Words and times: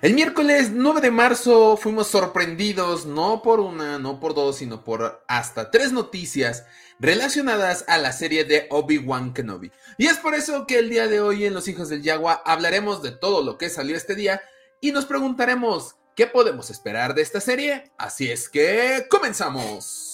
El 0.00 0.14
miércoles 0.14 0.70
9 0.72 1.00
de 1.00 1.10
marzo 1.10 1.76
fuimos 1.76 2.06
sorprendidos 2.06 3.04
no 3.04 3.42
por 3.42 3.58
una, 3.58 3.98
no 3.98 4.20
por 4.20 4.32
dos, 4.32 4.58
sino 4.58 4.84
por 4.84 5.24
hasta 5.26 5.72
tres 5.72 5.90
noticias 5.90 6.66
relacionadas 7.00 7.84
a 7.88 7.98
la 7.98 8.12
serie 8.12 8.44
de 8.44 8.68
Obi-Wan 8.70 9.34
Kenobi. 9.34 9.72
Y 9.96 10.06
es 10.06 10.18
por 10.18 10.36
eso 10.36 10.68
que 10.68 10.78
el 10.78 10.88
día 10.88 11.08
de 11.08 11.20
hoy 11.20 11.46
en 11.46 11.54
Los 11.54 11.66
Hijos 11.66 11.88
del 11.88 12.02
Yagua 12.02 12.42
hablaremos 12.44 13.02
de 13.02 13.10
todo 13.10 13.42
lo 13.42 13.58
que 13.58 13.70
salió 13.70 13.96
este 13.96 14.14
día 14.14 14.40
y 14.80 14.92
nos 14.92 15.04
preguntaremos 15.04 15.96
qué 16.14 16.28
podemos 16.28 16.70
esperar 16.70 17.14
de 17.16 17.22
esta 17.22 17.40
serie. 17.40 17.90
Así 17.98 18.30
es 18.30 18.48
que 18.48 19.04
comenzamos. 19.10 20.07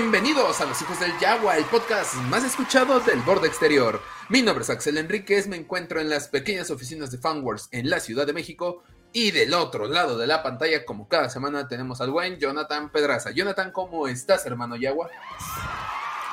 Bienvenidos 0.00 0.62
a 0.62 0.64
Los 0.64 0.80
Hijos 0.80 0.98
del 0.98 1.12
Yagua, 1.18 1.58
el 1.58 1.64
podcast 1.66 2.14
más 2.30 2.42
escuchado 2.42 3.00
del 3.00 3.20
borde 3.20 3.48
exterior. 3.48 4.00
Mi 4.30 4.40
nombre 4.40 4.64
es 4.64 4.70
Axel 4.70 4.96
Enríquez, 4.96 5.46
me 5.46 5.56
encuentro 5.56 6.00
en 6.00 6.08
las 6.08 6.28
pequeñas 6.28 6.70
oficinas 6.70 7.10
de 7.10 7.18
Fanwars 7.18 7.68
en 7.70 7.90
la 7.90 8.00
Ciudad 8.00 8.26
de 8.26 8.32
México. 8.32 8.82
Y 9.12 9.30
del 9.30 9.52
otro 9.52 9.86
lado 9.86 10.16
de 10.16 10.26
la 10.26 10.42
pantalla, 10.42 10.86
como 10.86 11.06
cada 11.06 11.28
semana, 11.28 11.68
tenemos 11.68 12.00
al 12.00 12.10
buen 12.10 12.38
Jonathan 12.38 12.90
Pedraza. 12.90 13.30
Jonathan, 13.32 13.72
¿cómo 13.72 14.08
estás, 14.08 14.46
hermano 14.46 14.74
Yagua? 14.74 15.10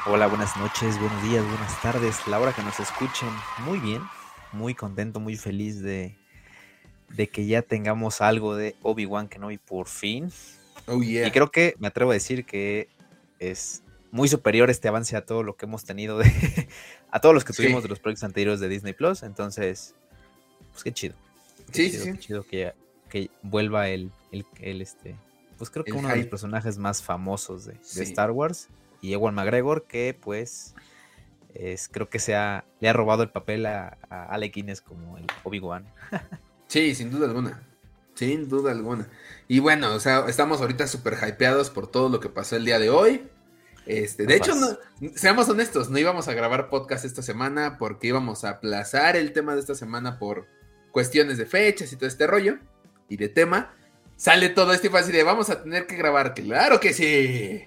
Hola, 0.05 0.27
buenas 0.27 0.55
noches, 0.55 0.97
buenos 0.97 1.21
días, 1.23 1.45
buenas 1.45 1.81
tardes, 1.81 2.25
la 2.25 2.39
hora 2.39 2.53
que 2.53 2.63
nos 2.63 2.79
escuchen. 2.79 3.29
Muy 3.65 3.79
bien, 3.79 4.01
muy 4.53 4.75
contento, 4.75 5.19
muy 5.19 5.35
feliz 5.35 5.81
de, 5.81 6.17
de 7.09 7.27
que 7.27 7.45
ya 7.45 7.63
tengamos 7.63 8.21
algo 8.21 8.55
de 8.55 8.77
Obi-Wan 8.81 9.27
Kenobi 9.27 9.57
por 9.57 9.89
fin. 9.89 10.31
Oh, 10.85 11.01
yeah. 11.01 11.27
Y 11.27 11.31
creo 11.31 11.51
que 11.51 11.75
me 11.79 11.89
atrevo 11.89 12.11
a 12.11 12.13
decir 12.13 12.45
que 12.45 12.87
es 13.39 13.83
muy 14.11 14.27
superior 14.27 14.69
este 14.69 14.87
avance 14.87 15.15
a 15.15 15.25
todo 15.25 15.43
lo 15.43 15.55
que 15.55 15.65
hemos 15.65 15.83
tenido 15.83 16.17
de, 16.17 16.29
a 17.11 17.19
todos 17.19 17.35
los 17.35 17.43
que 17.43 17.53
tuvimos 17.53 17.83
de 17.83 17.89
los 17.89 17.99
proyectos 17.99 18.23
anteriores 18.23 18.59
de 18.59 18.69
Disney 18.69 18.93
Plus. 18.93 19.23
Entonces, 19.23 19.95
pues 20.71 20.83
qué 20.83 20.93
chido. 20.93 21.15
sí, 21.71 21.89
sí. 21.89 22.11
Qué 22.11 22.19
chido 22.19 22.43
que, 22.43 22.73
que 23.09 23.29
vuelva 23.43 23.89
el, 23.89 24.11
el, 24.31 24.81
este, 24.81 25.15
pues 25.57 25.69
creo 25.69 25.83
que 25.83 25.93
uno 25.93 26.09
de 26.09 26.17
los 26.17 26.27
personajes 26.27 26.77
más 26.77 27.03
famosos 27.03 27.65
de, 27.65 27.77
Star 28.03 28.31
Wars 28.31 28.69
y 29.01 29.13
Ewan 29.13 29.35
McGregor, 29.35 29.85
que 29.85 30.17
pues 30.19 30.73
es, 31.53 31.87
creo 31.89 32.09
que 32.09 32.19
se 32.19 32.35
ha, 32.35 32.65
le 32.79 32.89
ha 32.89 32.93
robado 32.93 33.23
el 33.23 33.29
papel 33.29 33.65
a, 33.65 33.97
a 34.09 34.25
Alec 34.25 34.53
Guinness 34.55 34.81
como 34.81 35.17
el 35.17 35.25
Obi-Wan. 35.43 35.85
sí, 36.67 36.95
sin 36.95 37.11
duda 37.11 37.27
alguna. 37.27 37.66
Sin 38.17 38.49
duda 38.49 38.71
alguna. 38.71 39.07
Y 39.47 39.59
bueno, 39.59 39.93
o 39.93 39.99
sea, 39.99 40.25
estamos 40.27 40.59
ahorita 40.59 40.87
súper 40.87 41.17
hypeados 41.21 41.69
por 41.69 41.85
todo 41.85 42.09
lo 42.09 42.19
que 42.19 42.29
pasó 42.29 42.55
el 42.55 42.65
día 42.65 42.79
de 42.79 42.89
hoy. 42.89 43.27
Este, 43.85 44.25
de 44.25 44.35
hecho, 44.35 44.55
no, 44.55 44.67
seamos 45.15 45.47
honestos, 45.47 45.89
no 45.89 45.99
íbamos 45.99 46.27
a 46.27 46.33
grabar 46.33 46.69
podcast 46.69 47.05
esta 47.05 47.21
semana 47.21 47.77
porque 47.77 48.07
íbamos 48.07 48.43
a 48.43 48.49
aplazar 48.49 49.15
el 49.15 49.33
tema 49.33 49.53
de 49.53 49.61
esta 49.61 49.75
semana 49.75 50.17
por 50.17 50.47
cuestiones 50.91 51.37
de 51.37 51.45
fechas 51.45 51.93
y 51.93 51.95
todo 51.95 52.07
este 52.07 52.25
rollo 52.25 52.57
y 53.07 53.17
de 53.17 53.29
tema. 53.29 53.73
Sale 54.15 54.49
todo 54.49 54.73
este 54.73 54.89
fácil 54.89 55.13
de 55.13 55.23
vamos 55.23 55.51
a 55.51 55.61
tener 55.61 55.85
que 55.85 55.95
grabar, 55.95 56.33
claro 56.33 56.79
que 56.79 56.91
sí. 56.91 57.65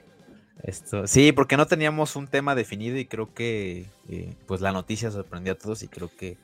Esto, 0.64 1.06
sí, 1.06 1.30
porque 1.30 1.56
no 1.56 1.66
teníamos 1.66 2.16
un 2.16 2.26
tema 2.26 2.56
definido 2.56 2.98
y 2.98 3.06
creo 3.06 3.32
que 3.32 3.86
eh, 4.08 4.34
pues 4.46 4.60
la 4.60 4.72
noticia 4.72 5.12
sorprendió 5.12 5.52
a 5.52 5.58
todos 5.58 5.84
y 5.84 5.88
creo 5.88 6.10
que 6.14 6.36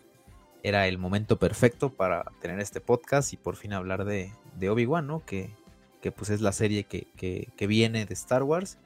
era 0.62 0.88
el 0.88 0.98
momento 0.98 1.38
perfecto 1.38 1.90
para 1.90 2.24
tener 2.40 2.60
este 2.60 2.80
podcast 2.80 3.32
y 3.32 3.36
por 3.36 3.56
fin 3.56 3.72
hablar 3.72 4.04
de, 4.04 4.32
Obi-Wan, 4.68 5.06
¿no? 5.06 5.24
Que, 5.24 5.50
que, 6.00 6.12
pues 6.12 6.30
es 6.30 6.40
la 6.40 6.52
serie 6.52 6.84
que, 6.84 7.06
que, 7.16 7.66
viene 7.66 8.06
de 8.06 8.14
Star 8.14 8.42
Wars. 8.42 8.78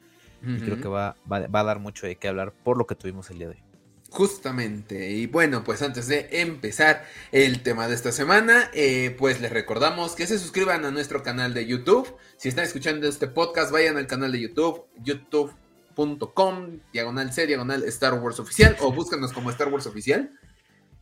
Y 0.42 0.58
creo 0.60 0.80
que 0.80 0.88
va, 0.88 1.16
va, 1.30 1.60
a 1.60 1.64
dar 1.64 1.80
mucho 1.80 2.06
de 2.06 2.16
qué 2.16 2.28
hablar 2.28 2.52
por 2.52 2.78
lo 2.78 2.86
que 2.86 2.94
tuvimos 2.94 3.28
el 3.30 3.38
día 3.38 3.48
de 3.48 3.56
hoy. 3.56 3.62
Justamente, 4.10 5.12
y 5.12 5.26
bueno, 5.26 5.62
pues 5.62 5.82
antes 5.82 6.08
de 6.08 6.28
empezar 6.32 7.06
el 7.30 7.62
tema 7.62 7.86
de 7.86 7.94
esta 7.94 8.10
semana, 8.10 8.68
eh, 8.74 9.14
pues 9.16 9.40
les 9.40 9.52
recordamos 9.52 10.16
que 10.16 10.26
se 10.26 10.36
suscriban 10.36 10.84
a 10.84 10.90
nuestro 10.90 11.22
canal 11.22 11.54
de 11.54 11.64
YouTube. 11.64 12.16
Si 12.36 12.48
están 12.48 12.64
escuchando 12.64 13.06
este 13.06 13.28
podcast, 13.28 13.70
vayan 13.70 13.96
al 13.96 14.08
canal 14.08 14.32
de 14.32 14.40
YouTube, 14.40 14.84
youtube.com, 15.04 16.80
diagonal 16.92 17.32
C, 17.32 17.46
diagonal 17.46 17.84
Star 17.84 18.14
Wars 18.14 18.40
Oficial, 18.40 18.76
o 18.80 18.90
búscanos 18.90 19.32
como 19.32 19.48
Star 19.50 19.68
Wars 19.68 19.86
Oficial. 19.86 20.32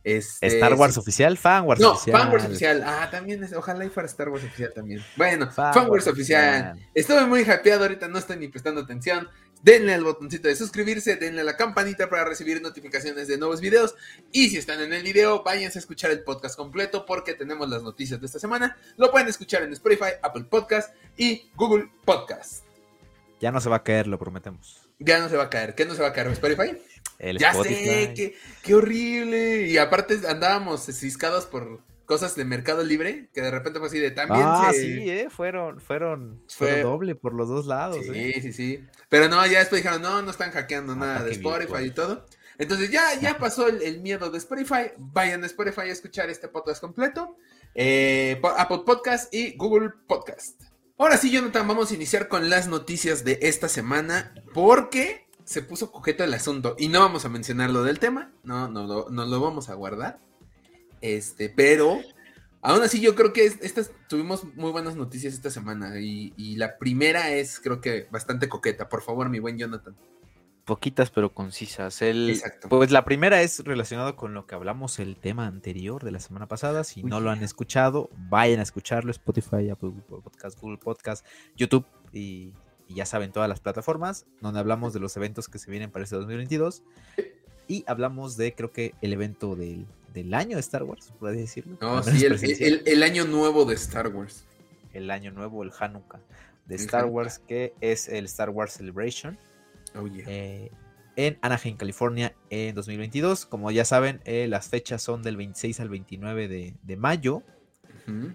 Este, 0.03 0.47
Star 0.47 0.75
Wars 0.75 0.97
oficial, 0.97 1.37
Fan 1.37 1.65
Wars 1.65 1.81
oficial. 1.81 2.13
No, 2.13 2.19
Fan 2.19 2.31
Wars 2.31 2.45
oficial. 2.45 2.83
Ah, 2.85 3.09
también 3.11 3.43
es, 3.43 3.53
ojalá 3.53 3.85
y 3.85 3.89
fuera 3.89 4.07
Star 4.07 4.29
Wars 4.29 4.43
oficial 4.43 4.71
también. 4.73 5.03
Bueno, 5.15 5.51
Fan, 5.51 5.89
Wars, 5.89 6.07
oficial. 6.07 6.79
Estuve 6.93 7.25
muy 7.25 7.41
hypeado, 7.41 7.83
ahorita 7.83 8.07
no 8.07 8.19
estoy 8.19 8.37
ni 8.37 8.47
prestando 8.47 8.81
atención. 8.81 9.27
Denle 9.61 9.93
al 9.93 10.05
botoncito 10.05 10.47
de 10.47 10.55
suscribirse, 10.55 11.17
denle 11.17 11.41
a 11.41 11.43
la 11.43 11.57
campanita 11.57 12.09
para 12.09 12.23
recibir 12.23 12.61
notificaciones 12.61 13.27
de 13.27 13.37
nuevos 13.37 13.59
videos. 13.59 13.93
Y 14.31 14.49
si 14.49 14.57
están 14.57 14.79
en 14.79 14.93
el 14.93 15.03
video, 15.03 15.43
váyanse 15.43 15.79
a 15.79 15.81
escuchar 15.81 16.11
el 16.11 16.23
podcast 16.23 16.55
completo 16.55 17.05
porque 17.05 17.33
tenemos 17.33 17.69
las 17.69 17.83
noticias 17.83 18.21
de 18.21 18.25
esta 18.25 18.39
semana. 18.39 18.77
Lo 18.95 19.11
pueden 19.11 19.27
escuchar 19.27 19.63
en 19.63 19.73
Spotify, 19.73 20.11
Apple 20.23 20.45
Podcast 20.45 20.95
y 21.17 21.49
Google 21.55 21.89
Podcast. 22.05 22.63
Ya 23.41 23.51
no 23.51 23.59
se 23.59 23.69
va 23.69 23.77
a 23.77 23.83
caer, 23.83 24.07
lo 24.07 24.17
prometemos. 24.17 24.81
Ya 24.99 25.19
no 25.19 25.29
se 25.29 25.35
va 25.35 25.43
a 25.43 25.49
caer. 25.49 25.75
¿Qué 25.75 25.85
no 25.85 25.93
se 25.93 26.01
va 26.01 26.09
a 26.09 26.13
caer? 26.13 26.27
¿Spotify? 26.27 26.77
Ya 27.37 27.53
sé, 27.53 28.35
qué, 28.63 28.75
horrible. 28.75 29.67
Y 29.67 29.77
aparte 29.77 30.19
andábamos 30.27 30.85
ciscados 30.85 31.45
por 31.45 31.81
cosas 32.05 32.35
de 32.35 32.43
Mercado 32.43 32.83
Libre, 32.83 33.29
que 33.33 33.41
de 33.41 33.51
repente 33.51 33.79
fue 33.79 33.87
así 33.87 33.99
de 33.99 34.11
también. 34.11 34.41
Ah, 34.43 34.71
sí, 34.73 35.09
eh, 35.09 35.27
fueron, 35.29 35.79
fueron, 35.79 36.43
fue... 36.47 36.81
doble 36.81 37.13
por 37.13 37.33
los 37.33 37.49
dos 37.49 37.67
lados. 37.67 38.03
Sí, 38.03 38.11
eh. 38.15 38.39
sí, 38.41 38.51
sí. 38.51 38.85
Pero 39.09 39.29
no, 39.29 39.45
ya 39.45 39.59
después 39.59 39.83
dijeron, 39.83 40.01
no, 40.01 40.21
no 40.21 40.31
están 40.31 40.51
hackeando 40.51 40.93
ah, 40.93 40.95
nada 40.95 41.23
de 41.23 41.31
Spotify 41.33 41.83
y 41.85 41.91
todo. 41.91 42.25
Entonces 42.57 42.91
ya, 42.91 43.13
ya 43.19 43.37
pasó 43.39 43.67
el, 43.67 44.01
miedo 44.01 44.31
de 44.31 44.37
Spotify. 44.37 44.91
Vayan 44.97 45.43
a 45.43 45.47
Spotify 45.47 45.81
a 45.81 45.91
escuchar 45.91 46.29
este 46.29 46.47
podcast 46.47 46.81
completo. 46.81 47.37
Eh, 47.75 48.41
Apple 48.57 48.81
Podcast 48.85 49.33
y 49.33 49.55
Google 49.55 49.91
Podcast. 50.07 50.61
Ahora 50.97 51.15
sí, 51.15 51.31
Jonathan, 51.31 51.67
vamos 51.67 51.91
a 51.91 51.93
iniciar 51.95 52.27
con 52.27 52.49
las 52.49 52.67
noticias 52.67 53.23
de 53.23 53.39
esta 53.43 53.69
semana. 53.69 54.33
Porque 54.53 55.28
se 55.49 55.63
puso 55.63 55.91
coqueto 55.91 56.23
el 56.23 56.31
asunto 56.35 56.75
y 56.77 56.89
no 56.89 56.99
vamos 56.99 57.25
a 57.25 57.29
mencionar 57.29 57.71
lo 57.71 57.81
del 57.81 57.97
tema, 57.97 58.31
no, 58.43 58.67
no, 58.67 58.85
no, 58.85 59.09
no 59.09 59.25
lo 59.25 59.41
vamos 59.41 59.69
a 59.69 59.73
guardar. 59.73 60.19
Este, 61.01 61.49
pero 61.49 61.99
aún 62.61 62.83
así 62.83 63.01
yo 63.01 63.15
creo 63.15 63.33
que 63.33 63.45
estas 63.45 63.89
tuvimos 64.07 64.43
muy 64.53 64.69
buenas 64.69 64.95
noticias 64.95 65.33
esta 65.33 65.49
semana 65.49 65.99
y, 65.99 66.55
la 66.55 66.77
primera 66.77 67.31
es 67.31 67.59
creo 67.59 67.81
que 67.81 68.07
bastante 68.11 68.47
coqueta. 68.47 68.89
Por 68.89 69.01
favor, 69.01 69.27
mi 69.29 69.39
buen 69.39 69.57
Jonathan. 69.57 69.95
Poquitas 70.65 71.09
pero 71.09 71.33
concisas. 71.33 72.03
El, 72.03 72.39
Pues 72.69 72.91
la 72.91 73.03
primera 73.03 73.41
es 73.41 73.63
relacionado 73.63 74.15
con 74.15 74.35
lo 74.35 74.45
que 74.45 74.53
hablamos 74.53 74.99
el 74.99 75.17
tema 75.17 75.47
anterior 75.47 76.03
de 76.03 76.11
la 76.11 76.19
semana 76.19 76.47
pasada. 76.47 76.83
Si 76.83 77.01
no 77.01 77.21
lo 77.21 77.31
han 77.31 77.41
escuchado, 77.41 78.11
vayan 78.29 78.59
a 78.59 78.63
escucharlo. 78.63 79.09
Spotify, 79.09 79.71
Apple 79.71 79.93
Podcast, 80.07 80.59
Google 80.61 80.77
Podcast, 80.77 81.25
YouTube 81.55 81.87
y 82.13 82.53
y 82.89 82.95
ya 82.95 83.05
saben, 83.05 83.31
todas 83.31 83.47
las 83.47 83.59
plataformas, 83.59 84.25
donde 84.41 84.59
hablamos 84.59 84.93
de 84.93 84.99
los 84.99 85.15
eventos 85.15 85.47
que 85.47 85.59
se 85.59 85.69
vienen 85.69 85.91
para 85.91 86.03
este 86.03 86.15
2022. 86.15 86.81
Y 87.67 87.83
hablamos 87.85 88.35
de, 88.35 88.55
creo 88.55 88.71
que, 88.71 88.95
el 89.01 89.13
evento 89.13 89.55
del, 89.55 89.85
año 90.33 90.57
de 90.57 90.59
Star 90.61 90.83
Wars, 90.83 91.13
podría 91.19 91.41
decirlo. 91.41 91.77
No, 91.79 92.01
sí, 92.01 92.25
el, 92.25 93.03
año 93.03 93.25
nuevo 93.25 93.63
de 93.65 93.75
Star 93.75 94.07
Wars. 94.07 94.43
El 94.91 95.11
año 95.11 95.31
nuevo, 95.31 95.61
el 95.61 95.71
Hanukkah 95.79 96.19
de 96.65 96.75
Star 96.75 97.05
Wars, 97.05 97.39
que 97.39 97.73
es 97.79 98.09
el 98.09 98.25
Star 98.25 98.49
Wars 98.49 98.73
Celebration. 98.73 99.37
Oh, 99.95 100.07
eh, 100.07 100.71
en 101.15 101.37
Anaheim, 101.41 101.77
California, 101.77 102.33
en 102.49 102.73
2022. 102.73 103.45
Como 103.45 103.69
ya 103.69 103.85
saben, 103.85 104.19
eh, 104.25 104.47
las 104.47 104.69
fechas 104.69 105.03
son 105.03 105.21
del 105.21 105.37
26 105.37 105.79
al 105.79 105.89
29 105.89 106.47
de, 106.81 106.97
mayo. 106.97 107.43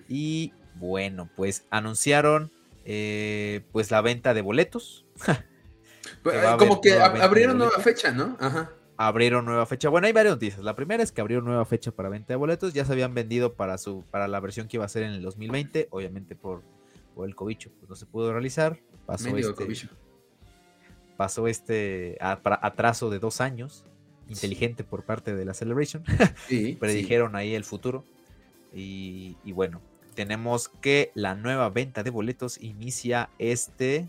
Y 0.08 0.52
bueno, 0.76 1.28
pues 1.34 1.64
anunciaron 1.70 2.52
eh, 2.84 3.62
pues 3.72 3.90
la 3.90 4.00
venta 4.00 4.34
de 4.34 4.42
boletos. 4.42 5.06
Pues, 6.22 6.38
como 6.58 6.80
que 6.80 6.98
abrieron 6.98 7.58
nueva 7.58 7.78
fecha, 7.80 8.10
¿no? 8.10 8.36
Ajá. 8.40 8.72
abrieron 8.96 9.44
nueva 9.44 9.64
fecha. 9.66 9.88
Bueno, 9.88 10.06
hay 10.06 10.12
varias 10.12 10.34
noticias. 10.34 10.62
La 10.62 10.76
primera 10.76 11.02
es 11.02 11.12
que 11.12 11.20
abrieron 11.20 11.46
nueva 11.46 11.64
fecha 11.64 11.92
para 11.92 12.08
venta 12.08 12.32
de 12.32 12.36
boletos. 12.36 12.74
Ya 12.74 12.84
se 12.84 12.92
habían 12.92 13.14
vendido 13.14 13.54
para 13.54 13.78
su 13.78 14.04
para 14.10 14.28
la 14.28 14.40
versión 14.40 14.68
que 14.68 14.76
iba 14.76 14.84
a 14.84 14.88
ser 14.88 15.02
en 15.02 15.12
el 15.12 15.22
2020. 15.22 15.88
Obviamente 15.90 16.34
por, 16.34 16.62
el 17.24 17.34
cobicho 17.34 17.70
pues 17.78 17.88
no 17.88 17.96
se 17.96 18.06
pudo 18.06 18.32
realizar. 18.32 18.78
Pasó 19.06 19.34
este, 19.36 19.88
pasó 21.16 21.46
este 21.46 22.18
atraso 22.20 23.10
de 23.10 23.18
dos 23.18 23.40
años. 23.40 23.84
Inteligente 24.28 24.84
por 24.84 25.04
parte 25.04 25.34
de 25.34 25.44
la 25.44 25.52
Celebration. 25.52 26.04
Sí, 26.48 26.76
Predijeron 26.80 27.36
ahí 27.36 27.54
el 27.54 27.64
futuro. 27.64 28.04
Y, 28.74 29.36
y 29.44 29.52
bueno, 29.52 29.80
tenemos 30.14 30.68
que 30.68 31.10
la 31.14 31.34
nueva 31.34 31.68
venta 31.70 32.02
de 32.02 32.10
boletos 32.10 32.58
inicia 32.60 33.30
este. 33.38 34.08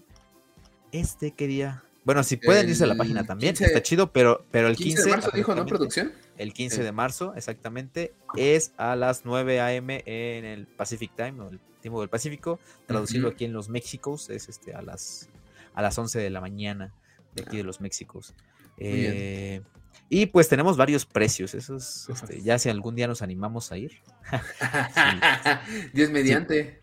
Este 0.91 1.31
quería 1.31 1.85
bueno, 2.05 2.23
si 2.23 2.37
pueden 2.37 2.69
irse 2.69 2.83
a 2.83 2.87
la 2.87 2.95
página 2.95 3.25
también, 3.25 3.55
está 3.59 3.81
chido, 3.81 4.11
pero, 4.13 4.45
pero 4.51 4.67
el 4.67 4.75
15, 4.75 5.05
de 5.05 5.09
marzo 5.09 5.31
dijo, 5.33 5.55
¿no? 5.55 5.65
Producción. 5.65 6.13
El 6.37 6.53
15 6.53 6.83
de 6.83 6.91
marzo, 6.91 7.33
exactamente, 7.35 8.13
es 8.37 8.73
a 8.77 8.95
las 8.95 9.25
9 9.25 9.59
a.m. 9.59 10.03
en 10.05 10.45
el 10.45 10.67
Pacific 10.67 11.11
Time, 11.15 11.41
o 11.41 11.49
el 11.49 11.59
tiempo 11.81 11.99
del 12.01 12.09
Pacífico. 12.09 12.59
Traducido 12.85 13.27
aquí 13.27 13.45
en 13.45 13.53
los 13.53 13.69
Méxicos, 13.69 14.29
es 14.29 14.49
este 14.49 14.75
a 14.75 14.83
las, 14.83 15.29
a 15.73 15.81
las 15.81 15.97
11 15.97 16.19
de 16.19 16.29
la 16.29 16.41
mañana 16.41 16.93
de 17.33 17.41
aquí 17.41 17.55
de 17.55 17.63
ah. 17.63 17.65
los 17.65 17.81
Méxicos. 17.81 18.35
Eh, 18.77 19.63
y 20.09 20.27
pues 20.27 20.47
tenemos 20.47 20.77
varios 20.77 21.06
precios, 21.06 21.53
esos, 21.56 22.09
este, 22.09 22.42
ya 22.42 22.59
si 22.59 22.69
algún 22.69 22.95
día 22.95 23.07
nos 23.07 23.21
animamos 23.21 23.71
a 23.71 23.77
ir. 23.77 24.01
Dios 25.94 26.12
mediante. 26.12 26.81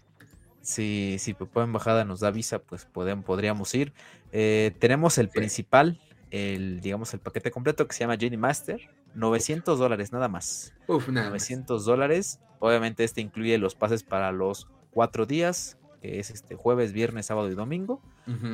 Si, 0.60 1.16
si 1.18 1.34
Papá 1.34 1.64
Embajada 1.64 2.04
nos 2.04 2.20
da 2.20 2.30
visa, 2.30 2.60
pues 2.60 2.84
podríamos 2.84 3.74
ir. 3.74 3.92
Eh, 4.32 4.72
tenemos 4.78 5.18
el 5.18 5.28
principal, 5.28 6.00
el, 6.30 6.80
digamos, 6.80 7.12
el 7.14 7.20
paquete 7.20 7.50
completo 7.50 7.86
que 7.86 7.94
se 7.94 8.00
llama 8.00 8.16
Genie 8.16 8.38
Master. 8.38 8.80
900 9.14 9.78
dólares 9.78 10.12
nada 10.12 10.28
más. 10.28 10.72
Uf, 10.86 11.08
nada 11.08 11.28
900 11.28 11.84
dólares. 11.84 12.40
Obviamente 12.60 13.04
este 13.04 13.20
incluye 13.20 13.58
los 13.58 13.74
pases 13.74 14.02
para 14.02 14.32
los 14.32 14.68
cuatro 14.92 15.26
días, 15.26 15.78
que 16.02 16.18
es 16.18 16.30
este 16.30 16.56
jueves, 16.56 16.92
viernes, 16.92 17.26
sábado 17.26 17.48
y 17.48 17.54
domingo. 17.54 18.02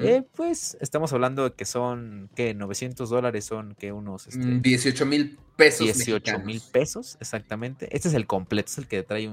Eh, 0.03 0.23
pues 0.37 0.77
estamos 0.83 1.15
hablando 1.15 1.45
de 1.45 1.55
que 1.55 1.65
son, 1.65 2.29
que 2.35 2.53
900 2.53 3.09
dólares 3.09 3.47
son 3.47 3.75
que 3.75 3.91
unos... 3.91 4.27
Este, 4.27 4.45
18 4.61 5.07
mm, 5.07 5.09
mil 5.09 5.39
pesos. 5.57 5.87
18 5.87 6.41
mil 6.41 6.61
pesos, 6.71 7.17
exactamente. 7.21 7.89
Este 7.91 8.09
es 8.09 8.15
el 8.15 8.27
completo, 8.27 8.71
es 8.71 8.77
el 8.77 8.87
que 8.87 9.03
trae 9.03 9.31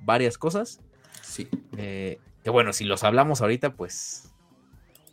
varias 0.00 0.36
cosas. 0.36 0.80
Sí. 1.22 1.48
Eh, 1.78 2.18
que 2.44 2.50
bueno, 2.50 2.74
si 2.74 2.84
los 2.84 3.02
hablamos 3.02 3.40
ahorita, 3.40 3.72
pues 3.72 4.30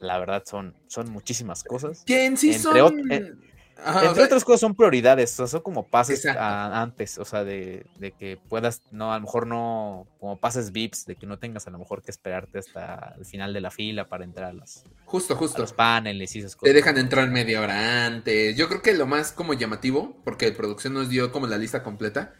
la 0.01 0.19
verdad 0.19 0.43
son, 0.45 0.75
son 0.87 1.09
muchísimas 1.09 1.63
cosas. 1.63 2.03
Que 2.05 2.25
en 2.25 2.35
sí 2.35 2.53
son... 2.53 2.75
Entre 3.77 4.23
otras 4.23 4.43
cosas 4.43 4.61
son 4.61 4.73
prioridades, 4.73 5.33
o 5.33 5.35
sea, 5.35 5.47
son 5.47 5.61
como 5.61 5.87
pases 5.87 6.25
antes, 6.25 7.17
o 7.17 7.25
sea, 7.25 7.43
de, 7.43 7.85
que 8.17 8.37
puedas, 8.49 8.81
no, 8.91 9.11
a 9.11 9.15
lo 9.15 9.21
mejor 9.21 9.47
no, 9.47 10.07
como 10.19 10.39
pases 10.39 10.71
VIPs, 10.71 11.05
de 11.05 11.15
que 11.15 11.25
no 11.25 11.37
tengas 11.39 11.67
a 11.67 11.71
lo 11.71 11.77
mejor 11.77 12.01
que 12.01 12.11
esperarte 12.11 12.59
hasta 12.59 13.15
el 13.17 13.25
final 13.25 13.53
de 13.53 13.61
la 13.61 13.71
fila 13.71 14.07
para 14.07 14.23
entrar 14.23 14.49
a 14.49 14.53
las... 14.53 14.85
Justo, 15.05 15.35
justo. 15.35 15.61
los 15.61 15.73
paneles 15.73 16.35
y 16.35 16.39
esas 16.39 16.55
cosas. 16.55 16.71
Te 16.71 16.73
dejan 16.73 16.97
entrar 16.97 17.29
media 17.29 17.61
hora 17.61 18.05
antes. 18.05 18.55
Yo 18.55 18.67
creo 18.69 18.81
que 18.81 18.93
lo 18.93 19.05
más 19.05 19.31
como 19.31 19.53
llamativo, 19.53 20.21
porque 20.23 20.49
la 20.49 20.55
producción 20.55 20.93
nos 20.93 21.09
dio 21.09 21.31
como 21.31 21.47
la 21.47 21.57
lista 21.57 21.83
completa, 21.83 22.33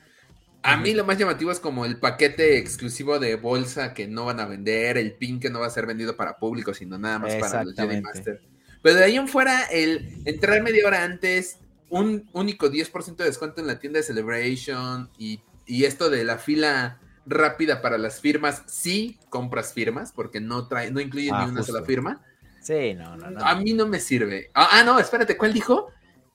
a 0.63 0.77
mí 0.77 0.93
lo 0.93 1.05
más 1.05 1.17
llamativo 1.17 1.51
es 1.51 1.59
como 1.59 1.85
el 1.85 1.99
paquete 1.99 2.57
exclusivo 2.57 3.19
de 3.19 3.35
bolsa 3.35 3.93
que 3.93 4.07
no 4.07 4.25
van 4.25 4.39
a 4.39 4.47
vender, 4.47 4.97
el 4.97 5.13
pin 5.13 5.39
que 5.39 5.51
no 5.51 5.59
va 5.59 5.67
a 5.67 5.69
ser 5.69 5.85
vendido 5.85 6.15
para 6.17 6.37
público, 6.37 6.73
sino 6.73 6.97
nada 6.97 7.19
más 7.19 7.35
para 7.35 7.63
los 7.63 7.75
Jedi 7.75 8.01
Master. 8.01 8.41
Pero 8.85 8.97
de 8.97 9.03
ahí 9.05 9.15
en 9.15 9.27
fuera, 9.27 9.63
el 9.63 10.21
entrar 10.25 10.61
media 10.61 10.85
hora 10.85 11.03
antes, 11.03 11.57
un 11.89 12.29
único 12.33 12.69
10% 12.69 13.15
de 13.15 13.23
descuento 13.23 13.59
en 13.59 13.65
la 13.65 13.79
tienda 13.79 13.97
de 13.97 14.03
Celebration 14.03 15.09
y, 15.17 15.41
esto 15.65 16.11
de 16.11 16.23
la 16.23 16.37
fila 16.37 16.99
rápida 17.25 17.81
para 17.81 17.97
las 17.97 18.21
firmas, 18.21 18.61
sí 18.67 19.17
compras 19.29 19.73
firmas, 19.73 20.11
porque 20.11 20.39
no 20.39 20.67
trae, 20.67 20.91
no 20.91 20.99
incluye 20.99 21.31
ni 21.31 21.35
ah, 21.35 21.47
una 21.47 21.63
sola 21.63 21.81
firma. 21.81 22.21
Sí, 22.61 22.93
no, 22.93 23.17
no, 23.17 23.31
no. 23.31 23.43
A 23.43 23.55
mí 23.55 23.73
no 23.73 23.87
me 23.87 23.99
sirve. 23.99 24.51
Ah, 24.53 24.69
ah 24.73 24.83
no, 24.83 24.99
espérate, 24.99 25.35
¿cuál 25.35 25.51
dijo? 25.51 25.87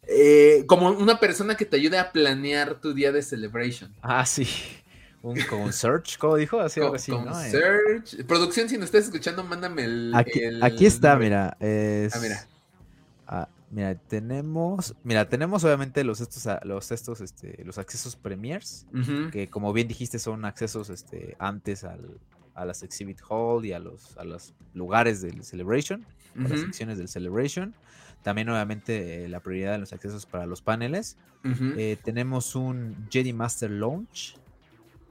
Eh, 0.08 0.64
como 0.66 0.88
una 0.88 1.20
persona 1.20 1.54
que 1.54 1.66
te 1.66 1.76
ayude 1.76 2.00
a 2.00 2.10
planear 2.10 2.80
tu 2.80 2.94
día 2.94 3.12
de 3.12 3.22
celebration. 3.22 3.94
Ah, 4.02 4.26
sí. 4.26 4.48
Un 5.22 5.38
con 5.48 5.72
search, 5.72 6.16
como 6.18 6.36
dijo, 6.36 6.60
así 6.60 6.80
algo 6.80 6.94
así, 6.94 7.10
¿no? 7.10 7.38
Eh, 7.42 7.50
search. 7.50 8.24
Producción, 8.26 8.68
si 8.68 8.76
nos 8.78 8.86
estás 8.86 9.04
escuchando, 9.04 9.44
mándame 9.44 9.84
el. 9.84 10.12
Aquí, 10.14 10.86
está, 10.86 11.16
mira. 11.16 11.56
Ah, 11.60 12.18
mira. 12.20 12.46
Ah, 13.26 13.48
mira, 13.70 13.94
tenemos. 13.94 14.94
Mira, 15.04 15.28
tenemos 15.28 15.62
obviamente 15.64 16.04
los 16.04 16.20
estos, 16.20 16.48
los 16.64 16.90
estos, 16.90 17.20
este, 17.20 17.62
los 17.64 17.76
accesos 17.78 18.16
premiers. 18.16 18.86
Que 19.30 19.48
como 19.48 19.72
bien 19.72 19.88
dijiste, 19.88 20.18
son 20.18 20.44
accesos 20.44 20.88
este, 20.88 21.36
antes 21.38 21.84
al, 21.84 22.18
a 22.54 22.64
las 22.64 22.82
exhibit 22.82 23.20
hall 23.28 23.64
y 23.64 23.72
a 23.72 23.78
los, 23.78 24.16
a 24.16 24.24
los 24.24 24.54
lugares 24.74 25.20
del 25.20 25.44
celebration. 25.44 26.04
A 26.38 26.48
las 26.48 26.60
secciones 26.60 26.96
del 26.96 27.08
celebration. 27.08 27.74
También 28.22 28.48
obviamente 28.48 29.24
eh, 29.24 29.28
la 29.28 29.40
prioridad 29.40 29.72
de 29.72 29.78
los 29.78 29.92
accesos 29.92 30.24
para 30.26 30.46
los 30.46 30.62
paneles. 30.62 31.16
Eh, 31.44 31.96
tenemos 32.02 32.54
un 32.54 32.96
Jedi 33.10 33.32
Master 33.32 33.70
Launch. 33.70 34.36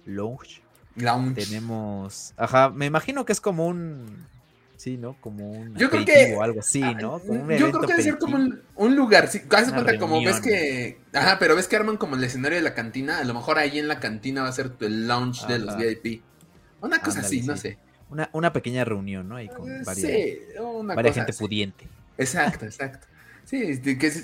Launch. 0.05 0.61
Lounge. 0.95 1.45
Tenemos. 1.45 2.33
Ajá, 2.37 2.69
me 2.69 2.85
imagino 2.85 3.25
que 3.25 3.33
es 3.33 3.41
como 3.41 3.67
un. 3.67 4.27
Sí, 4.75 4.97
¿no? 4.97 5.17
Como 5.19 5.51
un. 5.51 5.75
Yo 5.75 5.89
creo 5.89 6.05
que. 6.05 6.35
O 6.37 6.41
algo 6.41 6.61
así, 6.61 6.81
¿no? 6.81 7.19
Como 7.19 7.51
yo 7.51 7.69
creo 7.69 7.81
que 7.81 7.87
debe 7.87 8.03
ser 8.03 8.17
como 8.17 8.37
un, 8.75 8.95
lugar. 8.95 9.27
Sí, 9.27 9.41
hace 9.51 9.71
cuenta 9.71 9.97
como 9.97 10.21
ves 10.23 10.39
que. 10.39 10.99
Ajá, 11.13 11.37
pero 11.39 11.55
ves 11.55 11.67
que 11.67 11.75
arman 11.75 11.97
como 11.97 12.15
el 12.15 12.23
escenario 12.23 12.57
de 12.57 12.63
la 12.63 12.73
cantina. 12.73 13.19
A 13.19 13.23
lo 13.23 13.33
mejor 13.33 13.57
ahí 13.57 13.77
en 13.77 13.87
la 13.87 13.99
cantina 13.99 14.43
va 14.43 14.49
a 14.49 14.53
ser 14.53 14.71
el 14.79 15.07
lounge 15.07 15.45
de 15.47 15.59
los 15.59 15.77
VIP. 15.77 16.23
Una 16.81 17.01
cosa 17.01 17.19
así, 17.19 17.41
no 17.41 17.57
sé. 17.57 17.77
Una, 18.09 18.29
una, 18.33 18.53
pequeña 18.53 18.85
reunión, 18.85 19.27
¿no? 19.29 19.35
Ahí 19.35 19.49
con 19.49 19.69
eh, 19.69 19.83
varias, 19.85 20.07
sí, 20.07 20.39
una 20.59 20.95
varias 20.95 21.15
gente 21.15 21.33
pudiente. 21.33 21.87
Exacto, 22.17 22.65
exacto. 22.65 23.05
Sí, 23.45 23.79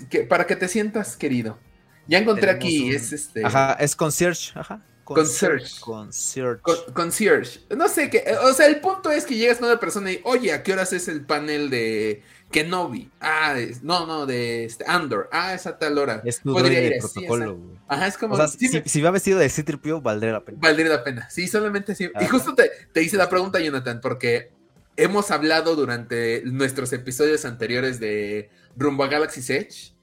que, 0.10 0.22
para 0.22 0.48
que 0.48 0.56
te 0.56 0.68
sientas 0.68 1.18
querido. 1.18 1.60
Ya 2.08 2.20
encontré 2.20 2.50
aquí, 2.50 2.92
es 2.92 3.12
este. 3.12 3.46
Ajá, 3.46 3.74
es 3.74 3.96
concierge, 3.96 4.52
ajá. 4.58 4.82
Concierge. 5.06 5.80
Concierge. 5.82 6.62
concierge. 6.94 7.60
No 7.78 7.88
sé, 7.88 8.10
qué, 8.10 8.26
o 8.42 8.54
sea, 8.54 8.66
el 8.66 8.82
punto 8.82 9.12
es 9.12 9.26
que 9.26 9.36
llegas 9.36 9.60
con 9.60 9.68
una 9.68 9.80
persona 9.80 10.12
y, 10.12 10.20
oye, 10.24 10.52
¿a 10.52 10.64
qué 10.64 10.74
horas 10.74 10.94
es 10.94 11.08
el 11.08 11.24
panel 11.24 11.70
de 11.70 12.24
Kenobi? 12.50 13.12
Ah, 13.22 13.56
no, 13.84 14.08
no, 14.08 14.26
de 14.26 14.66
este, 14.66 14.84
Andor. 14.88 15.30
Ah, 15.32 15.54
es 15.54 15.68
a 15.68 15.78
tal 15.78 16.00
hora. 16.00 16.24
Es 16.26 16.42
tu 16.42 16.54
Podría 16.54 16.82
ir, 16.82 16.98
protocolo, 17.00 17.56
güey. 17.56 17.78
Ajá, 17.88 18.08
es 18.08 18.18
como. 18.18 18.34
O 18.34 18.38
sea, 18.38 18.48
si, 18.48 19.02
va 19.02 19.12
vestido 19.12 19.38
de 19.38 19.48
C-3PO, 19.48 20.02
valdría 20.02 20.32
la 20.32 20.44
pena. 20.44 20.58
Valdría 20.60 20.90
la 20.90 21.04
pena. 21.04 21.30
Sí, 21.30 21.48
solamente 21.48 21.94
sí. 21.94 22.10
Y 22.20 22.26
justo 22.26 22.56
te, 22.56 22.72
te 22.92 23.04
hice 23.04 23.16
la 23.16 23.30
pregunta, 23.30 23.60
Jonathan, 23.60 24.02
porque 24.02 24.52
hemos 24.98 25.30
hablado 25.30 25.76
durante 25.76 26.42
nuestros 26.46 26.92
episodios 26.94 27.46
anteriores 27.46 28.00
de 28.00 28.50
Rumbo 28.76 29.04
a 29.04 29.08
Galaxy's 29.08 29.52
Edge 29.52 29.95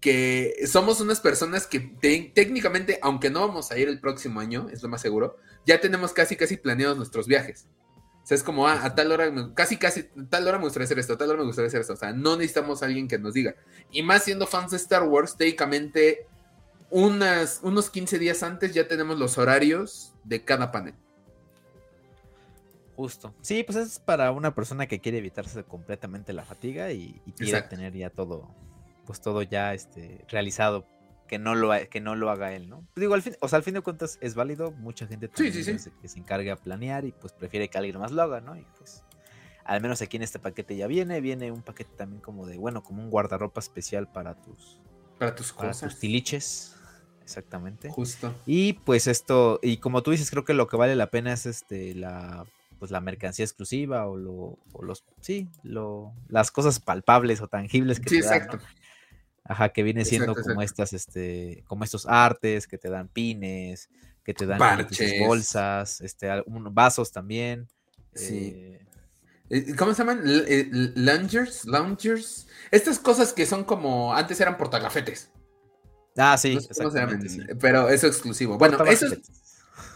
que 0.00 0.54
somos 0.66 1.00
unas 1.00 1.20
personas 1.20 1.66
que 1.66 1.80
técnicamente, 1.80 2.98
aunque 3.02 3.30
no 3.30 3.40
vamos 3.40 3.70
a 3.70 3.78
ir 3.78 3.88
el 3.88 4.00
próximo 4.00 4.40
año, 4.40 4.68
es 4.72 4.82
lo 4.82 4.88
más 4.88 5.00
seguro, 5.00 5.36
ya 5.66 5.80
tenemos 5.80 6.12
casi 6.12 6.36
casi 6.36 6.56
planeados 6.56 6.96
nuestros 6.96 7.26
viajes. 7.26 7.66
O 8.22 8.26
sea, 8.28 8.36
es 8.36 8.42
como, 8.42 8.68
ah, 8.68 8.84
a 8.84 8.94
tal 8.94 9.10
hora, 9.10 9.32
casi 9.54 9.78
casi, 9.78 10.00
a 10.00 10.28
tal 10.28 10.46
hora 10.46 10.58
me 10.58 10.64
gustaría 10.64 10.84
hacer 10.84 10.98
esto, 10.98 11.14
a 11.14 11.18
tal 11.18 11.30
hora 11.30 11.38
me 11.38 11.46
gustaría 11.46 11.68
hacer 11.68 11.80
esto. 11.80 11.94
O 11.94 11.96
sea, 11.96 12.12
no 12.12 12.36
necesitamos 12.36 12.82
a 12.82 12.86
alguien 12.86 13.08
que 13.08 13.18
nos 13.18 13.32
diga. 13.32 13.54
Y 13.90 14.02
más 14.02 14.24
siendo 14.24 14.46
fans 14.46 14.70
de 14.70 14.76
Star 14.76 15.04
Wars, 15.04 15.36
técnicamente, 15.36 16.26
unas, 16.90 17.60
unos 17.62 17.88
15 17.90 18.18
días 18.18 18.42
antes 18.42 18.74
ya 18.74 18.86
tenemos 18.86 19.18
los 19.18 19.38
horarios 19.38 20.12
de 20.24 20.44
cada 20.44 20.70
panel. 20.70 20.94
Justo. 22.96 23.32
Sí, 23.40 23.62
pues 23.62 23.78
es 23.78 23.98
para 23.98 24.32
una 24.32 24.54
persona 24.54 24.86
que 24.86 25.00
quiere 25.00 25.18
evitarse 25.18 25.64
completamente 25.64 26.32
la 26.32 26.44
fatiga 26.44 26.92
y, 26.92 27.22
quiere 27.36 27.62
tener 27.62 27.94
ya 27.94 28.10
todo, 28.10 28.54
pues 29.08 29.22
todo 29.22 29.40
ya 29.40 29.72
este, 29.72 30.22
realizado, 30.28 30.86
que 31.26 31.38
no 31.38 31.54
lo, 31.54 31.70
que 31.88 31.98
no 31.98 32.14
lo 32.14 32.28
haga 32.28 32.52
él, 32.52 32.68
¿no? 32.68 32.86
Digo, 32.94 33.14
al 33.14 33.22
fin, 33.22 33.34
o 33.40 33.48
sea, 33.48 33.56
al 33.56 33.62
fin 33.62 33.72
de 33.72 33.80
cuentas 33.80 34.18
es 34.20 34.34
válido, 34.34 34.70
mucha 34.72 35.06
gente 35.06 35.28
también 35.28 35.78
Se, 35.78 35.90
que 35.90 36.08
se 36.08 36.18
encargue 36.18 36.50
a 36.50 36.56
planear 36.56 37.06
y 37.06 37.12
pues 37.12 37.32
prefiere 37.32 37.68
que 37.70 37.78
alguien 37.78 37.98
más 37.98 38.12
lo 38.12 38.20
haga, 38.20 38.42
¿no? 38.42 38.54
Y 38.54 38.66
pues 38.76 39.02
al 39.64 39.80
menos 39.80 40.02
aquí 40.02 40.18
en 40.18 40.24
este 40.24 40.38
paquete 40.38 40.76
ya 40.76 40.86
viene, 40.86 41.22
viene 41.22 41.50
un 41.50 41.62
paquete 41.62 41.90
también 41.96 42.20
como 42.20 42.46
de, 42.46 42.58
bueno, 42.58 42.82
como 42.82 43.02
un 43.02 43.08
guardarropa 43.08 43.60
especial 43.60 44.12
para 44.12 44.34
tus, 44.34 44.78
para 45.18 45.34
tus 45.34 45.54
para 45.54 45.68
cosas. 45.68 45.92
tus 45.92 46.00
tiliches. 46.00 46.76
Exactamente. 47.22 47.88
Justo. 47.88 48.34
Y 48.44 48.74
pues 48.74 49.06
esto, 49.06 49.58
y 49.62 49.78
como 49.78 50.02
tú 50.02 50.10
dices, 50.10 50.30
creo 50.30 50.44
que 50.44 50.52
lo 50.52 50.68
que 50.68 50.76
vale 50.76 50.94
la 50.96 51.10
pena 51.10 51.32
es 51.32 51.46
este 51.46 51.94
la 51.94 52.44
pues 52.78 52.90
la 52.90 53.00
mercancía 53.00 53.44
exclusiva 53.44 54.06
o, 54.06 54.16
lo, 54.16 54.58
o 54.72 54.82
los, 54.82 55.04
sí, 55.20 55.48
lo, 55.62 56.12
las 56.28 56.50
cosas 56.50 56.80
palpables 56.80 57.40
o 57.40 57.48
tangibles 57.48 58.00
que 58.00 58.20
te 58.20 58.22
dan, 58.22 58.48
Ajá, 59.48 59.70
que 59.70 59.82
viene 59.82 60.04
siendo 60.04 60.34
como 60.34 60.60
estas, 60.60 60.92
este, 60.92 61.64
como 61.66 61.82
estos 61.82 62.06
artes 62.06 62.66
que 62.66 62.76
te 62.76 62.90
dan 62.90 63.08
pines, 63.08 63.88
que 64.22 64.34
te 64.34 64.44
dan 64.44 64.86
bolsas, 65.26 66.02
este, 66.02 66.28
vasos 66.46 67.10
también. 67.10 67.66
Sí. 68.14 68.52
Eh, 68.54 68.86
eh, 69.48 69.74
¿Cómo 69.74 69.94
se 69.94 70.02
llaman? 70.02 70.22
Eh, 70.26 70.68
loungers, 70.96 71.64
loungers. 71.64 72.46
Estas 72.70 72.98
cosas 72.98 73.32
que 73.32 73.46
son 73.46 73.64
como, 73.64 74.14
antes 74.14 74.38
eran 74.38 74.58
portagafetes. 74.58 75.30
Ah, 76.18 76.36
sí, 76.36 76.58
pero 77.58 77.88
eso 77.88 78.06
exclusivo. 78.06 78.58
Bueno, 78.58 78.84
eso 78.84 79.06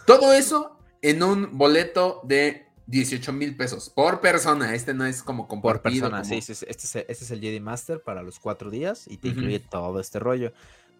todo 0.06 0.32
eso 0.32 0.78
en 1.02 1.23
un 1.23 1.59
boleto 1.59 2.21
de 2.25 2.62
18 2.86 3.32
mil 3.32 3.56
pesos 3.56 3.90
por 3.90 4.20
persona. 4.20 4.74
Este 4.74 4.94
no 4.94 5.04
es 5.04 5.22
como 5.22 5.48
compartido. 5.48 6.10
Por 6.10 6.20
persona, 6.20 6.24
sí, 6.24 6.42
sí, 6.42 6.52
Este, 6.52 6.72
es, 6.72 6.96
este 6.96 7.24
es, 7.24 7.30
el 7.30 7.40
Jedi 7.40 7.60
Master 7.60 8.02
para 8.02 8.22
los 8.22 8.38
cuatro 8.38 8.70
días 8.70 9.06
y 9.08 9.18
te 9.18 9.28
incluye 9.28 9.60
todo 9.60 10.00
este 10.00 10.18
rollo. 10.18 10.52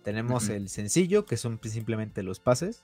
Tenemos 0.03 0.49
el 0.49 0.69
sencillo, 0.69 1.27
que 1.27 1.37
son 1.37 1.61
simplemente 1.63 2.23
los 2.23 2.41
pases. 2.41 2.83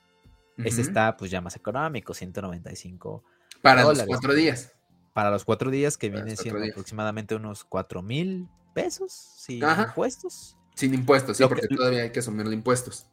Este 0.64 0.80
está 0.80 1.16
pues 1.16 1.30
ya 1.30 1.40
más 1.40 1.54
económico, 1.54 2.14
195 2.14 3.22
Para 3.62 3.84
los 3.84 4.02
cuatro 4.02 4.34
días. 4.34 4.72
Para 5.12 5.30
los 5.30 5.44
cuatro 5.44 5.70
días, 5.70 5.96
que 5.96 6.10
vienen 6.10 6.36
siendo 6.36 6.64
aproximadamente 6.64 7.34
unos 7.34 7.64
4 7.64 8.02
mil 8.02 8.48
pesos 8.74 9.12
sin 9.12 9.62
impuestos. 9.62 10.56
Sin 10.74 10.94
impuestos, 10.94 11.36
sí, 11.36 11.44
porque 11.48 11.66
todavía 11.66 12.02
hay 12.02 12.12
que 12.12 12.20
asumirle 12.20 12.54
impuestos. 12.54 13.06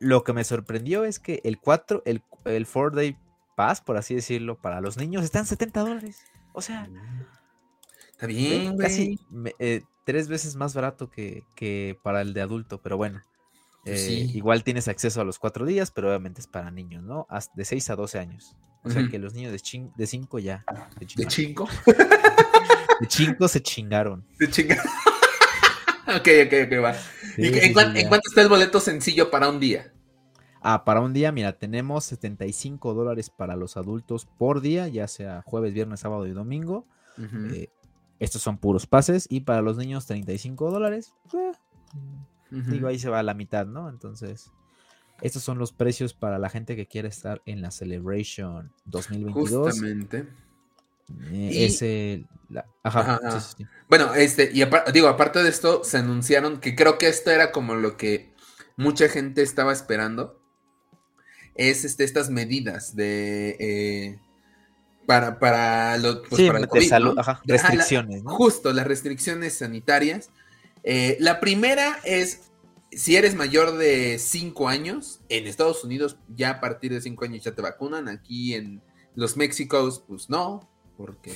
Lo 0.00 0.24
que 0.24 0.32
me 0.32 0.42
sorprendió 0.42 1.04
es 1.04 1.20
que 1.20 1.40
el 1.44 1.60
4, 1.60 2.02
el, 2.04 2.22
el 2.44 2.66
4 2.66 2.90
Day 2.90 3.16
Pass, 3.54 3.80
por 3.80 3.96
así 3.96 4.14
decirlo, 4.14 4.60
para 4.60 4.80
los 4.80 4.96
niños 4.96 5.24
están 5.24 5.46
70 5.46 5.80
dólares. 5.80 6.22
O 6.52 6.62
sea, 6.62 6.88
está 8.10 8.26
bien, 8.26 8.76
casi 8.76 9.18
eh, 9.58 9.82
tres 10.04 10.28
veces 10.28 10.56
más 10.56 10.74
barato 10.74 11.10
que, 11.10 11.44
que, 11.54 11.98
para 12.02 12.20
el 12.20 12.34
de 12.34 12.42
adulto, 12.42 12.80
pero 12.80 12.96
bueno. 12.96 13.22
Pues 13.84 14.06
eh, 14.06 14.12
igual 14.12 14.62
tienes 14.62 14.86
acceso 14.86 15.20
a 15.20 15.24
los 15.24 15.40
cuatro 15.40 15.66
días, 15.66 15.90
pero 15.90 16.08
obviamente 16.08 16.40
es 16.40 16.46
para 16.46 16.70
niños, 16.70 17.02
¿no? 17.02 17.26
De 17.54 17.64
6 17.64 17.90
a 17.90 17.96
12 17.96 18.18
años. 18.18 18.56
O 18.84 18.90
sea 18.90 19.08
que 19.08 19.18
los 19.18 19.34
niños 19.34 19.52
de 19.52 20.06
5 20.06 20.38
ya. 20.38 20.64
¿De 21.16 21.28
5? 21.28 21.68
De 23.00 23.06
5 23.08 23.48
se 23.48 23.60
chingaron. 23.60 24.24
De 24.38 24.48
chingaron. 24.48 24.84
ok, 26.06 26.28
ok, 26.46 26.52
ok, 26.66 26.84
va. 26.84 26.96
en, 27.36 27.72
cuánto 27.72 28.28
está 28.28 28.42
el 28.42 28.48
boleto 28.48 28.78
sencillo 28.78 29.30
para 29.30 29.48
un 29.48 29.58
día? 29.58 29.91
Ah, 30.62 30.84
para 30.84 31.00
un 31.00 31.12
día, 31.12 31.32
mira, 31.32 31.58
tenemos 31.58 32.04
75 32.04 32.94
dólares 32.94 33.30
para 33.30 33.56
los 33.56 33.76
adultos 33.76 34.26
por 34.26 34.60
día, 34.60 34.86
ya 34.88 35.08
sea 35.08 35.42
jueves, 35.44 35.74
viernes, 35.74 36.00
sábado 36.00 36.26
y 36.26 36.30
domingo. 36.30 36.86
Eh, 37.52 37.68
estos 38.20 38.42
son 38.42 38.58
puros 38.58 38.86
pases. 38.86 39.26
Y 39.28 39.40
para 39.40 39.60
los 39.62 39.76
niños, 39.76 40.06
35 40.06 40.70
dólares. 40.70 41.14
Eh, 41.34 41.52
digo, 42.50 42.86
ahí 42.86 42.98
se 42.98 43.08
va 43.08 43.18
a 43.18 43.24
la 43.24 43.34
mitad, 43.34 43.66
¿no? 43.66 43.88
Entonces, 43.88 44.52
estos 45.20 45.42
son 45.42 45.58
los 45.58 45.72
precios 45.72 46.14
para 46.14 46.38
la 46.38 46.48
gente 46.48 46.76
que 46.76 46.86
quiere 46.86 47.08
estar 47.08 47.42
en 47.46 47.60
la 47.60 47.70
Celebration 47.70 48.72
2022. 48.84 49.66
Justamente. 49.66 50.28
Eh, 51.30 52.24
ajá, 52.82 53.20
Bueno, 53.88 54.14
este, 54.14 54.50
y 54.52 54.62
digo, 54.92 55.08
aparte 55.08 55.42
de 55.42 55.48
esto, 55.48 55.82
se 55.84 55.98
anunciaron 55.98 56.60
que 56.60 56.76
creo 56.76 56.98
que 56.98 57.08
esto 57.08 57.30
era 57.30 57.52
como 57.52 57.74
lo 57.74 57.96
que 57.96 58.32
mucha 58.76 59.08
gente 59.08 59.42
estaba 59.42 59.72
esperando. 59.72 60.41
Es 61.54 61.84
este, 61.84 62.04
estas 62.04 62.30
medidas 62.30 62.96
de 62.96 63.56
eh, 63.58 64.18
para, 65.06 65.38
para, 65.38 65.98
lo, 65.98 66.22
pues, 66.22 66.46
para 66.46 66.60
el 66.60 66.88
salud, 66.88 67.18
ajá, 67.18 67.42
restricciones. 67.44 68.22
Justo, 68.24 68.72
las 68.72 68.86
restricciones 68.86 69.58
sanitarias. 69.58 70.30
Eh, 70.84 71.16
la 71.20 71.40
primera 71.40 71.98
es 72.04 72.52
si 72.92 73.16
eres 73.16 73.34
mayor 73.34 73.76
de 73.76 74.18
5 74.18 74.68
años, 74.68 75.20
en 75.28 75.46
Estados 75.46 75.82
Unidos 75.84 76.18
ya 76.28 76.50
a 76.50 76.60
partir 76.60 76.92
de 76.92 77.00
5 77.00 77.24
años 77.24 77.44
ya 77.44 77.54
te 77.54 77.62
vacunan, 77.62 78.08
aquí 78.08 78.54
en 78.54 78.82
los 79.14 79.36
Méxicos 79.36 80.04
pues 80.06 80.28
no, 80.28 80.68
porque 80.96 81.34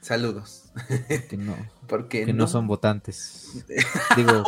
saludos. 0.00 0.72
Que 1.28 1.36
no. 1.36 1.56
porque 1.86 2.26
no. 2.32 2.46
son 2.46 2.66
votantes. 2.66 3.64
Digo, 4.16 4.44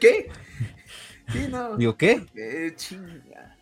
¿qué? 0.00 0.28
¿qué? 1.32 1.48
no. 1.48 1.76
Digo, 1.76 1.96
¿qué? 1.96 2.74
chinga. 2.76 3.55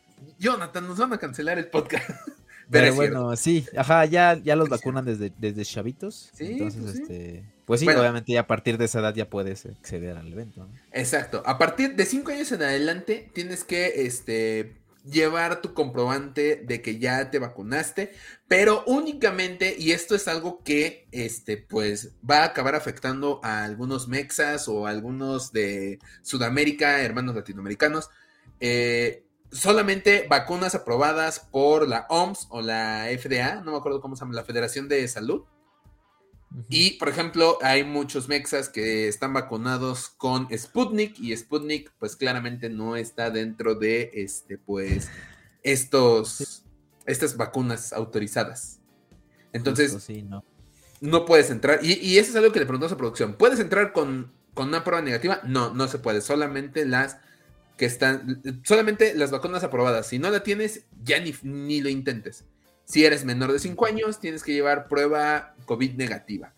Jonathan, 0.45 0.87
nos 0.87 0.99
van 0.99 1.13
a 1.15 1.19
cancelar 1.19 1.59
el 1.59 1.69
podcast. 1.69 2.05
Pero, 2.71 2.95
bueno, 2.95 3.35
sí, 3.37 3.67
ajá, 3.77 4.05
ya, 4.05 4.39
ya 4.43 4.57
los 4.57 4.69
vacunan 4.69 5.05
desde, 5.05 5.33
desde 5.39 5.65
chavitos. 5.65 6.31
Sí, 6.35 6.53
entonces, 6.53 6.83
pues 6.83 6.95
este, 6.97 7.45
pues 7.65 7.81
sí, 7.81 7.89
obviamente 7.89 8.33
ya 8.33 8.41
a 8.41 8.47
partir 8.47 8.79
de 8.79 8.87
esa 8.87 9.01
edad 9.01 9.15
ya 9.15 9.29
puedes 9.29 9.67
acceder 9.67 10.17
al 10.17 10.33
evento. 10.33 10.69
Exacto. 10.93 11.43
A 11.47 11.59
partir 11.59 11.95
de 11.95 12.05
5 12.05 12.31
años 12.31 12.53
en 12.53 12.63
adelante 12.63 13.31
tienes 13.35 13.65
que 13.65 14.07
este, 14.07 14.77
llevar 15.05 15.61
tu 15.61 15.75
comprobante 15.75 16.57
de 16.57 16.81
que 16.81 16.99
ya 16.99 17.31
te 17.31 17.39
vacunaste, 17.39 18.13
pero 18.49 18.83
únicamente, 18.87 19.77
y 19.79 19.93
esto 19.93 20.15
es 20.15 20.29
algo 20.29 20.63
que 20.63 21.07
este, 21.13 21.57
pues 21.59 22.13
va 22.29 22.39
a 22.39 22.45
acabar 22.47 22.75
afectando 22.75 23.41
a 23.43 23.65
algunos 23.65 24.09
mexas 24.09 24.69
o 24.69 24.87
a 24.87 24.91
algunos 24.91 25.53
de 25.53 25.99
Sudamérica, 26.23 27.03
hermanos 27.03 27.35
latinoamericanos. 27.35 28.11
Eh, 28.61 29.24
solamente 29.55 30.27
vacunas 30.29 30.75
aprobadas 30.75 31.39
por 31.39 31.89
la 31.89 32.07
OMS 32.09 32.49
o 32.51 32.61
la 32.61 33.07
FDA, 33.17 33.63
no 33.63 33.73
me 33.73 33.79
acuerdo 33.79 34.01
cómo 34.01 34.17
se 34.17 34.21
llama, 34.21 34.35
la 34.35 34.45
Federación 34.45 34.89
de 34.89 35.07
Salud. 35.09 35.45
Y, 36.69 36.93
por 36.99 37.09
ejemplo, 37.09 37.59
hay 37.63 37.83
muchos 37.83 38.29
mexas 38.29 38.69
que 38.69 39.09
están 39.09 39.33
vacunados 39.33 40.09
con 40.09 40.47
Sputnik 40.57 41.19
y 41.19 41.37
Sputnik, 41.37 41.93
pues 41.99 42.15
claramente 42.15 42.69
no 42.69 42.95
está 42.95 43.31
dentro 43.31 43.75
de, 43.75 44.11
este, 44.15 44.57
pues, 44.59 45.09
estos, 45.65 46.65
estas 47.07 47.37
vacunas 47.37 47.93
autorizadas. 47.93 48.81
Entonces, 49.53 50.09
no. 50.25 50.45
no. 51.01 51.25
puedes 51.25 51.51
entrar. 51.51 51.81
Y, 51.83 51.95
y, 51.95 52.19
eso 52.19 52.31
es 52.31 52.37
algo 52.37 52.53
que 52.53 52.61
le 52.61 52.67
preguntamos 52.67 52.93
a 52.93 52.97
producción. 52.97 53.35
¿Puedes 53.35 53.59
entrar 53.59 53.93
con, 53.93 54.33
con 54.53 54.69
una 54.69 54.85
prueba 54.85 55.03
negativa? 55.03 55.41
No, 55.45 55.75
no 55.75 55.89
se 55.89 55.99
puede. 55.99 56.21
Solamente 56.21 56.87
las 56.87 57.19
que 57.77 57.87
están, 57.87 58.43
solamente 58.65 59.15
las 59.15 59.31
vacunas 59.31 59.65
aprobadas. 59.65 60.07
Si 60.07 60.19
no 60.19 60.31
la 60.31 60.43
tienes, 60.43 60.85
ya 61.03 61.19
ni, 61.21 61.35
ni 61.43 61.81
lo 61.81 61.89
intentes. 61.89 62.45
Si 62.85 63.05
eres 63.05 63.25
menor 63.25 63.53
de 63.53 63.59
5 63.59 63.87
años, 63.87 64.21
tienes 64.21 64.43
que 64.43 64.53
llevar 64.53 64.89
prueba 64.89 65.55
COVID 65.67 65.95
negativa. 65.95 66.53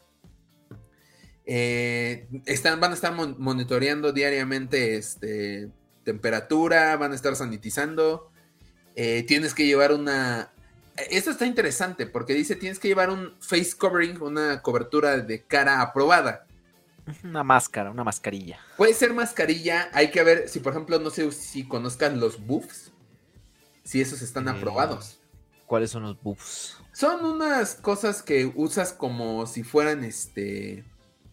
Eh, 1.46 2.26
están, 2.44 2.80
van 2.80 2.90
a 2.90 2.94
estar 2.94 3.14
monitoreando 3.14 4.12
diariamente 4.12 4.96
este, 4.96 5.70
temperatura, 6.04 6.96
van 6.96 7.12
a 7.12 7.14
estar 7.14 7.37
sanitizando. 7.37 8.30
Eh, 8.96 9.25
tienes 9.26 9.54
que 9.54 9.66
llevar 9.66 9.92
una... 9.92 10.52
Esto 11.11 11.30
está 11.30 11.44
interesante 11.44 12.06
porque 12.06 12.32
dice 12.32 12.56
tienes 12.56 12.78
que 12.78 12.88
llevar 12.88 13.11
un 13.11 13.35
face 13.38 13.76
covering, 13.76 14.23
una 14.23 14.62
cobertura 14.62 15.18
de 15.18 15.42
cara 15.42 15.82
aprobada. 15.82 16.45
Una 17.22 17.44
máscara, 17.44 17.90
una 17.90 18.04
mascarilla. 18.04 18.58
Puede 18.76 18.94
ser 18.94 19.12
mascarilla, 19.14 19.88
hay 19.92 20.10
que 20.10 20.22
ver 20.22 20.48
si 20.48 20.60
por 20.60 20.72
ejemplo, 20.72 20.98
no 20.98 21.10
sé 21.10 21.30
si 21.32 21.66
conozcan 21.66 22.18
los 22.18 22.44
buffs, 22.44 22.92
si 23.84 24.00
esos 24.00 24.22
están 24.22 24.48
eh, 24.48 24.50
aprobados. 24.50 25.20
¿Cuáles 25.66 25.90
son 25.90 26.02
los 26.02 26.20
buffs? 26.20 26.78
Son 26.92 27.25
unas 27.25 27.75
cosas 27.75 28.22
que 28.22 28.50
usas 28.54 28.92
como 28.92 29.46
si 29.46 29.62
fueran 29.62 30.04
este 30.04 30.84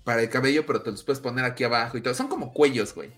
para 0.04 0.22
el 0.22 0.30
cabello, 0.30 0.66
pero 0.66 0.82
te 0.82 0.92
los 0.92 1.04
puedes 1.04 1.22
poner 1.22 1.46
aquí 1.46 1.64
abajo 1.64 1.98
y 1.98 2.02
todo. 2.02 2.14
Son 2.14 2.28
como 2.28 2.54
cuellos, 2.54 2.94
güey. 2.94 3.10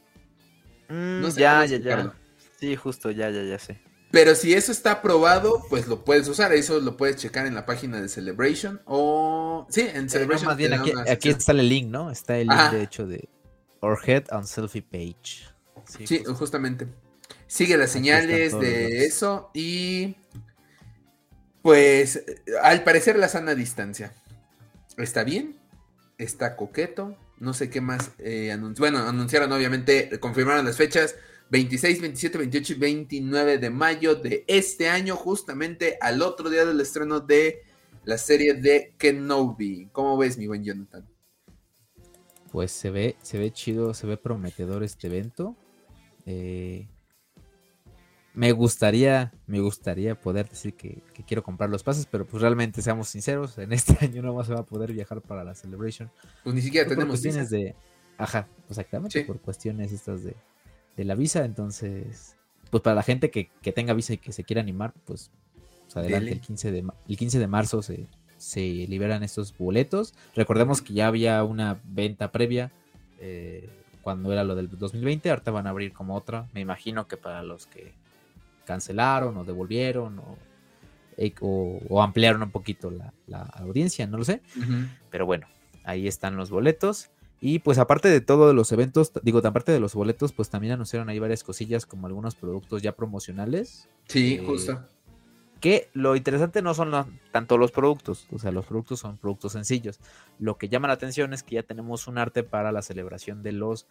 Mm, 0.90 1.22
no 1.22 1.32
sé 1.32 1.42
ya, 1.42 1.66
ya, 1.66 1.78
ya. 1.78 2.14
Sí, 2.60 2.76
justo, 2.76 3.12
ya, 3.12 3.30
ya, 3.30 3.44
ya 3.44 3.60
sé. 3.60 3.82
Pero 4.16 4.34
si 4.34 4.54
eso 4.54 4.72
está 4.72 4.94
aprobado, 4.94 5.66
pues 5.70 5.88
lo 5.88 6.06
puedes 6.06 6.26
usar. 6.30 6.54
Eso 6.54 6.80
lo 6.80 6.96
puedes 6.96 7.18
checar 7.18 7.48
en 7.48 7.54
la 7.54 7.66
página 7.66 8.00
de 8.02 8.08
Celebration. 8.08 8.80
O. 8.86 9.68
Sí, 9.70 9.82
en 9.94 10.10
Celebration. 10.10 10.48
más 10.48 10.56
bien 10.56 10.72
aquí, 10.72 10.94
aquí 11.12 11.28
está 11.28 11.52
el 11.52 11.68
link, 11.68 11.90
¿no? 11.90 12.10
Está 12.10 12.38
el 12.38 12.48
link, 12.48 12.72
de 12.72 12.82
hecho, 12.82 13.06
de 13.06 13.28
Our 13.82 14.00
Head 14.06 14.28
on 14.32 14.48
Selfie 14.48 14.84
Page. 14.84 15.44
Sí, 16.06 16.24
justamente. 16.24 16.88
Sigue 17.46 17.76
las 17.76 17.92
señales 17.92 18.58
de 18.58 19.06
eso 19.06 19.52
y 19.54 20.16
pues 21.62 22.24
al 22.64 22.86
parecer 22.86 23.20
la 23.20 23.28
sana 23.28 23.54
distancia. 23.54 24.14
¿Está 24.98 25.26
bien? 25.26 25.58
¿Está 26.18 26.56
coqueto? 26.56 27.18
No 27.38 27.54
sé 27.54 27.70
qué 27.70 27.82
más 27.82 28.12
eh, 28.20 28.58
Bueno, 28.78 29.00
anunciaron 29.00 29.52
obviamente, 29.52 30.22
confirmaron 30.22 30.64
las 30.64 30.78
fechas. 30.78 31.16
26, 31.56 32.02
27, 32.02 32.38
28 32.38 32.74
y 32.74 32.76
29 32.76 33.58
de 33.60 33.70
mayo 33.70 34.16
de 34.16 34.44
este 34.46 34.90
año, 34.90 35.16
justamente 35.16 35.98
al 36.02 36.22
otro 36.22 36.50
día 36.50 36.66
del 36.66 36.82
estreno 36.82 37.22
de 37.22 37.64
la 38.04 38.18
serie 38.18 38.56
de 38.56 38.94
Kenobi. 38.98 39.88
¿Cómo 39.94 40.18
ves, 40.18 40.38
mi 40.38 40.48
buen 40.48 40.66
Jonathan? 40.66 41.08
Pues 42.52 42.74
se 42.74 42.90
ve, 42.90 43.16
se 43.22 43.38
ve 43.38 43.52
chido, 43.52 43.94
se 43.94 44.06
ve 44.06 44.18
prometedor 44.18 44.84
este 44.84 45.08
evento. 45.08 45.56
Eh, 46.26 46.90
me 48.34 48.52
gustaría, 48.52 49.32
me 49.48 49.62
gustaría 49.62 50.20
poder 50.20 50.50
decir 50.50 50.74
que, 50.74 51.04
quiero 51.26 51.42
comprar 51.42 51.70
los 51.70 51.84
pases, 51.84 52.06
pero 52.06 52.28
pues 52.28 52.42
realmente 52.42 52.82
seamos 52.82 53.08
sinceros, 53.08 53.58
en 53.60 53.72
este 53.72 53.96
año 54.06 54.22
no 54.22 54.34
más 54.34 54.48
se 54.48 54.54
va 54.54 54.60
a 54.60 54.66
poder 54.66 54.92
viajar 54.92 55.22
para 55.22 55.46
la 55.46 55.56
Celebration. 55.56 56.12
Pues 56.44 56.54
ni 56.54 56.62
siquiera 56.62 56.86
tenemos 56.86 57.06
por 57.06 57.12
cuestiones 57.22 57.50
de, 57.50 57.76
ajá, 58.18 58.50
exactamente, 58.70 59.24
por 59.24 59.40
cuestiones 59.40 59.94
estas 59.94 60.26
de, 60.26 60.36
la 61.04 61.16
visa, 61.16 61.44
entonces, 61.44 62.38
pues 62.70 62.82
para 62.82 62.96
la 62.96 63.04
gente 63.04 63.32
que, 63.32 63.50
tenga 63.74 63.94
visa 63.94 64.14
y 64.14 64.18
que 64.18 64.32
se 64.32 64.44
quiera 64.44 64.62
animar, 64.62 64.94
pues, 65.06 65.32
pues 65.84 65.98
adelante, 65.98 66.32
el 66.32 66.42
15 66.42 66.72
de, 66.72 66.86
el 67.10 67.18
15 67.18 67.40
de 67.40 67.48
marzo 67.48 67.82
se, 67.82 68.08
se 68.38 68.60
liberan 68.88 69.24
estos 69.24 69.58
boletos. 69.58 70.14
Recordemos 70.36 70.82
que 70.82 70.94
ya 70.94 71.08
había 71.08 71.44
una 71.44 71.80
venta 71.84 72.32
previa. 72.32 72.72
Eh, 73.20 73.70
cuando 74.02 74.32
era 74.32 74.44
lo 74.44 74.56
del 74.56 74.70
2020, 74.70 75.30
ahorita 75.30 75.52
van 75.52 75.68
a 75.68 75.72
abrir 75.72 75.92
como 75.92 76.16
otra. 76.16 76.48
Me 76.54 76.62
imagino 76.62 77.08
que 77.08 77.18
para 77.18 77.42
los 77.42 77.66
que 77.66 77.94
cancelaron 78.66 79.36
o 79.38 79.44
devolvieron 79.44 80.20
o, 80.20 80.38
eh, 81.18 81.34
ampliaron 82.00 82.44
un 82.44 82.52
poquito 82.52 82.92
la, 82.92 83.42
audiencia, 83.54 84.06
no 84.06 84.18
lo 84.18 84.24
sé. 84.24 84.42
Pero 85.10 85.26
bueno, 85.26 85.48
ahí 85.84 86.08
están 86.08 86.36
los 86.36 86.52
boletos. 86.52 87.10
Y 87.48 87.60
pues 87.60 87.78
aparte 87.78 88.10
de 88.10 88.22
todos 88.22 88.56
los 88.56 88.72
eventos, 88.72 89.12
digo, 89.22 89.38
aparte 89.38 89.72
de 89.72 89.80
los 89.80 89.94
boletos, 89.94 90.34
pues 90.34 90.50
también 90.50 90.74
anunciaron 90.74 91.10
ahí 91.10 91.20
varias 91.20 91.44
cosillas 91.44 91.86
como 91.86 92.08
algunos 92.08 92.34
productos 92.34 92.82
ya 92.82 92.96
promocionales. 92.96 93.88
Sí, 94.08 94.40
eh, 94.42 94.44
justo. 94.44 94.84
Que 95.62 95.88
lo 95.94 96.16
interesante 96.16 96.64
no 96.64 96.74
son 96.74 96.92
tanto 97.32 97.60
los 97.60 97.72
productos, 97.72 98.26
o 98.32 98.40
sea, 98.40 98.52
los 98.52 98.66
productos 98.66 99.00
son 99.00 99.20
productos 99.20 99.52
sencillos. 99.52 100.00
Lo 100.40 100.58
que 100.58 100.70
llama 100.70 100.88
la 100.88 100.96
atención 100.96 101.36
es 101.36 101.44
que 101.44 101.54
ya 101.54 101.62
tenemos 101.62 102.08
un 102.08 102.18
arte 102.18 102.42
para 102.42 102.72
la 102.72 102.82
celebración 102.82 103.44
de 103.44 103.52
los 103.52 103.86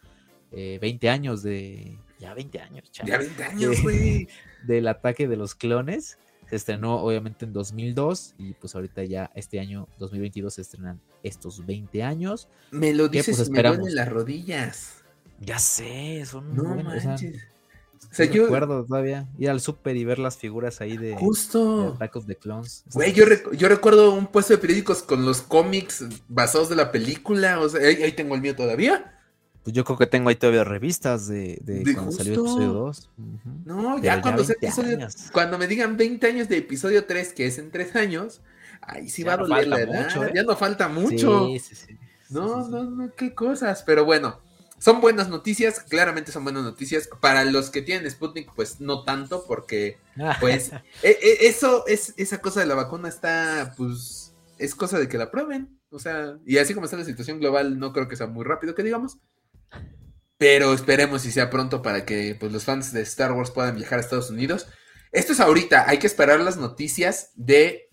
20 0.51 1.07
eh, 1.07 1.09
años 1.09 1.41
de... 1.41 1.97
Ya 2.19 2.33
20 2.33 2.59
años, 2.59 2.91
chaval. 2.91 3.09
Ya 3.09 3.17
20 3.19 3.43
años, 3.45 3.81
güey. 3.83 4.27
del 4.67 4.85
ataque 4.89 5.29
de 5.29 5.37
los 5.37 5.55
clones. 5.55 6.17
Se 6.49 6.55
estrenó 6.55 6.97
obviamente 6.97 7.45
en 7.45 7.53
2002 7.53 8.35
y 8.37 8.53
pues 8.53 8.75
ahorita 8.75 9.03
ya 9.03 9.31
este 9.35 9.59
año 9.59 9.87
2022 9.99 10.53
se 10.53 10.61
estrenan 10.61 11.01
estos 11.23 11.65
20 11.65 12.03
años. 12.03 12.47
Me 12.71 12.93
lo 12.93 13.07
dices 13.07 13.37
pues, 13.37 13.47
esperamos? 13.47 13.91
las 13.91 14.09
rodillas. 14.09 15.03
Ya 15.39 15.59
sé, 15.59 16.25
son 16.25 16.55
no 16.55 16.75
manches. 16.75 17.47
O 18.11 18.15
sea, 18.15 18.25
yo 18.27 18.43
recuerdo 18.43 18.85
todavía 18.85 19.27
ir 19.37 19.49
al 19.49 19.59
súper 19.59 19.97
y 19.97 20.05
ver 20.05 20.19
las 20.19 20.37
figuras 20.37 20.79
ahí 20.79 20.95
de, 20.95 21.15
Justo. 21.15 21.95
tacos 21.99 22.25
de 22.27 22.37
clones. 22.37 22.83
Güey, 22.93 23.13
yo, 23.13 23.25
yo, 23.51 23.67
recuerdo 23.67 24.13
un 24.13 24.27
puesto 24.27 24.53
de 24.53 24.59
periódicos 24.59 25.03
con 25.03 25.25
los 25.25 25.41
cómics 25.41 26.05
basados 26.27 26.69
de 26.69 26.75
la 26.75 26.91
película. 26.91 27.59
O 27.59 27.67
sea, 27.67 27.81
ahí, 27.85 28.11
tengo 28.13 28.35
el 28.35 28.41
mío 28.41 28.55
todavía. 28.55 29.14
Pues 29.65 29.73
yo 29.73 29.83
creo 29.83 29.97
que 29.97 30.05
tengo 30.05 30.29
ahí 30.29 30.35
todavía 30.35 30.63
revistas 30.63 31.27
de, 31.27 31.59
cuando 31.95 32.11
salió 32.11 32.33
episodio 32.33 32.71
2. 32.71 33.09
No, 33.65 33.97
ya 33.97 34.21
cuando 34.21 34.43
sea 34.43 34.53
episodio. 34.61 35.07
Cuando 35.31 35.57
me 35.57 35.65
digan 35.65 35.97
20 35.97 36.27
años 36.27 36.47
de 36.47 36.57
episodio 36.57 37.05
3, 37.05 37.33
que 37.33 37.47
es 37.47 37.57
en 37.57 37.71
3 37.71 37.95
años, 37.95 38.41
ahí 38.81 39.09
sí 39.09 39.23
va 39.23 39.33
a 39.33 39.37
doler 39.37 39.67
la 39.67 39.79
edad. 39.81 40.03
Mucho, 40.03 40.23
¿eh? 40.23 40.33
Ya 40.35 40.43
no 40.43 40.55
falta 40.55 40.87
mucho. 40.87 41.47
Sí, 41.47 41.57
sí, 41.57 41.75
sí. 41.75 41.97
No, 42.29 42.67
no, 42.67 42.83
no, 42.83 43.11
qué 43.15 43.33
cosas. 43.33 43.81
Pero 43.81 44.05
bueno, 44.05 44.39
son 44.77 45.01
buenas 45.01 45.29
noticias, 45.29 45.79
claramente 45.79 46.31
son 46.31 46.43
buenas 46.43 46.61
noticias. 46.61 47.09
Para 47.19 47.43
los 47.43 47.71
que 47.71 47.81
tienen 47.81 48.11
Sputnik, 48.11 48.53
pues 48.53 48.81
no 48.81 49.03
tanto, 49.03 49.45
porque 49.47 49.97
pues 50.39 50.73
e, 51.01 51.09
e, 51.09 51.47
eso 51.47 51.87
es 51.87 52.13
esa 52.17 52.37
cosa 52.39 52.59
de 52.59 52.67
la 52.67 52.75
vacuna 52.75 53.09
está, 53.09 53.73
pues, 53.75 54.31
es 54.59 54.75
cosa 54.75 54.99
de 54.99 55.09
que 55.09 55.17
la 55.17 55.31
prueben. 55.31 55.79
O 55.89 55.97
sea, 55.97 56.37
y 56.45 56.59
así 56.59 56.75
como 56.75 56.85
está 56.85 56.97
la 56.97 57.03
situación 57.03 57.39
global, 57.39 57.79
no 57.79 57.93
creo 57.93 58.07
que 58.07 58.15
sea 58.15 58.27
muy 58.27 58.45
rápido 58.45 58.75
que 58.75 58.83
digamos. 58.83 59.17
Pero 60.37 60.73
esperemos 60.73 61.21
si 61.21 61.31
sea 61.31 61.49
pronto 61.49 61.81
para 61.81 62.05
que 62.05 62.35
pues, 62.39 62.51
los 62.51 62.63
fans 62.63 62.91
de 62.91 63.01
Star 63.01 63.31
Wars 63.31 63.51
puedan 63.51 63.75
viajar 63.75 63.99
a 63.99 64.01
Estados 64.01 64.29
Unidos. 64.29 64.67
Esto 65.11 65.33
es 65.33 65.39
ahorita, 65.39 65.89
hay 65.89 65.97
que 65.97 66.07
esperar 66.07 66.39
las 66.41 66.57
noticias 66.57 67.31
de, 67.35 67.89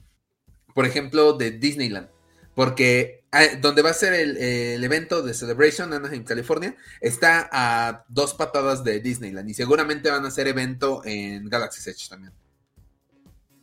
por 0.74 0.86
ejemplo, 0.86 1.34
de 1.34 1.52
Disneyland. 1.52 2.08
Porque 2.54 3.22
Ah, 3.34 3.46
donde 3.58 3.80
va 3.80 3.88
a 3.88 3.94
ser 3.94 4.12
el, 4.12 4.84
evento 4.84 5.22
de 5.22 5.32
Celebration 5.32 5.90
en 6.12 6.22
California, 6.22 6.76
está 7.00 7.48
a 7.50 8.04
dos 8.08 8.34
patadas 8.34 8.84
de 8.84 9.00
Disneyland 9.00 9.48
y 9.48 9.54
seguramente 9.54 10.10
van 10.10 10.26
a 10.26 10.28
hacer 10.28 10.48
evento 10.48 11.00
en 11.06 11.48
Galaxy 11.48 11.88
Edge 11.88 12.10
también. 12.10 12.34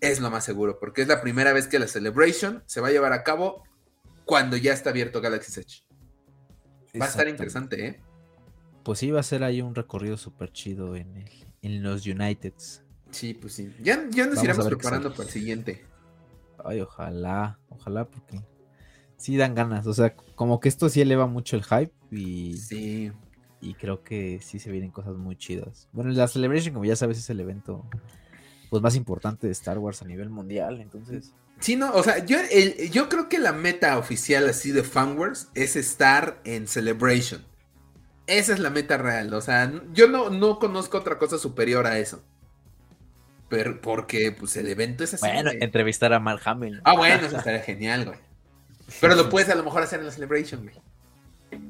Es 0.01 0.19
lo 0.19 0.31
más 0.31 0.43
seguro, 0.43 0.79
porque 0.79 1.03
es 1.03 1.07
la 1.07 1.21
primera 1.21 1.53
vez 1.53 1.67
que 1.67 1.77
la 1.77 1.87
Celebration 1.87 2.63
se 2.65 2.81
va 2.81 2.87
a 2.87 2.91
llevar 2.91 3.13
a 3.13 3.23
cabo 3.23 3.63
cuando 4.25 4.57
ya 4.57 4.73
está 4.73 4.89
abierto 4.89 5.21
Galaxy 5.21 5.59
Edge. 5.59 5.83
Va 6.99 7.05
a 7.05 7.09
estar 7.09 7.27
interesante, 7.27 7.87
¿eh? 7.87 7.99
Pues 8.83 8.99
sí, 8.99 9.11
va 9.11 9.19
a 9.19 9.23
ser 9.23 9.43
ahí 9.43 9.61
un 9.61 9.75
recorrido 9.75 10.17
súper 10.17 10.51
chido 10.51 10.95
en, 10.95 11.25
en 11.61 11.83
los 11.83 12.05
Uniteds. 12.05 12.83
Sí, 13.11 13.33
pues 13.33 13.53
sí. 13.53 13.73
Ya, 13.81 14.07
ya 14.09 14.27
nos 14.27 14.43
iremos 14.43 14.67
preparando 14.67 15.11
para 15.11 15.23
el 15.23 15.29
siguiente. 15.29 15.85
Ay, 16.63 16.81
ojalá, 16.81 17.59
ojalá, 17.69 18.05
porque 18.05 18.41
sí 19.17 19.37
dan 19.37 19.55
ganas. 19.55 19.87
O 19.87 19.93
sea, 19.93 20.15
como 20.15 20.59
que 20.59 20.69
esto 20.69 20.89
sí 20.89 21.01
eleva 21.01 21.27
mucho 21.27 21.55
el 21.55 21.63
hype 21.63 21.93
y. 22.11 22.57
Sí. 22.57 23.11
Y 23.61 23.73
creo 23.73 24.03
que 24.03 24.39
sí 24.41 24.57
se 24.57 24.71
vienen 24.71 24.91
cosas 24.91 25.15
muy 25.17 25.35
chidas. 25.35 25.89
Bueno, 25.91 26.11
la 26.11 26.29
Celebration, 26.29 26.73
como 26.73 26.85
ya 26.85 26.95
sabes, 26.95 27.17
es 27.17 27.29
el 27.29 27.41
evento 27.41 27.85
pues 28.69 28.81
más 28.81 28.95
importante 28.95 29.47
de 29.47 29.53
Star 29.53 29.79
Wars 29.79 30.01
a 30.01 30.05
nivel 30.05 30.29
mundial, 30.29 30.79
entonces. 30.79 31.25
Sí, 31.25 31.33
no, 31.77 31.91
o 31.93 32.03
sea, 32.03 32.25
yo, 32.25 32.37
yo 32.91 33.09
creo 33.09 33.29
que 33.29 33.39
la 33.39 33.53
meta 33.53 33.97
oficial 33.97 34.47
así 34.47 34.71
de 34.71 34.83
Fanwars 34.83 35.49
es 35.55 35.75
estar 35.75 36.39
en 36.45 36.67
Celebration. 36.67 37.43
Esa 38.27 38.53
es 38.53 38.59
la 38.59 38.69
meta 38.69 38.97
real, 38.97 39.33
o 39.33 39.41
sea, 39.41 39.71
yo 39.93 40.07
no, 40.07 40.29
no 40.29 40.59
conozco 40.59 40.97
otra 40.97 41.17
cosa 41.17 41.37
superior 41.37 41.87
a 41.87 41.97
eso. 41.97 42.23
Pero 43.49 43.81
porque 43.81 44.31
pues 44.31 44.55
el 44.57 44.67
evento 44.67 45.03
es 45.03 45.15
así. 45.15 45.25
Bueno, 45.25 45.49
entrevistar 45.51 46.13
a 46.13 46.19
Mark 46.19 46.41
Hamill. 46.45 46.81
Ah, 46.83 46.95
bueno, 46.95 47.25
eso 47.25 47.37
estaría 47.37 47.61
genial, 47.61 48.05
güey. 48.05 48.19
Pero 49.01 49.15
lo 49.15 49.29
puedes 49.29 49.49
a 49.49 49.55
lo 49.55 49.63
mejor 49.63 49.81
hacer 49.81 49.99
en 49.99 50.05
la 50.05 50.11
Celebration, 50.11 50.61
güey. 50.63 50.75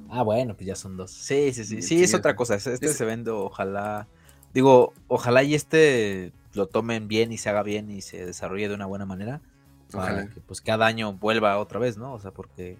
Ah, 0.09 0.23
bueno, 0.23 0.55
pues 0.55 0.67
ya 0.67 0.75
son 0.75 0.97
dos. 0.97 1.11
Sí, 1.11 1.53
sí, 1.53 1.63
sí. 1.63 1.81
Sí, 1.81 2.03
es 2.03 2.13
otra 2.13 2.35
cosa. 2.35 2.55
Este 2.55 2.89
se 2.89 3.05
vende, 3.05 3.31
ojalá. 3.31 4.07
Digo, 4.53 4.93
ojalá 5.07 5.43
y 5.43 5.55
este 5.55 6.33
lo 6.53 6.67
tomen 6.67 7.07
bien 7.07 7.31
y 7.31 7.37
se 7.37 7.49
haga 7.49 7.63
bien 7.63 7.89
y 7.91 8.01
se 8.01 8.25
desarrolle 8.25 8.67
de 8.67 8.75
una 8.75 8.85
buena 8.85 9.05
manera. 9.05 9.41
Para 9.91 10.29
que 10.29 10.39
pues 10.41 10.61
cada 10.61 10.85
año 10.85 11.13
vuelva 11.13 11.57
otra 11.57 11.79
vez, 11.79 11.97
¿no? 11.97 12.13
O 12.13 12.19
sea, 12.19 12.31
porque. 12.31 12.77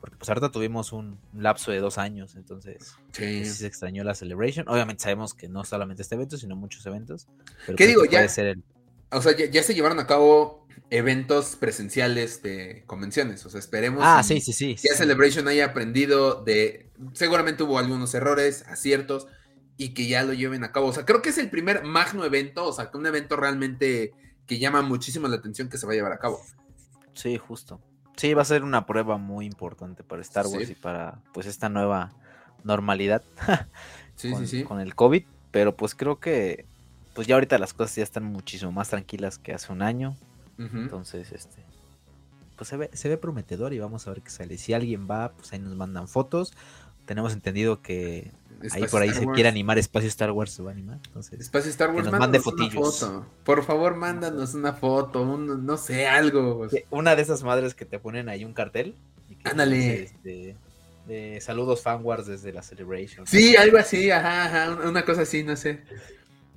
Porque 0.00 0.16
pues 0.16 0.30
ahorita 0.30 0.50
tuvimos 0.50 0.92
un 0.92 1.18
lapso 1.34 1.72
de 1.72 1.78
dos 1.78 1.98
años, 1.98 2.34
entonces 2.34 2.96
sí. 3.12 3.40
Pues, 3.42 3.56
se 3.56 3.66
extrañó 3.66 4.02
la 4.02 4.14
Celebration. 4.14 4.66
Obviamente 4.68 5.02
sabemos 5.02 5.34
que 5.34 5.48
no 5.48 5.62
solamente 5.64 6.02
este 6.02 6.14
evento, 6.14 6.38
sino 6.38 6.56
muchos 6.56 6.86
eventos. 6.86 7.28
¿Qué 7.76 7.86
digo? 7.86 8.06
Ya, 8.06 8.26
O 9.10 9.20
sea, 9.20 9.36
ya, 9.36 9.62
se 9.62 9.74
llevaron 9.74 9.98
a 9.98 10.06
cabo 10.06 10.66
eventos 10.88 11.56
presenciales 11.56 12.42
de 12.42 12.82
convenciones. 12.86 13.44
O 13.44 13.50
sea, 13.50 13.60
esperemos 13.60 14.02
ah, 14.02 14.22
sí, 14.22 14.40
sí, 14.40 14.54
sí, 14.54 14.76
ya 14.76 14.94
Celebration 14.94 15.48
haya 15.48 15.66
aprendido 15.66 16.42
de. 16.42 16.88
Seguramente 17.12 17.62
hubo 17.62 17.78
algunos 17.78 18.14
errores, 18.14 18.64
aciertos, 18.68 19.26
y 19.76 19.94
que 19.94 20.06
ya 20.06 20.22
lo 20.24 20.34
lleven 20.34 20.64
a 20.64 20.72
cabo. 20.72 20.88
O 20.88 20.92
sea, 20.92 21.04
creo 21.04 21.22
que 21.22 21.30
es 21.30 21.38
el 21.38 21.48
primer 21.48 21.84
magno 21.84 22.24
evento, 22.24 22.66
o 22.66 22.72
sea, 22.72 22.90
que 22.90 22.98
un 22.98 23.06
evento 23.06 23.36
realmente 23.36 24.12
que 24.50 24.58
llama 24.58 24.82
muchísimo 24.82 25.28
la 25.28 25.36
atención 25.36 25.68
que 25.68 25.78
se 25.78 25.86
va 25.86 25.92
a 25.92 25.94
llevar 25.94 26.10
a 26.10 26.18
cabo. 26.18 26.40
Sí, 27.14 27.38
justo. 27.38 27.80
Sí, 28.16 28.34
va 28.34 28.42
a 28.42 28.44
ser 28.44 28.64
una 28.64 28.84
prueba 28.84 29.16
muy 29.16 29.46
importante 29.46 30.02
para 30.02 30.22
Star 30.22 30.48
Wars 30.48 30.68
y 30.68 30.74
para 30.74 31.22
pues 31.32 31.46
esta 31.46 31.68
nueva 31.68 32.12
normalidad 32.64 33.22
sí, 34.16 34.34
sí, 34.34 34.46
sí. 34.48 34.64
con 34.64 34.80
el 34.80 34.96
COVID. 34.96 35.22
Pero 35.52 35.76
pues 35.76 35.94
creo 35.94 36.18
que 36.18 36.66
pues 37.14 37.28
ya 37.28 37.36
ahorita 37.36 37.58
las 37.58 37.74
cosas 37.74 37.94
ya 37.94 38.02
están 38.02 38.24
muchísimo 38.24 38.72
más 38.72 38.88
tranquilas 38.88 39.38
que 39.38 39.54
hace 39.54 39.72
un 39.72 39.82
año. 39.82 40.16
Entonces, 40.58 41.30
este, 41.30 41.64
pues 42.56 42.68
se 42.68 42.76
ve, 42.76 42.90
se 42.92 43.08
ve 43.08 43.16
prometedor 43.18 43.72
y 43.72 43.78
vamos 43.78 44.08
a 44.08 44.10
ver 44.10 44.20
qué 44.20 44.30
sale. 44.30 44.58
Si 44.58 44.72
alguien 44.74 45.06
va, 45.08 45.30
pues 45.30 45.52
ahí 45.52 45.60
nos 45.60 45.76
mandan 45.76 46.08
fotos. 46.08 46.54
Tenemos 47.06 47.34
entendido 47.34 47.82
que 47.82 48.32
ahí 48.72 48.86
por 48.86 49.02
ahí 49.02 49.12
se 49.12 49.26
quiere 49.26 49.48
animar 49.48 49.78
Espacio 49.78 50.08
Star 50.08 50.30
Wars, 50.32 50.52
se 50.52 50.62
va 50.62 50.70
a 50.70 50.72
animar. 50.72 50.98
Entonces, 51.06 51.40
Espacio 51.40 51.70
Star 51.70 51.90
Wars, 51.90 52.06
nos 52.10 52.18
mande 52.18 52.40
fotillos. 52.40 53.02
Una 53.02 53.10
foto. 53.10 53.26
Por 53.44 53.64
favor, 53.64 53.96
mándanos 53.96 54.54
una 54.54 54.72
foto, 54.72 55.24
no 55.36 55.76
sé, 55.76 56.06
algo. 56.06 56.68
Una 56.90 57.16
de 57.16 57.22
esas 57.22 57.42
madres 57.42 57.74
que 57.74 57.84
te 57.84 57.98
ponen 57.98 58.28
ahí 58.28 58.44
un 58.44 58.52
cartel. 58.52 58.94
Ándale. 59.44 60.04
Este, 60.04 60.56
de 61.06 61.40
saludos 61.40 61.82
fanwars 61.82 62.26
desde 62.26 62.52
la 62.52 62.62
Celebration. 62.62 63.26
Sí, 63.26 63.56
algo 63.56 63.78
así, 63.78 64.10
ajá, 64.10 64.44
ajá, 64.44 64.88
una 64.88 65.04
cosa 65.04 65.22
así, 65.22 65.42
no 65.42 65.56
sé. 65.56 65.80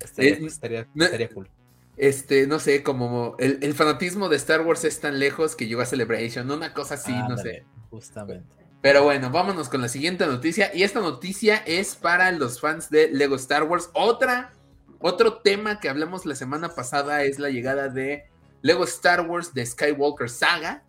Estaría, 0.00 0.34
eh, 0.34 0.46
estaría 0.46 1.28
cool 1.28 1.48
este, 1.96 2.46
no 2.46 2.58
sé, 2.58 2.82
como 2.82 3.36
el, 3.38 3.74
fanatismo 3.74 4.28
de 4.28 4.36
Star 4.36 4.62
Wars 4.62 4.84
es 4.84 5.00
tan 5.00 5.18
lejos 5.18 5.54
que 5.54 5.66
llegó 5.66 5.82
a 5.82 5.86
Celebration, 5.86 6.50
una 6.50 6.72
cosa 6.72 6.94
así, 6.94 7.12
no 7.12 7.36
sé. 7.38 7.64
Justamente. 7.90 8.63
Pero 8.84 9.02
bueno, 9.02 9.30
vámonos 9.30 9.70
con 9.70 9.80
la 9.80 9.88
siguiente 9.88 10.26
noticia. 10.26 10.70
Y 10.74 10.82
esta 10.82 11.00
noticia 11.00 11.56
es 11.64 11.96
para 11.96 12.30
los 12.32 12.60
fans 12.60 12.90
de 12.90 13.08
Lego 13.08 13.34
Star 13.36 13.62
Wars. 13.62 13.88
Otra, 13.94 14.52
otro 14.98 15.38
tema 15.38 15.80
que 15.80 15.88
hablamos 15.88 16.26
la 16.26 16.34
semana 16.34 16.68
pasada 16.68 17.22
es 17.22 17.38
la 17.38 17.48
llegada 17.48 17.88
de 17.88 18.26
Lego 18.60 18.84
Star 18.84 19.22
Wars 19.22 19.54
de 19.54 19.64
Skywalker 19.64 20.28
Saga. 20.28 20.82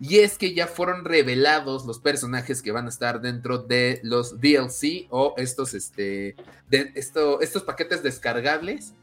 Y 0.00 0.20
es 0.20 0.38
que 0.38 0.54
ya 0.54 0.66
fueron 0.66 1.04
revelados 1.04 1.84
los 1.84 1.98
personajes 1.98 2.62
que 2.62 2.72
van 2.72 2.86
a 2.86 2.88
estar 2.88 3.20
dentro 3.20 3.58
de 3.58 4.00
los 4.02 4.40
DLC 4.40 5.06
o 5.10 5.34
estos, 5.36 5.74
este, 5.74 6.36
de 6.70 6.90
esto, 6.94 7.42
estos 7.42 7.64
paquetes 7.64 8.02
descargables 8.02 8.94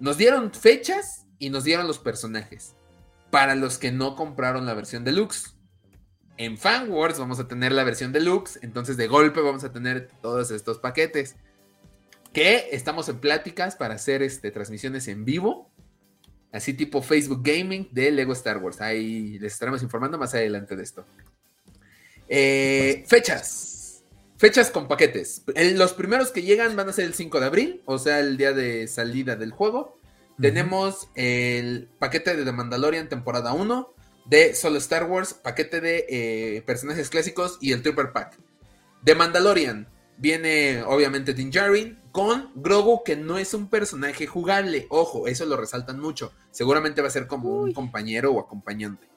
nos 0.00 0.16
dieron 0.16 0.52
fechas 0.52 1.26
y 1.38 1.48
nos 1.48 1.62
dieron 1.62 1.86
los 1.86 2.00
personajes. 2.00 2.74
Para 3.30 3.54
los 3.54 3.78
que 3.78 3.92
no 3.92 4.16
compraron 4.16 4.66
la 4.66 4.74
versión 4.74 5.04
deluxe. 5.04 5.53
En 6.36 6.58
Fan 6.58 6.90
Wars 6.90 7.18
vamos 7.18 7.38
a 7.38 7.46
tener 7.46 7.72
la 7.72 7.84
versión 7.84 8.12
deluxe. 8.12 8.58
Entonces 8.62 8.96
de 8.96 9.06
golpe 9.06 9.40
vamos 9.40 9.64
a 9.64 9.72
tener 9.72 10.10
todos 10.20 10.50
estos 10.50 10.78
paquetes. 10.78 11.36
Que 12.32 12.68
estamos 12.72 13.08
en 13.08 13.20
pláticas 13.20 13.76
para 13.76 13.94
hacer 13.94 14.22
este, 14.22 14.50
transmisiones 14.50 15.06
en 15.08 15.24
vivo. 15.24 15.70
Así 16.52 16.74
tipo 16.74 17.02
Facebook 17.02 17.42
Gaming 17.42 17.88
de 17.92 18.10
Lego 18.10 18.32
Star 18.32 18.58
Wars. 18.58 18.80
Ahí 18.80 19.38
les 19.38 19.52
estaremos 19.52 19.82
informando 19.82 20.18
más 20.18 20.34
adelante 20.34 20.76
de 20.76 20.82
esto. 20.82 21.06
Eh, 22.28 23.04
fechas. 23.06 24.02
Fechas 24.36 24.70
con 24.70 24.88
paquetes. 24.88 25.42
Los 25.74 25.92
primeros 25.92 26.30
que 26.32 26.42
llegan 26.42 26.74
van 26.76 26.88
a 26.88 26.92
ser 26.92 27.04
el 27.04 27.14
5 27.14 27.40
de 27.40 27.46
abril, 27.46 27.82
o 27.86 27.98
sea, 27.98 28.18
el 28.18 28.36
día 28.36 28.52
de 28.52 28.88
salida 28.88 29.36
del 29.36 29.52
juego. 29.52 29.98
Tenemos 30.40 31.08
el 31.14 31.88
paquete 32.00 32.36
de 32.36 32.44
The 32.44 32.52
Mandalorian 32.52 33.08
temporada 33.08 33.52
1, 33.52 33.93
de 34.24 34.54
Solo 34.54 34.78
Star 34.78 35.04
Wars, 35.04 35.34
paquete 35.34 35.80
de 35.80 36.06
eh, 36.08 36.62
personajes 36.62 37.10
clásicos 37.10 37.58
y 37.60 37.72
el 37.72 37.82
Trooper 37.82 38.12
Pack. 38.12 38.38
De 39.02 39.14
Mandalorian 39.14 39.88
viene 40.16 40.82
obviamente 40.82 41.34
Din 41.34 41.50
Djarin 41.50 41.98
con 42.12 42.50
Grogu 42.54 43.02
que 43.04 43.16
no 43.16 43.38
es 43.38 43.54
un 43.54 43.68
personaje 43.68 44.26
jugable. 44.26 44.86
Ojo, 44.88 45.26
eso 45.26 45.44
lo 45.44 45.56
resaltan 45.56 46.00
mucho. 46.00 46.32
Seguramente 46.50 47.02
va 47.02 47.08
a 47.08 47.10
ser 47.10 47.26
como 47.26 47.50
un 47.50 47.72
compañero 47.72 48.32
o 48.32 48.40
acompañante. 48.40 49.08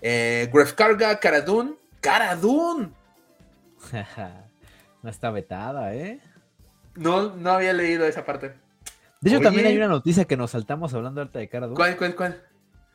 Eh, 0.00 0.48
Gref 0.52 0.74
Karga, 0.74 1.18
Cara 1.18 1.42
Dune. 1.42 1.76
no 5.02 5.10
está 5.10 5.30
vetada, 5.30 5.94
¿eh? 5.94 6.20
No, 6.94 7.34
no 7.36 7.50
había 7.50 7.72
leído 7.72 8.06
esa 8.06 8.24
parte. 8.24 8.54
De 9.20 9.30
hecho, 9.30 9.40
también 9.40 9.66
hay 9.66 9.76
una 9.76 9.88
noticia 9.88 10.24
que 10.24 10.36
nos 10.36 10.52
saltamos 10.52 10.94
hablando 10.94 11.20
ahorita 11.20 11.40
de 11.40 11.48
Cara 11.48 11.66
Dune. 11.66 11.76
¿Cuál, 11.76 11.96
cuál, 11.96 12.14
cuál? 12.14 12.42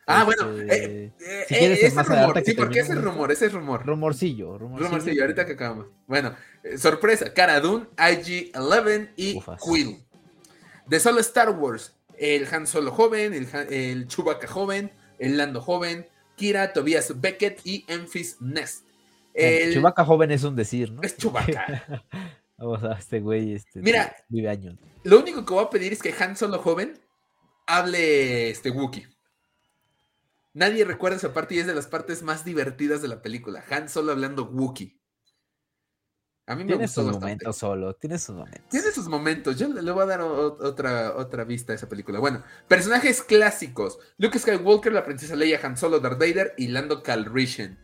Ah, 0.06 0.26
bueno, 0.26 0.58
eh, 0.60 1.14
eh, 1.20 1.46
si 1.48 1.56
quieres 1.56 1.84
ese 1.84 2.04
rumor, 2.04 2.44
sí, 2.44 2.54
porque 2.54 2.80
ese 2.80 2.96
rumor, 2.96 3.32
ese 3.32 3.46
es 3.46 3.54
rumor. 3.54 3.86
Rumorcillo, 3.86 4.58
rumorcillo. 4.58 4.90
Rumorcillo, 4.90 5.22
ahorita 5.22 5.46
que 5.46 5.54
acabamos. 5.54 5.88
Bueno, 6.08 6.36
sorpresa, 6.78 7.34
Cara 7.34 7.62
Dune, 7.62 7.86
IG-11 7.98 9.12
y 9.16 9.40
Quill. 9.64 10.04
De 10.88 11.00
solo 11.00 11.22
Star 11.22 11.52
Wars, 11.52 11.96
el 12.18 12.48
Han 12.54 12.68
Solo 12.68 12.92
joven, 12.92 13.34
el, 13.34 13.48
el 13.72 14.08
Chewbacca 14.08 14.48
joven, 14.48 14.92
el 15.20 15.38
Lando 15.38 15.62
joven, 15.62 16.08
Kira, 16.36 16.74
Tobias 16.74 17.22
Beckett 17.22 17.62
y 17.64 17.86
Enfys 17.88 18.42
Nest. 18.42 18.86
El... 19.34 19.74
Chewbacca 19.74 20.04
joven 20.04 20.32
es 20.32 20.44
un 20.44 20.56
decir, 20.56 20.92
¿no? 20.92 21.02
Es 21.02 21.16
Chewbacca. 21.16 22.04
Vamos 22.58 22.84
a 22.84 22.94
este 22.94 23.20
güey, 23.20 23.54
este. 23.54 23.82
Mira, 23.82 24.16
vive 24.30 24.50
años. 24.50 24.76
Lo 25.04 25.20
único 25.20 25.46
que 25.46 25.54
voy 25.54 25.64
a 25.64 25.70
pedir 25.70 25.94
es 25.94 26.02
que 26.02 26.14
Han 26.20 26.36
Solo 26.36 26.60
joven 26.60 27.00
hable 27.66 28.50
este 28.50 28.70
Wookiee. 28.70 29.08
Nadie 30.54 30.86
recuerda 30.86 31.18
esa 31.18 31.34
parte 31.34 31.56
y 31.56 31.60
es 31.60 31.68
de 31.68 31.74
las 31.74 31.88
partes 31.88 32.22
más 32.22 32.46
divertidas 32.46 33.02
de 33.02 33.08
la 33.08 33.22
película. 33.22 33.64
Han 33.70 33.90
Solo 33.90 34.12
hablando 34.12 34.46
Wookiee. 34.46 35.00
A 36.46 36.56
mí 36.56 36.66
me 36.66 36.72
tiene 36.72 36.88
sus 36.90 37.06
momentos 37.06 37.56
solo, 37.56 37.96
tiene 37.96 38.20
sus 38.20 38.36
momentos. 38.36 38.70
Tiene 38.70 38.92
sus 38.92 39.08
momentos. 39.08 39.58
Yo 39.58 39.70
le, 39.70 39.92
voy 39.92 40.04
a 40.04 40.06
dar 40.06 40.22
otra, 40.22 41.16
otra 41.16 41.46
vista 41.46 41.72
a 41.72 41.76
esa 41.76 41.88
película. 41.88 42.20
Bueno, 42.20 42.44
personajes 42.68 43.24
clásicos: 43.24 43.98
Luke 44.18 44.38
Skywalker, 44.38 44.92
la 44.92 45.06
princesa 45.06 45.38
Leia, 45.38 45.60
Han 45.64 45.78
Solo, 45.78 46.02
Darth 46.02 46.20
Vader 46.20 46.54
y 46.58 46.68
Lando 46.68 47.02
Calrissian. 47.02 47.80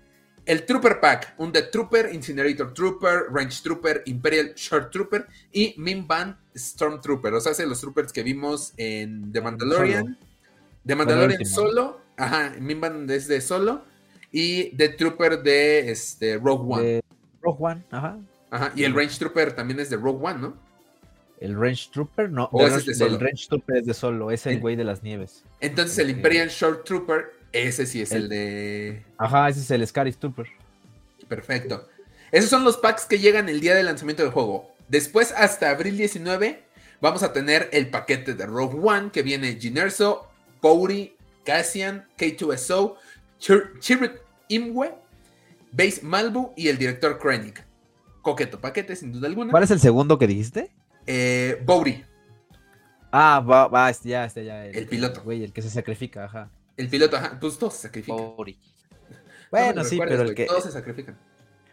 El 0.45 0.65
Trooper 0.65 0.99
Pack: 0.99 1.36
un 1.38 1.53
Death 1.53 1.71
Trooper, 1.71 2.13
Incinerator 2.13 2.73
Trooper, 2.73 3.27
Range 3.32 3.63
Trooper, 3.63 4.03
Imperial 4.08 4.53
Short 4.55 4.91
Trooper 4.91 5.25
y 5.53 5.73
Minban 5.77 6.38
Stormtrooper. 6.53 7.34
O 7.36 7.39
sea, 7.39 7.65
los 7.65 7.79
troopers 7.79 8.12
que 8.12 8.23
vimos 8.23 8.73
en 8.75 9.32
The 9.32 9.39
Mandalorian. 9.39 10.17
The 10.86 10.95
Mandalorian 10.95 11.45
solo. 11.45 12.09
Ajá, 12.19 12.53
Minban 12.60 13.10
es 13.10 13.27
de 13.27 13.41
solo. 13.41 13.84
Y 14.32 14.75
The 14.75 14.89
Trooper 14.89 15.41
de 15.41 15.89
este, 15.89 16.38
Rogue 16.38 16.75
One. 16.75 17.01
Rogue 17.41 17.58
One, 17.60 17.84
ajá. 17.89 18.19
Ajá, 18.51 18.71
y 18.75 18.84
el 18.84 18.93
Range 18.93 19.17
Trooper 19.17 19.53
también 19.53 19.79
es 19.79 19.89
de 19.89 19.97
Rogue 19.97 20.19
One, 20.27 20.39
¿no? 20.39 20.58
El 21.39 21.58
Range 21.58 21.89
Trooper 21.91 22.29
no. 22.29 22.49
¿O 22.51 22.67
es 22.67 22.86
de 22.86 22.93
solo? 22.93 23.15
El 23.15 23.19
Range 23.21 23.47
Trooper 23.47 23.77
es 23.77 23.86
de 23.86 23.93
solo, 23.93 24.32
es 24.32 24.45
el 24.45 24.60
güey 24.60 24.75
de 24.75 24.84
las 24.84 25.03
nieves. 25.03 25.43
Entonces 25.62 25.97
el 25.99 26.10
Imperial 26.10 26.49
Short 26.49 26.84
Trooper, 26.84 27.32
ese 27.53 27.86
sí 27.86 28.01
es 28.01 28.12
el, 28.12 28.27
de. 28.27 29.03
Ajá, 29.17 29.47
ese 29.47 29.62
es 29.62 29.71
el 29.71 29.88
Scarif 29.88 30.17
Trooper. 30.17 30.47
Perfecto. 31.27 31.88
Esos 32.32 32.49
son 32.49 32.63
los 32.63 32.77
packs 32.77 33.05
que 33.05 33.19
llegan 33.19 33.49
el 33.49 33.62
día 33.62 33.73
del 33.73 33.86
lanzamiento 33.86 34.23
del 34.23 34.32
juego. 34.32 34.71
Después, 34.89 35.32
hasta 35.32 35.69
abril 35.69 35.97
19, 35.97 36.63
vamos 36.99 37.23
a 37.23 37.32
tener 37.32 37.69
el 37.71 37.89
paquete 37.89 38.34
de 38.34 38.45
Rogue 38.45 38.79
One 38.82 39.12
que 39.12 39.23
viene 39.23 39.55
Ginerso, 39.55 40.27
Pouri, 40.62 41.15
Cassian, 41.43 42.08
K2SO, 42.17 42.95
Chirrut 43.39 44.21
Imwe, 44.49 44.93
Base 45.71 46.02
Malbu 46.04 46.54
y 46.56 46.67
el 46.67 46.78
director 46.78 47.17
Krennic. 47.19 47.65
Coqueto 48.21 48.60
paquete, 48.60 48.95
sin 48.95 49.12
duda 49.12 49.28
alguna. 49.28 49.52
¿Cuál 49.52 49.63
es 49.63 49.71
el 49.71 49.80
segundo 49.80 50.17
que 50.17 50.28
dijiste? 50.28 50.71
Eh, 51.08 51.62
Bouri. 51.65 52.06
Ah, 53.12 53.39
va, 53.39 53.67
va, 53.67 53.89
este 53.89 54.10
ya, 54.10 54.25
este 54.25 54.45
ya. 54.45 54.65
El, 54.65 54.88
piloto. 54.88 55.23
Güey, 55.23 55.43
el 55.43 55.54
que 55.54 55.62
se 55.62 55.69
sacrifica, 55.69 56.25
ajá. 56.25 56.52
El 56.78 56.89
piloto, 56.89 57.17
ajá. 57.17 57.39
Pues 57.39 57.58
todos 57.58 57.75
se 57.75 57.84
sacrifican. 57.84 58.17
Bouri. 58.17 58.60
Bueno, 59.49 59.84
sí, 59.84 59.97
pero 59.97 60.23
el 60.23 60.36
que. 60.36 60.45
Todos 60.45 60.65
se 60.65 60.71
sacrifican. 60.71 61.17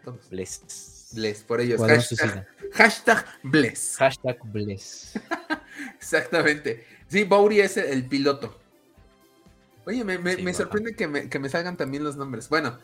Todos. 0.03 0.29
Bless. 0.29 1.11
Bless, 1.13 1.43
por 1.43 1.61
ellos. 1.61 1.79
Hashtag, 1.79 2.47
hashtag 2.73 3.25
Bless. 3.43 3.95
Hashtag 3.97 4.39
Bless. 4.45 5.13
Exactamente. 5.95 6.85
Sí, 7.07 7.23
Bouri 7.23 7.59
es 7.61 7.77
el 7.77 8.07
piloto. 8.07 8.59
Oye, 9.87 10.03
me, 10.03 10.53
sorprende 10.53 10.97
que 10.97 11.07
me, 11.07 11.49
salgan 11.49 11.77
también 11.77 12.03
los 12.03 12.17
nombres. 12.17 12.49
Bueno, 12.49 12.77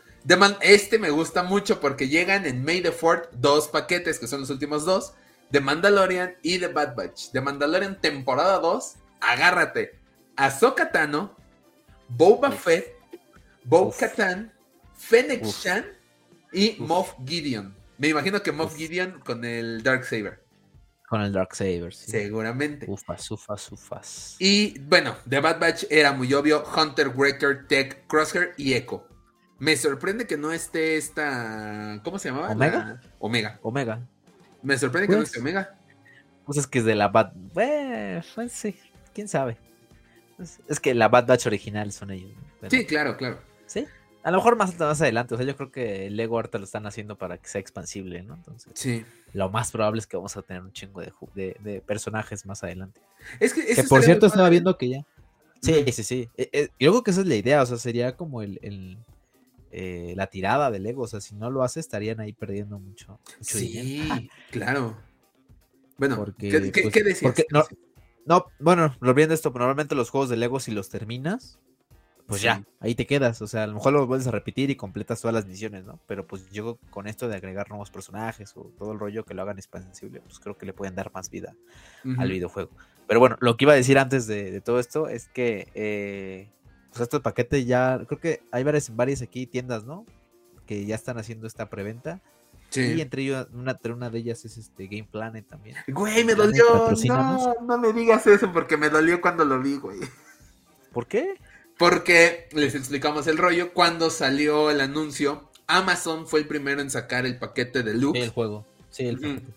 este 0.62 0.98
me 0.98 1.10
gusta 1.10 1.42
mucho 1.42 1.78
porque 1.78 2.08
llegan 2.08 2.46
en 2.46 2.64
May 2.64 2.80
the 2.80 2.92
Fort 2.92 3.30
dos 3.34 3.68
paquetes, 3.68 4.18
que 4.18 4.26
son 4.26 4.40
los 4.40 4.48
últimos 4.48 4.86
dos, 4.86 5.12
de 5.50 5.60
Mandalorian 5.60 6.36
y 6.40 6.56
de 6.56 6.68
Bad 6.68 6.96
Batch. 6.96 7.30
De 7.32 7.42
Mandalorian 7.42 8.00
temporada 8.00 8.58
2, 8.58 8.94
agárrate. 9.20 9.98
Ahsoka 10.34 10.90
Tano, 10.92 11.36
Boba 12.08 12.50
Fett, 12.50 12.96
Bo 13.64 13.92
Katan, 13.92 14.50
Fennec 14.96 15.44
Shan 15.44 15.84
y 16.54 16.76
Moff 16.78 17.16
Gideon. 17.26 17.76
Me 17.98 18.08
imagino 18.08 18.42
que 18.42 18.50
Moff 18.50 18.76
Gideon 18.76 19.20
con 19.20 19.44
el 19.44 19.82
Dark 19.82 20.04
Saber. 20.04 20.42
Con 21.14 21.22
el 21.22 21.32
Dark 21.32 21.54
Saber, 21.54 21.94
Seguramente. 21.94 22.86
Ufas, 22.88 23.30
ufas, 23.30 23.70
ufas. 23.70 24.36
Y 24.40 24.80
bueno, 24.80 25.14
The 25.28 25.38
Bad 25.38 25.60
Batch 25.60 25.84
era 25.88 26.10
muy 26.10 26.34
obvio: 26.34 26.64
Hunter, 26.76 27.08
Wrecker, 27.10 27.68
Tech, 27.68 28.04
Crosshair 28.08 28.52
y 28.56 28.72
Echo. 28.72 29.06
Me 29.60 29.76
sorprende 29.76 30.26
que 30.26 30.36
no 30.36 30.50
esté 30.50 30.96
esta. 30.96 32.00
¿Cómo 32.02 32.18
se 32.18 32.30
llamaba? 32.30 32.50
¿Omega? 32.50 33.00
Omega. 33.20 33.60
Omega. 33.62 34.04
Me 34.64 34.76
sorprende 34.76 35.06
que 35.06 35.12
no 35.12 35.18
pues, 35.18 35.28
esté 35.28 35.38
Omega. 35.38 35.78
Pues 36.46 36.58
es 36.58 36.66
que 36.66 36.80
es 36.80 36.84
de 36.84 36.96
la 36.96 37.06
Bad. 37.06 37.32
Pues, 37.52 38.26
pues 38.34 38.50
sí, 38.50 38.76
quién 39.12 39.28
sabe. 39.28 39.56
Es 40.66 40.80
que 40.80 40.94
la 40.94 41.06
Bad 41.06 41.28
Batch 41.28 41.46
original 41.46 41.92
son 41.92 42.10
ellos. 42.10 42.32
Sí, 42.68 42.86
claro, 42.86 43.16
claro. 43.16 43.38
Sí. 43.66 43.86
A 44.24 44.32
lo 44.32 44.38
mejor 44.38 44.56
más, 44.56 44.76
más 44.80 45.00
adelante. 45.00 45.34
O 45.34 45.36
sea, 45.36 45.46
yo 45.46 45.56
creo 45.56 45.70
que 45.70 46.08
el 46.08 46.16
Lego 46.16 46.34
ahorita 46.34 46.58
lo 46.58 46.64
están 46.64 46.86
haciendo 46.86 47.16
para 47.16 47.38
que 47.38 47.46
sea 47.46 47.60
expansible, 47.60 48.24
¿no? 48.24 48.34
Entonces. 48.34 48.72
Sí 48.74 49.06
lo 49.34 49.50
más 49.50 49.72
probable 49.72 49.98
es 49.98 50.06
que 50.06 50.16
vamos 50.16 50.36
a 50.36 50.42
tener 50.42 50.62
un 50.62 50.72
chingo 50.72 51.02
de, 51.02 51.56
de, 51.60 51.80
personajes 51.80 52.46
más 52.46 52.62
adelante. 52.62 53.00
Es 53.40 53.52
que, 53.52 53.82
por 53.88 54.02
cierto 54.02 54.26
estaba 54.26 54.48
viendo 54.48 54.78
que 54.78 54.88
ya. 54.88 55.06
Sí, 55.60 55.84
sí, 55.92 56.02
sí. 56.04 56.28
Eh, 56.36 56.48
eh, 56.52 56.68
yo 56.78 56.92
creo 56.92 57.02
que 57.02 57.10
esa 57.10 57.22
es 57.22 57.26
la 57.26 57.34
idea, 57.34 57.62
o 57.62 57.66
sea, 57.66 57.76
sería 57.76 58.16
como 58.16 58.42
el, 58.42 58.96
eh, 59.72 60.14
la 60.16 60.28
tirada 60.28 60.70
del 60.70 60.86
ego, 60.86 61.02
o 61.02 61.08
sea, 61.08 61.20
si 61.20 61.34
no 61.34 61.50
lo 61.50 61.64
hace 61.64 61.80
estarían 61.80 62.20
ahí 62.20 62.32
perdiendo 62.32 62.78
mucho, 62.78 63.18
sí, 63.40 64.08
claro. 64.50 64.96
Bueno, 65.96 66.16
porque, 66.16 66.70
¿qué, 66.72 66.82
pues, 66.82 67.04
decías? 67.04 67.34
no, 67.50 67.64
no, 68.26 68.46
bueno, 68.60 68.96
volviendo 69.00 69.34
esto, 69.34 69.50
normalmente 69.50 69.96
los 69.96 70.10
juegos 70.10 70.28
de 70.28 70.36
Lego 70.36 70.60
si 70.60 70.70
los 70.70 70.90
terminas, 70.90 71.58
pues 72.26 72.40
ya, 72.40 72.64
ahí 72.80 72.94
te 72.94 73.06
quedas. 73.06 73.42
O 73.42 73.46
sea, 73.46 73.64
a 73.64 73.66
lo 73.66 73.74
mejor 73.74 73.92
lo 73.92 74.06
vuelves 74.06 74.26
a 74.26 74.30
repetir 74.30 74.70
y 74.70 74.76
completas 74.76 75.20
todas 75.20 75.34
las 75.34 75.46
misiones, 75.46 75.84
¿no? 75.84 76.00
Pero 76.06 76.26
pues 76.26 76.50
yo 76.50 76.78
con 76.90 77.06
esto 77.06 77.28
de 77.28 77.36
agregar 77.36 77.68
nuevos 77.68 77.90
personajes 77.90 78.56
o 78.56 78.72
todo 78.78 78.92
el 78.92 78.98
rollo 78.98 79.24
que 79.24 79.34
lo 79.34 79.42
hagan 79.42 79.58
expansible, 79.58 80.20
pues 80.20 80.38
creo 80.38 80.56
que 80.56 80.64
le 80.64 80.72
pueden 80.72 80.94
dar 80.94 81.12
más 81.12 81.28
vida 81.28 81.54
al 82.18 82.30
videojuego. 82.30 82.70
Pero 83.06 83.20
bueno, 83.20 83.36
lo 83.40 83.56
que 83.56 83.64
iba 83.66 83.74
a 83.74 83.76
decir 83.76 83.98
antes 83.98 84.26
de, 84.26 84.60
todo 84.62 84.80
esto 84.80 85.08
es 85.08 85.28
que 85.28 85.68
eh, 85.74 86.48
pues 86.90 87.02
estos 87.02 87.20
paquetes 87.20 87.66
ya, 87.66 88.00
creo 88.06 88.18
que 88.18 88.42
hay 88.50 88.64
varias, 88.64 88.94
varias 88.96 89.20
aquí 89.20 89.46
tiendas, 89.46 89.84
¿no? 89.84 90.06
Que 90.66 90.86
ya 90.86 90.94
están 90.94 91.18
haciendo 91.18 91.46
esta 91.46 91.68
preventa. 91.68 92.22
Sí. 92.70 92.94
Y 92.94 93.00
entre, 93.02 93.30
una, 93.52 93.78
una 93.84 94.10
de 94.10 94.18
ellas 94.18 94.44
es 94.46 94.56
este 94.56 94.86
Game 94.86 95.06
Planet 95.10 95.46
también. 95.46 95.76
Güey, 95.88 96.24
me 96.24 96.34
dolió. 96.34 96.90
No, 97.06 97.54
no 97.60 97.78
me 97.78 97.92
digas 97.92 98.26
eso 98.26 98.50
porque 98.50 98.78
me 98.78 98.88
dolió 98.88 99.20
cuando 99.20 99.44
lo 99.44 99.60
vi, 99.60 99.76
güey. 99.76 99.98
¿Por 100.92 101.06
qué? 101.06 101.34
Porque 101.78 102.48
les 102.52 102.74
explicamos 102.74 103.26
el 103.26 103.38
rollo. 103.38 103.72
Cuando 103.72 104.10
salió 104.10 104.70
el 104.70 104.80
anuncio, 104.80 105.50
Amazon 105.66 106.26
fue 106.26 106.40
el 106.40 106.46
primero 106.46 106.80
en 106.80 106.90
sacar 106.90 107.26
el 107.26 107.38
paquete 107.38 107.82
de 107.82 107.94
Luke. 107.94 108.20
el 108.20 108.30
juego. 108.30 108.66
Sí, 108.90 109.06
el 109.06 109.18
paquete. 109.18 109.52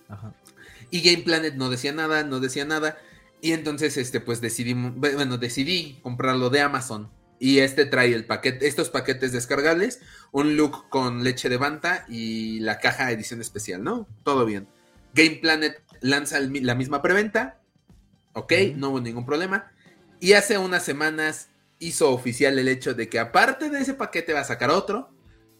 Y 0.89 1.01
Game 1.01 1.23
Planet 1.23 1.55
no 1.55 1.69
decía 1.69 1.91
nada, 1.91 2.23
no 2.23 2.39
decía 2.39 2.65
nada. 2.65 2.97
Y 3.41 3.51
entonces, 3.51 3.97
este, 3.97 4.19
pues 4.19 4.41
decidimos, 4.41 4.95
bueno, 4.95 5.37
decidí 5.37 5.99
comprarlo 6.01 6.49
de 6.49 6.61
Amazon. 6.61 7.09
Y 7.39 7.59
este 7.59 7.85
trae 7.85 8.13
el 8.13 8.25
paquete, 8.25 8.67
estos 8.67 8.89
paquetes 8.89 9.31
descargables, 9.31 9.99
un 10.31 10.57
look 10.57 10.89
con 10.89 11.23
leche 11.23 11.49
de 11.49 11.57
banta 11.57 12.05
y 12.09 12.59
la 12.61 12.79
caja 12.79 13.11
edición 13.11 13.41
especial, 13.41 13.83
¿no? 13.83 14.07
Todo 14.23 14.43
bien. 14.43 14.67
Game 15.13 15.35
Planet 15.35 15.79
lanza 16.01 16.39
la 16.39 16.73
misma 16.73 17.03
preventa. 17.03 17.59
Ok, 18.33 18.53
no 18.75 18.89
hubo 18.89 19.01
ningún 19.01 19.25
problema. 19.25 19.71
Y 20.19 20.33
hace 20.33 20.57
unas 20.57 20.83
semanas 20.83 21.49
hizo 21.79 22.11
oficial 22.11 22.57
el 22.59 22.67
hecho 22.67 22.93
de 22.93 23.09
que 23.09 23.19
aparte 23.19 23.69
de 23.69 23.79
ese 23.79 23.93
paquete 23.93 24.33
va 24.33 24.41
a 24.41 24.45
sacar 24.45 24.69
otro 24.69 25.09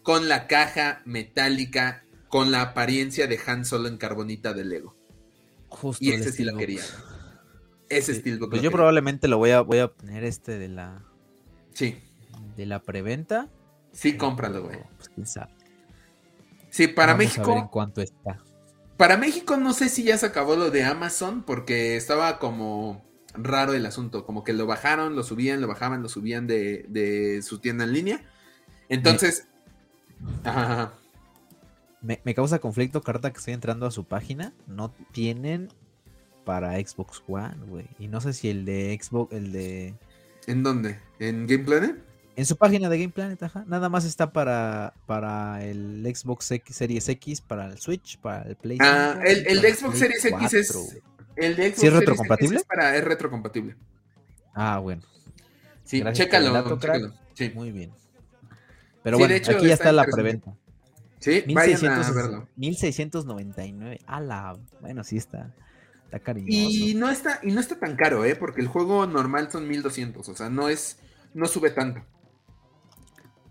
con 0.02 0.28
la 0.28 0.46
caja 0.46 1.02
metálica 1.04 2.04
con 2.28 2.50
la 2.50 2.62
apariencia 2.62 3.26
de 3.26 3.38
Han 3.46 3.64
Solo 3.64 3.88
en 3.88 3.98
carbonita 3.98 4.52
de 4.52 4.64
Lego. 4.64 4.94
Justo 5.68 6.04
y 6.04 6.12
ese 6.12 6.32
sí 6.32 6.44
lo 6.44 6.56
quería. 6.56 6.82
Ese 7.88 8.12
estilo. 8.12 8.48
Pues 8.48 8.62
yo 8.62 8.70
probablemente 8.70 9.28
lo 9.28 9.38
voy 9.38 9.50
a, 9.50 9.62
voy 9.62 9.78
a 9.78 9.88
poner 9.88 10.24
este 10.24 10.58
de 10.58 10.68
la. 10.68 11.02
Sí. 11.72 11.98
De 12.56 12.66
la 12.66 12.82
preventa. 12.82 13.48
Sí, 13.92 14.16
cómpralo, 14.16 14.62
güey. 14.64 14.78
Pues 14.96 15.08
quién 15.08 15.26
sabe. 15.26 15.52
Sí, 16.70 16.86
para 16.86 17.14
México. 17.14 17.56
en 17.56 17.68
cuánto 17.68 18.02
está. 18.02 18.42
Para 18.96 19.16
México 19.16 19.56
no 19.56 19.72
sé 19.72 19.88
si 19.88 20.02
ya 20.02 20.18
se 20.18 20.26
acabó 20.26 20.56
lo 20.56 20.70
de 20.70 20.84
Amazon 20.84 21.42
porque 21.44 21.96
estaba 21.96 22.38
como 22.38 23.07
raro 23.42 23.74
el 23.74 23.86
asunto, 23.86 24.24
como 24.24 24.44
que 24.44 24.52
lo 24.52 24.66
bajaron, 24.66 25.16
lo 25.16 25.22
subían, 25.22 25.60
lo 25.60 25.68
bajaban, 25.68 26.02
lo 26.02 26.08
subían 26.08 26.46
de, 26.46 26.84
de 26.88 27.42
su 27.42 27.58
tienda 27.58 27.84
en 27.84 27.92
línea. 27.92 28.22
Entonces... 28.88 29.46
Me, 32.00 32.20
me, 32.24 32.34
causa 32.34 32.60
conflicto, 32.60 33.02
carta 33.02 33.32
que 33.32 33.38
estoy 33.38 33.54
entrando 33.54 33.86
a 33.86 33.90
su 33.90 34.04
página, 34.04 34.52
no 34.66 34.92
tienen 35.12 35.68
para 36.44 36.76
Xbox 36.78 37.22
One, 37.26 37.56
güey. 37.66 37.86
Y 37.98 38.08
no 38.08 38.20
sé 38.20 38.32
si 38.32 38.48
el 38.48 38.64
de 38.64 38.98
Xbox, 39.00 39.32
el 39.32 39.52
de... 39.52 39.94
¿En 40.46 40.62
dónde? 40.62 40.98
¿En 41.18 41.46
Game 41.46 41.64
Planet? 41.64 41.96
En 42.36 42.46
su 42.46 42.56
página 42.56 42.88
de 42.88 42.98
Game 42.98 43.12
Planet, 43.12 43.42
ajá. 43.42 43.64
Nada 43.66 43.88
más 43.88 44.04
está 44.04 44.32
para, 44.32 44.94
para 45.06 45.64
el 45.64 46.04
Xbox 46.14 46.52
X, 46.52 46.76
Series 46.76 47.08
X, 47.08 47.40
para 47.40 47.66
el 47.66 47.78
Switch, 47.78 48.16
para 48.18 48.42
el 48.42 48.54
PlayStation. 48.54 48.96
Ah, 48.96 49.20
el, 49.24 49.44
el 49.46 49.60
de 49.60 49.74
Xbox 49.74 49.98
Series 49.98 50.24
X 50.24 50.54
es. 50.54 51.00
El 51.38 51.56
de 51.56 51.68
Xbox 51.68 51.80
¿Sí 51.80 51.86
es 51.86 51.92
retrocompatible? 51.92 52.56
es, 52.58 52.64
para, 52.64 52.96
es 52.96 53.04
retrocompatible. 53.04 53.76
Ah, 54.54 54.78
bueno. 54.78 55.02
Sí, 55.84 56.02
chécalo, 56.12 56.78
Sí. 57.34 57.52
Muy 57.54 57.70
bien. 57.70 57.92
Pero 59.02 59.18
bueno, 59.18 59.34
aquí 59.34 59.66
ya 59.66 59.74
está, 59.74 59.92
la 59.92 60.04
preventa. 60.04 60.54
Sí, 61.20 61.44
1600, 61.46 61.82
vayan 61.82 62.02
a 62.02 62.10
verlo. 62.10 62.48
1699. 62.56 64.00
la 64.06 64.58
Bueno, 64.80 65.04
sí 65.04 65.16
está. 65.16 65.54
Está 66.04 66.18
cariñoso. 66.18 66.52
Y 66.52 66.94
no 66.94 67.08
está, 67.08 67.40
y 67.42 67.52
no 67.52 67.60
está 67.60 67.78
tan 67.78 67.96
caro, 67.96 68.24
¿eh? 68.24 68.34
Porque 68.34 68.60
el 68.60 68.66
juego 68.66 69.06
normal 69.06 69.50
son 69.50 69.68
1200. 69.68 70.28
O 70.28 70.34
sea, 70.34 70.48
no 70.50 70.68
es. 70.68 70.98
No 71.34 71.46
sube 71.46 71.70
tanto. 71.70 72.02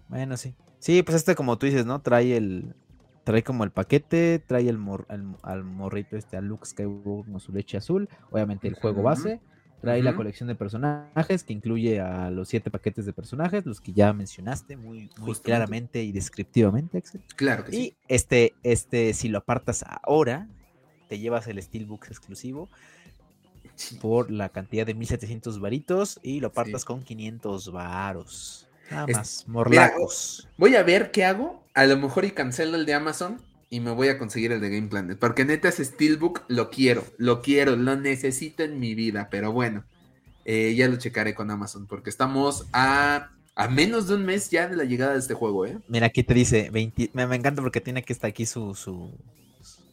Bueno, 0.10 0.38
sí. 0.38 0.56
Sí, 0.80 1.04
pues 1.04 1.16
este 1.16 1.36
como 1.36 1.58
tú 1.58 1.66
dices, 1.66 1.86
¿no? 1.86 2.02
Trae 2.02 2.36
el 2.36 2.76
trae 3.28 3.44
como 3.44 3.66
el 3.66 3.72
paquete, 3.72 4.40
trae 4.40 4.70
el 4.70 4.80
al, 5.42 5.64
morrito 5.66 6.16
este, 6.16 6.38
a 6.38 6.42
Luke 6.42 6.66
Skywalker 6.66 7.30
con 7.30 7.42
su 7.42 7.52
leche 7.52 7.76
azul, 7.76 8.08
obviamente 8.32 8.70
el 8.70 8.76
juego 8.76 9.04
base, 9.04 9.42
trae 9.82 10.02
la 10.02 10.16
colección 10.16 10.48
de 10.48 10.56
personajes 10.56 11.44
que 11.44 11.52
incluye 11.52 12.00
a 12.00 12.32
los 12.32 12.48
siete 12.48 12.72
paquetes 12.72 13.06
de 13.06 13.12
personajes, 13.12 13.66
los 13.66 13.82
que 13.82 13.92
ya 13.92 14.14
mencionaste 14.14 14.78
muy, 14.78 15.10
muy 15.18 15.36
claramente 15.36 16.04
y 16.04 16.14
descriptivamente, 16.14 17.00
Axel. 17.00 17.22
Claro 17.36 17.66
que 17.66 17.76
y 17.76 17.80
sí. 17.80 17.98
este, 18.08 18.54
este, 18.64 19.14
si 19.14 19.28
lo 19.28 19.40
apartas 19.40 19.84
ahora, 20.04 20.48
te 21.10 21.20
llevas 21.20 21.48
el 21.48 21.62
Steelbook 21.62 22.08
exclusivo 22.08 22.70
por 24.00 24.32
la 24.32 24.48
cantidad 24.48 24.86
de 24.86 24.94
1700 24.94 25.60
varitos 25.60 26.18
y 26.24 26.40
lo 26.40 26.48
apartas 26.48 26.86
con 26.86 27.04
500 27.04 27.74
varos. 27.74 28.67
Nada 28.90 29.08
más, 29.08 29.46
morlacos. 29.48 30.48
voy 30.58 30.76
a 30.76 30.84
ver 30.84 31.12
qué 31.12 31.26
hago. 31.26 31.64
A 31.74 31.86
lo 31.86 31.98
mejor 31.98 32.26
y 32.26 32.32
cancelo 32.32 32.78
el 32.78 32.86
de 32.86 32.94
Amazon 32.94 33.42
y 33.70 33.80
me 33.82 33.92
voy 33.92 34.08
a 34.08 34.18
conseguir 34.18 34.52
el 34.52 34.62
de 34.62 34.70
Game 34.70 34.88
Planet. 34.88 35.20
Porque 35.20 35.46
neta 35.46 35.70
ese 35.70 35.84
Steelbook 35.84 36.44
lo 36.48 36.70
quiero, 36.70 37.04
lo 37.18 37.42
quiero, 37.42 37.76
lo 37.76 37.96
necesito 37.96 38.64
en 38.64 38.80
mi 38.80 38.96
vida. 38.96 39.28
Pero 39.30 39.52
bueno, 39.52 39.84
eh, 40.46 40.74
ya 40.76 40.88
lo 40.88 40.96
checaré 40.96 41.36
con 41.36 41.52
Amazon. 41.52 41.86
Porque 41.86 42.10
estamos 42.10 42.66
a, 42.72 43.32
a, 43.56 43.68
menos 43.68 44.08
de 44.08 44.16
un 44.16 44.26
mes 44.26 44.50
ya 44.50 44.68
de 44.68 44.76
la 44.76 44.86
llegada 44.86 45.14
de 45.14 45.20
este 45.20 45.34
juego, 45.34 45.66
¿eh? 45.66 45.78
Mira, 45.88 46.08
aquí 46.08 46.24
te 46.24 46.34
dice, 46.34 46.72
me, 46.72 47.36
encanta 47.36 47.62
porque 47.62 47.82
tiene 47.82 48.04
que 48.04 48.14
estar 48.14 48.30
aquí 48.30 48.46
su, 48.46 48.74
su, 48.74 49.12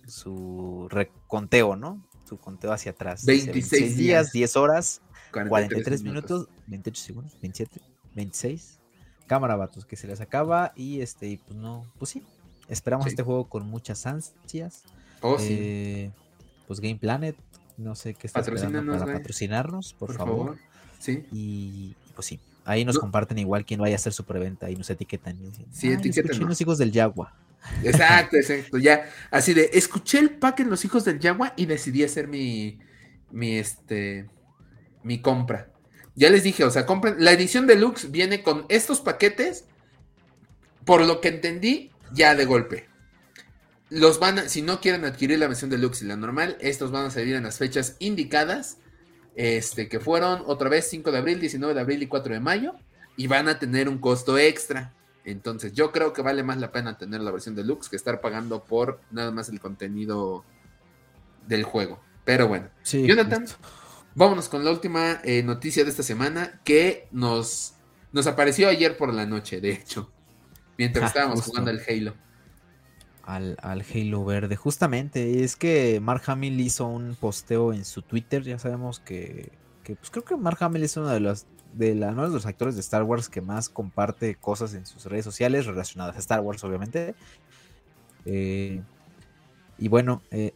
su 0.06 0.88
reconteo, 0.90 1.76
¿no? 1.76 2.06
Su 2.28 2.38
conteo 2.38 2.72
hacia 2.72 2.92
atrás. 2.92 3.26
26 3.26 3.96
días, 3.96 4.32
10 4.32 4.56
horas, 4.56 5.02
43, 5.32 6.02
minutos, 6.02 6.48
28 6.68 7.02
segundos, 7.02 7.36
27, 7.42 7.80
26 8.14 8.83
cámara, 9.26 9.56
vatos, 9.56 9.84
que 9.84 9.96
se 9.96 10.06
les 10.06 10.20
acaba 10.20 10.72
y 10.76 11.00
este, 11.00 11.40
pues 11.46 11.58
no, 11.58 11.86
pues 11.98 12.10
sí, 12.10 12.22
esperamos 12.68 13.06
este 13.06 13.22
juego 13.22 13.48
con 13.48 13.66
muchas 13.66 14.06
ansias. 14.06 14.84
Oh, 15.20 15.36
eh, 15.40 16.10
Pues 16.66 16.80
Game 16.80 16.96
Planet, 16.96 17.36
no 17.76 17.94
sé 17.94 18.14
qué 18.14 18.26
está 18.26 18.40
esperando 18.40 18.92
para 18.98 19.12
patrocinarnos, 19.14 19.94
por, 19.94 20.14
favor. 20.14 20.58
Sí. 20.98 21.26
Y 21.32 21.94
pues 22.14 22.26
sí, 22.26 22.40
ahí 22.64 22.84
nos 22.84 22.98
comparten 22.98 23.38
igual 23.38 23.64
quien 23.64 23.80
vaya 23.80 23.94
a 23.94 23.96
hacer 23.96 24.12
su 24.12 24.24
preventa 24.24 24.70
y 24.70 24.76
nos 24.76 24.88
etiquetan. 24.90 25.38
sí, 25.72 25.92
etiquetan. 25.92 26.38
los 26.40 26.60
hijos 26.60 26.78
del 26.78 26.92
Yagua. 26.92 27.34
Exacto, 27.82 28.36
exacto, 28.36 28.76
ya, 28.76 29.08
así 29.30 29.54
de, 29.54 29.70
escuché 29.72 30.18
el 30.18 30.32
pack 30.32 30.60
en 30.60 30.68
los 30.68 30.84
hijos 30.84 31.02
del 31.06 31.18
Yagua 31.18 31.54
y 31.56 31.64
decidí 31.64 32.04
hacer 32.04 32.28
mi, 32.28 32.78
mi, 33.30 33.56
este, 33.56 34.28
mi 35.02 35.22
compra. 35.22 35.70
Ya 36.14 36.30
les 36.30 36.42
dije, 36.42 36.64
o 36.64 36.70
sea, 36.70 36.86
compren. 36.86 37.16
La 37.18 37.32
edición 37.32 37.66
deluxe 37.66 38.10
viene 38.10 38.42
con 38.42 38.66
estos 38.68 39.00
paquetes. 39.00 39.64
Por 40.84 41.06
lo 41.06 41.20
que 41.20 41.28
entendí, 41.28 41.90
ya 42.12 42.34
de 42.34 42.44
golpe. 42.44 42.88
Los 43.88 44.18
van 44.18 44.38
a, 44.38 44.48
si 44.48 44.60
no 44.60 44.80
quieren 44.80 45.04
adquirir 45.04 45.38
la 45.38 45.48
versión 45.48 45.70
deluxe 45.70 46.02
y 46.02 46.06
la 46.06 46.16
normal, 46.16 46.56
estos 46.60 46.90
van 46.90 47.06
a 47.06 47.10
salir 47.10 47.34
en 47.34 47.44
las 47.44 47.58
fechas 47.58 47.96
indicadas. 47.98 48.78
Este, 49.34 49.88
que 49.88 49.98
fueron 49.98 50.42
otra 50.46 50.68
vez 50.68 50.88
5 50.88 51.10
de 51.10 51.18
abril, 51.18 51.40
19 51.40 51.74
de 51.74 51.80
abril 51.80 52.02
y 52.02 52.06
4 52.06 52.34
de 52.34 52.40
mayo. 52.40 52.74
Y 53.16 53.26
van 53.26 53.48
a 53.48 53.58
tener 53.58 53.88
un 53.88 53.98
costo 53.98 54.38
extra. 54.38 54.92
Entonces, 55.24 55.72
yo 55.72 55.90
creo 55.90 56.12
que 56.12 56.22
vale 56.22 56.42
más 56.42 56.58
la 56.58 56.70
pena 56.70 56.98
tener 56.98 57.22
la 57.22 57.30
versión 57.30 57.54
deluxe 57.54 57.88
que 57.88 57.96
estar 57.96 58.20
pagando 58.20 58.62
por 58.62 59.00
nada 59.10 59.30
más 59.30 59.48
el 59.48 59.58
contenido 59.58 60.44
del 61.46 61.64
juego. 61.64 62.00
Pero 62.24 62.48
bueno, 62.48 62.68
sí, 62.82 63.06
Jonathan, 63.06 63.46
Vámonos 64.14 64.48
con 64.48 64.64
la 64.64 64.70
última 64.70 65.20
eh, 65.24 65.42
noticia 65.42 65.82
de 65.82 65.90
esta 65.90 66.04
semana 66.04 66.60
que 66.64 67.08
nos, 67.10 67.74
nos 68.12 68.26
apareció 68.26 68.68
ayer 68.68 68.96
por 68.96 69.12
la 69.12 69.26
noche, 69.26 69.60
de 69.60 69.72
hecho, 69.72 70.10
mientras 70.78 71.06
estábamos 71.06 71.42
jugando 71.42 71.70
al 71.70 71.82
Halo. 71.88 72.14
Al, 73.24 73.56
Halo 73.60 74.24
verde. 74.24 74.54
Justamente, 74.54 75.42
es 75.42 75.56
que 75.56 75.98
Mark 76.00 76.22
Hamill 76.26 76.60
hizo 76.60 76.86
un 76.86 77.16
posteo 77.16 77.72
en 77.72 77.84
su 77.84 78.02
Twitter. 78.02 78.42
Ya 78.42 78.58
sabemos 78.58 79.00
que, 79.00 79.50
pues 79.84 80.10
creo 80.10 80.24
que 80.24 80.36
Mark 80.36 80.58
Hamill 80.60 80.84
es 80.84 80.96
uno 80.96 81.08
de 81.08 81.20
los 81.20 81.46
de, 81.72 81.94
la, 81.94 82.12
de 82.12 82.28
los 82.28 82.46
actores 82.46 82.76
de 82.76 82.82
Star 82.82 83.02
Wars 83.02 83.28
que 83.28 83.40
más 83.40 83.68
comparte 83.68 84.36
cosas 84.36 84.74
en 84.74 84.86
sus 84.86 85.06
redes 85.06 85.24
sociales 85.24 85.66
relacionadas 85.66 86.16
a 86.16 86.20
Star 86.20 86.40
Wars, 86.40 86.62
obviamente. 86.62 87.14
Eh, 88.26 88.80
y 89.78 89.88
bueno, 89.88 90.22
eh, 90.30 90.54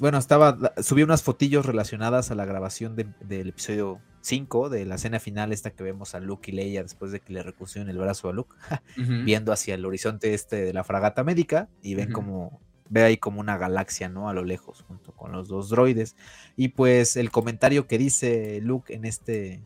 bueno, 0.00 0.18
estaba, 0.18 0.74
subí 0.82 1.02
unas 1.02 1.22
fotillos 1.22 1.66
relacionadas 1.66 2.30
a 2.30 2.34
la 2.34 2.44
grabación 2.44 2.96
del 2.96 3.48
episodio 3.48 4.00
5, 4.22 4.68
de 4.68 4.84
la 4.86 4.96
escena 4.96 5.20
final 5.20 5.52
esta 5.52 5.70
que 5.70 5.82
vemos 5.82 6.14
a 6.14 6.20
Luke 6.20 6.50
y 6.50 6.54
Leia 6.54 6.82
después 6.82 7.12
de 7.12 7.20
que 7.20 7.32
le 7.32 7.42
recusieron 7.42 7.88
el 7.90 7.98
brazo 7.98 8.28
a 8.28 8.32
Luke, 8.32 8.54
viendo 9.24 9.52
hacia 9.52 9.74
el 9.74 9.84
horizonte 9.84 10.34
este 10.34 10.56
de 10.62 10.72
la 10.72 10.84
fragata 10.84 11.22
médica 11.24 11.68
y 11.82 11.94
ven 11.94 12.12
como, 12.12 12.60
ve 12.88 13.02
ahí 13.02 13.16
como 13.16 13.40
una 13.40 13.56
galaxia, 13.56 14.08
¿no? 14.08 14.28
A 14.28 14.34
lo 14.34 14.44
lejos, 14.44 14.82
junto 14.82 15.12
con 15.12 15.32
los 15.32 15.48
dos 15.48 15.68
droides. 15.68 16.16
Y 16.56 16.68
pues 16.68 17.16
el 17.16 17.30
comentario 17.30 17.86
que 17.86 17.98
dice 17.98 18.60
Luke 18.62 18.94
en 18.94 19.04
este, 19.04 19.62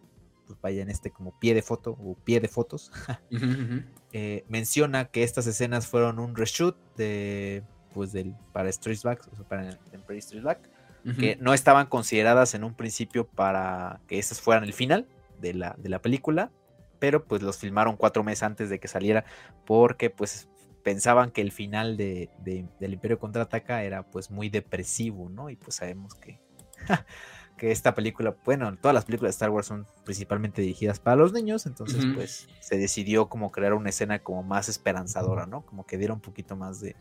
pues 0.46 0.58
vaya, 0.60 0.82
en 0.82 0.90
este 0.90 1.10
como 1.10 1.38
pie 1.38 1.54
de 1.54 1.62
foto 1.62 1.92
o 1.92 2.16
pie 2.22 2.40
de 2.40 2.48
fotos, 2.48 2.92
eh, 4.12 4.44
menciona 4.48 5.06
que 5.06 5.22
estas 5.22 5.46
escenas 5.46 5.86
fueron 5.86 6.18
un 6.18 6.36
reshoot 6.36 6.76
de 6.96 7.62
pues 7.96 8.12
del, 8.12 8.34
para 8.52 8.68
Street 8.68 8.98
Back, 9.02 9.26
o 9.32 9.36
sea, 9.36 9.48
para 9.48 9.70
Empire 9.90 10.18
Street 10.18 10.42
Back, 10.42 10.68
que 11.18 11.38
no 11.40 11.54
estaban 11.54 11.86
consideradas 11.86 12.54
en 12.54 12.62
un 12.62 12.74
principio 12.74 13.26
para 13.26 14.00
que 14.06 14.18
esas 14.18 14.40
fueran 14.40 14.64
el 14.64 14.74
final 14.74 15.06
de 15.40 15.54
la, 15.54 15.74
de 15.78 15.88
la 15.88 16.02
película, 16.02 16.50
pero 16.98 17.24
pues 17.24 17.40
los 17.42 17.56
filmaron 17.56 17.96
cuatro 17.96 18.22
meses 18.22 18.42
antes 18.42 18.68
de 18.68 18.78
que 18.78 18.88
saliera 18.88 19.24
porque 19.64 20.10
pues 20.10 20.46
pensaban 20.82 21.30
que 21.30 21.40
el 21.40 21.52
final 21.52 21.96
de, 21.96 22.28
del 22.44 22.92
Imperio 22.92 23.18
Contraataca 23.18 23.82
era 23.82 24.02
pues 24.02 24.30
muy 24.30 24.50
depresivo, 24.50 25.30
¿no? 25.30 25.48
Y 25.48 25.56
pues 25.56 25.76
sabemos 25.76 26.14
que, 26.16 26.38
que 27.56 27.70
esta 27.70 27.94
película, 27.94 28.36
bueno, 28.44 28.76
todas 28.76 28.94
las 28.94 29.06
películas 29.06 29.30
de 29.30 29.36
Star 29.36 29.50
Wars 29.50 29.68
son 29.68 29.86
principalmente 30.04 30.60
dirigidas 30.60 31.00
para 31.00 31.16
los 31.16 31.32
niños, 31.32 31.64
entonces 31.64 32.04
pues 32.14 32.48
se 32.60 32.76
decidió 32.76 33.30
como 33.30 33.52
crear 33.52 33.72
una 33.72 33.88
escena 33.88 34.18
como 34.18 34.42
más 34.42 34.68
esperanzadora, 34.68 35.46
¿no? 35.46 35.64
Como 35.64 35.86
que 35.86 35.96
diera 35.96 36.12
un 36.12 36.20
poquito 36.20 36.56
más 36.56 36.80
de, 36.80 36.96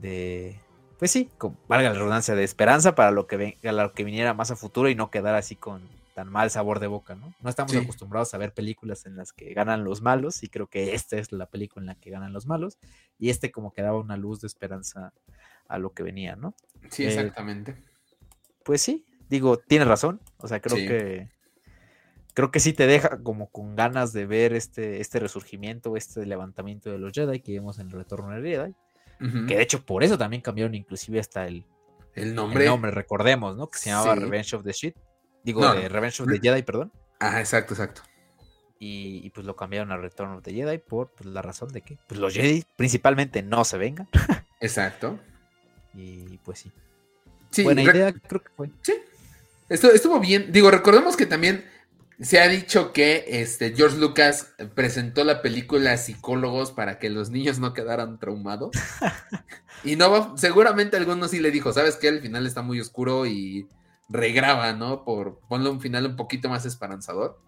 de, 0.00 0.60
pues 0.98 1.10
sí, 1.10 1.30
valga 1.68 1.90
la 1.90 1.94
redundancia, 1.94 2.34
de 2.34 2.44
esperanza 2.44 2.94
para 2.94 3.10
lo 3.10 3.26
que, 3.26 3.58
lo 3.62 3.92
que 3.92 4.04
viniera 4.04 4.34
más 4.34 4.50
a 4.50 4.56
futuro 4.56 4.88
y 4.88 4.94
no 4.94 5.10
quedar 5.10 5.34
así 5.34 5.56
con 5.56 5.82
tan 6.14 6.28
mal 6.28 6.50
sabor 6.50 6.80
de 6.80 6.88
boca, 6.88 7.14
¿no? 7.14 7.32
No 7.40 7.48
estamos 7.48 7.76
acostumbrados 7.76 8.34
a 8.34 8.38
ver 8.38 8.52
películas 8.52 9.06
en 9.06 9.14
las 9.14 9.32
que 9.32 9.54
ganan 9.54 9.84
los 9.84 10.02
malos 10.02 10.42
y 10.42 10.48
creo 10.48 10.66
que 10.66 10.94
esta 10.94 11.16
es 11.16 11.30
la 11.30 11.46
película 11.46 11.82
en 11.84 11.86
la 11.86 11.94
que 11.94 12.10
ganan 12.10 12.32
los 12.32 12.46
malos 12.46 12.76
y 13.20 13.30
este 13.30 13.52
como 13.52 13.72
que 13.72 13.82
daba 13.82 14.00
una 14.00 14.16
luz 14.16 14.40
de 14.40 14.48
esperanza 14.48 15.12
a 15.68 15.78
lo 15.78 15.92
que 15.92 16.02
venía, 16.02 16.34
¿no? 16.34 16.54
Sí, 16.90 17.04
eh, 17.04 17.08
exactamente. 17.08 17.76
pues 18.64 18.82
sí, 18.82 19.06
digo, 19.28 19.58
tiene 19.58 19.84
razón, 19.84 20.20
o 20.38 20.48
sea, 20.48 20.60
creo 20.60 20.76
que 20.76 21.28
creo 22.34 22.50
que 22.50 22.60
sí 22.60 22.72
te 22.72 22.86
deja 22.86 23.20
como 23.22 23.50
con 23.50 23.76
ganas 23.76 24.12
de 24.12 24.26
ver 24.26 24.54
este, 24.54 25.00
este 25.00 25.20
resurgimiento, 25.20 25.96
este 25.96 26.26
levantamiento 26.26 26.90
de 26.90 26.98
los 26.98 27.12
Jedi 27.12 27.40
que 27.40 27.52
vimos 27.52 27.78
en 27.78 27.88
el 27.88 27.92
retorno 27.92 28.30
de 28.30 28.48
Jedi. 28.48 28.74
Que 29.18 29.56
de 29.56 29.62
hecho 29.62 29.84
por 29.84 30.04
eso 30.04 30.16
también 30.16 30.42
cambiaron 30.42 30.74
inclusive 30.74 31.18
hasta 31.18 31.46
el, 31.46 31.64
el 32.14 32.34
nombre. 32.34 32.64
El 32.64 32.70
nombre, 32.70 32.90
recordemos, 32.90 33.56
¿no? 33.56 33.68
Que 33.68 33.78
se 33.78 33.90
llamaba 33.90 34.14
Revenge 34.14 34.54
of 34.54 34.64
the 34.64 34.72
Shit. 34.72 34.96
Digo, 35.42 35.72
de 35.72 35.88
Revenge 35.88 36.22
of 36.22 36.28
the 36.28 36.38
Jedi, 36.40 36.62
perdón. 36.62 36.92
Ah, 37.20 37.40
exacto, 37.40 37.74
exacto. 37.74 38.02
Y, 38.80 39.30
pues 39.30 39.44
lo 39.44 39.56
cambiaron 39.56 39.90
a 39.90 39.96
Return 39.96 40.32
of 40.32 40.42
the 40.44 40.52
Jedi 40.52 40.78
por 40.78 41.10
pues, 41.10 41.26
la 41.26 41.42
razón 41.42 41.72
de 41.72 41.82
que 41.82 41.98
pues, 42.06 42.20
los 42.20 42.32
Jedi 42.32 42.64
principalmente 42.76 43.42
no 43.42 43.64
se 43.64 43.76
vengan. 43.76 44.08
exacto. 44.60 45.18
Y 45.94 46.38
pues 46.38 46.60
sí. 46.60 46.72
sí 47.50 47.64
Buena 47.64 47.82
idea, 47.82 48.12
creo 48.12 48.42
que 48.42 48.50
fue. 48.50 48.70
Sí. 48.82 48.94
Esto, 49.68 49.90
estuvo 49.90 50.20
bien. 50.20 50.52
Digo, 50.52 50.70
recordemos 50.70 51.16
que 51.16 51.26
también 51.26 51.64
se 52.20 52.40
ha 52.40 52.48
dicho 52.48 52.92
que 52.92 53.24
este, 53.28 53.74
George 53.74 53.96
Lucas 53.96 54.54
presentó 54.74 55.22
la 55.24 55.40
película 55.40 55.92
a 55.92 55.96
psicólogos 55.96 56.72
para 56.72 56.98
que 56.98 57.10
los 57.10 57.30
niños 57.30 57.60
no 57.60 57.72
quedaran 57.72 58.18
traumados. 58.18 58.70
y 59.84 59.94
no 59.96 60.10
va, 60.10 60.36
seguramente 60.36 60.96
algunos 60.96 61.30
sí 61.30 61.38
le 61.38 61.52
dijo, 61.52 61.72
¿sabes 61.72 61.96
qué? 61.96 62.08
El 62.08 62.20
final 62.20 62.46
está 62.46 62.62
muy 62.62 62.80
oscuro 62.80 63.26
y 63.26 63.68
regraba, 64.08 64.72
¿no? 64.72 65.04
Por 65.04 65.38
ponle 65.48 65.70
un 65.70 65.80
final 65.80 66.06
un 66.06 66.16
poquito 66.16 66.48
más 66.48 66.66
esperanzador. 66.66 67.40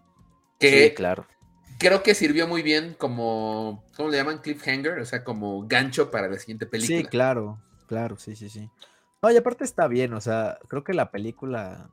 Que 0.57 0.87
sí, 0.87 0.95
claro. 0.95 1.27
Creo 1.77 2.01
que 2.03 2.15
sirvió 2.15 2.47
muy 2.47 2.61
bien 2.61 2.95
como, 2.97 3.83
¿cómo 3.97 4.09
le 4.09 4.17
llaman? 4.17 4.39
Cliffhanger, 4.39 4.99
o 4.99 5.05
sea, 5.05 5.23
como 5.23 5.67
gancho 5.67 6.11
para 6.11 6.29
la 6.29 6.37
siguiente 6.37 6.65
película. 6.65 6.99
Sí, 6.99 7.05
claro, 7.05 7.59
claro, 7.87 8.17
sí, 8.17 8.35
sí, 8.35 8.49
sí. 8.49 8.69
No, 9.21 9.31
y 9.31 9.37
aparte 9.37 9.63
está 9.63 9.87
bien, 9.87 10.13
o 10.13 10.21
sea, 10.21 10.59
creo 10.67 10.83
que 10.83 10.93
la 10.93 11.11
película 11.11 11.89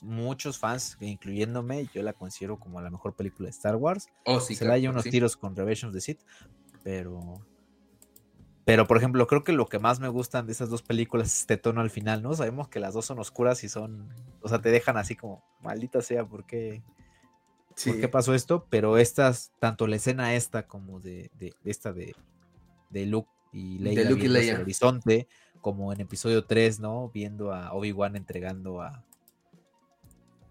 muchos 0.00 0.58
fans, 0.58 0.96
incluyéndome, 1.00 1.88
yo 1.92 2.02
la 2.02 2.12
considero 2.12 2.58
como 2.58 2.80
la 2.80 2.90
mejor 2.90 3.14
película 3.14 3.46
de 3.46 3.50
Star 3.50 3.76
Wars. 3.76 4.08
Oh, 4.24 4.40
sí, 4.40 4.54
Se 4.54 4.64
da 4.64 4.76
unos 4.90 5.04
tiros 5.04 5.36
con 5.36 5.54
Revenge 5.54 5.86
of 5.86 5.92
the 5.92 6.00
Sith, 6.00 6.20
pero. 6.82 7.40
Pero, 8.64 8.86
por 8.86 8.98
ejemplo, 8.98 9.26
creo 9.26 9.42
que 9.42 9.52
lo 9.52 9.66
que 9.66 9.78
más 9.78 10.00
me 10.00 10.08
gustan 10.08 10.46
de 10.46 10.52
esas 10.52 10.70
dos 10.70 10.82
películas 10.82 11.28
es 11.28 11.40
este 11.40 11.56
tono 11.56 11.80
al 11.80 11.90
final, 11.90 12.22
¿no? 12.22 12.34
Sabemos 12.34 12.68
que 12.68 12.78
las 12.78 12.94
dos 12.94 13.06
son 13.06 13.18
oscuras 13.18 13.64
y 13.64 13.68
son. 13.68 14.08
O 14.42 14.48
sea, 14.48 14.60
te 14.60 14.70
dejan 14.70 14.96
así 14.96 15.16
como, 15.16 15.42
maldita 15.60 16.02
sea, 16.02 16.24
¿por 16.24 16.46
qué? 16.46 16.82
¿Por 17.84 18.00
qué 18.00 18.08
pasó 18.08 18.34
esto? 18.34 18.66
Pero 18.68 18.98
estas, 18.98 19.52
tanto 19.58 19.86
la 19.86 19.96
escena 19.96 20.34
esta 20.34 20.66
como 20.66 21.00
de, 21.00 21.30
de, 21.38 21.54
esta 21.64 21.92
de, 21.92 22.14
de 22.90 23.06
Luke 23.06 23.30
y 23.52 23.78
Leia, 23.78 24.04
de 24.04 24.10
Luke 24.10 24.26
y 24.26 24.28
Leia. 24.28 24.54
el 24.54 24.60
horizonte, 24.62 25.28
como 25.60 25.92
en 25.92 26.00
episodio 26.00 26.44
3, 26.44 26.80
¿no? 26.80 27.10
Viendo 27.12 27.54
a 27.54 27.72
Obi-Wan 27.72 28.16
entregando 28.16 28.82
a, 28.82 29.04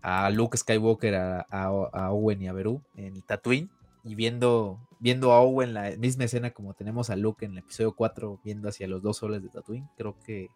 a 0.02 0.30
Luke 0.30 0.58
Skywalker, 0.58 1.16
a, 1.16 1.72
Owen 2.12 2.42
y 2.42 2.48
a 2.48 2.54
Beru 2.54 2.82
en 2.96 3.22
Tatooine 3.22 3.70
y 4.04 4.16
viendo, 4.16 4.80
viendo 5.00 5.34
a 5.34 5.42
Owen 5.42 5.74
la 5.74 5.92
misma 5.98 6.26
escena 6.26 6.52
como 6.52 6.74
tenemos 6.74 7.10
a 7.10 7.16
Luke 7.16 7.46
en 7.46 7.54
el 7.54 7.58
episodio 7.60 7.94
4 7.94 8.40
viendo 8.44 8.70
hacia 8.70 8.88
los 8.88 9.02
dos 9.02 9.18
soles 9.18 9.42
de 9.42 9.50
Tatooine, 9.50 9.90
creo 9.98 10.18
que 10.26 10.50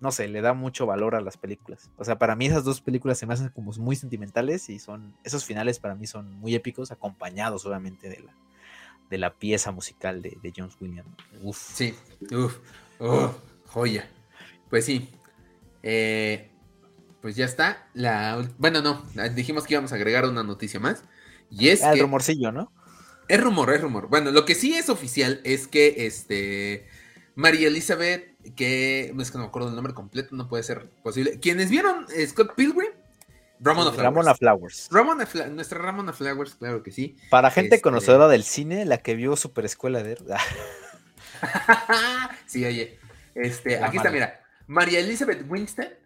no 0.00 0.12
sé, 0.12 0.28
le 0.28 0.42
da 0.42 0.52
mucho 0.52 0.84
valor 0.84 1.14
a 1.14 1.22
las 1.22 1.38
películas. 1.38 1.90
O 1.96 2.04
sea, 2.04 2.18
para 2.18 2.36
mí 2.36 2.44
esas 2.46 2.64
dos 2.64 2.82
películas 2.82 3.18
se 3.18 3.24
me 3.26 3.32
hacen 3.32 3.48
como 3.48 3.72
muy 3.78 3.96
sentimentales 3.96 4.68
y 4.68 4.78
son 4.78 5.16
esos 5.24 5.44
finales 5.44 5.78
para 5.78 5.94
mí 5.94 6.06
son 6.06 6.32
muy 6.38 6.54
épicos 6.54 6.92
acompañados 6.92 7.64
obviamente 7.64 8.10
de 8.10 8.20
la 8.20 8.34
de 9.10 9.18
la 9.18 9.34
pieza 9.34 9.70
musical 9.70 10.22
de, 10.22 10.36
de 10.42 10.52
Jones 10.56 10.76
Williams. 10.80 11.08
Uf. 11.42 11.56
Sí, 11.56 11.94
uf, 12.32 12.58
joya. 13.66 14.10
Pues 14.68 14.84
sí. 14.84 15.10
Eh, 15.82 16.50
pues 17.26 17.34
ya 17.34 17.44
está. 17.44 17.88
La, 17.92 18.48
bueno, 18.56 18.82
no, 18.82 19.02
dijimos 19.34 19.64
que 19.64 19.74
íbamos 19.74 19.90
a 19.90 19.96
agregar 19.96 20.26
una 20.26 20.44
noticia 20.44 20.78
más. 20.78 21.02
Y 21.50 21.70
es 21.70 21.82
ah, 21.82 21.92
el 21.92 21.98
rumorcillo, 21.98 22.52
¿no? 22.52 22.70
Es 23.26 23.40
rumor, 23.40 23.74
es 23.74 23.80
rumor. 23.80 24.06
Bueno, 24.06 24.30
lo 24.30 24.44
que 24.44 24.54
sí 24.54 24.76
es 24.76 24.88
oficial 24.88 25.40
es 25.42 25.66
que 25.66 26.06
este 26.06 26.86
María 27.34 27.66
Elizabeth, 27.66 28.36
que 28.54 29.10
no 29.12 29.24
es 29.24 29.32
que 29.32 29.38
no 29.38 29.42
me 29.42 29.48
acuerdo 29.48 29.70
el 29.70 29.74
nombre 29.74 29.92
completo, 29.92 30.36
no 30.36 30.46
puede 30.46 30.62
ser 30.62 30.88
posible. 31.02 31.40
Quienes 31.40 31.68
vieron 31.68 32.06
Scott 32.28 32.54
Pilgrim, 32.54 32.92
Ramona 33.58 33.90
Flowers. 33.90 34.04
Ramona 34.04 34.34
Flowers. 34.36 34.88
Ramona 34.92 35.28
nuestra 35.50 35.80
Ramona 35.80 36.12
Flowers, 36.12 36.54
claro 36.54 36.84
que 36.84 36.92
sí. 36.92 37.16
Para 37.28 37.50
gente 37.50 37.74
este 37.74 37.82
conocedora 37.82 38.28
del 38.28 38.44
cine, 38.44 38.84
la 38.84 38.98
que 38.98 39.16
vio 39.16 39.34
Super 39.34 39.64
Escuela 39.64 40.04
de... 40.04 40.16
sí, 42.46 42.64
oye. 42.64 43.00
Este, 43.34 43.82
aquí 43.82 43.96
está, 43.96 44.12
mira. 44.12 44.44
María 44.68 45.00
Elizabeth 45.00 45.44
Winstead 45.48 46.05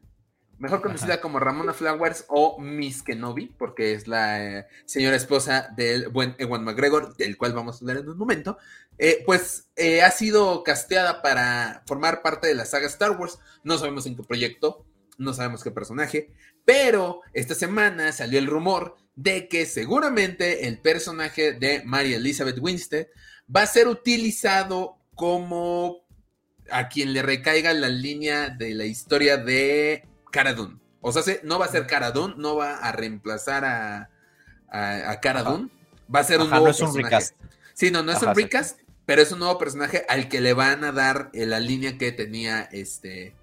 mejor 0.60 0.82
conocida 0.82 1.20
como 1.20 1.40
Ramona 1.40 1.72
Flowers 1.72 2.26
o 2.28 2.60
Miss 2.60 3.02
Kenobi, 3.02 3.46
porque 3.46 3.94
es 3.94 4.06
la 4.06 4.58
eh, 4.58 4.66
señora 4.84 5.16
esposa 5.16 5.72
del 5.74 6.08
buen 6.08 6.36
Ewan 6.38 6.64
McGregor, 6.64 7.16
del 7.16 7.38
cual 7.38 7.54
vamos 7.54 7.76
a 7.76 7.78
hablar 7.80 7.96
en 7.96 8.10
un 8.10 8.18
momento, 8.18 8.58
eh, 8.98 9.22
pues 9.24 9.70
eh, 9.76 10.02
ha 10.02 10.10
sido 10.10 10.62
casteada 10.62 11.22
para 11.22 11.82
formar 11.86 12.20
parte 12.20 12.46
de 12.46 12.54
la 12.54 12.66
saga 12.66 12.86
Star 12.86 13.12
Wars. 13.12 13.38
No 13.64 13.78
sabemos 13.78 14.04
en 14.04 14.16
qué 14.16 14.22
proyecto, 14.22 14.84
no 15.16 15.32
sabemos 15.32 15.64
qué 15.64 15.70
personaje, 15.70 16.34
pero 16.66 17.22
esta 17.32 17.54
semana 17.54 18.12
salió 18.12 18.38
el 18.38 18.46
rumor 18.46 18.96
de 19.16 19.48
que 19.48 19.64
seguramente 19.64 20.68
el 20.68 20.78
personaje 20.78 21.52
de 21.54 21.82
Mary 21.84 22.12
Elizabeth 22.12 22.58
Winstead 22.60 23.06
va 23.54 23.62
a 23.62 23.66
ser 23.66 23.88
utilizado 23.88 24.98
como 25.14 26.04
a 26.70 26.88
quien 26.88 27.14
le 27.14 27.22
recaiga 27.22 27.72
la 27.72 27.88
línea 27.88 28.50
de 28.50 28.74
la 28.74 28.84
historia 28.84 29.38
de 29.38 30.09
Cara 30.30 30.54
O 31.00 31.12
sea, 31.12 31.36
no 31.42 31.58
va 31.58 31.66
a 31.66 31.68
ser 31.68 31.86
Cara 31.86 32.12
no 32.36 32.56
va 32.56 32.76
a 32.76 32.92
reemplazar 32.92 33.64
a, 33.64 34.10
a, 34.68 35.10
a 35.10 35.20
Cara 35.20 35.42
Va 35.42 36.20
a 36.20 36.24
ser 36.24 36.40
un 36.40 36.50
nuevo 36.50 36.64
no 36.66 36.70
es 36.70 36.80
un 36.80 36.94
recast. 36.94 37.36
Sí, 37.74 37.90
no, 37.90 38.02
no 38.02 38.12
es 38.12 38.22
un 38.22 38.34
recast, 38.34 38.80
pero 39.06 39.22
es 39.22 39.32
un 39.32 39.38
nuevo 39.38 39.58
personaje 39.58 40.04
al 40.08 40.28
que 40.28 40.40
le 40.40 40.52
van 40.52 40.84
a 40.84 40.92
dar 40.92 41.30
eh, 41.32 41.46
la 41.46 41.60
línea 41.60 41.98
que 41.98 42.12
tenía 42.12 42.62
este. 42.62 43.34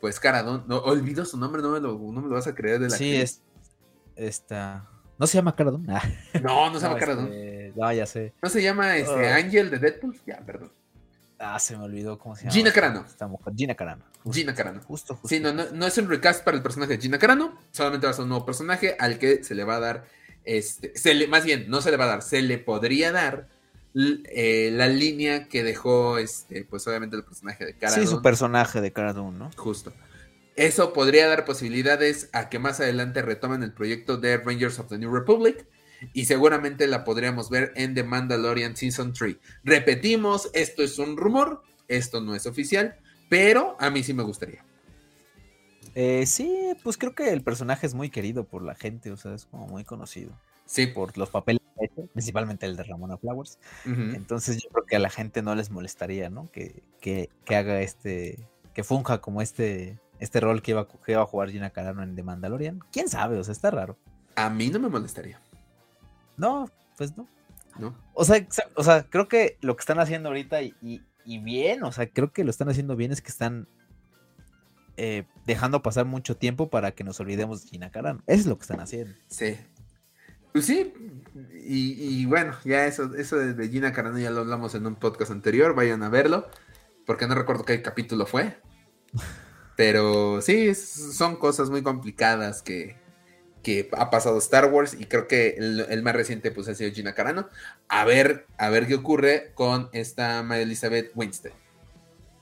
Pues 0.00 0.18
Cara 0.18 0.42
No, 0.42 0.78
olvido 0.78 1.24
su 1.24 1.38
nombre, 1.38 1.62
no 1.62 1.70
me 1.70 1.80
lo, 1.80 1.96
no 1.96 2.20
me 2.20 2.28
lo 2.28 2.34
vas 2.34 2.46
a 2.46 2.54
creer 2.54 2.80
de 2.80 2.88
la 2.88 2.96
Sí, 2.96 3.14
es. 3.14 3.42
Esta. 4.16 4.88
¿No 5.18 5.26
se 5.26 5.38
llama 5.38 5.54
Cara 5.54 5.70
ah. 5.88 6.02
No, 6.42 6.70
no 6.70 6.80
se 6.80 6.86
llama 6.86 6.98
Cara 6.98 7.12
este, 7.12 7.72
No, 7.76 7.92
ya 7.92 8.06
sé. 8.06 8.32
¿No 8.42 8.48
se 8.48 8.62
llama 8.62 8.96
este, 8.96 9.30
oh. 9.30 9.34
Ángel 9.34 9.70
de 9.70 9.78
Deadpool? 9.78 10.18
Ya, 10.26 10.40
perdón. 10.44 10.72
Ah, 11.44 11.58
se 11.58 11.76
me 11.76 11.82
olvidó 11.82 12.18
cómo 12.20 12.36
se 12.36 12.42
llama. 12.42 12.52
Gina 12.52 12.72
Carano. 12.72 13.04
Gina 13.56 13.74
Carano. 13.74 14.04
Gina 14.30 14.54
Carano. 14.54 14.80
Justo, 14.82 15.16
justo. 15.16 15.28
Sí, 15.28 15.40
no, 15.40 15.52
no, 15.52 15.86
es 15.86 15.98
un 15.98 16.08
recast 16.08 16.44
para 16.44 16.56
el 16.56 16.62
personaje 16.62 16.96
de 16.96 17.02
Gina 17.02 17.18
Carano, 17.18 17.58
solamente 17.72 18.06
va 18.06 18.12
a 18.12 18.14
ser 18.14 18.22
un 18.22 18.28
nuevo 18.28 18.46
personaje 18.46 18.96
al 19.00 19.18
que 19.18 19.42
se 19.42 19.56
le 19.56 19.64
va 19.64 19.76
a 19.76 19.80
dar, 19.80 20.04
este, 20.44 20.96
se 20.96 21.14
le, 21.14 21.26
más 21.26 21.44
bien, 21.44 21.68
no 21.68 21.82
se 21.82 21.90
le 21.90 21.96
va 21.96 22.04
a 22.04 22.08
dar, 22.08 22.22
se 22.22 22.42
le 22.42 22.58
podría 22.58 23.10
dar 23.10 23.48
eh, 23.94 24.70
la 24.72 24.86
línea 24.86 25.48
que 25.48 25.64
dejó, 25.64 26.18
este, 26.18 26.64
pues 26.64 26.86
obviamente 26.86 27.16
el 27.16 27.24
personaje 27.24 27.66
de 27.66 27.74
Carano. 27.74 28.00
Sí, 28.00 28.06
su 28.08 28.22
personaje 28.22 28.80
de 28.80 28.92
Carano, 28.92 29.32
¿no? 29.32 29.50
Justo. 29.56 29.92
Eso 30.54 30.92
podría 30.92 31.26
dar 31.26 31.44
posibilidades 31.44 32.28
a 32.32 32.50
que 32.50 32.60
más 32.60 32.78
adelante 32.78 33.20
retomen 33.20 33.64
el 33.64 33.72
proyecto 33.72 34.16
de 34.16 34.36
Rangers 34.36 34.78
of 34.78 34.88
the 34.88 34.98
New 34.98 35.12
Republic 35.12 35.66
y 36.12 36.24
seguramente 36.24 36.86
la 36.86 37.04
podríamos 37.04 37.50
ver 37.50 37.72
en 37.76 37.94
The 37.94 38.04
Mandalorian 38.04 38.76
Season 38.76 39.12
3. 39.12 39.36
Repetimos, 39.64 40.50
esto 40.54 40.82
es 40.82 40.98
un 40.98 41.16
rumor, 41.16 41.62
esto 41.88 42.20
no 42.20 42.34
es 42.34 42.46
oficial, 42.46 42.96
pero 43.28 43.76
a 43.80 43.90
mí 43.90 44.02
sí 44.02 44.14
me 44.14 44.22
gustaría. 44.22 44.64
Eh, 45.94 46.24
sí, 46.26 46.74
pues 46.82 46.96
creo 46.96 47.14
que 47.14 47.30
el 47.30 47.42
personaje 47.42 47.86
es 47.86 47.94
muy 47.94 48.10
querido 48.10 48.44
por 48.44 48.62
la 48.62 48.74
gente, 48.74 49.10
o 49.10 49.16
sea, 49.16 49.34
es 49.34 49.46
como 49.46 49.66
muy 49.66 49.84
conocido. 49.84 50.32
Sí. 50.64 50.86
Por 50.86 51.16
los 51.18 51.28
papeles, 51.28 51.60
principalmente 52.12 52.66
el 52.66 52.76
de 52.76 52.84
Ramona 52.84 53.18
Flowers. 53.18 53.58
Entonces 53.84 54.62
yo 54.62 54.70
creo 54.70 54.86
que 54.86 54.96
a 54.96 55.00
la 55.00 55.10
gente 55.10 55.42
no 55.42 55.54
les 55.54 55.70
molestaría, 55.70 56.30
¿no? 56.30 56.50
Que, 56.50 56.82
que, 57.00 57.28
haga 57.54 57.82
este, 57.82 58.38
que 58.72 58.84
funja 58.84 59.20
como 59.20 59.42
este, 59.42 59.98
este 60.18 60.40
rol 60.40 60.62
que 60.62 60.70
iba, 60.70 60.88
que 60.88 61.12
iba 61.12 61.22
a 61.22 61.26
jugar 61.26 61.50
Gina 61.50 61.70
Carano 61.70 62.02
en 62.02 62.16
The 62.16 62.22
Mandalorian. 62.22 62.80
¿Quién 62.90 63.08
sabe? 63.08 63.38
O 63.38 63.44
sea, 63.44 63.52
está 63.52 63.70
raro. 63.70 63.98
A 64.34 64.48
mí 64.48 64.68
no 64.68 64.78
me 64.78 64.88
molestaría. 64.88 65.40
No, 66.42 66.68
pues 66.96 67.16
no. 67.16 67.28
No. 67.78 67.96
O 68.14 68.24
sea, 68.24 68.44
o 68.74 68.82
sea, 68.82 69.04
creo 69.04 69.28
que 69.28 69.58
lo 69.60 69.76
que 69.76 69.80
están 69.80 70.00
haciendo 70.00 70.28
ahorita 70.28 70.60
y, 70.60 71.00
bien, 71.24 71.84
o 71.84 71.92
sea, 71.92 72.08
creo 72.10 72.32
que 72.32 72.42
lo 72.42 72.50
están 72.50 72.68
haciendo 72.68 72.96
bien 72.96 73.12
es 73.12 73.22
que 73.22 73.28
están 73.28 73.68
eh, 74.96 75.24
dejando 75.46 75.82
pasar 75.82 76.04
mucho 76.04 76.36
tiempo 76.36 76.68
para 76.68 76.90
que 76.90 77.04
nos 77.04 77.20
olvidemos 77.20 77.62
de 77.62 77.68
Gina 77.70 77.92
Carano. 77.92 78.24
Eso 78.26 78.40
es 78.40 78.46
lo 78.46 78.56
que 78.56 78.62
están 78.62 78.80
haciendo. 78.80 79.14
Sí. 79.28 79.56
Pues 80.52 80.66
sí, 80.66 80.92
y, 81.64 82.26
bueno, 82.26 82.56
ya 82.64 82.86
eso, 82.86 83.14
eso 83.14 83.36
de 83.36 83.68
Gina 83.68 83.92
Carano 83.92 84.18
ya 84.18 84.30
lo 84.30 84.40
hablamos 84.40 84.74
en 84.74 84.84
un 84.84 84.96
podcast 84.96 85.30
anterior, 85.30 85.76
vayan 85.76 86.02
a 86.02 86.08
verlo, 86.08 86.48
porque 87.06 87.28
no 87.28 87.36
recuerdo 87.36 87.64
qué 87.64 87.80
capítulo 87.82 88.26
fue. 88.26 88.58
Pero 89.76 90.42
sí, 90.42 90.74
son 90.74 91.36
cosas 91.36 91.70
muy 91.70 91.82
complicadas 91.82 92.62
que, 92.62 93.00
que 93.62 93.88
ha 93.92 94.10
pasado 94.10 94.38
Star 94.38 94.66
Wars 94.66 94.96
y 94.98 95.06
creo 95.06 95.28
que 95.28 95.56
el, 95.58 96.02
más 96.02 96.14
reciente 96.14 96.50
pues 96.50 96.68
ha 96.68 96.74
sido 96.74 96.92
Gina 96.92 97.14
Carano. 97.14 97.48
A 97.88 98.04
ver, 98.04 98.46
a 98.58 98.68
ver 98.68 98.86
qué 98.86 98.94
ocurre 98.94 99.52
con 99.54 99.88
esta 99.92 100.42
María 100.42 100.64
Elizabeth 100.64 101.12
Winstead. 101.14 101.52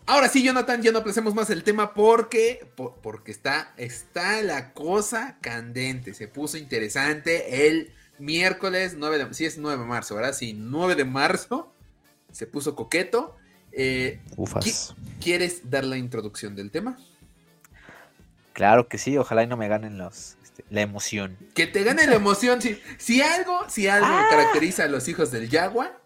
Ahora 0.07 0.29
sí, 0.29 0.43
Jonathan, 0.43 0.83
ya 0.83 0.91
no 0.91 0.99
aplacemos 0.99 1.35
más 1.35 1.51
el 1.51 1.63
tema 1.63 1.95
porque, 1.95 2.67
porque 2.75 3.31
está, 3.31 3.73
está 3.77 4.43
la 4.43 4.73
cosa 4.73 5.37
candente. 5.41 6.15
Se 6.15 6.27
puso 6.27 6.57
interesante 6.57 7.69
el 7.69 7.93
miércoles 8.19 8.97
9 8.99 9.19
de, 9.19 9.35
sí 9.35 9.45
es 9.45 9.59
9 9.59 9.79
de 9.79 9.89
marzo, 9.89 10.17
¿verdad? 10.17 10.35
Sí, 10.35 10.53
9 10.53 10.97
de 10.97 11.05
marzo 11.05 11.73
se 12.33 12.47
puso 12.47 12.75
coqueto 12.75 13.37
Eh, 13.73 14.21
¿Quieres 15.21 15.71
dar 15.71 15.85
la 15.85 15.97
introducción 15.97 16.57
del 16.57 16.73
tema? 16.73 16.99
Claro 18.53 18.89
que 18.89 18.99
sí, 18.99 19.17
ojalá 19.17 19.45
y 19.45 19.47
no 19.47 19.57
me 19.57 19.69
ganen 19.69 19.97
los, 19.97 20.37
la 20.71 20.83
emoción. 20.83 21.37
Que 21.55 21.67
te 21.67 21.85
gane 21.85 22.07
la 22.07 22.17
emoción. 22.17 22.61
Si, 22.61 22.81
si 22.99 23.23
algo, 23.23 23.69
si 23.69 23.89
algo 23.89 24.07
ah. 24.09 24.27
caracteriza 24.31 24.85
a 24.85 24.89
los 24.89 25.09
hijos 25.09 25.31
del 25.31 25.49
Yagua, 25.49 26.01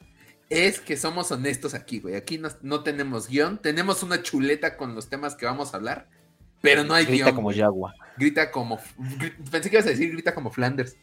es 0.51 0.81
que 0.81 0.97
somos 0.97 1.31
honestos 1.33 1.75
aquí, 1.75 2.01
güey. 2.01 2.17
Aquí 2.17 2.41
no, 2.63 2.83
tenemos 2.83 3.29
guion, 3.29 3.59
tenemos 3.59 4.03
una 4.03 4.23
chuleta 4.23 4.77
con 4.77 4.95
los 4.95 5.09
temas 5.09 5.35
que 5.35 5.47
vamos 5.47 5.75
a 5.75 5.79
hablar, 5.79 6.09
pero 6.61 6.85
no 6.85 6.95
hay 6.95 7.07
guion. 7.07 7.19
Grita 7.19 7.35
como 7.35 7.53
Yagua. 7.53 7.95
Grita 8.17 8.51
como. 8.51 8.79
Pensé 9.51 9.71
que 9.71 9.77
ibas 9.77 9.87
a 9.87 9.91
decir 9.91 10.13
grita 10.13 10.35
como 10.35 10.51
Flanders. 10.51 10.97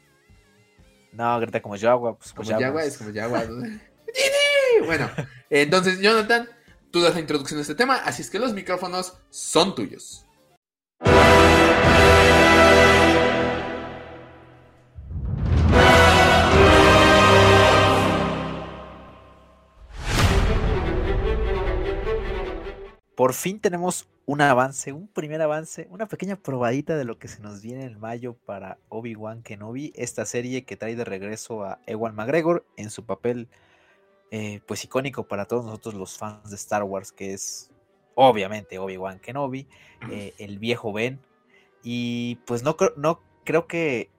No, 1.11 1.39
grita 1.39 1.61
como 1.61 1.75
Yagua. 1.75 2.17
Pues, 2.17 2.33
como 2.33 2.49
Yagua 2.49 2.83
es 2.83 2.97
como 2.97 3.09
Yagua. 3.09 3.43
bueno, 4.85 5.09
entonces, 5.49 5.99
Jonathan, 5.99 6.47
tú 6.91 7.01
das 7.01 7.13
la 7.13 7.19
introducción 7.19 7.59
a 7.59 7.61
este 7.61 7.75
tema, 7.75 7.97
así 7.97 8.21
es 8.21 8.29
que 8.29 8.39
los 8.39 8.53
micrófonos 8.53 9.17
son 9.29 9.75
tuyos. 9.75 10.25
Por 23.21 23.35
fin 23.35 23.59
tenemos 23.59 24.09
un 24.25 24.41
avance, 24.41 24.93
un 24.93 25.07
primer 25.07 25.43
avance, 25.43 25.87
una 25.91 26.07
pequeña 26.07 26.37
probadita 26.37 26.97
de 26.97 27.05
lo 27.05 27.19
que 27.19 27.27
se 27.27 27.39
nos 27.39 27.61
viene 27.61 27.85
en 27.85 27.99
mayo 27.99 28.33
para 28.47 28.79
Obi-Wan 28.89 29.43
Kenobi, 29.43 29.93
esta 29.95 30.25
serie 30.25 30.63
que 30.63 30.75
trae 30.75 30.95
de 30.95 31.05
regreso 31.05 31.63
a 31.63 31.77
Ewan 31.85 32.15
McGregor 32.15 32.65
en 32.77 32.89
su 32.89 33.05
papel 33.05 33.47
eh, 34.31 34.61
pues 34.65 34.83
icónico 34.85 35.27
para 35.27 35.45
todos 35.45 35.63
nosotros 35.65 35.93
los 35.93 36.17
fans 36.17 36.49
de 36.49 36.55
Star 36.55 36.81
Wars, 36.81 37.11
que 37.11 37.33
es 37.33 37.69
obviamente 38.15 38.79
Obi-Wan 38.79 39.19
Kenobi, 39.19 39.67
eh, 40.09 40.33
el 40.39 40.57
viejo 40.57 40.91
Ben, 40.91 41.19
y 41.83 42.39
pues 42.47 42.63
no, 42.63 42.75
no 42.97 43.21
creo 43.43 43.67
que 43.67 44.09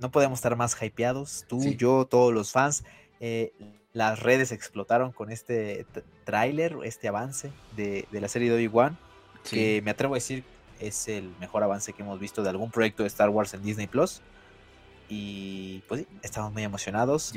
no 0.00 0.10
podemos 0.10 0.40
estar 0.40 0.54
más 0.54 0.76
hypeados, 0.82 1.46
tú, 1.48 1.62
yo, 1.78 2.04
todos 2.04 2.34
los 2.34 2.52
fans. 2.52 2.84
Eh, 3.20 3.54
las 3.94 4.20
redes 4.20 4.52
explotaron 4.52 5.12
con 5.12 5.30
este 5.30 5.86
tráiler, 6.24 6.76
este 6.84 7.08
avance 7.08 7.52
de, 7.76 8.06
la 8.10 8.28
serie 8.28 8.50
de 8.50 8.56
Obi-Wan, 8.56 8.98
que 9.48 9.80
me 9.82 9.92
atrevo 9.92 10.14
a 10.14 10.16
decir 10.16 10.44
es 10.80 11.06
el 11.06 11.32
mejor 11.38 11.62
avance 11.62 11.92
que 11.92 12.02
hemos 12.02 12.18
visto 12.18 12.42
de 12.42 12.50
algún 12.50 12.70
proyecto 12.70 13.04
de 13.04 13.06
Star 13.06 13.30
Wars 13.30 13.54
en 13.54 13.62
Disney 13.62 13.86
Plus. 13.86 14.20
Y 15.08 15.84
pues 15.86 16.00
sí, 16.00 16.08
estamos 16.22 16.52
muy 16.52 16.64
emocionados. 16.64 17.32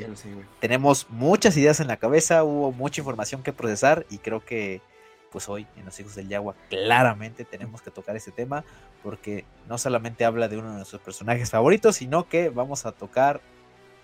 Tenemos 0.58 1.06
muchas 1.10 1.56
ideas 1.56 1.78
en 1.78 1.86
la 1.86 1.96
cabeza, 1.96 2.42
hubo 2.42 2.72
mucha 2.72 3.00
información 3.00 3.42
que 3.44 3.52
procesar 3.52 4.04
y 4.10 4.18
creo 4.18 4.44
que 4.44 4.82
pues 5.30 5.48
hoy 5.48 5.66
en 5.76 5.84
Los 5.84 6.00
Hijos 6.00 6.16
del 6.16 6.28
Yagua 6.28 6.56
claramente 6.70 7.44
tenemos 7.44 7.82
que 7.82 7.90
tocar 7.90 8.16
ese 8.16 8.32
tema 8.32 8.64
porque 9.04 9.44
no 9.68 9.78
solamente 9.78 10.24
habla 10.24 10.48
de 10.48 10.56
uno 10.56 10.70
de 10.70 10.76
nuestros 10.76 11.02
personajes 11.02 11.50
favoritos, 11.50 11.96
sino 11.96 12.28
que 12.28 12.48
vamos 12.48 12.84
a 12.84 12.92
tocar 12.92 13.42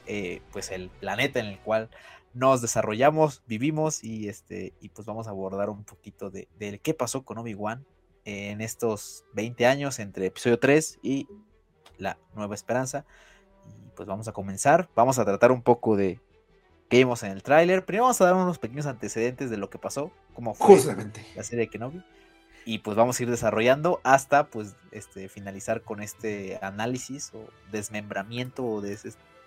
eh, 0.06 0.42
pues 0.52 0.70
el 0.70 0.90
planeta 0.90 1.40
en 1.40 1.46
el 1.46 1.58
cual 1.58 1.88
nos 2.34 2.60
desarrollamos, 2.60 3.42
vivimos 3.46 4.02
y 4.02 4.28
este 4.28 4.74
y 4.80 4.88
pues 4.90 5.06
vamos 5.06 5.28
a 5.28 5.30
abordar 5.30 5.70
un 5.70 5.84
poquito 5.84 6.30
de, 6.30 6.48
qué 6.82 6.92
pasó 6.92 7.24
con 7.24 7.38
Obi-Wan 7.38 7.86
en 8.24 8.60
estos 8.60 9.24
20 9.34 9.66
años 9.66 9.98
entre 10.00 10.26
episodio 10.26 10.58
3 10.58 10.98
y 11.02 11.28
la 11.96 12.18
Nueva 12.34 12.54
Esperanza. 12.54 13.06
Y 13.66 13.90
pues 13.96 14.08
vamos 14.08 14.26
a 14.28 14.32
comenzar, 14.32 14.90
vamos 14.96 15.18
a 15.18 15.24
tratar 15.24 15.52
un 15.52 15.62
poco 15.62 15.96
de 15.96 16.20
qué 16.88 16.98
vimos 16.98 17.22
en 17.22 17.30
el 17.30 17.42
tráiler. 17.42 17.84
Primero 17.84 18.04
vamos 18.04 18.20
a 18.20 18.24
dar 18.24 18.34
unos 18.34 18.58
pequeños 18.58 18.86
antecedentes 18.86 19.48
de 19.48 19.56
lo 19.56 19.70
que 19.70 19.78
pasó, 19.78 20.10
como 20.34 20.54
fue 20.54 20.76
la 21.36 21.44
serie 21.44 21.66
de 21.66 21.68
Kenobi. 21.68 22.04
Y 22.66 22.78
pues 22.78 22.96
vamos 22.96 23.20
a 23.20 23.22
ir 23.22 23.30
desarrollando 23.30 24.00
hasta 24.04 24.48
pues 24.48 24.74
este 24.90 25.28
finalizar 25.28 25.82
con 25.82 26.02
este 26.02 26.58
análisis 26.62 27.30
o 27.34 27.46
desmembramiento 27.70 28.64
o 28.64 28.80
de 28.80 28.94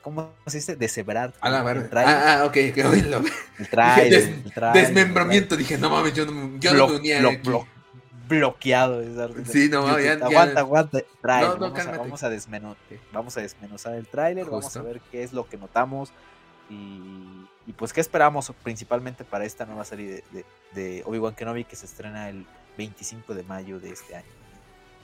¿Cómo 0.07 0.33
se 0.45 0.59
dice? 0.59 0.77
Deshebrar. 0.77 1.33
A 1.41 1.49
la 1.49 1.63
ver. 1.63 1.89
Ah, 1.93 2.39
ah, 2.39 2.45
ok, 2.45 2.53
que 2.53 2.85
oílo. 2.85 3.21
El 3.59 3.69
trailer, 3.69 4.41
Desmembramiento. 4.73 5.57
Dije, 5.57 5.77
no 5.77 5.89
mames, 5.89 6.13
yo 6.13 6.25
no, 6.25 6.57
yo 6.59 6.73
no 6.73 6.87
me 6.87 6.95
unía. 6.95 7.21
bloqueado. 8.29 9.03
Sí, 9.43 9.67
no, 9.67 9.99
ya, 9.99 10.13
Aguanta, 10.13 10.61
aguanta. 10.61 10.99
No, 11.23 11.57
no, 11.57 11.71
vamos, 11.71 11.79
a, 11.87 11.97
vamos, 11.97 12.23
a 12.23 12.29
vamos 13.11 13.37
a 13.37 13.41
desmenuzar 13.41 13.95
el 13.95 14.07
tráiler, 14.07 14.45
vamos 14.45 14.77
a 14.77 14.81
ver 14.81 15.01
qué 15.11 15.23
es 15.23 15.33
lo 15.33 15.45
que 15.45 15.57
notamos 15.57 16.13
y, 16.69 17.45
y, 17.65 17.73
pues 17.73 17.91
qué 17.91 17.99
esperamos 17.99 18.49
principalmente 18.63 19.25
para 19.25 19.43
esta 19.43 19.65
nueva 19.65 19.83
serie 19.83 20.23
de, 20.31 20.45
de, 20.73 21.03
Obi-Wan 21.05 21.35
Kenobi 21.35 21.65
que 21.65 21.75
se 21.75 21.85
estrena 21.85 22.29
el 22.29 22.45
25 22.77 23.35
de 23.35 23.43
mayo 23.43 23.77
de 23.81 23.89
este 23.89 24.15
año. 24.15 24.37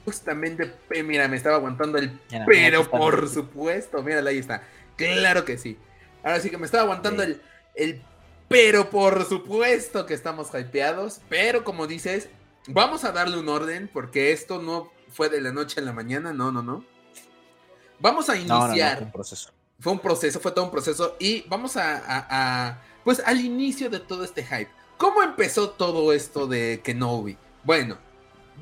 Justamente, 0.06 0.72
mira, 1.02 1.28
me 1.28 1.36
estaba 1.36 1.56
aguantando 1.56 1.98
el 1.98 2.18
pero 2.46 2.90
por 2.90 3.28
supuesto, 3.28 4.02
mira, 4.02 4.20
ahí 4.20 4.38
está. 4.38 4.62
Claro 4.96 5.44
que 5.44 5.58
sí. 5.58 5.78
Ahora 6.22 6.40
sí 6.40 6.50
que 6.50 6.58
me 6.58 6.66
estaba 6.66 6.84
aguantando 6.84 7.22
el, 7.22 7.40
el 7.74 8.02
pero 8.48 8.90
por 8.90 9.24
supuesto 9.24 10.06
que 10.06 10.14
estamos 10.14 10.48
hypeados. 10.54 11.20
Pero 11.28 11.64
como 11.64 11.86
dices, 11.86 12.28
vamos 12.68 13.04
a 13.04 13.12
darle 13.12 13.38
un 13.38 13.48
orden 13.48 13.90
porque 13.92 14.32
esto 14.32 14.60
no 14.60 14.92
fue 15.12 15.28
de 15.28 15.40
la 15.40 15.52
noche 15.52 15.80
a 15.80 15.84
la 15.84 15.92
mañana. 15.92 16.32
No, 16.32 16.52
no, 16.52 16.62
no. 16.62 16.84
Vamos 18.00 18.28
a 18.28 18.36
iniciar. 18.36 18.98
fue 18.98 19.06
un 19.06 19.12
proceso. 19.12 19.50
Fue 19.80 19.92
un 19.92 19.98
proceso, 19.98 20.40
fue 20.40 20.52
todo 20.52 20.64
un 20.64 20.70
proceso. 20.70 21.16
Y 21.18 21.42
vamos 21.48 21.76
a, 21.76 22.02
a, 22.06 22.82
Pues 23.02 23.20
al 23.24 23.40
inicio 23.40 23.90
de 23.90 24.00
todo 24.00 24.24
este 24.24 24.44
hype. 24.44 24.70
¿Cómo 24.96 25.22
empezó 25.22 25.70
todo 25.70 26.12
esto 26.12 26.46
de 26.46 26.80
Kenobi? 26.84 27.36
Bueno, 27.64 27.98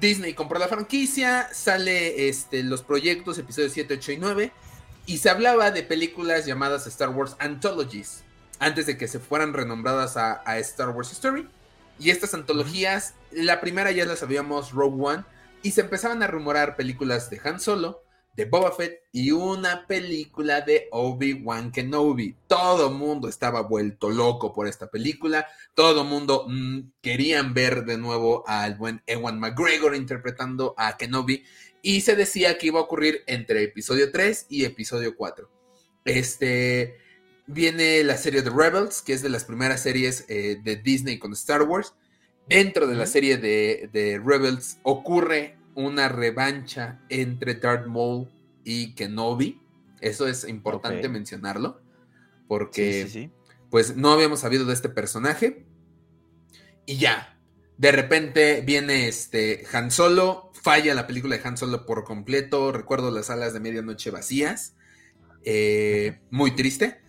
Disney 0.00 0.32
compró 0.32 0.58
la 0.58 0.68
franquicia, 0.68 1.48
sale 1.52 2.28
este, 2.28 2.62
los 2.62 2.82
proyectos, 2.82 3.38
episodios 3.38 3.72
7, 3.72 3.94
8 3.94 4.12
y 4.12 4.16
9 4.16 4.52
y 5.06 5.18
se 5.18 5.30
hablaba 5.30 5.70
de 5.70 5.82
películas 5.82 6.46
llamadas 6.46 6.86
Star 6.86 7.10
Wars 7.10 7.36
Anthologies, 7.38 8.22
antes 8.58 8.86
de 8.86 8.96
que 8.96 9.08
se 9.08 9.18
fueran 9.18 9.52
renombradas 9.52 10.16
a, 10.16 10.58
Star 10.58 10.90
Wars 10.90 11.12
Story. 11.12 11.48
Y 11.98 12.10
estas 12.10 12.34
antologías, 12.34 13.14
la 13.30 13.60
primera 13.60 13.90
ya 13.90 14.06
la 14.06 14.16
sabíamos, 14.16 14.72
Rogue 14.72 15.04
One, 15.04 15.24
y 15.62 15.72
se 15.72 15.82
empezaban 15.82 16.22
a 16.22 16.26
rumorar 16.26 16.76
películas 16.76 17.30
de 17.30 17.40
Han 17.44 17.60
Solo, 17.60 18.02
de 18.34 18.46
Boba 18.46 18.72
Fett 18.72 19.02
y 19.12 19.30
una 19.30 19.86
película 19.86 20.62
de 20.62 20.88
Obi-Wan 20.90 21.70
Kenobi. 21.70 22.34
Todo 22.46 22.90
mundo 22.90 23.28
estaba 23.28 23.60
vuelto 23.62 24.08
loco 24.08 24.54
por 24.54 24.66
esta 24.66 24.86
película. 24.86 25.46
Todo 25.74 26.04
mundo 26.04 26.46
mm, 26.48 26.92
querían 27.02 27.52
ver 27.52 27.84
de 27.84 27.98
nuevo 27.98 28.42
al 28.46 28.76
buen 28.76 29.02
Ewan 29.06 29.38
McGregor 29.38 29.94
interpretando 29.94 30.74
a 30.78 30.96
Kenobi 30.96 31.44
y 31.82 32.00
se 32.02 32.14
decía 32.14 32.56
que 32.56 32.68
iba 32.68 32.78
a 32.78 32.84
ocurrir 32.84 33.24
entre 33.26 33.64
episodio 33.64 34.12
3 34.12 34.46
y 34.48 34.64
episodio 34.64 35.16
4. 35.16 35.50
Este 36.04 36.96
viene 37.46 38.02
la 38.04 38.16
serie 38.16 38.42
de 38.42 38.50
Rebels, 38.50 39.02
que 39.02 39.12
es 39.12 39.22
de 39.22 39.28
las 39.28 39.44
primeras 39.44 39.82
series 39.82 40.24
eh, 40.28 40.60
de 40.62 40.76
Disney 40.76 41.18
con 41.18 41.32
Star 41.32 41.62
Wars. 41.62 41.94
Dentro 42.48 42.86
de 42.86 42.94
la 42.94 43.06
serie 43.06 43.36
de, 43.36 44.20
Rebels 44.24 44.78
ocurre 44.82 45.58
una 45.74 46.08
revancha 46.08 47.00
entre 47.08 47.54
Darth 47.54 47.86
Maul 47.86 48.28
y 48.64 48.94
Kenobi. 48.94 49.60
Eso 50.00 50.26
es 50.26 50.46
importante 50.48 51.08
mencionarlo, 51.08 51.80
porque 52.48 53.30
pues 53.70 53.96
no 53.96 54.12
habíamos 54.12 54.40
sabido 54.40 54.64
de 54.66 54.74
este 54.74 54.88
personaje. 54.88 55.64
Y 56.84 56.96
ya, 56.96 57.38
de 57.78 57.92
repente 57.92 58.60
viene 58.60 59.08
este 59.08 59.64
Han 59.72 59.90
Solo, 59.90 60.51
falla 60.62 60.94
la 60.94 61.06
película 61.06 61.36
de 61.36 61.46
Han 61.46 61.56
Solo 61.58 61.84
por 61.84 62.04
completo. 62.04 62.72
Recuerdo 62.72 63.10
las 63.10 63.26
salas 63.26 63.52
de 63.52 63.60
medianoche 63.60 64.10
vacías. 64.10 64.74
Eh, 65.44 66.20
muy 66.30 66.52
triste. 66.52 67.00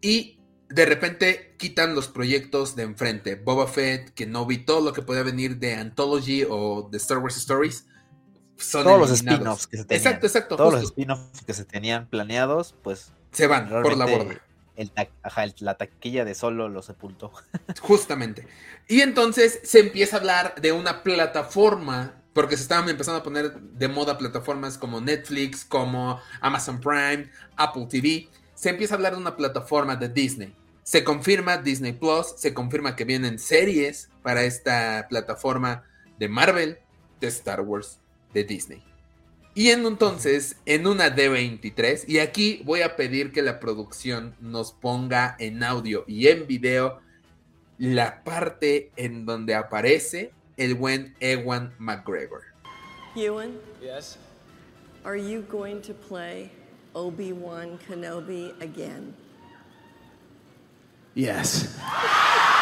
Y 0.00 0.38
de 0.68 0.86
repente 0.86 1.54
quitan 1.58 1.94
los 1.94 2.08
proyectos 2.08 2.76
de 2.76 2.84
enfrente. 2.84 3.34
Boba 3.34 3.66
Fett, 3.66 4.14
que 4.14 4.26
no 4.26 4.46
vi 4.46 4.58
todo 4.58 4.80
lo 4.80 4.92
que 4.92 5.02
podía 5.02 5.22
venir 5.22 5.58
de 5.58 5.74
Anthology 5.74 6.46
o 6.48 6.88
de 6.90 6.96
Star 6.96 7.18
Wars 7.18 7.36
Stories. 7.36 7.86
Son 8.56 8.84
Todos 8.84 9.00
los 9.00 9.10
spin-offs 9.10 9.66
que 9.66 9.76
se 9.76 9.84
tenían. 9.84 10.06
Exacto, 10.06 10.26
exacto. 10.26 10.56
Todos 10.56 10.74
los 10.74 10.84
spin-offs 10.84 11.44
que 11.44 11.52
se 11.52 11.64
tenían 11.64 12.06
planeados, 12.08 12.74
pues. 12.82 13.12
Se 13.32 13.46
van 13.46 13.68
por 13.68 13.96
la 13.96 14.06
borda. 14.06 14.40
la 15.58 15.76
taquilla 15.76 16.24
de 16.24 16.34
solo 16.34 16.68
lo 16.68 16.82
sepultó. 16.82 17.32
Justamente. 17.80 18.46
Y 18.88 19.00
entonces 19.00 19.60
se 19.64 19.80
empieza 19.80 20.16
a 20.16 20.20
hablar 20.20 20.54
de 20.60 20.70
una 20.70 21.02
plataforma 21.02 22.21
porque 22.32 22.56
se 22.56 22.62
estaban 22.62 22.88
empezando 22.88 23.20
a 23.20 23.22
poner 23.22 23.52
de 23.60 23.88
moda 23.88 24.18
plataformas 24.18 24.78
como 24.78 25.00
Netflix, 25.00 25.64
como 25.64 26.20
Amazon 26.40 26.80
Prime, 26.80 27.30
Apple 27.56 27.86
TV. 27.88 28.28
Se 28.54 28.70
empieza 28.70 28.94
a 28.94 28.96
hablar 28.96 29.12
de 29.12 29.18
una 29.18 29.36
plataforma 29.36 29.96
de 29.96 30.08
Disney. 30.08 30.54
Se 30.82 31.04
confirma 31.04 31.58
Disney 31.58 31.92
Plus, 31.92 32.34
se 32.36 32.54
confirma 32.54 32.96
que 32.96 33.04
vienen 33.04 33.38
series 33.38 34.08
para 34.22 34.44
esta 34.44 35.06
plataforma 35.08 35.84
de 36.18 36.28
Marvel, 36.28 36.78
de 37.20 37.28
Star 37.28 37.60
Wars, 37.60 37.98
de 38.32 38.44
Disney. 38.44 38.82
Y 39.54 39.68
en 39.68 39.84
entonces, 39.84 40.56
en 40.64 40.86
una 40.86 41.14
D23, 41.14 42.04
y 42.08 42.18
aquí 42.18 42.62
voy 42.64 42.80
a 42.80 42.96
pedir 42.96 43.32
que 43.32 43.42
la 43.42 43.60
producción 43.60 44.34
nos 44.40 44.72
ponga 44.72 45.36
en 45.38 45.62
audio 45.62 46.04
y 46.08 46.28
en 46.28 46.46
video 46.46 47.00
la 47.76 48.24
parte 48.24 48.90
en 48.96 49.26
donde 49.26 49.54
aparece 49.54 50.32
el 50.56 50.74
buen 50.74 51.14
Ewan 51.20 51.74
McGregor. 51.78 52.42
Ewan? 53.16 53.58
Yes. 53.80 54.18
Are 55.04 55.16
you 55.16 55.42
going 55.42 55.82
to 55.82 55.94
play 55.94 56.50
Obi-Wan 56.94 57.78
Kenobi 57.88 58.52
again? 58.60 59.14
Yes. 61.14 61.76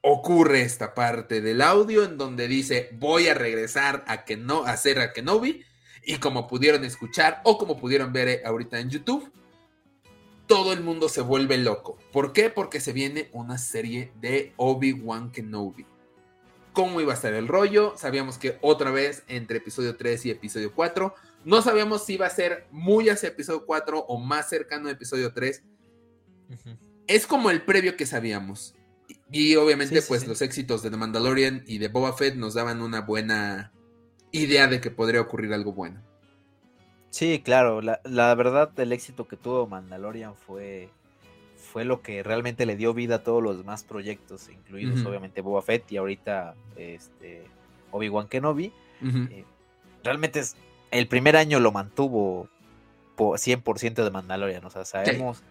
Ocurre 0.00 0.62
esta 0.62 0.94
parte 0.94 1.40
del 1.40 1.60
audio 1.60 2.04
en 2.04 2.18
donde 2.18 2.48
dice 2.48 2.88
voy 2.92 3.28
a 3.28 3.34
regresar 3.34 4.04
a 4.06 4.24
que 4.24 4.36
no 4.36 4.64
a 4.64 4.72
hacer 4.72 4.98
a 5.00 5.12
Kenobi 5.12 5.64
y 6.02 6.16
como 6.18 6.46
pudieron 6.46 6.84
escuchar 6.84 7.40
o 7.44 7.58
como 7.58 7.78
pudieron 7.78 8.12
ver 8.12 8.28
eh, 8.28 8.42
ahorita 8.44 8.78
en 8.78 8.90
YouTube, 8.90 9.30
todo 10.48 10.72
el 10.72 10.80
mundo 10.82 11.08
se 11.08 11.20
vuelve 11.20 11.58
loco. 11.58 11.98
¿Por 12.10 12.32
qué? 12.32 12.50
Porque 12.50 12.80
se 12.80 12.92
viene 12.92 13.28
una 13.32 13.58
serie 13.58 14.12
de 14.20 14.54
Obi-Wan 14.56 15.30
Kenobi. 15.30 15.86
¿Cómo 16.72 17.00
iba 17.00 17.12
a 17.12 17.16
estar 17.16 17.34
el 17.34 17.46
rollo? 17.46 17.94
Sabíamos 17.96 18.38
que 18.38 18.58
otra 18.62 18.90
vez 18.90 19.22
entre 19.28 19.58
episodio 19.58 19.96
3 19.96 20.26
y 20.26 20.30
episodio 20.30 20.72
4. 20.74 21.14
No 21.44 21.60
sabíamos 21.60 22.04
si 22.04 22.14
iba 22.14 22.26
a 22.26 22.30
ser 22.30 22.66
muy 22.70 23.10
hacia 23.10 23.28
episodio 23.28 23.66
4 23.66 23.98
o 24.08 24.18
más 24.18 24.48
cercano 24.48 24.88
a 24.88 24.92
episodio 24.92 25.32
3. 25.32 25.62
Es 27.06 27.26
como 27.26 27.50
el 27.50 27.62
previo 27.62 27.96
que 27.96 28.06
sabíamos. 28.06 28.74
Y, 29.30 29.56
obviamente, 29.56 30.00
pues 30.02 30.26
los 30.26 30.40
éxitos 30.40 30.82
de 30.82 30.90
The 30.90 30.96
Mandalorian 30.96 31.62
y 31.66 31.78
de 31.78 31.88
Boba 31.88 32.14
Fett 32.14 32.36
nos 32.36 32.54
daban 32.54 32.80
una 32.80 33.02
buena 33.02 33.72
idea 34.32 34.66
de 34.66 34.80
que 34.80 34.90
podría 34.90 35.20
ocurrir 35.20 35.52
algo 35.52 35.72
bueno. 35.72 36.07
Sí, 37.10 37.40
claro, 37.40 37.80
la, 37.80 38.34
verdad 38.34 38.70
el 38.78 38.92
éxito 38.92 39.26
que 39.26 39.36
tuvo 39.36 39.66
Mandalorian 39.66 40.34
fue, 40.34 40.90
fue 41.56 41.84
lo 41.84 42.02
que 42.02 42.22
realmente 42.22 42.66
le 42.66 42.76
dio 42.76 42.92
vida 42.92 43.16
a 43.16 43.22
todos 43.22 43.42
los 43.42 43.58
demás 43.58 43.82
proyectos, 43.82 44.48
incluidos 44.48 45.04
obviamente 45.06 45.40
Boba 45.40 45.62
Fett 45.62 45.90
y 45.90 45.96
ahorita 45.96 46.54
este, 46.76 47.44
Obi-Wan 47.92 48.28
Kenobi. 48.28 48.72
Eh, 49.02 49.44
realmente 50.04 50.40
es, 50.40 50.56
el 50.90 51.08
primer 51.08 51.36
año 51.36 51.60
lo 51.60 51.72
mantuvo 51.72 52.48
por 53.16 53.38
100% 53.38 54.04
de 54.04 54.10
Mandalorian, 54.10 54.64
o 54.64 54.70
sea, 54.70 54.84
sabemos 54.84 55.42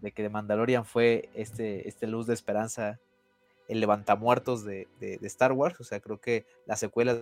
de 0.00 0.12
que 0.12 0.22
de 0.22 0.28
Mandalorian 0.28 0.84
fue 0.84 1.28
este, 1.34 1.88
este 1.88 2.06
luz 2.06 2.26
de 2.26 2.34
esperanza 2.34 2.98
el 3.68 3.80
levantamuertos 3.80 4.64
de, 4.64 4.88
de, 5.00 5.18
Star 5.22 5.52
Wars. 5.52 5.80
O 5.80 5.84
sea, 5.84 6.00
creo 6.00 6.20
que 6.20 6.44
las 6.66 6.80
secuelas 6.80 7.18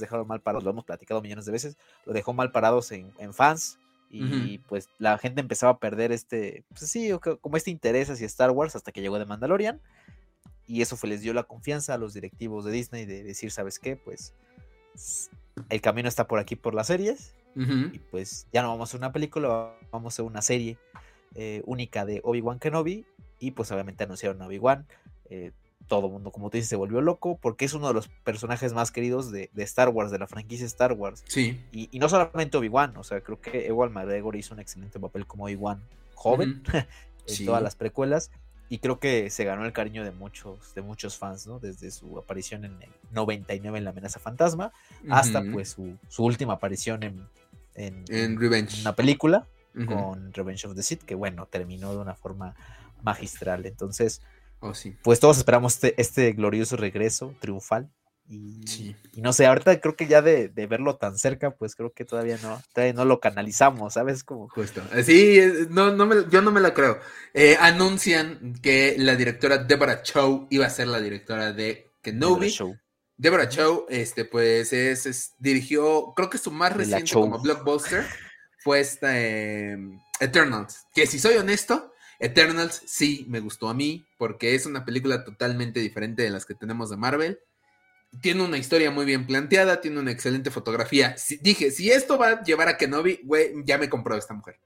dejaron 0.00 0.26
mal 0.26 0.40
parados, 0.40 0.64
lo 0.64 0.70
hemos 0.70 0.84
platicado 0.84 1.20
millones 1.20 1.46
de 1.46 1.52
veces, 1.52 1.76
lo 2.04 2.12
dejó 2.12 2.32
mal 2.32 2.52
parados 2.52 2.92
en, 2.92 3.12
fans. 3.32 3.78
Y 4.10 4.58
pues 4.60 4.88
la 4.98 5.18
gente 5.18 5.42
empezaba 5.42 5.72
a 5.72 5.78
perder 5.78 6.12
este, 6.12 6.64
pues 6.70 6.90
sí, 6.90 7.10
como 7.42 7.58
este 7.58 7.70
interés 7.70 8.08
hacia 8.08 8.26
Star 8.26 8.50
Wars 8.52 8.74
hasta 8.74 8.90
que 8.90 9.02
llegó 9.02 9.18
de 9.18 9.26
Mandalorian. 9.26 9.80
Y 10.66 10.80
eso 10.82 10.96
fue, 10.96 11.10
les 11.10 11.20
dio 11.20 11.34
la 11.34 11.42
confianza 11.42 11.94
a 11.94 11.98
los 11.98 12.14
directivos 12.14 12.64
de 12.64 12.72
Disney 12.72 13.04
de 13.04 13.22
decir, 13.22 13.50
¿sabes 13.50 13.78
qué? 13.78 13.96
Pues 13.96 14.34
el 15.68 15.80
camino 15.80 16.08
está 16.08 16.26
por 16.26 16.38
aquí 16.38 16.56
por 16.56 16.74
las 16.74 16.86
series. 16.86 17.34
Y 17.56 17.98
pues 18.10 18.46
ya 18.52 18.62
no 18.62 18.68
vamos 18.68 18.94
a 18.94 18.96
una 18.96 19.10
película, 19.10 19.74
vamos 19.90 20.12
a 20.12 20.14
hacer 20.14 20.24
una 20.24 20.42
serie 20.42 20.78
eh, 21.34 21.62
única 21.66 22.04
de 22.04 22.20
Obi-Wan 22.22 22.60
Kenobi. 22.60 23.04
Y 23.40 23.50
pues 23.50 23.72
obviamente 23.72 24.04
anunciaron 24.04 24.40
a 24.42 24.46
Obi-Wan. 24.46 24.86
Eh, 25.28 25.52
todo 25.88 26.06
el 26.06 26.12
mundo, 26.12 26.30
como 26.30 26.50
tú 26.50 26.56
dices, 26.58 26.68
se 26.68 26.76
volvió 26.76 27.00
loco 27.00 27.38
porque 27.40 27.64
es 27.64 27.74
uno 27.74 27.88
de 27.88 27.94
los 27.94 28.08
personajes 28.08 28.72
más 28.72 28.90
queridos 28.92 29.32
de, 29.32 29.50
Star 29.56 29.88
Wars, 29.88 30.10
de 30.10 30.18
la 30.18 30.26
franquicia 30.26 30.66
Star 30.66 30.92
Wars. 30.92 31.24
Sí. 31.26 31.60
Y, 31.72 31.98
no 31.98 32.08
solamente 32.08 32.56
Obi-Wan, 32.56 32.96
o 32.96 33.02
sea, 33.02 33.20
creo 33.20 33.40
que 33.40 33.66
Ewan 33.66 33.92
McGregor 33.92 34.36
hizo 34.36 34.54
un 34.54 34.60
excelente 34.60 35.00
papel 35.00 35.26
como 35.26 35.44
Obi-Wan 35.44 35.82
joven 36.14 36.62
en 37.26 37.46
todas 37.46 37.62
las 37.62 37.74
precuelas 37.74 38.30
y 38.68 38.78
creo 38.78 38.98
que 38.98 39.30
se 39.30 39.44
ganó 39.44 39.64
el 39.64 39.72
cariño 39.72 40.04
de 40.04 40.10
muchos, 40.10 40.74
de 40.74 40.82
muchos 40.82 41.16
fans, 41.16 41.46
¿no? 41.46 41.58
Desde 41.58 41.90
su 41.90 42.18
aparición 42.18 42.64
en 42.64 42.82
el 42.82 42.90
99 43.12 43.78
en 43.78 43.84
La 43.84 43.90
amenaza 43.90 44.20
fantasma 44.20 44.72
hasta 45.08 45.42
pues 45.42 45.70
su, 46.08 46.22
última 46.22 46.54
aparición 46.54 47.02
en, 47.02 47.26
en, 47.74 48.38
Revenge. 48.38 48.82
una 48.82 48.94
película 48.94 49.46
con 49.86 50.32
Revenge 50.32 50.66
of 50.66 50.74
the 50.74 50.82
Sith, 50.82 51.02
que 51.02 51.14
bueno, 51.14 51.46
terminó 51.46 51.92
de 51.92 51.98
una 51.98 52.14
forma 52.14 52.56
magistral. 53.02 53.64
Entonces, 53.64 54.22
Oh, 54.60 54.74
sí. 54.74 54.96
Pues 55.02 55.20
todos 55.20 55.38
esperamos 55.38 55.74
este, 55.74 56.00
este 56.00 56.32
glorioso 56.32 56.76
regreso 56.76 57.34
triunfal. 57.40 57.90
Y, 58.30 58.94
no 59.16 59.32
sé, 59.32 59.46
ahorita 59.46 59.80
creo 59.80 59.96
que 59.96 60.06
ya 60.06 60.20
de, 60.20 60.48
verlo 60.68 60.96
tan 60.96 61.16
cerca, 61.16 61.52
pues 61.52 61.74
creo 61.74 61.94
que 61.94 62.04
todavía 62.04 62.38
no, 62.42 62.62
todavía 62.74 62.92
no 62.92 63.06
lo 63.06 63.20
canalizamos, 63.20 63.94
¿sabes? 63.94 64.22
Como... 64.22 64.50
Justo. 64.50 64.82
Eh, 64.92 65.02
sí, 65.02 65.40
no, 65.70 65.92
no 65.92 66.04
me, 66.04 66.16
yo 66.30 66.42
no 66.42 66.52
me 66.52 66.60
lo 66.60 66.74
creo. 66.74 66.98
Eh, 67.32 67.56
anuncian 67.58 68.54
que 68.62 68.96
la 68.98 69.16
directora 69.16 69.56
Deborah 69.56 70.02
Chow 70.02 70.46
iba 70.50 70.66
a 70.66 70.70
ser 70.70 70.88
la 70.88 71.00
directora 71.00 71.54
de 71.54 71.90
Kenobi. 72.02 72.54
Deborah 73.16 73.48
Chow, 73.48 73.86
este, 73.88 74.26
pues 74.26 74.74
es, 74.74 75.32
dirigió, 75.38 76.12
creo 76.14 76.28
que 76.28 76.38
su 76.38 76.50
más 76.50 76.76
reciente 76.76 77.12
como 77.12 77.40
blockbuster 77.40 78.04
fue 78.58 78.80
esta 78.80 79.18
em, 79.18 79.98
Eternals. 80.20 80.84
Que 80.94 81.06
si 81.06 81.18
soy 81.18 81.36
honesto, 81.36 81.92
Eternals 82.18 82.82
sí 82.86 83.24
me 83.28 83.40
gustó 83.40 83.68
a 83.68 83.74
mí 83.74 84.04
porque 84.18 84.54
es 84.54 84.66
una 84.66 84.84
película 84.84 85.24
totalmente 85.24 85.80
diferente 85.80 86.22
de 86.22 86.30
las 86.30 86.44
que 86.44 86.54
tenemos 86.54 86.90
de 86.90 86.96
Marvel. 86.96 87.38
Tiene 88.22 88.42
una 88.42 88.58
historia 88.58 88.90
muy 88.90 89.04
bien 89.04 89.26
planteada, 89.26 89.80
tiene 89.80 90.00
una 90.00 90.10
excelente 90.10 90.50
fotografía. 90.50 91.14
dije, 91.40 91.70
si 91.70 91.90
esto 91.90 92.18
va 92.18 92.28
a 92.28 92.42
llevar 92.42 92.68
a 92.68 92.76
Kenobi, 92.76 93.20
güey, 93.22 93.52
ya 93.64 93.78
me 93.78 93.88
compró 93.88 94.16
esta 94.16 94.34
mujer. 94.34 94.58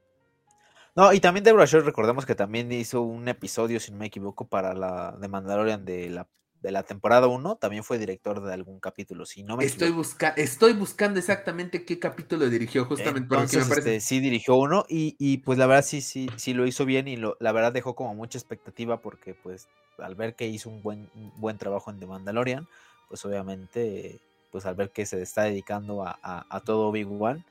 No, 0.95 1.13
y 1.13 1.21
también 1.21 1.43
Deborah 1.43 1.65
Shaw, 1.65 1.81
recordemos 1.81 2.27
que 2.27 2.35
también 2.35 2.71
hizo 2.71 3.01
un 3.01 3.27
episodio, 3.27 3.81
si 3.81 3.91
no 3.93 3.99
me 3.99 4.07
equivoco, 4.07 4.47
para 4.47 4.75
la 4.75 5.17
de 5.19 5.29
Mandalorian 5.29 5.85
de 5.85 6.11
la 6.11 6.29
de 6.63 6.71
la 6.71 6.85
temporada 6.85 7.27
1 7.27 7.57
también 7.57 7.83
fue 7.83 7.99
director 7.99 8.41
de 8.41 8.55
algún 8.55 8.79
capítulo, 8.79 9.27
si 9.27 9.43
no 9.43 9.57
me 9.57 9.65
estoy, 9.65 9.91
busca 9.91 10.29
estoy 10.29 10.73
buscando 10.73 11.19
exactamente 11.19 11.85
qué 11.85 11.99
capítulo 11.99 12.49
dirigió, 12.49 12.85
justamente 12.85 13.29
porque 13.29 13.59
me 13.59 13.65
parece. 13.65 13.97
Este, 13.97 14.01
sí 14.01 14.21
dirigió 14.21 14.55
uno 14.57 14.85
y, 14.89 15.17
y, 15.19 15.39
pues 15.39 15.59
la 15.59 15.67
verdad 15.67 15.85
sí, 15.85 16.01
sí, 16.01 16.29
sí 16.37 16.55
lo 16.55 16.67
hizo 16.67 16.85
bien 16.85 17.09
y 17.09 17.17
lo, 17.17 17.37
la 17.41 17.53
verdad 17.53 17.73
dejó 17.73 17.95
como 17.95 18.15
mucha 18.15 18.39
expectativa 18.39 19.01
porque 19.01 19.35
pues 19.35 19.67
al 19.99 20.15
ver 20.15 20.35
que 20.35 20.47
hizo 20.47 20.71
un 20.71 20.83
buen, 20.83 21.11
buen 21.37 21.59
trabajo 21.59 21.91
en 21.91 21.99
The 21.99 22.07
Mandalorian, 22.07 22.67
pues 23.09 23.25
obviamente, 23.25 24.21
pues 24.51 24.65
al 24.65 24.75
ver 24.75 24.91
que 24.91 25.05
se 25.05 25.21
está 25.21 25.43
dedicando 25.43 26.05
a, 26.05 26.19
a, 26.23 26.61
todo 26.61 26.93
Big 26.93 27.09
One, 27.11 27.45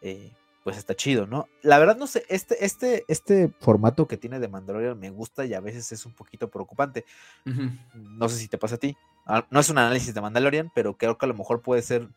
eh, 0.00 0.30
pues 0.64 0.76
está 0.76 0.94
chido, 0.94 1.26
¿no? 1.26 1.48
La 1.62 1.78
verdad 1.78 1.96
no 1.96 2.06
sé, 2.06 2.24
este, 2.28 2.64
este, 2.64 3.04
este 3.08 3.48
formato 3.60 4.06
que 4.06 4.16
tiene 4.16 4.38
de 4.38 4.48
Mandalorian 4.48 4.98
me 4.98 5.10
gusta 5.10 5.44
y 5.44 5.54
a 5.54 5.60
veces 5.60 5.90
es 5.92 6.06
un 6.06 6.12
poquito 6.12 6.48
preocupante. 6.48 7.04
No 7.94 8.28
sé 8.28 8.36
si 8.36 8.48
te 8.48 8.58
pasa 8.58 8.76
a 8.76 8.78
ti. 8.78 8.96
Ah, 9.26 9.46
no 9.50 9.60
es 9.60 9.70
un 9.70 9.78
análisis 9.78 10.14
de 10.14 10.20
Mandalorian, 10.20 10.70
pero 10.74 10.96
creo 10.96 11.18
que 11.18 11.26
a 11.26 11.28
lo 11.28 11.34
mejor 11.34 11.62
puede 11.62 11.82
ser 11.82 12.08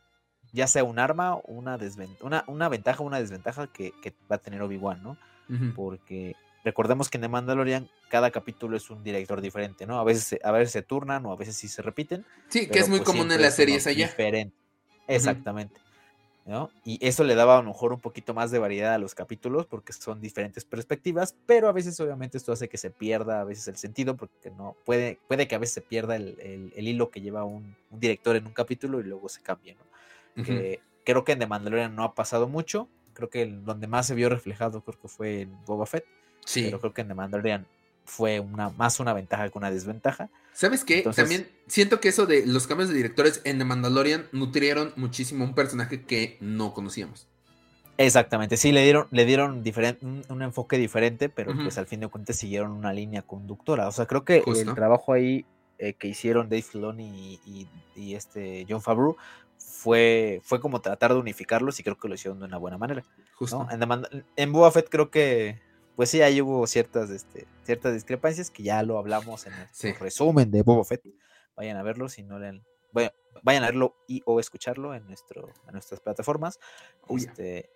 ya 0.53 0.67
sea 0.67 0.83
un 0.83 0.99
arma, 0.99 1.37
una, 1.45 1.77
una, 2.21 2.43
una 2.47 2.69
ventaja 2.69 3.03
o 3.03 3.05
una 3.05 3.19
desventaja 3.19 3.67
que, 3.67 3.93
va 4.31 4.37
a 4.37 4.39
tener 4.39 4.61
Obi-Wan, 4.61 5.03
¿no? 5.03 5.17
Porque 5.75 6.35
recordemos 6.63 7.09
que 7.09 7.17
en 7.17 7.23
The 7.23 7.27
Mandalorian 7.27 7.89
cada 8.09 8.31
capítulo 8.31 8.77
es 8.77 8.89
un 8.89 9.03
director 9.03 9.41
diferente, 9.41 9.85
¿no? 9.85 9.99
A 9.99 10.03
veces, 10.03 10.39
a 10.43 10.51
veces 10.51 10.71
se 10.71 10.81
turnan 10.81 11.25
o 11.25 11.31
a 11.31 11.35
veces 11.35 11.55
sí 11.55 11.67
se 11.67 11.81
repiten. 11.81 12.25
Sí, 12.47 12.67
que 12.67 12.79
es 12.79 12.89
muy 12.89 12.99
pues 12.99 13.09
común 13.09 13.31
en 13.31 13.41
las 13.41 13.55
series 13.55 13.85
allá. 13.85 14.07
Diferente. 14.07 14.55
Exactamente. 15.07 15.84
Y 16.83 16.99
eso 17.05 17.23
le 17.23 17.33
daba 17.33 17.57
a 17.57 17.61
lo 17.61 17.69
mejor 17.69 17.91
un 17.91 17.99
poquito 17.99 18.35
más 18.35 18.51
de 18.51 18.59
variedad 18.59 18.93
a 18.93 18.97
los 18.99 19.15
capítulos 19.15 19.65
porque 19.65 19.93
son 19.93 20.21
diferentes 20.21 20.63
perspectivas, 20.63 21.35
pero 21.47 21.67
a 21.67 21.71
veces 21.71 21.99
obviamente 21.99 22.37
esto 22.37 22.51
hace 22.51 22.69
que 22.69 22.77
se 22.77 22.91
pierda 22.91 23.41
a 23.41 23.43
veces 23.43 23.67
el 23.67 23.77
sentido 23.77 24.15
porque 24.15 24.51
no 24.51 24.75
puede, 24.85 25.17
puede 25.27 25.47
que 25.47 25.55
a 25.55 25.57
veces 25.57 25.73
se 25.73 25.81
pierda 25.81 26.15
el, 26.15 26.71
hilo 26.75 27.09
que 27.09 27.21
lleva 27.21 27.43
un, 27.43 27.75
director 27.89 28.35
en 28.35 28.45
un 28.45 28.53
capítulo 28.53 28.99
y 28.99 29.03
luego 29.03 29.27
se 29.27 29.41
cambie, 29.41 29.75
¿no? 29.75 30.43
creo 31.03 31.23
que 31.23 31.31
en 31.31 31.39
The 31.39 31.47
Mandalorian 31.47 31.95
no 31.95 32.03
ha 32.03 32.13
pasado 32.13 32.47
mucho, 32.47 32.89
creo 33.13 33.29
que 33.29 33.45
donde 33.45 33.87
más 33.87 34.05
se 34.05 34.13
vio 34.15 34.29
reflejado 34.29 34.81
creo 34.81 34.99
que 34.99 35.07
fue 35.07 35.41
en 35.41 35.65
Boba 35.65 35.85
Fett, 35.85 36.05
sí. 36.45 36.63
pero 36.65 36.79
creo 36.79 36.93
que 36.93 37.01
en 37.01 37.07
The 37.07 37.13
Mandalorian 37.15 37.67
fue 38.05 38.39
una, 38.39 38.69
más 38.69 38.99
una 38.99 39.13
ventaja 39.13 39.49
que 39.49 39.57
una 39.57 39.71
desventaja. 39.71 40.29
¿Sabes 40.53 40.85
qué? 40.85 41.01
También 41.15 41.49
siento 41.67 41.99
que 41.99 42.09
eso 42.09 42.25
de 42.25 42.45
los 42.45 42.67
cambios 42.67 42.89
de 42.89 42.95
directores 42.95 43.41
en 43.43 43.57
The 43.57 43.65
Mandalorian 43.65 44.27
nutrieron 44.31 44.93
muchísimo 44.95 45.43
un 45.43 45.53
personaje 45.53 46.03
que 46.03 46.37
no 46.39 46.73
conocíamos. 46.73 47.27
Exactamente, 47.97 48.57
sí, 48.57 48.73
le 48.73 48.83
dieron, 48.83 49.07
le 49.11 49.25
dieron 49.25 49.63
un, 50.29 50.41
enfoque 50.41 50.77
diferente, 50.77 51.29
pero 51.29 51.53
pues 51.55 51.77
al 51.77 51.87
fin 51.87 52.01
de 52.01 52.07
cuentas 52.09 52.35
siguieron 52.35 52.71
una 52.71 52.91
línea 52.91 53.21
conductora. 53.21 53.87
O 53.87 53.91
sea, 53.91 54.05
creo 54.05 54.25
que 54.25 54.43
el 54.45 54.75
trabajo 54.75 55.13
ahí 55.13 55.45
eh, 55.77 55.93
que 55.93 56.07
hicieron 56.07 56.49
Dave 56.49 56.61
Filoni 56.61 57.39
y, 57.45 57.67
este 58.13 58.65
John 58.67 58.81
Favreau 58.81 59.15
fue, 59.57 60.41
fue 60.43 60.59
como 60.59 60.81
tratar 60.81 61.13
de 61.13 61.19
unificarlos 61.19 61.79
y 61.79 61.83
creo 61.83 61.97
que 61.97 62.09
lo 62.09 62.15
hicieron 62.15 62.39
de 62.39 62.45
una 62.45 62.57
buena 62.57 62.77
manera. 62.77 63.03
Justo. 63.35 63.65
En, 63.71 63.81
en 64.35 64.51
Boba 64.51 64.71
Fett 64.71 64.89
creo 64.89 65.09
que 65.09 65.61
pues 65.95 66.09
sí, 66.09 66.21
ahí 66.21 66.41
hubo 66.41 66.65
ciertas, 66.67 67.09
este, 67.09 67.47
ciertas 67.63 67.93
discrepancias 67.93 68.51
que 68.51 68.63
ya 68.63 68.83
lo 68.83 68.97
hablamos 68.97 69.45
en 69.47 69.53
el 69.53 69.95
resumen 69.95 70.51
de 70.51 70.61
Boba 70.61 70.83
Fett. 70.83 71.05
Vayan 71.55 71.77
a 71.77 71.83
verlo 71.83 72.09
si 72.09 72.23
no 72.23 72.37
leen, 72.37 72.63
vayan 73.43 73.63
a 73.63 73.67
verlo 73.67 73.95
y 74.07 74.21
o 74.25 74.39
escucharlo 74.39 74.93
en 74.93 75.05
nuestro, 75.07 75.49
en 75.67 75.73
nuestras 75.73 76.01
plataformas. 76.01 76.59
Este, 77.09 77.69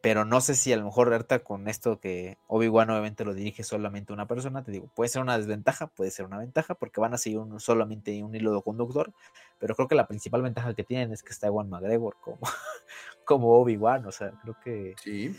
pero 0.00 0.24
no 0.24 0.40
sé 0.40 0.54
si 0.54 0.72
a 0.72 0.76
lo 0.76 0.84
mejor 0.84 1.12
ahorita 1.12 1.40
con 1.40 1.68
esto 1.68 2.00
que 2.00 2.38
Obi-Wan 2.46 2.88
obviamente 2.90 3.24
lo 3.24 3.34
dirige 3.34 3.62
solamente 3.62 4.12
una 4.12 4.26
persona, 4.26 4.64
te 4.64 4.72
digo, 4.72 4.90
puede 4.94 5.10
ser 5.10 5.20
una 5.20 5.36
desventaja, 5.36 5.88
puede 5.88 6.10
ser 6.10 6.24
una 6.24 6.38
ventaja, 6.38 6.74
porque 6.74 7.00
van 7.00 7.12
a 7.12 7.18
seguir 7.18 7.40
solamente 7.58 8.22
un 8.22 8.34
hilo 8.34 8.54
de 8.54 8.62
conductor, 8.62 9.12
pero 9.58 9.74
creo 9.74 9.88
que 9.88 9.94
la 9.94 10.06
principal 10.06 10.42
ventaja 10.42 10.74
que 10.74 10.84
tienen 10.84 11.12
es 11.12 11.22
que 11.22 11.32
está 11.32 11.48
Ewan 11.48 11.68
McGregor 11.68 12.16
como, 12.20 12.40
como 13.24 13.60
Obi-Wan, 13.60 14.06
o 14.06 14.12
sea, 14.12 14.30
creo 14.42 14.56
que... 14.64 14.94
Sí. 15.02 15.36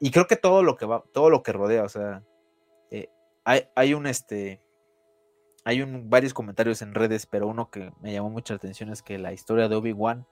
Y 0.00 0.10
creo 0.10 0.26
que 0.26 0.36
todo 0.36 0.62
lo 0.62 0.76
que 0.76 0.86
va, 0.86 1.04
todo 1.12 1.30
lo 1.30 1.42
que 1.42 1.52
rodea, 1.52 1.84
o 1.84 1.88
sea, 1.88 2.22
eh, 2.90 3.08
hay, 3.44 3.68
hay 3.74 3.94
un 3.94 4.06
este... 4.06 4.62
Hay 5.64 5.82
un, 5.82 6.08
varios 6.08 6.32
comentarios 6.32 6.80
en 6.80 6.94
redes, 6.94 7.26
pero 7.26 7.48
uno 7.48 7.70
que 7.70 7.92
me 8.00 8.12
llamó 8.12 8.30
mucha 8.30 8.54
atención 8.54 8.88
es 8.90 9.02
que 9.02 9.18
la 9.18 9.32
historia 9.32 9.68
de 9.68 9.74
Obi-Wan 9.74 10.24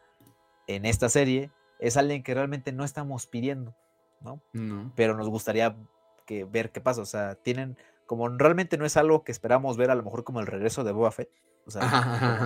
en 0.68 0.84
esta 0.84 1.08
serie 1.08 1.50
es 1.80 1.96
alguien 1.96 2.22
que 2.22 2.34
realmente 2.34 2.72
no 2.72 2.84
estamos 2.84 3.26
pidiendo, 3.26 3.74
¿no? 4.20 4.40
Pero 4.94 5.16
nos 5.16 5.28
gustaría 5.28 5.76
que, 6.24 6.44
ver 6.44 6.70
qué 6.70 6.80
pasa. 6.80 7.02
O 7.02 7.06
sea, 7.06 7.34
tienen, 7.34 7.76
como 8.06 8.28
realmente 8.28 8.78
no 8.78 8.84
es 8.84 8.96
algo 8.96 9.24
que 9.24 9.32
esperamos 9.32 9.76
ver, 9.76 9.90
a 9.90 9.94
lo 9.94 10.02
mejor 10.02 10.24
como 10.24 10.40
el 10.40 10.46
regreso 10.46 10.84
de 10.84 10.92
Boba 10.92 11.10
Fett. 11.10 11.30
O 11.66 11.70
sea, 11.70 11.82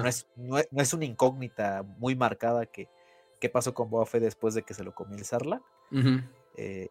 No, 0.02 0.08
es, 0.08 0.26
no, 0.36 0.58
es, 0.58 0.94
una 0.94 1.04
incógnita 1.04 1.82
muy 1.98 2.16
marcada 2.16 2.66
que 2.66 2.88
qué 3.40 3.48
pasó 3.48 3.74
con 3.74 3.90
Boba 3.90 4.06
Fett 4.06 4.22
después 4.22 4.54
de 4.54 4.62
que 4.62 4.74
se 4.74 4.84
lo 4.84 4.94
comió 4.94 5.16
el 5.16 5.24
Sarlacc. 5.24 5.62
Eh, 6.56 6.88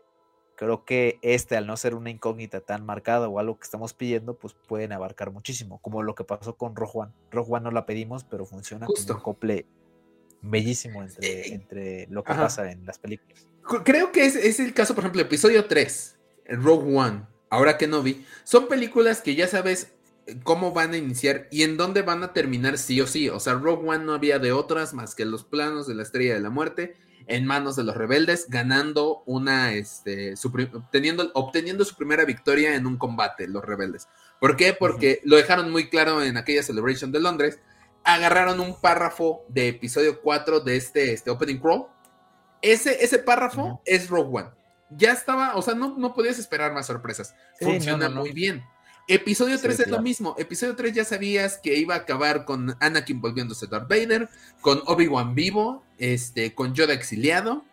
creo 0.58 0.84
que 0.84 1.20
este, 1.22 1.56
al 1.56 1.68
no 1.68 1.78
ser 1.78 1.94
una 1.94 2.10
incógnita 2.10 2.60
tan 2.60 2.84
marcada 2.86 3.30
o 3.30 3.40
algo 3.40 3.58
que 3.58 3.64
estamos 3.64 3.94
pidiendo, 3.94 4.34
pues 4.34 4.56
pueden 4.56 4.92
abarcar 4.92 5.32
muchísimo, 5.32 5.80
como 5.82 6.02
lo 6.02 6.16
que 6.16 6.24
pasó 6.24 6.58
con 6.58 6.76
Rogue 6.76 6.92
One. 6.96 7.12
Rogue 7.32 7.54
One 7.54 7.64
no 7.64 7.72
la 7.72 7.86
pedimos, 7.86 8.24
pero 8.24 8.46
funciona 8.46 8.88
como 8.88 9.00
un 9.00 9.22
cople 9.22 9.68
bellísimo 10.42 11.04
entre, 11.04 11.54
entre 11.54 12.08
lo 12.08 12.24
que 12.24 12.34
pasa 12.34 12.70
en 12.72 12.86
las 12.86 12.98
películas. 12.98 13.48
Creo 13.86 14.12
que 14.12 14.26
es, 14.26 14.36
es, 14.36 14.60
el 14.60 14.74
caso, 14.74 14.96
por 14.96 15.04
ejemplo, 15.04 15.22
episodio 15.22 15.66
3, 15.66 16.18
Rogue 16.50 16.98
One, 16.98 17.26
ahora 17.50 17.78
que 17.78 17.86
no 17.86 18.02
vi, 18.02 18.26
son 18.44 18.68
películas 18.68 19.22
que 19.22 19.36
ya 19.36 19.48
sabes 19.48 19.94
eh, 20.26 20.40
cómo 20.42 20.72
van 20.72 20.94
a 20.94 20.98
iniciar 20.98 21.48
y 21.52 21.64
en 21.64 21.78
dónde 21.78 22.02
van 22.02 22.24
a 22.24 22.34
terminar 22.34 22.80
sí 22.80 23.00
o 23.00 23.06
sí. 23.06 23.30
O 23.30 23.40
sea, 23.40 23.54
Rogue 23.54 23.88
One 23.88 24.06
no 24.06 24.14
había 24.16 24.40
de 24.40 24.54
otras 24.54 24.96
más 24.96 25.14
que 25.14 25.26
los 25.26 25.44
planos 25.44 25.86
de 25.86 25.94
la 25.94 26.02
Estrella 26.02 26.34
de 26.34 26.40
la 26.40 26.50
Muerte 26.50 26.96
en 27.28 27.46
manos 27.46 27.76
de 27.76 27.84
los 27.84 27.96
rebeldes, 27.96 28.48
ganando 28.50 29.24
una, 29.26 29.74
este, 29.74 30.36
su, 30.38 30.48
obteniendo, 30.48 31.30
obteniendo 31.34 31.84
su 31.86 31.96
primera 31.96 32.26
victoria 32.26 32.76
en 32.76 32.88
un 32.88 32.98
combate, 32.98 33.48
los 33.48 33.64
rebeldes. 33.64 34.08
¿Por 34.40 34.56
qué? 34.56 34.74
Porque 34.74 35.22
lo 35.24 35.36
dejaron 35.36 35.72
muy 35.72 35.90
claro 35.90 36.24
en 36.24 36.38
aquella 36.38 36.64
Celebration 36.64 37.12
de 37.12 37.20
Londres, 37.20 37.60
agarraron 38.04 38.60
un 38.62 38.80
párrafo 38.80 39.44
de 39.50 39.68
episodio 39.68 40.22
4 40.22 40.62
de 40.62 40.78
este, 40.78 41.14
este 41.14 41.30
Opening 41.30 41.58
Crawl. 41.58 41.88
Ese, 42.62 43.04
ese 43.04 43.20
párrafo 43.20 43.82
es 43.86 44.10
Rogue 44.10 44.40
One. 44.40 44.50
Ya 44.90 45.12
estaba, 45.12 45.56
o 45.56 45.62
sea, 45.62 45.76
no, 45.76 45.98
no 45.98 46.14
podías 46.14 46.40
esperar 46.40 46.74
más 46.74 46.88
sorpresas. 46.88 47.36
Funciona 47.60 48.10
muy 48.10 48.32
bien. 48.32 48.64
Episodio 49.08 49.58
3 49.58 49.80
es 49.80 49.88
lo 49.88 50.02
mismo. 50.02 50.36
Episodio 50.38 50.76
3 50.76 50.94
ya 50.94 51.06
sabías 51.06 51.58
que 51.58 51.78
iba 51.78 51.96
a 51.96 52.00
acabar 52.00 52.44
con 52.44 52.76
Anakin 52.82 53.22
volviéndose 53.22 53.68
Darth 53.68 53.88
Vader, 53.88 54.28
con 54.60 54.82
Obi-Wan 54.86 55.34
vivo, 55.34 55.84
este, 55.98 56.54
con 56.54 56.74
Yoda 56.74 56.94
exiliado 56.94 57.64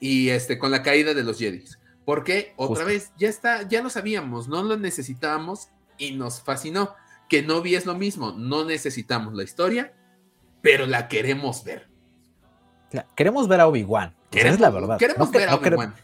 y 0.00 0.30
este, 0.30 0.58
con 0.58 0.72
la 0.72 0.82
caída 0.82 1.14
de 1.14 1.22
los 1.22 1.38
Jedi. 1.38 1.62
Porque 2.04 2.52
otra 2.56 2.84
vez, 2.84 3.12
ya 3.16 3.28
está, 3.28 3.62
ya 3.68 3.80
lo 3.80 3.90
sabíamos, 3.90 4.48
no 4.48 4.64
lo 4.64 4.76
necesitábamos 4.76 5.68
y 5.98 6.12
nos 6.12 6.42
fascinó 6.42 6.96
que 7.28 7.42
vi 7.62 7.76
es 7.76 7.86
lo 7.86 7.94
mismo, 7.94 8.32
no 8.32 8.64
necesitamos 8.64 9.34
la 9.34 9.44
historia, 9.44 9.94
pero 10.60 10.86
la 10.86 11.08
queremos 11.08 11.64
ver. 11.64 11.88
queremos 13.14 13.48
ver 13.48 13.60
a 13.60 13.68
Obi-Wan. 13.68 14.14
Es 14.32 14.60
la 14.60 14.70
verdad. 14.70 14.98
Queremos 14.98 15.30
ver 15.30 15.48
a 15.48 15.54
Obi-Wan. 15.54 15.94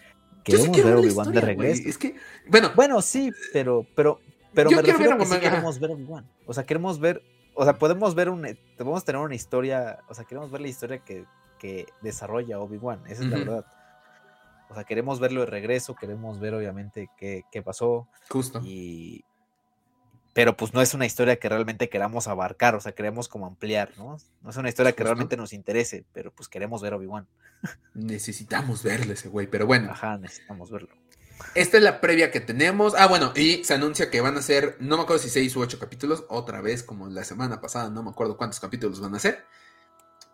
Queremos 0.45 0.76
ver 0.76 0.87
a 0.87 0.99
Obi-Wan 0.99 1.33
de 1.33 1.41
regreso. 1.41 1.83
Es 1.85 1.99
que, 1.99 2.14
bueno, 2.47 2.70
bueno, 2.74 3.03
sí, 3.03 3.33
pero, 3.53 3.87
pero, 3.95 4.20
pero 4.55 4.70
me 4.70 4.82
refiero 4.82 5.14
a 5.14 5.18
que 5.18 5.26
sí 5.26 5.38
queremos 5.38 5.78
ver 5.78 5.90
Obi-Wan. 5.90 6.28
O 6.46 6.55
sea, 6.55 6.64
queremos 6.64 6.99
ver, 7.01 7.22
o 7.55 7.64
sea, 7.64 7.78
podemos 7.78 8.14
ver 8.14 8.28
un, 8.30 8.46
podemos 8.76 9.05
tener 9.05 9.20
una 9.20 9.34
historia, 9.34 10.01
o 10.09 10.14
sea, 10.14 10.24
queremos 10.24 10.51
ver 10.51 10.61
la 10.61 10.68
historia 10.68 10.99
que, 10.99 11.24
que 11.59 11.86
desarrolla 12.03 12.59
Obi-Wan. 12.61 13.03
Esa 13.07 13.22
es 13.22 13.28
la 13.28 13.38
verdad. 13.38 13.66
O 14.70 14.74
sea, 14.74 14.84
queremos 14.84 15.18
verlo 15.18 15.40
de 15.40 15.46
regreso, 15.46 15.94
queremos 15.94 16.40
ver 16.40 16.55
obviamente 16.55 17.09
qué, 17.16 17.44
qué 17.51 17.62
pasó. 17.62 18.07
Justo. 18.28 18.61
Y, 18.62 19.24
pero 20.38 20.57
pues 20.57 20.72
no 20.72 20.80
es 20.80 20.94
una 20.94 21.05
historia 21.05 21.36
que 21.40 21.49
realmente 21.49 21.88
queramos 21.88 22.28
abarcar, 22.28 22.76
o 22.76 22.80
sea, 22.80 22.92
queremos 22.92 23.26
como 23.26 23.46
ampliar, 23.46 23.90
¿no? 23.96 24.18
No 24.40 24.51
es 24.51 24.57
una 24.57 24.68
historia 24.68 24.92
que 24.92 25.03
realmente 25.03 25.36
nos 25.36 25.53
interese, 25.53 26.05
pero 26.12 26.30
pues 26.30 26.49
queremos 26.49 26.80
ver 26.80 26.94
Obi-Wan. 26.94 27.26
Necesitamos 27.94 28.84
verle 28.84 29.14
ese 29.14 29.28
güey, 29.28 29.49
pero 29.49 29.66
bueno. 29.66 29.90
Ajá, 29.90 30.16
necesitamos 30.16 30.70
verlo. 30.70 30.94
Esta 31.55 31.76
es 31.76 31.82
la 31.82 32.01
previa 32.01 32.30
que 32.30 32.41
tenemos. 32.41 32.95
Ah, 32.97 33.07
bueno, 33.07 33.32
y 33.34 33.64
se 33.64 33.74
anuncia 33.74 34.11
que 34.11 34.20
van 34.20 34.36
a 34.36 34.43
ser, 34.43 34.76
no 34.80 34.97
me 34.97 35.03
acuerdo 35.03 35.22
si 35.22 35.30
seis 35.30 35.55
u 35.57 35.61
ocho 35.61 35.78
capítulos, 35.78 36.24
otra 36.28 36.61
vez 36.61 36.82
como 36.82 37.09
la 37.09 37.24
semana 37.24 37.61
pasada, 37.61 37.91
no 37.91 38.03
me 38.03 38.11
acuerdo 38.11 38.36
cuántos 38.36 38.61
capítulos 38.61 39.01
van 39.01 39.14
a 39.14 39.18
ser. 39.18 39.45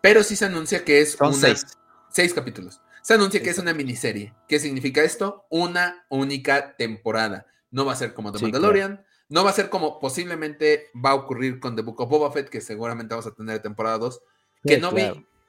Pero 0.01 0.23
sí 0.23 0.35
se 0.35 0.45
anuncia 0.45 0.83
que 0.83 1.01
es 1.01 1.13
Son 1.13 1.33
seis. 1.33 1.65
seis 2.09 2.33
capítulos. 2.33 2.81
Se 3.01 3.13
anuncia 3.13 3.41
que 3.41 3.49
es 3.49 3.57
una 3.59 3.73
miniserie. 3.73 4.33
¿Qué 4.47 4.59
significa 4.59 5.03
esto? 5.03 5.45
Una 5.49 6.05
única 6.09 6.75
temporada. 6.75 7.45
No 7.71 7.85
va 7.85 7.93
a 7.93 7.95
ser 7.95 8.13
como 8.13 8.31
The 8.31 8.39
Mandalorian. 8.39 9.05
No 9.29 9.43
va 9.43 9.49
a 9.49 9.53
ser 9.53 9.69
como 9.69 9.99
posiblemente 9.99 10.91
va 10.93 11.11
a 11.11 11.15
ocurrir 11.15 11.59
con 11.59 11.75
The 11.75 11.81
Book 11.81 12.01
of 12.01 12.09
Boba 12.09 12.31
Fett, 12.31 12.49
que 12.49 12.61
seguramente 12.61 13.13
vamos 13.13 13.27
a 13.27 13.33
tener 13.33 13.61
temporada 13.61 13.97
2, 13.97 14.21
que 14.63 14.77
no, 14.77 14.91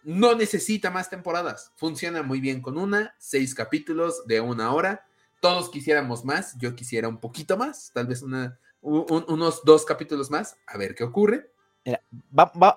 no 0.04 0.34
necesita 0.34 0.90
más 0.90 1.10
temporadas. 1.10 1.72
Funciona 1.76 2.22
muy 2.22 2.40
bien 2.40 2.62
con 2.62 2.78
una, 2.78 3.14
seis 3.18 3.54
capítulos 3.54 4.26
de 4.26 4.40
una 4.40 4.72
hora. 4.72 5.06
Todos 5.40 5.70
quisiéramos 5.70 6.24
más, 6.24 6.56
yo 6.58 6.74
quisiera 6.74 7.08
un 7.08 7.18
poquito 7.18 7.56
más, 7.56 7.90
tal 7.94 8.06
vez 8.06 8.22
una, 8.22 8.58
unos 8.80 9.62
dos 9.64 9.84
capítulos 9.84 10.30
más, 10.30 10.56
a 10.66 10.78
ver 10.78 10.94
qué 10.94 11.04
ocurre. 11.04 11.50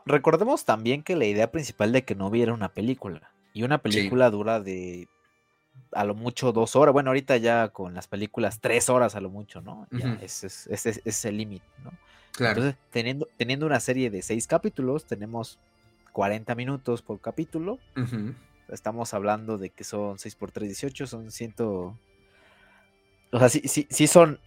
recordemos 0.06 0.66
también 0.66 1.04
que 1.04 1.16
la 1.16 1.26
idea 1.26 1.52
principal 1.52 1.92
de 1.92 2.04
que 2.04 2.16
no 2.16 2.28
hubiera 2.28 2.54
una 2.54 2.70
película, 2.70 3.32
y 3.54 3.64
una 3.64 3.80
película 3.80 4.30
dura 4.30 4.60
de 4.60 5.08
a 5.92 6.04
lo 6.04 6.14
mucho 6.16 6.52
dos 6.52 6.76
horas. 6.76 6.94
Bueno, 6.94 7.10
ahorita 7.10 7.38
ya 7.38 7.70
con 7.70 7.94
las 7.94 8.08
películas 8.08 8.60
tres 8.60 8.90
horas 8.90 9.16
a 9.16 9.22
lo 9.22 9.30
mucho, 9.30 9.62
¿no? 9.62 9.88
Ya 9.92 10.20
ese 10.22 10.48
es, 11.04 11.26
el 11.26 11.38
límite, 11.38 11.66
¿no? 11.84 11.92
Claro. 12.34 12.62
Entonces, 12.62 12.82
teniendo, 12.92 13.28
teniendo 13.38 13.66
una 13.66 13.80
serie 13.80 14.10
de 14.10 14.22
seis 14.22 14.46
capítulos, 14.48 15.06
tenemos 15.06 15.60
40 16.14 16.54
minutos 16.56 17.02
por 17.02 17.20
capítulo. 17.20 17.80
Estamos 18.68 19.14
hablando 19.14 19.58
de 19.58 19.72
que 19.72 19.84
son 19.84 20.20
6 20.20 20.36
por 20.36 20.52
3, 20.52 20.70
18, 20.70 21.08
son 21.08 21.32
ciento... 21.32 21.98
O 23.32 23.40
sea, 23.40 23.50
sí, 23.50 23.62
sí, 23.66 23.88
sí 23.90 24.08
son... 24.08 24.40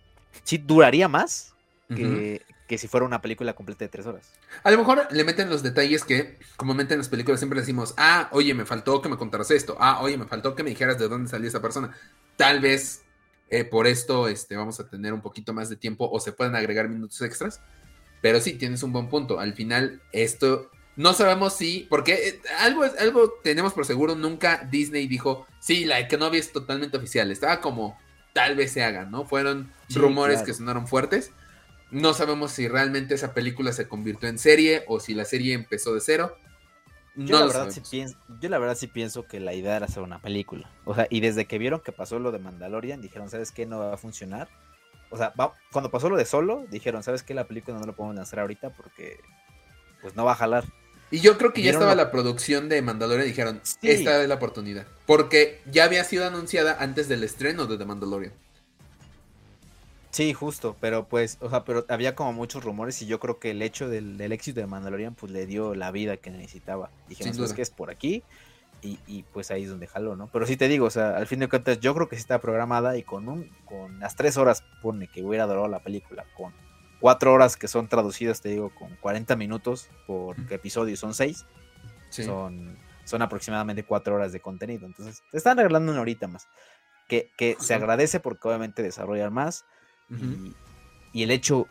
Sí 0.44 0.58
duraría 0.58 1.08
más 1.08 1.54
que, 1.94 2.42
que 2.66 2.78
si 2.78 2.88
fuera 2.88 3.04
una 3.04 3.20
película 3.20 3.52
completa 3.52 3.84
de 3.84 3.90
tres 3.90 4.06
horas. 4.06 4.32
A 4.62 4.70
lo 4.70 4.78
mejor 4.78 5.06
le 5.10 5.24
meten 5.24 5.50
los 5.50 5.62
detalles 5.62 6.04
que 6.04 6.38
comúnmente 6.56 6.94
en 6.94 6.98
las 6.98 7.08
películas 7.08 7.38
siempre 7.38 7.60
decimos, 7.60 7.94
ah, 7.98 8.28
oye, 8.32 8.54
me 8.54 8.64
faltó 8.64 9.02
que 9.02 9.10
me 9.10 9.18
contaras 9.18 9.50
esto, 9.50 9.76
ah, 9.78 10.00
oye, 10.00 10.16
me 10.16 10.24
faltó 10.24 10.54
que 10.54 10.62
me 10.62 10.70
dijeras 10.70 10.98
de 10.98 11.08
dónde 11.08 11.28
salió 11.28 11.48
esa 11.48 11.60
persona. 11.60 11.94
Tal 12.36 12.60
vez 12.60 13.02
eh, 13.50 13.64
por 13.64 13.86
esto 13.86 14.26
este, 14.26 14.56
vamos 14.56 14.80
a 14.80 14.88
tener 14.88 15.12
un 15.12 15.20
poquito 15.20 15.52
más 15.52 15.68
de 15.68 15.76
tiempo 15.76 16.08
o 16.10 16.18
se 16.18 16.32
pueden 16.32 16.56
agregar 16.56 16.88
minutos 16.88 17.20
extras. 17.20 17.60
Pero 18.22 18.40
sí, 18.40 18.54
tienes 18.54 18.82
un 18.82 18.92
buen 18.92 19.10
punto. 19.10 19.38
Al 19.38 19.52
final, 19.52 20.00
esto 20.12 20.70
no 20.96 21.12
sabemos 21.12 21.54
si, 21.54 21.86
porque 21.90 22.28
eh, 22.28 22.40
algo, 22.60 22.84
algo 22.98 23.34
tenemos 23.42 23.74
por 23.74 23.84
seguro, 23.84 24.14
nunca 24.14 24.66
Disney 24.70 25.06
dijo, 25.06 25.46
sí, 25.60 25.84
la 25.84 26.08
Kenobi 26.08 26.38
es 26.38 26.52
totalmente 26.52 26.96
oficial. 26.96 27.30
Estaba 27.30 27.60
como, 27.60 27.98
tal 28.32 28.56
vez 28.56 28.72
se 28.72 28.82
haga, 28.82 29.04
¿no? 29.04 29.24
Fueron 29.24 29.72
rumores 29.94 30.42
que 30.42 30.54
sonaron 30.54 30.86
fuertes. 30.86 31.32
No 31.90 32.14
sabemos 32.14 32.52
si 32.52 32.68
realmente 32.68 33.14
esa 33.14 33.34
película 33.34 33.72
se 33.72 33.88
convirtió 33.88 34.28
en 34.28 34.38
serie 34.38 34.84
o 34.88 35.00
si 35.00 35.14
la 35.14 35.24
serie 35.24 35.54
empezó 35.54 35.94
de 35.94 36.00
cero. 36.00 36.36
yo, 37.14 37.38
la 37.38 37.46
verdad 37.46 37.70
sí 37.70 37.82
pienso, 37.90 38.16
yo 38.40 38.48
la 38.48 38.58
verdad 38.58 38.76
sí 38.76 38.86
pienso 38.86 39.26
que 39.26 39.40
la 39.40 39.52
idea 39.52 39.76
era 39.76 39.86
hacer 39.86 40.02
una 40.02 40.20
película. 40.20 40.70
O 40.84 40.94
sea, 40.94 41.06
y 41.10 41.20
desde 41.20 41.46
que 41.46 41.58
vieron 41.58 41.80
que 41.80 41.92
pasó 41.92 42.18
lo 42.18 42.32
de 42.32 42.38
Mandalorian, 42.38 43.02
dijeron, 43.02 43.28
¿sabes 43.28 43.52
qué? 43.52 43.66
No 43.66 43.78
va 43.78 43.94
a 43.94 43.98
funcionar. 43.98 44.48
O 45.10 45.18
sea, 45.18 45.34
cuando 45.70 45.90
pasó 45.90 46.08
lo 46.08 46.16
de 46.16 46.24
Solo, 46.24 46.64
dijeron, 46.70 47.02
¿sabes 47.02 47.22
qué? 47.22 47.34
La 47.34 47.46
película 47.46 47.78
no 47.78 47.84
lo 47.84 47.94
podemos 47.94 48.16
lanzar 48.16 48.40
ahorita 48.40 48.70
porque 48.70 49.20
pues 50.00 50.16
no 50.16 50.24
va 50.24 50.32
a 50.32 50.36
jalar. 50.36 50.64
Y 51.12 51.20
yo 51.20 51.36
creo 51.36 51.52
que 51.52 51.60
ya 51.60 51.72
estaba 51.72 51.94
la 51.94 52.10
producción 52.10 52.70
de 52.70 52.80
Mandalorian 52.80 53.26
y 53.26 53.30
dijeron, 53.30 53.60
esta 53.82 54.22
es 54.22 54.28
la 54.28 54.34
oportunidad. 54.34 54.86
Porque 55.04 55.60
ya 55.70 55.84
había 55.84 56.02
sido 56.04 56.26
anunciada 56.26 56.78
antes 56.80 57.06
del 57.06 57.22
estreno 57.22 57.66
de 57.66 57.76
The 57.76 57.84
Mandalorian. 57.84 58.32
Sí, 60.10 60.32
justo, 60.32 60.74
pero 60.80 61.06
pues, 61.06 61.36
o 61.40 61.50
sea, 61.50 61.64
pero 61.64 61.84
había 61.90 62.14
como 62.14 62.32
muchos 62.32 62.64
rumores 62.64 63.00
y 63.02 63.06
yo 63.06 63.20
creo 63.20 63.38
que 63.38 63.50
el 63.50 63.60
hecho 63.60 63.90
del, 63.90 64.20
éxito 64.32 64.60
de 64.60 64.66
Mandalorian 64.66 65.14
pues 65.14 65.30
le 65.30 65.44
dio 65.44 65.74
la 65.74 65.90
vida 65.90 66.16
que 66.16 66.30
necesitaba. 66.30 66.90
Dijeron, 67.10 67.44
es 67.44 67.52
que 67.52 67.62
es 67.62 67.70
por 67.70 67.90
aquí 67.90 68.22
y, 68.80 68.98
y, 69.06 69.22
pues 69.34 69.50
ahí 69.50 69.64
es 69.64 69.68
donde 69.68 69.88
jaló, 69.88 70.16
¿no? 70.16 70.28
Pero 70.32 70.46
sí 70.46 70.56
te 70.56 70.66
digo, 70.68 70.86
o 70.86 70.90
sea, 70.90 71.16
al 71.16 71.26
fin 71.26 71.40
de 71.40 71.48
cuentas 71.48 71.78
yo 71.78 71.94
creo 71.94 72.08
que 72.08 72.16
sí 72.16 72.20
está 72.22 72.40
programada 72.40 72.96
y 72.96 73.02
con 73.02 73.28
un, 73.28 73.50
con 73.66 74.00
las 74.00 74.16
tres 74.16 74.38
horas, 74.38 74.64
pone 74.80 75.08
que 75.08 75.22
hubiera 75.22 75.46
durado 75.46 75.68
la 75.68 75.80
película, 75.80 76.24
con 76.36 76.54
cuatro 77.02 77.32
horas 77.32 77.56
que 77.56 77.66
son 77.66 77.88
traducidas, 77.88 78.40
te 78.40 78.50
digo, 78.50 78.70
con 78.72 78.94
40 78.94 79.34
minutos 79.34 79.88
por 80.06 80.36
episodio, 80.52 80.96
son 80.96 81.14
seis, 81.14 81.44
son, 82.10 82.78
son 83.04 83.22
aproximadamente 83.22 83.82
cuatro 83.82 84.14
horas 84.14 84.30
de 84.30 84.38
contenido, 84.38 84.86
entonces 84.86 85.20
te 85.32 85.36
están 85.36 85.56
regalando 85.56 85.90
una 85.90 86.00
horita 86.00 86.28
más. 86.28 86.46
que, 87.08 87.32
que 87.36 87.56
se 87.58 87.74
agradece 87.74 88.20
porque 88.20 88.46
obviamente 88.46 88.84
desarrollan 88.84 89.32
más. 89.32 89.64
y, 91.12 91.22
el 91.24 91.32
hecho, 91.32 91.66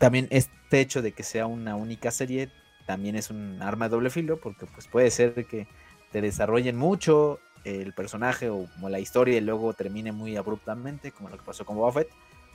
también 0.00 0.26
este 0.30 0.80
hecho 0.80 1.00
de 1.00 1.12
que 1.12 1.22
sea 1.22 1.46
una 1.46 1.76
única 1.76 2.10
serie, 2.10 2.50
también 2.84 3.14
es 3.14 3.30
un 3.30 3.62
arma 3.62 3.84
de 3.84 3.90
doble 3.90 4.10
filo, 4.10 4.40
porque 4.40 4.66
pues 4.66 4.88
puede 4.88 5.12
ser 5.12 5.46
que 5.46 5.68
te 6.10 6.20
desarrollen 6.20 6.76
mucho 6.76 7.38
el 7.62 7.92
personaje 7.92 8.50
o 8.50 8.66
como 8.74 8.88
la 8.88 8.98
historia 8.98 9.38
y 9.38 9.42
luego 9.42 9.74
termine 9.74 10.10
muy 10.10 10.36
abruptamente, 10.36 11.12
como 11.12 11.28
lo 11.28 11.38
que 11.38 11.44
pasó 11.44 11.64
con 11.64 11.76
Boba 11.76 11.92
Fett, 11.92 12.10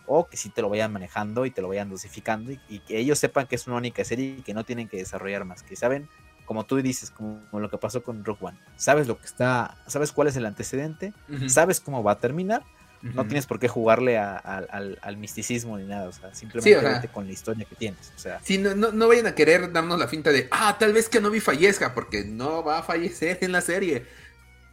o 0.08 0.28
que 0.28 0.38
sí 0.38 0.49
te 0.49 0.62
lo 0.62 0.70
vayan 0.70 0.91
manejando 0.91 1.45
y 1.45 1.51
te 1.51 1.62
lo 1.62 1.68
vayan 1.68 1.89
dosificando 1.89 2.51
y, 2.51 2.60
y 2.68 2.80
que 2.80 2.97
ellos 2.97 3.20
sepan 3.20 3.45
que 3.45 3.55
es 3.55 3.68
una 3.68 3.76
única 3.76 4.03
serie 4.03 4.38
y 4.39 4.41
que 4.41 4.53
no 4.53 4.64
tienen 4.64 4.88
que 4.88 4.97
desarrollar 4.97 5.45
más, 5.45 5.62
que 5.62 5.76
saben 5.76 6.10
como 6.47 6.66
tú 6.66 6.78
dices, 6.78 7.12
como, 7.12 7.41
lo 7.51 7.70
que 7.70 7.78
pasó 7.78 8.01
con 8.01 8.24
Rock 8.24 8.41
One. 8.41 8.58
Sabes 8.78 9.05
lo 9.05 9.20
que 9.20 9.26
está, 9.26 9.78
sabes 9.86 10.14
cuál 10.14 10.30
es 10.30 10.38
el 10.38 10.45
antecedente, 10.45 11.14
sabes 11.47 11.82
cómo 11.82 12.01
va 12.03 12.14
a 12.14 12.20
terminar. 12.20 12.64
No 13.01 13.26
tienes 13.26 13.45
por 13.45 13.60
qué 13.60 13.68
jugarle 13.68 14.18
al, 14.18 15.18
misticismo 15.18 15.78
ni 15.78 15.86
nada, 15.86 16.08
o 16.08 16.12
sea, 16.14 16.34
simplemente 16.34 17.10
con 17.10 17.28
la 17.28 17.34
historia 17.34 17.66
que 17.66 17.76
tienes. 17.76 18.14
O 18.16 18.20
sea, 18.20 18.39
sí, 18.43 18.58
no, 18.58 18.74
no, 18.74 19.08
vayan 19.08 19.28
a 19.28 19.36
querer 19.36 19.74
darnos 19.74 19.99
la 19.99 20.08
finta 20.08 20.32
de, 20.32 20.47
ah, 20.51 20.78
tal 20.80 20.93
vez 20.93 21.10
que 21.10 21.20
no 21.20 21.30
vi 21.30 21.41
fallezca, 21.41 21.93
porque 21.93 22.24
no 22.24 22.64
va 22.64 22.80
a 22.80 22.84
fallecer 22.84 23.39
en 23.41 23.51
la 23.51 23.60
serie. 23.60 24.05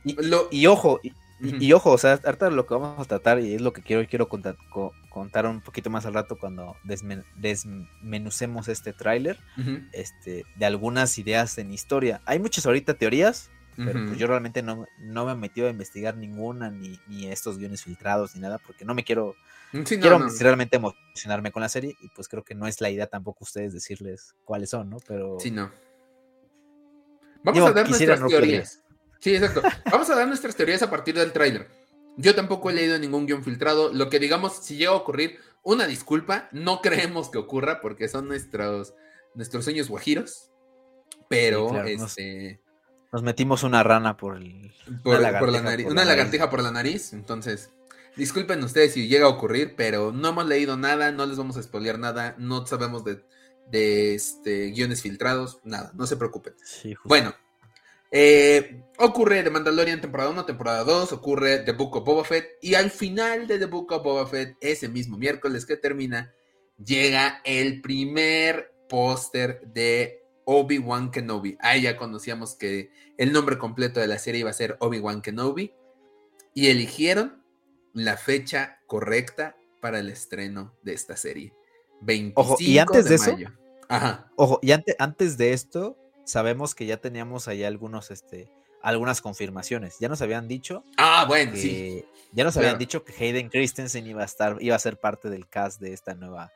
Y, 0.04 0.16
y 0.52 0.66
ojo, 0.66 1.00
y, 1.02 1.12
ojo, 1.72 1.92
o 1.92 1.98
sea, 1.98 2.20
ahorita 2.24 2.50
lo 2.50 2.66
que 2.66 2.74
vamos 2.74 3.00
a 3.00 3.08
tratar, 3.08 3.40
y 3.40 3.54
es 3.54 3.60
lo 3.60 3.72
que 3.72 3.82
quiero, 3.82 4.06
quiero 4.08 4.28
contar, 4.28 4.56
contar 5.10 5.46
un 5.46 5.60
poquito 5.60 5.90
más 5.90 6.06
al 6.06 6.14
rato 6.14 6.36
cuando 6.38 6.76
desmenucemos 7.36 8.68
este 8.68 8.92
tráiler, 8.92 9.38
este, 9.92 10.44
de 10.56 10.66
algunas 10.66 11.18
ideas 11.18 11.58
en 11.58 11.72
historia. 11.72 12.20
Hay 12.24 12.38
muchas 12.38 12.66
ahorita 12.66 12.94
teorías, 12.94 13.50
pero 13.76 14.06
pues 14.06 14.18
yo 14.18 14.26
realmente 14.26 14.62
no, 14.62 14.86
no 15.00 15.26
me 15.26 15.32
he 15.32 15.36
metido 15.36 15.66
a 15.66 15.70
investigar 15.70 16.16
ninguna, 16.16 16.70
ni, 16.70 16.98
ni 17.08 17.26
estos 17.26 17.58
guiones 17.58 17.82
filtrados, 17.82 18.34
ni 18.34 18.40
nada, 18.40 18.58
porque 18.58 18.84
no 18.84 18.94
me 18.94 19.04
quiero... 19.04 19.34
Mm, 19.72 19.82
quiero 19.82 20.28
realmente 20.38 20.76
emocionarme 20.76 21.50
con 21.50 21.60
la 21.60 21.68
serie 21.68 21.96
y 22.00 22.08
pues 22.10 22.28
creo 22.28 22.44
que 22.44 22.54
no 22.54 22.68
es 22.68 22.80
la 22.80 22.90
idea 22.90 23.08
tampoco 23.08 23.42
ustedes 23.42 23.72
decirles 23.72 24.34
cuáles 24.44 24.70
son, 24.70 24.90
¿no? 24.90 24.98
Pero... 25.06 25.38
Sí, 25.40 25.50
no. 25.50 25.72
Vamos 27.42 27.70
a 27.70 27.72
dar 27.72 27.88
nuestras 27.88 28.26
teorías. 28.26 28.83
Sí, 29.24 29.34
exacto. 29.34 29.62
Vamos 29.90 30.10
a 30.10 30.16
dar 30.16 30.28
nuestras 30.28 30.54
teorías 30.54 30.82
a 30.82 30.90
partir 30.90 31.14
del 31.14 31.32
tráiler. 31.32 31.66
Yo 32.18 32.34
tampoco 32.34 32.68
he 32.68 32.74
leído 32.74 32.98
ningún 32.98 33.24
guion 33.24 33.42
filtrado. 33.42 33.90
Lo 33.90 34.10
que 34.10 34.18
digamos, 34.18 34.56
si 34.56 34.76
llega 34.76 34.90
a 34.90 34.96
ocurrir, 34.96 35.38
una 35.62 35.86
disculpa, 35.86 36.50
no 36.52 36.80
creemos 36.82 37.30
que 37.30 37.38
ocurra 37.38 37.80
porque 37.80 38.06
son 38.06 38.28
nuestros, 38.28 38.92
nuestros 39.34 39.64
sueños 39.64 39.88
guajiros. 39.88 40.50
Pero, 41.30 41.84
este... 41.84 42.60
Nos, 43.10 43.22
metimos 43.22 43.62
una 43.62 43.82
rana 43.82 44.18
por, 44.18 44.36
el, 44.36 44.74
por, 45.02 45.18
la 45.18 45.62
nariz. 45.62 45.86
una 45.86 46.04
lagartija 46.04 46.50
por 46.50 46.62
la 46.62 46.70
nariz. 46.70 47.14
Entonces, 47.14 47.70
disculpen 48.16 48.62
ustedes 48.62 48.92
si 48.92 49.08
llega 49.08 49.24
a 49.24 49.30
ocurrir, 49.30 49.74
pero 49.74 50.12
no 50.12 50.28
hemos 50.28 50.46
leído 50.46 50.76
nada, 50.76 51.12
no 51.12 51.24
les 51.24 51.38
vamos 51.38 51.56
a 51.56 51.62
spoilear 51.62 51.98
nada, 51.98 52.34
no 52.36 52.66
sabemos 52.66 53.04
de, 53.04 53.24
de 53.70 54.16
este, 54.16 54.72
guiones 54.72 55.00
filtrados, 55.00 55.60
nada, 55.64 55.92
no 55.94 56.06
se 56.06 56.18
preocupen. 56.18 56.54
bueno, 57.04 57.34
eh, 58.16 58.80
ocurre 58.98 59.42
The 59.42 59.50
Mandalorian 59.50 60.00
temporada 60.00 60.30
1, 60.30 60.46
temporada 60.46 60.84
2, 60.84 61.14
ocurre 61.14 61.58
The 61.64 61.72
Book 61.72 61.96
of 61.96 62.04
Boba 62.04 62.22
Fett 62.22 62.46
y 62.62 62.74
al 62.74 62.92
final 62.92 63.48
de 63.48 63.58
The 63.58 63.66
Book 63.66 63.90
of 63.90 64.04
Boba 64.04 64.24
Fett, 64.24 64.56
ese 64.60 64.88
mismo 64.88 65.18
miércoles 65.18 65.66
que 65.66 65.76
termina, 65.76 66.32
llega 66.78 67.40
el 67.44 67.80
primer 67.80 68.72
póster 68.88 69.62
de 69.66 70.22
Obi-Wan 70.44 71.10
Kenobi. 71.10 71.56
Ahí 71.58 71.82
ya 71.82 71.96
conocíamos 71.96 72.54
que 72.54 72.92
el 73.18 73.32
nombre 73.32 73.58
completo 73.58 73.98
de 73.98 74.06
la 74.06 74.18
serie 74.20 74.42
iba 74.42 74.50
a 74.50 74.52
ser 74.52 74.76
Obi-Wan 74.78 75.20
Kenobi 75.20 75.74
y 76.54 76.68
eligieron 76.68 77.42
la 77.94 78.16
fecha 78.16 78.78
correcta 78.86 79.56
para 79.80 79.98
el 79.98 80.08
estreno 80.08 80.72
de 80.82 80.92
esta 80.92 81.16
serie. 81.16 81.52
25 82.02 82.40
Ojo, 82.40 82.56
y 82.60 82.78
antes 82.78 83.08
de, 83.08 83.16
eso, 83.16 83.36
Ajá. 83.88 84.30
Ojo, 84.36 84.60
y 84.62 84.70
antes 84.70 85.36
de 85.36 85.52
esto, 85.52 85.98
sabemos 86.24 86.74
que 86.74 86.86
ya 86.86 86.96
teníamos 86.96 87.48
ahí 87.48 87.64
algunos, 87.64 88.10
este, 88.10 88.48
algunas 88.82 89.20
confirmaciones. 89.20 89.98
Ya 89.98 90.08
nos 90.08 90.22
habían 90.22 90.48
dicho. 90.48 90.84
Ah, 90.96 91.24
bueno, 91.26 91.52
sí. 91.54 92.04
Ya 92.32 92.44
nos 92.44 92.56
habían 92.56 92.78
dicho 92.78 93.04
que 93.04 93.12
Hayden 93.12 93.48
Christensen 93.48 94.06
iba 94.06 94.22
a 94.22 94.26
estar, 94.26 94.56
iba 94.60 94.74
a 94.74 94.78
ser 94.80 94.98
parte 94.98 95.30
del 95.30 95.48
cast 95.48 95.80
de 95.80 95.92
esta 95.92 96.14
nueva, 96.14 96.52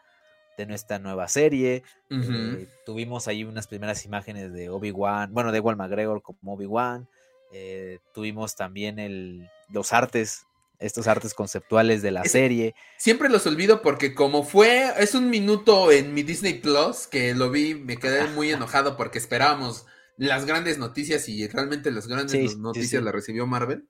de 0.57 0.67
nuestra 0.67 0.99
nueva 0.99 1.29
serie. 1.29 1.85
Eh, 2.11 2.67
tuvimos 2.85 3.29
ahí 3.29 3.45
unas 3.45 3.69
primeras 3.69 4.05
imágenes 4.05 4.53
de 4.53 4.71
Obi-Wan, 4.71 5.33
bueno, 5.33 5.53
de 5.53 5.59
Ewan 5.59 5.77
McGregor 5.77 6.21
como 6.23 6.55
Obi-Wan. 6.55 7.09
Eh, 7.53 8.01
tuvimos 8.13 8.57
también 8.57 8.99
el, 8.99 9.49
los 9.71 9.93
artes 9.93 10.48
estos 10.79 11.07
artes 11.09 11.35
conceptuales 11.35 12.03
de 12.03 12.11
la 12.11 12.25
serie. 12.25 12.75
Siempre 12.97 13.29
los 13.29 13.47
olvido 13.47 13.83
porque 13.83 14.15
como 14.15 14.45
fue, 14.45 14.93
es 14.99 15.15
un 15.15 15.31
minuto 15.31 15.91
en 15.91 16.15
mi 16.15 16.23
Disney 16.23 16.55
Plus 16.55 17.07
que 17.07 17.35
lo 17.35 17.51
vi, 17.51 17.75
me 17.75 17.97
quedé 17.97 18.29
muy 18.29 18.51
enojado 18.51 18.97
porque 18.97 19.19
esperábamos 19.19 19.87
las 20.17 20.47
grandes 20.47 20.79
noticias 20.79 21.29
y 21.29 21.47
realmente 21.49 21.91
las 21.91 22.07
grandes 22.07 22.57
noticias 22.57 23.03
las 23.03 23.15
recibió 23.15 23.47
Marvel. 23.47 23.89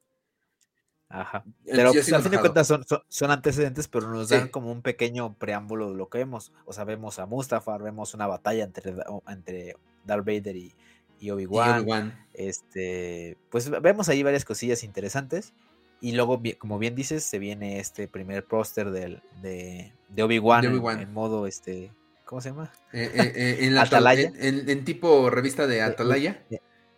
Ajá. 1.10 1.42
Pero 1.64 1.92
pues, 1.92 2.12
al 2.12 2.22
fin 2.22 2.32
de 2.32 2.40
cuentas 2.40 2.66
son, 2.66 3.30
antecedentes, 3.30 3.88
pero 3.88 4.10
nos 4.10 4.28
dan 4.28 4.48
como 4.48 4.70
un 4.70 4.82
pequeño 4.82 5.34
preámbulo 5.38 5.90
de 5.90 5.96
lo 5.96 6.08
que 6.08 6.18
vemos. 6.18 6.52
O 6.66 6.72
sea, 6.74 6.84
vemos 6.84 7.18
a 7.18 7.26
Mustafar, 7.26 7.82
vemos 7.82 8.12
una 8.12 8.26
batalla 8.26 8.64
entre, 8.64 8.94
entre 9.26 9.76
Darth 10.04 10.26
Vader 10.26 10.56
y, 10.56 10.74
y 11.18 11.30
Obi-Wan. 11.30 12.26
este, 12.34 13.38
pues 13.50 13.70
vemos 13.70 14.10
ahí 14.10 14.22
varias 14.22 14.44
cosillas 14.44 14.84
interesantes. 14.84 15.54
Y 16.00 16.12
luego, 16.12 16.40
como 16.58 16.78
bien 16.78 16.94
dices, 16.94 17.24
se 17.24 17.38
viene 17.38 17.80
este 17.80 18.06
primer 18.06 18.44
póster 18.44 18.90
de, 18.90 19.20
de 20.08 20.22
Obi-Wan 20.22 20.64
en, 20.64 21.12
modo, 21.12 21.46
este, 21.46 21.92
¿cómo 22.24 22.40
se 22.40 22.50
llama? 22.50 22.70
Eh, 22.92 23.10
eh, 23.14 23.32
eh, 23.34 23.56
en, 23.66 23.78
Atalaya. 23.78 24.32
En, 24.36 24.84
tipo 24.84 25.28
revista 25.30 25.66
de 25.66 25.82
Atalaya. 25.82 26.42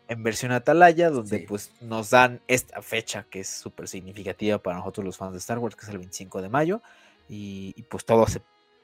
En 0.08 0.22
versión 0.22 0.52
Atalaya, 0.52 1.08
donde 1.08 1.40
pues 1.48 1.72
nos 1.80 2.10
dan 2.10 2.40
esta 2.48 2.82
fecha 2.82 3.26
que 3.30 3.40
es 3.40 3.48
súper 3.48 3.88
significativa 3.88 4.58
para 4.58 4.78
nosotros 4.78 5.06
los 5.06 5.16
fans 5.16 5.32
de 5.32 5.38
Star 5.38 5.58
Wars, 5.58 5.76
que 5.76 5.82
es 5.82 5.88
el 5.88 5.98
25 5.98 6.42
de 6.42 6.48
mayo. 6.48 6.82
Y, 7.28 7.80
pues 7.88 8.04
todo 8.04 8.26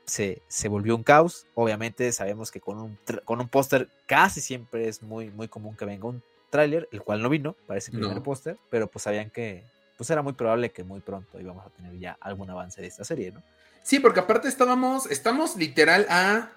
se, 0.04 0.40
se, 0.46 0.68
volvió 0.68 0.94
un 0.94 1.02
caos. 1.02 1.46
Obviamente 1.54 2.12
sabemos 2.12 2.52
que 2.52 2.60
con 2.60 2.78
un, 2.78 2.98
con 3.24 3.40
un 3.40 3.48
póster 3.48 3.88
casi 4.06 4.40
siempre 4.40 4.88
es 4.88 5.02
muy, 5.02 5.30
muy 5.30 5.48
común 5.48 5.76
que 5.76 5.84
venga 5.84 6.06
un 6.06 6.22
tráiler, 6.50 6.88
el 6.92 7.02
cual 7.02 7.22
no 7.22 7.28
vino 7.28 7.56
para 7.66 7.78
ese 7.78 7.90
primer 7.90 8.22
póster, 8.22 8.56
pero 8.70 8.86
pues 8.86 9.02
sabían 9.02 9.30
que 9.30 9.64
pues 9.96 10.10
era 10.10 10.22
muy 10.22 10.34
probable 10.34 10.72
que 10.72 10.84
muy 10.84 11.00
pronto 11.00 11.40
íbamos 11.40 11.66
a 11.66 11.70
tener 11.70 11.98
ya 11.98 12.16
algún 12.20 12.50
avance 12.50 12.80
de 12.80 12.86
esta 12.86 13.04
serie, 13.04 13.32
¿no? 13.32 13.42
Sí, 13.82 14.00
porque 14.00 14.20
aparte 14.20 14.48
estábamos, 14.48 15.06
estamos 15.10 15.56
literal 15.56 16.06
a 16.10 16.50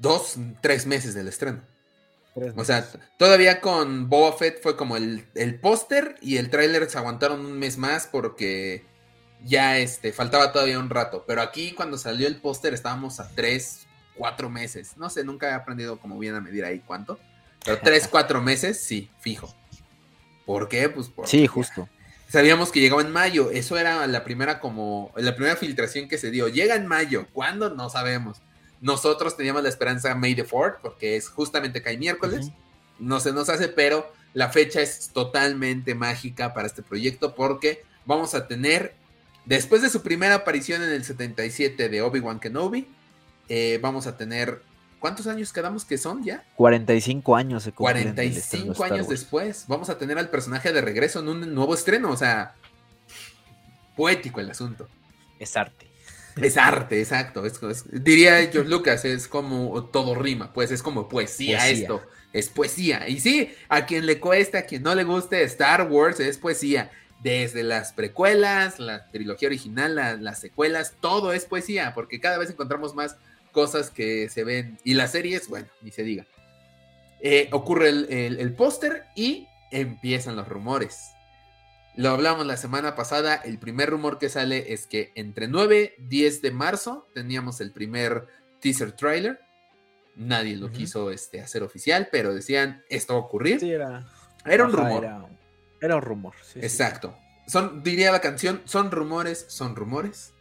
dos, 0.00 0.36
tres 0.62 0.86
meses 0.86 1.14
del 1.14 1.28
estreno. 1.28 1.62
O 2.54 2.64
sea, 2.64 2.86
todavía 3.16 3.62
con 3.62 4.10
Boba 4.10 4.36
Fett 4.36 4.62
fue 4.62 4.76
como 4.76 4.98
el, 4.98 5.26
el 5.34 5.58
póster 5.58 6.16
y 6.20 6.36
el 6.36 6.50
tráiler 6.50 6.88
se 6.90 6.98
aguantaron 6.98 7.44
un 7.44 7.58
mes 7.58 7.78
más 7.78 8.06
porque 8.06 8.84
ya 9.42 9.78
este, 9.78 10.12
faltaba 10.12 10.52
todavía 10.52 10.78
un 10.78 10.90
rato. 10.90 11.24
Pero 11.26 11.40
aquí 11.40 11.72
cuando 11.72 11.96
salió 11.96 12.26
el 12.26 12.36
póster 12.36 12.74
estábamos 12.74 13.20
a 13.20 13.28
tres, 13.34 13.86
cuatro 14.14 14.50
meses. 14.50 14.96
No 14.96 15.08
sé, 15.08 15.24
nunca 15.24 15.48
he 15.48 15.54
aprendido 15.54 15.98
como 15.98 16.18
bien 16.18 16.34
a 16.34 16.40
medir 16.40 16.64
ahí 16.64 16.80
cuánto. 16.80 17.18
Pero 17.64 17.78
tres, 17.80 18.06
cuatro 18.10 18.42
meses, 18.42 18.80
sí, 18.80 19.10
fijo. 19.18 19.54
¿Por 20.44 20.68
qué? 20.68 20.88
Pues 20.90 21.08
porque 21.08 21.30
Sí, 21.30 21.46
justo. 21.46 21.88
Sabíamos 22.28 22.72
que 22.72 22.80
llegaba 22.80 23.02
en 23.02 23.12
mayo, 23.12 23.50
eso 23.50 23.78
era 23.78 24.06
la 24.06 24.24
primera 24.24 24.58
como 24.58 25.12
la 25.16 25.36
primera 25.36 25.56
filtración 25.56 26.08
que 26.08 26.18
se 26.18 26.30
dio. 26.30 26.48
Llega 26.48 26.74
en 26.74 26.86
mayo, 26.86 27.26
¿cuándo? 27.32 27.70
No 27.70 27.88
sabemos. 27.88 28.38
Nosotros 28.80 29.36
teníamos 29.36 29.62
la 29.62 29.68
esperanza 29.68 30.14
May 30.14 30.34
the 30.34 30.44
4 30.44 30.78
porque 30.82 31.16
es 31.16 31.28
justamente 31.28 31.82
cae 31.82 31.96
miércoles. 31.96 32.50
No 32.98 33.20
se 33.20 33.32
nos 33.32 33.48
hace, 33.48 33.68
pero 33.68 34.12
la 34.34 34.50
fecha 34.50 34.80
es 34.82 35.10
totalmente 35.10 35.94
mágica 35.94 36.52
para 36.52 36.66
este 36.66 36.82
proyecto 36.82 37.34
porque 37.34 37.84
vamos 38.04 38.34
a 38.34 38.48
tener 38.48 38.94
después 39.46 39.80
de 39.80 39.88
su 39.88 40.02
primera 40.02 40.34
aparición 40.34 40.82
en 40.82 40.90
el 40.90 41.04
77 41.04 41.88
de 41.88 42.02
Obi-Wan 42.02 42.40
Kenobi, 42.40 42.86
eh, 43.48 43.78
vamos 43.80 44.06
a 44.06 44.16
tener 44.16 44.62
¿Cuántos 44.98 45.26
años 45.26 45.52
quedamos 45.52 45.84
que 45.84 45.98
son 45.98 46.24
ya? 46.24 46.42
45 46.56 47.36
años 47.36 47.62
se 47.62 47.72
45 47.72 48.84
años 48.84 49.08
después. 49.08 49.64
Vamos 49.68 49.90
a 49.90 49.98
tener 49.98 50.18
al 50.18 50.30
personaje 50.30 50.72
de 50.72 50.80
regreso 50.80 51.20
en 51.20 51.28
un 51.28 51.54
nuevo 51.54 51.74
estreno. 51.74 52.10
O 52.10 52.16
sea, 52.16 52.54
poético 53.94 54.40
el 54.40 54.50
asunto. 54.50 54.88
Es 55.38 55.56
arte. 55.56 55.86
Es 56.40 56.58
arte, 56.58 57.00
exacto. 57.00 57.42
diría 57.90 58.36
George 58.52 58.68
Lucas, 58.68 59.04
es 59.04 59.26
como 59.26 59.84
todo 59.84 60.14
rima. 60.14 60.52
Pues 60.52 60.70
es 60.70 60.82
como 60.82 61.08
poesía, 61.08 61.68
esto. 61.68 62.02
Es 62.32 62.48
poesía. 62.48 63.08
Y 63.08 63.20
sí, 63.20 63.54
a 63.68 63.86
quien 63.86 64.04
le 64.04 64.20
cueste, 64.20 64.58
a 64.58 64.66
quien 64.66 64.82
no 64.82 64.94
le 64.94 65.04
guste, 65.04 65.42
Star 65.44 65.90
Wars 65.90 66.20
es 66.20 66.36
poesía. 66.36 66.90
Desde 67.22 67.62
las 67.62 67.92
precuelas, 67.94 68.78
la 68.78 69.10
trilogía 69.10 69.48
original, 69.48 70.22
las 70.22 70.38
secuelas, 70.38 70.94
todo 71.00 71.32
es 71.32 71.46
poesía, 71.46 71.94
porque 71.94 72.20
cada 72.20 72.36
vez 72.36 72.50
encontramos 72.50 72.94
más 72.94 73.16
cosas 73.56 73.88
que 73.88 74.28
se 74.28 74.44
ven. 74.44 74.78
Y 74.84 74.92
las 74.92 75.12
series, 75.12 75.48
bueno, 75.48 75.66
ni 75.80 75.90
se 75.90 76.02
diga. 76.02 76.26
Eh, 77.22 77.48
ocurre 77.52 77.88
el, 77.88 78.54
póster 78.54 79.04
y 79.16 79.48
empiezan 79.70 80.36
los 80.36 80.46
rumores. 80.46 81.12
Lo 81.94 82.10
hablamos 82.10 82.44
la 82.44 82.58
semana 82.58 82.94
pasada. 82.94 83.34
El 83.34 83.58
primer 83.58 83.88
rumor 83.88 84.18
que 84.18 84.28
sale 84.28 84.74
es 84.74 84.86
que 84.86 85.10
entre 85.14 85.48
9 85.48 85.94
y 85.96 86.02
10 86.02 86.42
de 86.42 86.50
marzo 86.50 87.08
teníamos 87.14 87.62
el 87.62 87.72
primer 87.72 88.26
teaser 88.60 88.92
trailer. 88.92 89.40
Nadie 90.16 90.56
lo 90.56 90.70
quiso 90.70 91.10
este, 91.10 91.40
hacer 91.40 91.62
oficial, 91.62 92.08
pero 92.12 92.34
decían 92.34 92.84
esto 92.90 93.14
va 93.14 93.20
a 93.20 93.22
ocurrir. 93.22 93.60
Sí, 93.60 93.72
era, 93.72 94.06
era 94.44 94.66
un 94.66 94.72
rumor. 94.72 95.02
Era, 95.80 95.96
un 95.96 96.02
rumor. 96.02 96.34
Exacto. 96.56 97.16
Son, 97.46 97.82
diría 97.82 98.12
la 98.12 98.20
canción, 98.20 98.60
son 98.66 98.90
rumores, 98.90 99.46
son 99.48 99.74
rumores. 99.76 100.34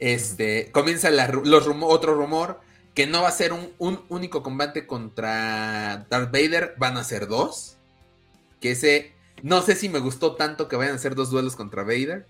Este, 0.00 0.72
comienza 0.72 1.10
los 1.10 1.68
otro 1.82 2.14
rumor 2.14 2.60
que 2.94 3.06
no 3.06 3.22
va 3.22 3.28
a 3.28 3.32
ser 3.32 3.52
un, 3.52 3.70
un, 3.78 4.00
único 4.08 4.42
combate 4.42 4.86
contra 4.86 6.06
Darth 6.08 6.32
Vader, 6.32 6.74
van 6.78 6.96
a 6.96 7.04
ser 7.04 7.28
dos. 7.28 7.76
Que 8.60 8.72
ese, 8.72 9.12
no 9.42 9.62
sé 9.62 9.76
si 9.76 9.88
me 9.88 10.00
gustó 10.00 10.34
tanto 10.34 10.68
que 10.68 10.76
vayan 10.76 10.96
a 10.96 10.98
ser 10.98 11.14
dos 11.14 11.30
duelos 11.30 11.54
contra 11.54 11.82
Vader. 11.82 12.26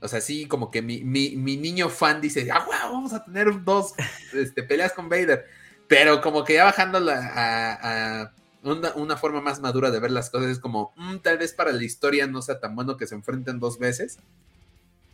O 0.00 0.08
sea, 0.08 0.20
sí, 0.20 0.46
como 0.46 0.70
que 0.70 0.80
mi, 0.80 1.00
niño 1.02 1.90
fan 1.90 2.20
dice, 2.20 2.48
ah, 2.50 2.64
wow, 2.64 2.94
vamos 2.94 3.12
a 3.12 3.24
tener 3.24 3.64
dos 3.64 3.92
este, 4.32 4.62
peleas 4.62 4.92
con 4.92 5.08
Vader. 5.08 5.44
Pero 5.88 6.20
como 6.22 6.44
que 6.44 6.54
ya 6.54 6.64
bajando 6.64 7.04
a, 7.10 8.32
una, 8.62 9.16
forma 9.16 9.40
más 9.40 9.60
madura 9.60 9.90
de 9.90 9.98
ver 9.98 10.10
las 10.10 10.30
cosas, 10.30 10.50
es 10.50 10.58
como, 10.58 10.92
mm, 10.96 11.16
tal 11.16 11.36
vez 11.36 11.52
para 11.52 11.72
la 11.72 11.82
historia 11.82 12.26
no 12.26 12.40
sea 12.42 12.60
tan 12.60 12.74
bueno 12.74 12.96
que 12.96 13.06
se 13.06 13.14
enfrenten 13.14 13.58
dos 13.58 13.78
veces. 13.78 14.18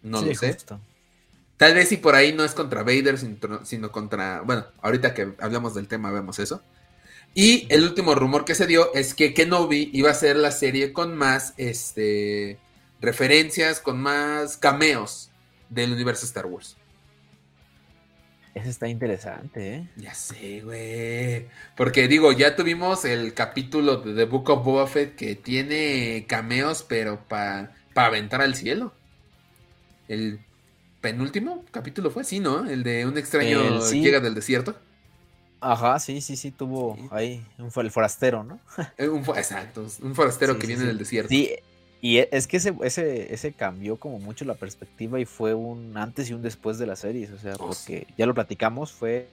No 0.02 0.20
lo 0.20 0.34
sé. 0.34 0.56
Tal 1.56 1.74
vez 1.74 1.88
si 1.88 1.96
por 1.96 2.14
ahí 2.14 2.32
no 2.32 2.44
es 2.44 2.54
contra 2.54 2.82
Vader, 2.82 3.16
sino 3.64 3.92
contra. 3.92 4.42
Bueno, 4.42 4.66
ahorita 4.82 5.14
que 5.14 5.34
hablamos 5.40 5.74
del 5.74 5.88
tema 5.88 6.10
vemos 6.10 6.38
eso. 6.38 6.62
Y 7.34 7.66
el 7.70 7.84
último 7.84 8.14
rumor 8.14 8.44
que 8.44 8.54
se 8.54 8.66
dio 8.66 8.94
es 8.94 9.14
que 9.14 9.34
Kenobi 9.34 9.90
iba 9.92 10.10
a 10.10 10.14
ser 10.14 10.36
la 10.36 10.50
serie 10.50 10.92
con 10.92 11.16
más 11.16 11.54
este, 11.58 12.58
referencias, 13.00 13.80
con 13.80 14.00
más 14.00 14.56
cameos 14.56 15.30
del 15.68 15.92
universo 15.92 16.24
Star 16.24 16.46
Wars. 16.46 16.76
Eso 18.54 18.70
está 18.70 18.88
interesante, 18.88 19.74
¿eh? 19.74 19.88
Ya 19.96 20.14
sé, 20.14 20.62
güey. 20.62 21.46
Porque 21.76 22.08
digo, 22.08 22.32
ya 22.32 22.56
tuvimos 22.56 23.04
el 23.04 23.34
capítulo 23.34 23.98
de 23.98 24.14
The 24.14 24.24
Book 24.24 24.48
of 24.48 24.64
Boba 24.64 24.86
Fett 24.86 25.14
que 25.14 25.34
tiene 25.34 26.24
cameos, 26.26 26.82
pero 26.88 27.20
para 27.28 27.74
aventar 27.94 28.40
al 28.40 28.54
cielo. 28.54 28.94
El 30.08 30.40
penúltimo 31.06 31.64
capítulo 31.70 32.10
fue, 32.10 32.24
sí, 32.24 32.40
¿no? 32.40 32.68
El 32.68 32.82
de 32.82 33.06
un 33.06 33.16
extraño 33.16 33.78
llega 33.92 34.18
del 34.18 34.34
desierto. 34.34 34.74
Ajá, 35.60 36.00
sí, 36.00 36.20
sí, 36.20 36.36
sí, 36.36 36.50
tuvo 36.50 36.98
ahí 37.12 37.46
un, 37.58 37.70
el 37.76 37.90
forastero, 37.92 38.42
¿no? 38.42 38.58
Eh, 38.98 39.08
exacto, 39.36 39.86
un 40.02 40.16
forastero 40.16 40.58
que 40.58 40.66
viene 40.66 40.84
del 40.84 40.98
desierto. 40.98 41.28
Sí, 41.28 41.52
y 42.00 42.18
e, 42.18 42.28
es 42.32 42.48
que 42.48 42.56
ese, 42.56 42.74
ese, 42.82 43.32
ese 43.32 43.52
cambió 43.52 43.98
como 43.98 44.18
mucho 44.18 44.44
la 44.44 44.54
perspectiva 44.54 45.20
y 45.20 45.26
fue 45.26 45.54
un 45.54 45.96
antes 45.96 46.28
y 46.28 46.34
un 46.34 46.42
después 46.42 46.76
de 46.76 46.86
las 46.86 46.98
series, 46.98 47.30
o 47.30 47.38
sea, 47.38 47.54
oh, 47.54 47.68
porque 47.68 48.08
ya 48.18 48.26
lo 48.26 48.34
platicamos, 48.34 48.92
fue 48.92 49.28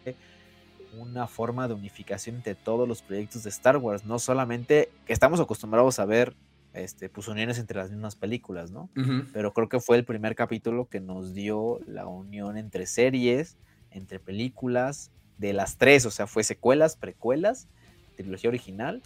una 0.99 1.26
forma 1.26 1.67
de 1.67 1.74
unificación 1.74 2.36
entre 2.36 2.53
todos 2.53 2.88
los 2.88 3.01
proyectos 3.01 3.41
de 3.41 3.49
Star 3.49 3.78
Wars, 3.78 4.05
no 4.05 4.19
solamente 4.19 4.91
que 5.07 5.13
estamos 5.13 5.39
acostumbrados 5.39 5.97
a 5.97 6.05
ver 6.05 6.36
este, 6.74 7.09
pues 7.09 7.28
uniones 7.28 7.59
entre 7.59 7.78
las 7.78 7.91
mismas 7.91 8.15
películas, 8.15 8.71
¿no? 8.71 8.89
Pero 9.32 9.53
creo 9.53 9.69
que 9.69 9.80
fue 9.80 9.97
el 9.97 10.05
primer 10.05 10.36
capítulo 10.36 10.88
que 10.89 10.99
nos 10.99 11.34
dio 11.34 11.80
la 11.88 12.07
unión 12.07 12.57
entre 12.57 12.86
series, 12.86 13.57
entre 13.91 14.19
películas, 14.19 15.11
de 15.38 15.53
las 15.53 15.78
tres, 15.78 16.05
o 16.05 16.11
sea, 16.11 16.28
fue 16.28 16.43
secuelas, 16.43 16.95
precuelas, 16.95 17.67
trilogía 18.15 18.49
original, 18.49 19.01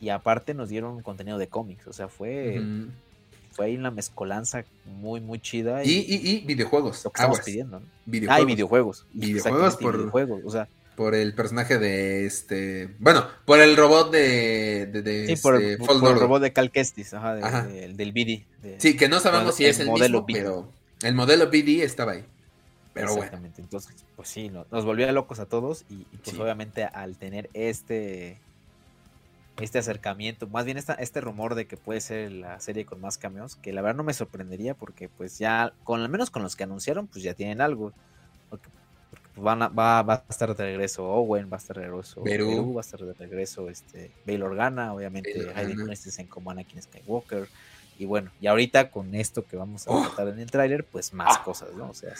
y 0.00 0.10
aparte 0.10 0.54
nos 0.54 0.68
dieron 0.68 1.02
contenido 1.02 1.38
de 1.38 1.48
cómics, 1.48 1.86
o 1.86 1.92
sea, 1.92 2.08
fue, 2.08 2.62
fue 3.52 3.66
ahí 3.66 3.76
una 3.76 3.90
mezcolanza 3.90 4.64
muy, 4.84 5.20
muy 5.20 5.40
chida. 5.40 5.84
Y, 5.84 6.04
y, 6.08 6.44
videojuegos. 6.46 7.04
Lo 7.04 7.10
que 7.10 7.20
estamos 7.20 7.40
pidiendo, 7.40 7.80
¿no? 7.80 7.86
Videojuegos. 8.06 8.42
Ah, 8.42 8.46
videojuegos. 8.46 9.06
Videojuegos 9.12 9.76
por... 9.76 9.96
Videojuegos, 9.96 10.42
o 10.44 10.50
sea 10.50 10.68
por 10.96 11.14
el 11.14 11.34
personaje 11.34 11.78
de 11.78 12.26
este. 12.26 12.94
Bueno, 12.98 13.26
por 13.44 13.60
el 13.60 13.76
robot 13.76 14.12
de. 14.12 14.86
de, 14.86 15.26
sí, 15.26 15.42
por, 15.42 15.60
este, 15.60 15.84
por, 15.84 15.94
el 15.94 16.20
robot 16.20 16.42
de 16.42 16.52
Cal 16.52 16.70
Kestis, 16.70 17.14
ajá, 17.14 17.34
del 17.34 18.12
BD. 18.12 18.44
sí, 18.78 18.96
que 18.96 19.08
no 19.08 19.20
sabemos 19.20 19.56
si 19.56 19.66
es 19.66 19.80
el 19.80 19.86
modelo 19.86 20.24
mismo, 20.24 20.42
pero 20.42 20.72
el 21.02 21.14
modelo 21.14 21.46
BD 21.48 21.82
estaba 21.82 22.12
ahí. 22.12 22.24
Pero 22.92 23.12
Exactamente, 23.12 23.60
entonces, 23.60 24.04
pues 24.14 24.28
sí, 24.28 24.50
nos 24.50 24.84
volvió 24.84 25.10
locos 25.10 25.40
a 25.40 25.46
todos 25.46 25.84
y, 25.88 26.04
pues 26.22 26.38
obviamente 26.38 26.84
al 26.84 27.16
tener 27.16 27.50
este 27.52 28.38
este 29.60 29.78
acercamiento, 29.78 30.48
más 30.48 30.64
bien 30.64 30.78
esta, 30.78 30.94
este 30.94 31.20
rumor 31.20 31.54
de 31.54 31.66
que 31.66 31.76
puede 31.76 32.00
ser 32.00 32.32
la 32.32 32.58
serie 32.58 32.84
con 32.84 33.00
más 33.00 33.18
cameos, 33.18 33.54
que 33.56 33.72
la 33.72 33.82
verdad 33.82 33.96
no 33.96 34.02
me 34.02 34.12
sorprendería 34.12 34.74
porque 34.74 35.08
pues 35.08 35.38
ya, 35.38 35.72
con 35.84 36.00
al 36.00 36.08
menos 36.08 36.30
con 36.30 36.42
los 36.42 36.56
que 36.56 36.64
anunciaron, 36.64 37.06
pues 37.06 37.22
ya 37.22 37.34
tienen 37.34 37.60
algo. 37.60 37.92
Van 39.36 39.60
va, 39.60 40.02
va, 40.02 40.14
a 40.14 40.24
estar 40.28 40.54
de 40.54 40.64
regreso 40.64 41.04
Owen, 41.04 41.48
va 41.52 41.56
a 41.56 41.58
estar 41.58 41.76
de 41.76 41.86
regreso 41.86 42.22
Beru, 42.22 42.74
va 42.74 42.80
a 42.80 42.84
estar 42.84 43.00
de 43.00 43.12
regreso 43.14 43.68
este, 43.68 44.12
Bail 44.24 44.42
Organa, 44.42 44.94
obviamente 44.94 45.52
Hayden 45.54 45.86
Christensen 45.86 46.26
como 46.26 46.50
Anakin 46.50 46.80
Skywalker. 46.80 47.48
Y 47.98 48.06
bueno, 48.06 48.30
y 48.40 48.46
ahorita 48.46 48.90
con 48.90 49.14
esto 49.14 49.44
que 49.44 49.56
vamos 49.56 49.86
a 49.86 49.90
oh. 49.90 50.02
tratar 50.02 50.28
en 50.28 50.40
el 50.40 50.50
tráiler, 50.50 50.84
pues 50.84 51.12
más 51.12 51.38
ah. 51.38 51.42
cosas, 51.44 51.72
¿no? 51.74 51.90
O 51.90 51.94
sea, 51.94 52.14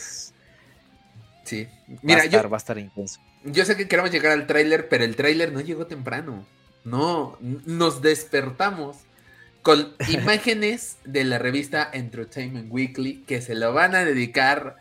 sí. 1.45 1.69
Mira, 2.03 2.19
va 2.19 2.23
a, 2.23 2.25
estar, 2.25 2.53
va 2.53 2.57
a 2.57 2.59
estar 2.59 2.79
intenso. 2.79 3.21
Yo 3.45 3.65
sé 3.65 3.77
que 3.77 3.89
queremos 3.89 4.11
llegar 4.11 4.33
al 4.33 4.47
tráiler, 4.47 4.89
pero 4.89 5.05
el 5.05 5.17
tráiler 5.17 5.53
no 5.53 5.61
llegó 5.61 5.87
temprano. 5.87 6.47
No, 6.85 7.39
nos 7.41 8.03
despertamos 8.03 8.99
con 9.63 9.95
imágenes 10.09 10.99
de 11.05 11.25
la 11.25 11.39
revista 11.39 11.89
Entertainment 11.93 12.71
Weekly 12.71 13.23
que 13.27 13.41
se 13.41 13.55
lo 13.55 13.73
van 13.73 13.95
a 13.95 14.05
dedicar 14.05 14.77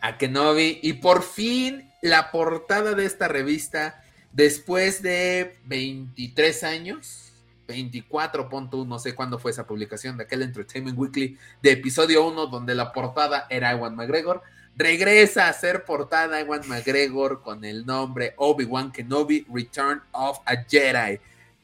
a 0.00 0.18
Kenobi. 0.18 0.80
Y 0.82 0.94
por 0.94 1.22
fin 1.22 1.90
la 2.02 2.30
portada 2.30 2.94
de 2.94 3.04
esta 3.04 3.28
revista, 3.28 4.02
después 4.32 5.02
de 5.02 5.56
23 5.64 6.64
años, 6.64 7.32
24, 7.68 8.48
no 8.86 8.98
sé 8.98 9.14
cuándo 9.14 9.38
fue 9.38 9.50
esa 9.50 9.66
publicación 9.66 10.16
de 10.16 10.24
aquel 10.24 10.42
Entertainment 10.42 10.98
Weekly 10.98 11.36
de 11.62 11.72
episodio 11.72 12.26
1, 12.26 12.46
donde 12.46 12.74
la 12.74 12.92
portada 12.92 13.46
era 13.50 13.72
Ewan 13.72 13.94
McGregor. 13.94 14.42
Regresa 14.74 15.48
a 15.48 15.52
ser 15.52 15.84
portada 15.84 16.40
Ewan 16.40 16.66
McGregor 16.66 17.42
con 17.42 17.64
el 17.64 17.84
nombre 17.84 18.34
Obi-Wan 18.36 18.92
Kenobi 18.92 19.46
Return 19.52 20.02
of 20.12 20.38
a 20.46 20.64
Jedi. 20.64 21.20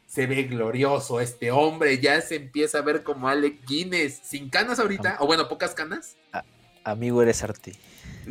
Se 0.06 0.26
ve 0.26 0.44
glorioso 0.44 1.20
este 1.20 1.50
hombre, 1.50 1.98
ya 1.98 2.20
se 2.20 2.36
empieza 2.36 2.78
a 2.78 2.82
ver 2.82 3.02
como 3.02 3.28
Alec 3.28 3.66
Guinness, 3.66 4.20
sin 4.22 4.50
canas 4.50 4.78
ahorita, 4.78 5.16
o 5.20 5.26
bueno, 5.26 5.48
pocas 5.48 5.74
canas. 5.74 6.16
amigo, 6.84 7.22
eres 7.22 7.42
arti. 7.42 7.72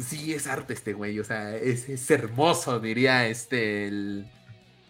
Sí, 0.01 0.33
es 0.33 0.47
arte 0.47 0.73
este 0.73 0.93
güey, 0.93 1.19
o 1.19 1.23
sea, 1.23 1.55
es, 1.55 2.09
hermoso, 2.09 2.79
diría 2.79 3.27
este, 3.27 3.87
el, 3.87 4.25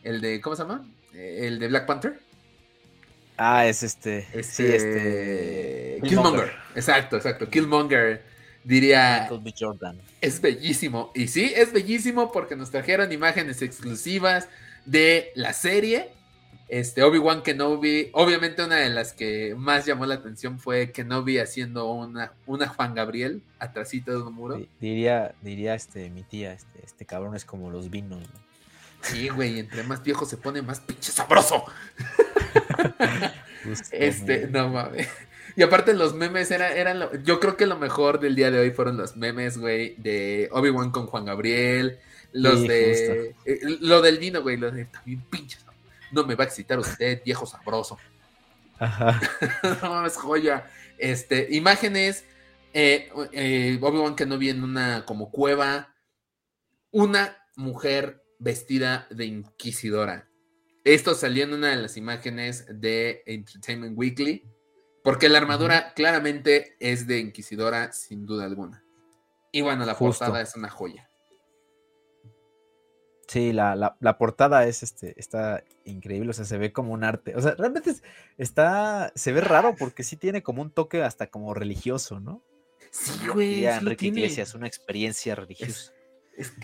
el, 0.04 0.22
de, 0.22 0.42
¿cómo 0.42 0.56
se 0.56 0.64
llama? 0.64 0.86
El 1.14 1.60
de 1.60 1.68
Black 1.68 1.86
Panther. 1.86 2.20
Ah, 3.38 3.66
es 3.66 3.84
este, 3.84 4.28
sí, 4.44 4.66
este... 4.66 6.00
Killmonger, 6.04 6.54
exacto, 6.76 7.18
exacto, 7.18 7.50
Killmonger, 7.50 8.24
diría... 8.64 9.28
Jordan. 9.58 10.00
Es 10.22 10.40
bellísimo, 10.40 11.12
y 11.16 11.28
sí, 11.28 11.52
es 11.56 11.74
bellísimo 11.74 12.32
porque 12.32 12.56
nos 12.56 12.72
trajeron 12.72 13.12
imágenes 13.12 13.62
exclusivas 13.62 14.48
de 14.86 15.32
la 15.36 15.54
serie, 15.54 16.12
este, 16.74 17.04
Obi-Wan 17.04 17.44
Kenobi, 17.44 18.10
obviamente 18.14 18.64
una 18.64 18.78
de 18.78 18.90
las 18.90 19.14
que 19.14 19.54
más 19.56 19.86
llamó 19.86 20.08
la 20.08 20.16
atención 20.16 20.60
fue 20.60 20.92
Kenobi 20.92 21.38
haciendo 21.38 21.92
una, 21.92 22.34
una 22.48 22.68
Juan 22.68 22.96
Gabriel 22.96 23.44
atrásito 23.60 24.12
de 24.12 24.24
un 24.24 24.34
muro. 24.34 24.60
Diría, 24.82 25.36
diría 25.44 25.76
este, 25.76 26.10
mi 26.10 26.24
tía, 26.24 26.52
este, 26.52 26.84
este 26.84 27.06
cabrón 27.06 27.36
es 27.36 27.46
como 27.46 27.70
los 27.70 27.92
vinos. 27.92 28.28
Sí, 29.02 29.30
güey, 29.30 29.60
entre 29.60 29.84
más 29.84 30.02
viejo 30.02 30.26
se 30.26 30.38
pone 30.38 30.64
más 30.64 30.80
pinche 30.80 31.12
sabroso. 31.12 31.64
este, 33.92 34.48
no 34.48 34.70
mames. 34.70 35.08
Y 35.56 35.62
aparte 35.62 35.94
los 35.94 36.16
memes 36.16 36.50
eran, 36.50 37.24
yo 37.24 37.40
creo 37.40 37.56
que 37.56 37.68
lo 37.68 37.78
mejor 37.78 38.20
del 38.20 38.36
día 38.36 38.50
de 38.50 38.60
hoy 38.60 38.72
fueron 38.72 38.98
los 38.98 39.16
memes, 39.16 39.60
güey, 39.60 39.94
de 39.98 40.50
Obi-Wan 40.52 40.90
con 40.90 41.06
Juan 41.06 41.26
Gabriel, 41.26 42.00
los 42.32 42.68
de, 42.68 43.36
eh, 43.46 43.60
lo 43.82 44.02
del 44.02 44.18
vino, 44.18 44.42
güey, 44.42 44.58
los 44.58 44.74
de 44.74 44.86
también 44.86 45.22
pinches 45.30 45.63
no 46.14 46.26
me 46.26 46.36
va 46.36 46.44
a 46.44 46.48
excitar 46.48 46.80
usted, 46.80 47.22
viejo 47.24 47.46
sabroso. 47.46 47.98
Ajá. 48.80 49.20
no 49.82 49.90
mames, 49.90 50.16
joya. 50.16 50.70
Este, 50.98 51.48
imágenes, 51.52 52.26
eh, 52.74 53.10
eh, 53.32 53.80
Obi-Wan 53.82 54.16
Kenobi 54.16 54.50
en 54.50 54.64
una 54.64 55.06
como 55.06 55.32
cueva, 55.32 55.96
una 56.92 57.38
mujer 57.56 58.24
vestida 58.40 59.08
de 59.10 59.26
inquisidora. 59.26 60.30
Esto 60.84 61.16
salió 61.16 61.46
en 61.46 61.54
una 61.54 61.70
de 61.70 61.78
las 61.78 61.98
imágenes 61.98 62.66
de 62.70 63.24
Entertainment 63.26 63.98
Weekly, 63.98 64.44
porque 65.04 65.30
la 65.30 65.38
armadura 65.38 65.94
claramente 65.94 66.76
es 66.80 67.08
de 67.08 67.20
inquisidora, 67.20 67.94
sin 67.94 68.26
duda 68.26 68.46
alguna. 68.46 68.84
Y 69.52 69.62
bueno, 69.62 69.86
la 69.86 69.98
portada 69.98 70.42
es 70.42 70.56
una 70.56 70.70
joya. 70.70 71.08
Sí, 73.34 73.52
la, 73.52 74.16
portada 74.20 74.68
es 74.68 74.84
este, 74.84 75.20
está 75.20 75.64
increíble, 75.86 76.30
o 76.30 76.34
sea, 76.34 76.46
se 76.46 76.60
ve 76.60 76.72
como 76.72 76.94
un 76.94 77.04
arte. 77.04 77.36
O 77.36 77.42
sea, 77.42 77.56
realmente 77.56 77.92
está, 78.38 79.12
se 79.16 79.32
ve 79.32 79.42
raro 79.42 79.76
porque 79.76 80.04
sí 80.04 80.18
tiene 80.18 80.44
como 80.44 80.62
un 80.62 80.70
toque 80.70 81.02
hasta 81.02 81.26
como 81.26 81.56
religioso, 81.56 82.20
¿no? 82.20 82.44
Sí, 82.92 83.28
güey. 83.34 83.66
Enrique 83.66 84.06
Iglesias, 84.06 84.54
una 84.54 84.68
experiencia 84.68 85.34
religiosa. 85.34 85.94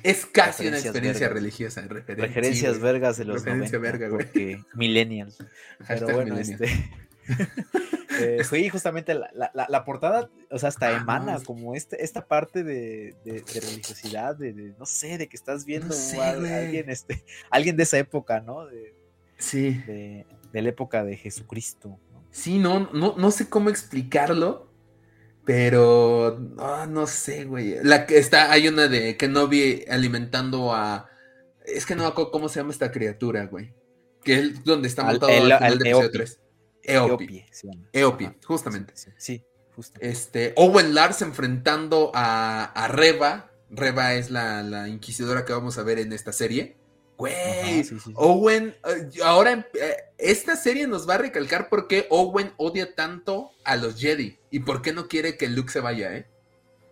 Es, 0.03 0.27
casi 0.27 0.67
una 0.67 0.77
experiencia 0.77 1.27
religiosa. 1.29 1.81
referencias 1.81 2.79
vergas 2.79 3.17
de 3.17 3.25
los 3.25 3.43
Referencia 3.43 3.79
90, 3.79 3.91
verga, 3.91 4.15
porque 4.15 4.63
millennials. 4.75 5.43
Pero 5.87 6.13
bueno, 6.13 6.37
este... 6.37 6.67
Eh, 8.19 8.43
sí, 8.43 8.69
justamente 8.69 9.13
la, 9.13 9.85
portada, 9.85 10.29
o 10.51 10.59
sea, 10.59 10.69
hasta 10.69 10.91
emana 10.91 11.39
como 11.43 11.75
este, 11.75 12.03
esta 12.03 12.25
parte 12.25 12.63
de, 12.63 13.15
religiosidad, 13.25 14.35
de, 14.35 14.73
no 14.77 14.85
sé, 14.85 15.17
de 15.17 15.27
que 15.27 15.37
estás 15.37 15.65
viendo 15.65 15.95
a, 16.19 16.29
alguien, 16.29 16.89
este, 16.89 17.23
alguien 17.49 17.77
de 17.77 17.83
esa 17.83 17.97
época, 17.97 18.41
¿no? 18.41 18.65
De, 18.65 18.93
sí. 19.37 19.71
De, 19.85 20.25
la 20.51 20.69
época 20.69 21.03
de 21.03 21.15
Jesucristo. 21.15 21.99
Sí, 22.31 22.57
no, 22.57 22.91
no, 22.91 23.15
no 23.17 23.31
sé 23.31 23.49
cómo 23.49 23.69
explicarlo, 23.69 24.69
pero 25.49 26.37
no 26.89 27.07
sé, 27.07 27.45
güey. 27.45 27.77
La 27.81 28.05
que 28.05 28.17
está, 28.17 28.51
hay 28.51 28.67
una 28.67 28.87
de 28.87 29.17
que 29.17 29.27
no 29.27 29.47
vi 29.47 29.83
alimentando 29.89 30.73
a. 30.73 31.09
Es 31.65 31.85
que 31.87 31.95
no 31.95 32.03
me 32.03 32.09
acuerdo 32.09 32.31
cómo 32.31 32.49
se 32.49 32.59
llama 32.59 32.71
esta 32.71 32.91
criatura, 32.91 33.45
güey. 33.45 33.73
Que 34.23 34.35
es 34.35 34.63
donde 34.63 34.87
está 34.87 35.03
montado 35.03 35.31
al, 35.31 35.57
final 35.57 35.79
de 35.79 35.89
episodio 35.89 36.11
3. 36.11 36.39
Eopi. 36.89 37.45
Eopi, 37.93 38.29
justamente. 38.45 38.93
Sí, 38.95 39.43
Este, 39.99 40.53
Owen 40.55 40.93
Lars 40.93 41.21
enfrentando 41.21 42.11
a, 42.13 42.65
a 42.65 42.87
Reba. 42.87 43.51
Reba 43.69 44.15
es 44.15 44.31
la, 44.31 44.87
inquisidora 44.87 45.45
que 45.45 45.53
vamos 45.53 45.77
a 45.77 45.83
ver 45.83 45.99
en 45.99 46.13
esta 46.13 46.31
serie. 46.31 46.75
Güey, 47.17 47.85
Owen, 48.15 48.75
eh, 48.87 49.09
ahora 49.25 49.67
eh, 49.73 49.95
esta 50.17 50.55
serie 50.55 50.87
nos 50.87 51.07
va 51.07 51.15
a 51.15 51.17
recalcar 51.17 51.67
por 51.67 51.89
qué 51.89 52.07
Owen 52.09 52.53
odia 52.55 52.95
tanto 52.95 53.51
a 53.65 53.75
los 53.75 53.99
Jedi 53.99 54.37
y 54.51 54.59
por 54.61 54.81
qué 54.81 54.93
no 54.93 55.09
quiere 55.09 55.35
que 55.35 55.49
Luke 55.49 55.69
se 55.69 55.81
vaya, 55.81 56.15
¿eh? 56.15 56.25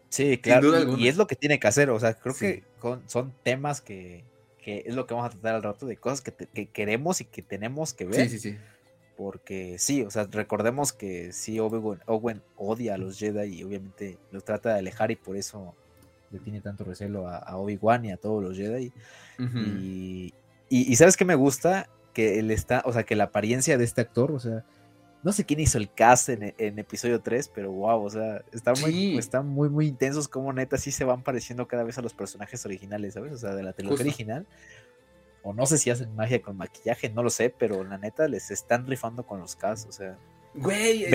Sí, 0.09 0.37
claro. 0.37 0.97
Y, 0.97 1.07
es 1.07 1.15
lo 1.15 1.27
que 1.27 1.37
tiene 1.37 1.61
que 1.61 1.67
hacer, 1.67 1.89
o 1.89 1.99
sea, 1.99 2.13
creo 2.13 2.35
que 2.35 2.63
son 3.07 3.33
temas 3.43 3.79
que, 3.79 4.25
es 4.65 4.95
lo 4.95 5.07
que 5.07 5.13
vamos 5.13 5.27
a 5.27 5.31
tratar 5.31 5.55
al 5.55 5.63
rato, 5.63 5.85
de 5.85 5.95
cosas 5.95 6.19
que, 6.19 6.33
que 6.33 6.67
queremos 6.67 7.21
y 7.21 7.25
que 7.25 7.41
tenemos 7.41 7.93
que 7.93 8.03
ver. 8.03 8.29
Sí, 8.29 8.37
sí, 8.37 8.51
sí 8.51 8.57
porque 9.17 9.77
sí, 9.79 10.03
o 10.03 10.11
sea, 10.11 10.27
recordemos 10.31 10.93
que 10.93 11.33
sí, 11.33 11.59
Owen, 11.59 12.41
odia 12.55 12.93
a 12.93 12.97
los 12.97 13.17
Jedi 13.17 13.59
y 13.59 13.63
obviamente 13.63 14.17
los 14.31 14.45
trata 14.45 14.73
de 14.73 14.79
alejar 14.79 15.09
y 15.09 15.15
por 15.15 15.35
eso 15.35 15.73
le 16.29 16.39
tiene 16.39 16.61
tanto 16.61 16.83
recelo 16.83 17.27
a, 17.27 17.57
Obi-Wan 17.57 18.05
y 18.05 18.11
a 18.11 18.17
todos 18.17 18.43
los 18.43 18.55
Jedi. 18.55 18.93
y, 20.69 20.95
¿sabes 20.95 21.17
qué 21.17 21.25
me 21.25 21.35
gusta? 21.35 21.89
Que 22.13 22.39
él 22.39 22.51
está, 22.51 22.83
o 22.85 22.93
sea, 22.93 23.03
que 23.03 23.15
la 23.15 23.25
apariencia 23.25 23.77
de 23.77 23.83
este 23.83 24.01
actor, 24.01 24.31
o 24.31 24.39
sea, 24.39 24.63
no 25.23 25.31
sé 25.31 25.45
quién 25.45 25.59
hizo 25.59 25.79
el 25.79 25.91
cast 25.91 26.29
en, 26.29 26.53
episodio 26.79 27.19
3, 27.19 27.51
pero 27.53 27.71
wow, 27.71 28.03
o 28.03 28.09
sea, 28.09 28.43
están 28.51 28.75
muy, 28.81 29.17
están 29.17 29.47
muy, 29.47 29.67
muy 29.67 29.87
intensos 29.87 30.27
como 30.27 30.53
neta 30.53 30.77
sí 30.77 30.91
se 30.91 31.05
van 31.05 31.23
pareciendo 31.23 31.67
cada 31.67 31.83
vez 31.83 31.97
a 31.97 32.03
los 32.03 32.13
personajes 32.13 32.63
originales, 32.65 33.15
¿sabes? 33.15 33.33
O 33.33 33.37
sea, 33.37 33.55
de 33.55 33.63
la 33.63 33.73
trilogía 33.73 34.05
original 34.05 34.45
o 35.47 35.53
no 35.53 35.65
sé 35.65 35.77
si 35.77 35.89
hacen 35.89 36.13
magia 36.13 36.41
con 36.41 36.57
maquillaje, 36.57 37.09
no 37.09 37.23
lo 37.23 37.29
sé, 37.29 37.49
pero 37.49 37.81
la 37.85 37.97
neta 37.97 38.27
les 38.27 38.51
están 38.51 38.85
rifando 38.85 39.25
con 39.25 39.39
los 39.39 39.55
casos, 39.55 39.87
o 39.87 39.91
sea. 39.93 40.17
Güey, 40.53 41.07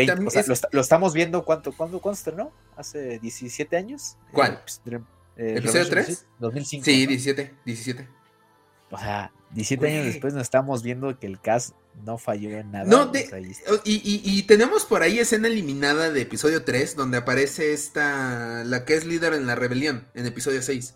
lo, 0.70 0.80
estamos 0.80 1.12
viendo, 1.12 1.44
¿cuánto, 1.44 1.72
cuándo, 1.72 2.00
estrenó? 2.10 2.50
¿Hace 2.76 3.18
17 3.18 3.76
años? 3.76 4.16
¿Cuál? 4.32 4.62
Eh, 4.86 5.00
eh, 5.36 5.54
¿Episodio 5.58 5.88
3? 5.88 6.26
2005. 6.38 6.84
Sí, 6.84 7.06
17, 7.06 7.54
17. 7.66 8.08
O 8.90 8.98
sea, 8.98 9.32
17 9.50 9.86
años 9.86 10.06
después 10.06 10.32
nos 10.32 10.44
estamos 10.44 10.82
viendo 10.82 11.18
que 11.18 11.26
el 11.26 11.38
cast 11.40 11.74
no 12.06 12.16
falló 12.16 12.50
en 12.56 12.70
nada. 12.70 12.84
No, 12.84 13.12
y, 13.84 14.22
y, 14.24 14.42
tenemos 14.44 14.86
por 14.86 15.02
ahí 15.02 15.18
escena 15.18 15.48
eliminada 15.48 16.10
de 16.10 16.22
episodio 16.22 16.64
3, 16.64 16.96
donde 16.96 17.18
aparece 17.18 17.74
esta, 17.74 18.64
la 18.64 18.86
que 18.86 18.94
es 18.94 19.04
líder 19.04 19.34
en 19.34 19.46
la 19.46 19.56
rebelión, 19.56 20.08
en 20.14 20.24
episodio 20.24 20.62
6. 20.62 20.94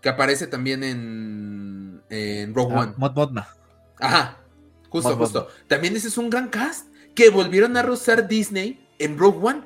Que 0.00 0.08
aparece 0.08 0.46
también 0.46 0.84
en, 0.84 1.95
en 2.10 2.54
Rogue 2.54 2.74
ah, 2.74 2.80
One. 2.80 2.92
Mod 2.96 3.38
Ajá, 3.98 4.38
justo, 4.88 5.16
justo. 5.16 5.48
También 5.66 5.96
ese 5.96 6.08
es 6.08 6.18
un 6.18 6.30
gran 6.30 6.48
cast 6.48 6.88
que 7.14 7.30
volvieron 7.30 7.76
a 7.76 7.82
rozar 7.82 8.28
Disney 8.28 8.86
en 8.98 9.18
Rogue 9.18 9.38
One. 9.42 9.62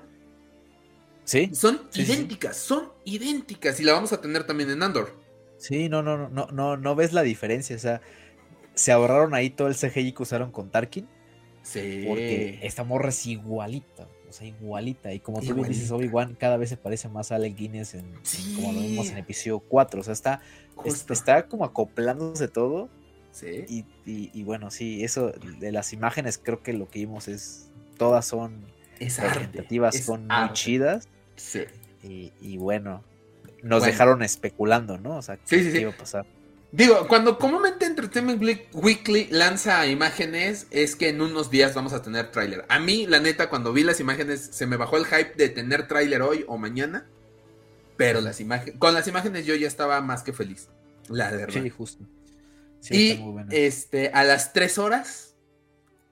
Sí. 1.24 1.50
Son 1.54 1.82
idénticas, 1.94 2.56
son 2.56 2.92
idénticas. 3.04 3.78
Y 3.80 3.84
la 3.84 3.92
vamos 3.92 4.12
a 4.12 4.20
tener 4.20 4.44
también 4.44 4.70
en 4.70 4.82
Andor. 4.82 5.16
Sí, 5.58 5.88
no, 5.88 6.02
no, 6.02 6.28
no, 6.28 6.48
no, 6.52 6.76
no 6.76 6.94
ves 6.94 7.12
la 7.12 7.22
diferencia. 7.22 7.76
O 7.76 7.78
sea, 7.78 8.00
se 8.74 8.92
ahorraron 8.92 9.34
ahí 9.34 9.50
todo 9.50 9.68
el 9.68 9.76
CGI 9.76 10.12
que 10.12 10.22
usaron 10.22 10.50
con 10.50 10.70
Tarkin. 10.70 11.08
Sí. 11.62 12.04
Porque 12.08 12.58
esta 12.62 12.84
morra 12.84 13.10
es 13.10 13.26
igualita 13.26 14.08
o 14.30 14.32
sea, 14.32 14.46
igualita. 14.46 15.12
Y 15.12 15.18
como 15.18 15.40
tú 15.40 15.54
bien 15.54 15.68
dices, 15.68 15.90
Obi-Wan 15.90 16.36
cada 16.38 16.56
vez 16.56 16.70
se 16.70 16.76
parece 16.76 17.08
más 17.08 17.32
a 17.32 17.34
Alec 17.34 17.56
Guinness 17.56 17.94
en, 17.94 18.14
como 18.54 18.72
lo 18.72 18.80
vimos 18.80 19.10
en 19.10 19.18
episodio 19.18 19.58
4. 19.58 20.00
O 20.00 20.04
sea, 20.04 20.12
está, 20.12 20.40
está 20.84 21.46
como 21.48 21.64
acoplándose 21.64 22.46
todo. 22.46 22.88
Sí. 23.32 23.84
Y, 24.06 24.42
bueno, 24.44 24.70
sí, 24.70 25.04
eso 25.04 25.32
de 25.58 25.72
las 25.72 25.92
imágenes 25.92 26.40
creo 26.42 26.62
que 26.62 26.72
lo 26.72 26.88
que 26.88 27.00
vimos 27.00 27.26
es, 27.28 27.70
todas 27.98 28.24
son 28.24 28.64
representativas, 28.98 29.96
son 29.96 30.28
muy 30.28 30.52
chidas. 30.52 31.08
Sí. 31.34 31.64
Y, 32.02 32.56
bueno, 32.56 33.02
nos 33.62 33.84
dejaron 33.84 34.22
especulando, 34.22 34.96
¿no? 34.96 35.16
O 35.16 35.22
sea, 35.22 35.36
¿qué, 35.36 35.56
iba 35.58 35.90
a 35.90 35.96
pasar? 35.96 36.24
Digo, 36.72 37.08
cuando 37.08 37.36
comúnmente 37.36 37.84
Entertainment 37.84 38.42
Weekly 38.72 39.26
lanza 39.30 39.86
imágenes, 39.88 40.68
es 40.70 40.94
que 40.94 41.08
en 41.08 41.20
unos 41.20 41.50
días 41.50 41.74
vamos 41.74 41.92
a 41.92 42.00
tener 42.00 42.30
tráiler. 42.30 42.64
A 42.68 42.78
mí, 42.78 43.06
la 43.06 43.18
neta, 43.18 43.50
cuando 43.50 43.72
vi 43.72 43.82
las 43.82 43.98
imágenes, 43.98 44.50
se 44.52 44.66
me 44.66 44.76
bajó 44.76 44.96
el 44.96 45.06
hype 45.06 45.34
de 45.34 45.48
tener 45.48 45.88
tráiler 45.88 46.22
hoy 46.22 46.44
o 46.46 46.58
mañana. 46.58 47.08
Pero 47.96 48.20
las 48.20 48.40
imágenes, 48.40 48.78
con 48.78 48.94
las 48.94 49.08
imágenes 49.08 49.46
yo 49.46 49.54
ya 49.56 49.66
estaba 49.66 50.00
más 50.00 50.22
que 50.22 50.32
feliz. 50.32 50.68
La 51.08 51.30
verdad. 51.32 51.60
Sí, 51.60 51.70
justo. 51.70 52.04
y 52.88 53.20
este, 53.50 54.10
a 54.14 54.22
las 54.22 54.52
tres 54.52 54.78
horas, 54.78 55.34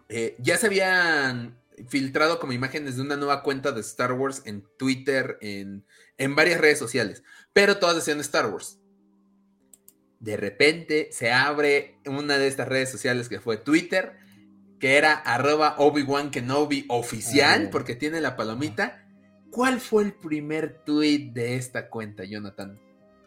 eh, 0.09 0.35
ya 0.39 0.59
se 0.59 0.67
habían 0.67 1.57
filtrado 1.87 2.41
como 2.41 2.53
imágenes 2.53 2.97
de 2.97 3.03
una 3.03 3.17
nueva 3.17 3.45
cuenta 3.45 3.71
de 3.71 3.81
Star 3.81 4.13
Wars 4.13 4.43
en 4.45 4.65
Twitter, 4.77 5.39
en, 5.41 5.85
en 6.19 6.35
varias 6.35 6.61
redes 6.61 6.81
sociales. 6.81 7.23
Pero 7.53 7.79
todas 7.79 7.95
decían 7.95 8.19
Star 8.19 8.47
Wars 8.47 8.78
de 10.21 10.37
repente 10.37 11.09
se 11.13 11.33
abre 11.33 11.99
una 12.07 12.39
de 12.39 12.49
estas 12.49 12.69
redes 12.69 12.91
sociales 12.91 13.29
que 13.29 13.41
fue 13.41 13.57
Twitter, 13.57 14.17
que 14.81 14.97
era 14.97 15.13
arroba 15.15 15.77
Obi-Wan 15.79 16.31
Kenobi 16.31 16.85
oficial, 16.89 17.67
ah. 17.67 17.69
porque 17.71 17.95
tiene 17.95 18.21
la 18.21 18.37
palomita. 18.37 19.05
¿Cuál 19.51 19.81
fue 19.81 20.05
el 20.05 20.13
primer 20.13 20.85
tweet 20.85 21.31
de 21.33 21.57
esta 21.57 21.89
cuenta, 21.89 22.25
Jonathan? 22.25 22.79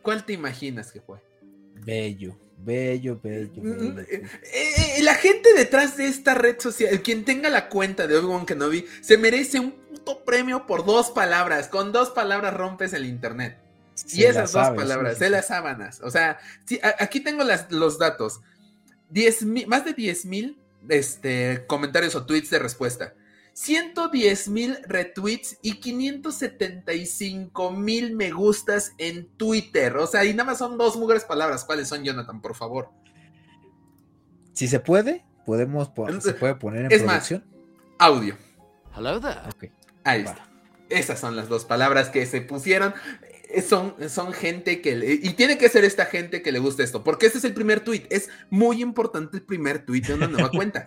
¿Cuál 0.02 0.26
te 0.26 0.34
imaginas 0.34 0.92
que 0.92 1.02
fue? 1.02 1.20
Bello, 1.84 2.38
bello, 2.58 3.20
bello, 3.22 3.64
mm, 3.64 4.00
eh, 4.00 4.24
eh, 4.54 5.04
la 5.04 5.16
gente 5.16 5.54
detrás 5.56 5.98
de 5.98 6.06
esta 6.06 6.36
red 6.36 6.60
social, 6.60 7.02
quien 7.02 7.26
tenga 7.26 7.50
la 7.50 7.70
cuenta 7.70 8.06
de 8.06 8.18
Obi-Wan 8.18 8.46
Kenobi, 8.46 8.86
se 9.02 9.18
merece 9.18 9.60
un 9.60 9.72
puto 9.72 10.24
premio 10.24 10.68
por 10.68 10.86
dos 10.86 11.10
palabras. 11.10 11.70
Con 11.70 11.92
dos 11.92 12.12
palabras 12.12 12.54
rompes 12.54 12.94
el 12.94 13.06
internet 13.06 13.61
y 14.14 14.24
esas 14.24 14.52
dos 14.52 14.70
palabras, 14.70 15.20
de 15.20 15.30
las 15.30 15.48
sábanas. 15.48 16.02
O 16.02 16.10
sea, 16.10 16.40
aquí 17.00 17.20
tengo 17.20 17.44
los 17.70 17.98
datos. 18.00 18.42
más 19.68 19.86
de 19.86 19.94
10 19.94 20.26
mil 20.26 20.60
este, 20.90 21.66
comentarios 21.68 22.16
o 22.16 22.26
tweets 22.26 22.50
de 22.50 22.60
respuesta. 22.60 23.14
110 23.54 24.48
mil 24.48 24.78
retweets 24.88 25.58
y 25.62 25.74
575 25.82 27.72
mil 27.72 28.16
me 28.16 28.32
gustas 28.32 28.94
en 28.98 29.28
Twitter. 29.38 29.98
O 29.98 30.08
sea, 30.08 30.24
y 30.26 30.34
nada 30.34 30.52
más 30.52 30.58
son 30.58 30.78
dos 30.78 30.96
mugres 30.98 31.26
palabras. 31.26 31.66
¿Cuáles 31.66 31.90
son, 31.90 32.04
Jonathan, 32.04 32.42
por 32.42 32.56
favor? 32.56 32.90
Si 34.54 34.68
se 34.68 34.80
puede, 34.80 35.26
podemos 35.46 35.92
se 36.22 36.34
puede 36.34 36.56
poner 36.56 36.86
en 36.86 36.92
es 36.92 37.04
producción. 37.04 37.44
Más, 37.46 37.58
audio. 38.00 38.38
Hello 38.96 39.20
there. 39.20 39.72
Ahí 40.04 40.22
está. 40.22 40.48
Esas 40.90 41.20
son 41.20 41.36
las 41.36 41.48
dos 41.48 41.66
palabras 41.66 42.10
que 42.10 42.26
se 42.26 42.42
pusieron 42.42 42.94
son, 43.68 43.96
son 44.10 44.34
gente 44.34 44.82
que... 44.82 45.20
y 45.22 45.30
tiene 45.34 45.58
que 45.58 45.70
ser 45.70 45.84
esta 45.84 46.06
gente 46.06 46.42
que 46.42 46.52
le 46.52 46.60
gusta 46.60 46.84
esto, 46.84 47.04
porque 47.04 47.26
este 47.26 47.40
es 47.40 47.44
el 47.44 47.54
primer 47.54 47.82
tweet. 47.82 48.04
Es 48.10 48.30
muy 48.50 48.82
importante 48.82 49.38
el 49.38 49.44
primer 49.44 49.86
tweet 49.86 50.02
de 50.02 50.14
una 50.14 50.28
nueva 50.28 50.50
cuenta. 50.52 50.86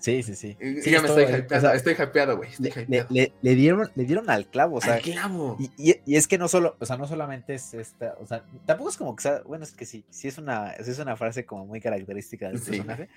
Sí, 0.00 0.22
sí, 0.22 0.34
sí. 0.34 0.56
sí, 0.82 0.90
ya 0.90 1.02
me 1.02 1.08
estoy 1.08 1.24
hypeado, 1.24 1.72
estoy 1.74 1.92
hypeado, 1.92 2.38
güey. 2.38 2.48
Le, 2.58 3.04
le, 3.42 3.54
dieron, 3.54 3.90
le 3.94 4.04
dieron 4.04 4.30
al 4.30 4.46
clavo, 4.46 4.76
o 4.76 4.80
sea. 4.80 4.94
Al 4.94 5.02
clavo. 5.02 5.58
Y, 5.58 5.70
y, 6.06 6.16
es 6.16 6.26
que 6.26 6.38
no 6.38 6.48
solo, 6.48 6.74
o 6.80 6.86
sea, 6.86 6.96
no 6.96 7.06
solamente 7.06 7.54
es 7.54 7.74
esta, 7.74 8.14
o 8.18 8.26
sea, 8.26 8.42
tampoco 8.64 8.88
es 8.88 8.96
como 8.96 9.14
que 9.14 9.22
sea, 9.22 9.42
bueno, 9.42 9.64
es 9.64 9.72
que 9.72 9.84
sí, 9.84 10.06
sí 10.08 10.26
es 10.26 10.38
una, 10.38 10.70
es 10.70 10.98
una 10.98 11.16
frase 11.16 11.44
como 11.44 11.66
muy 11.66 11.82
característica 11.82 12.48
del 12.48 12.60
personaje. 12.60 13.10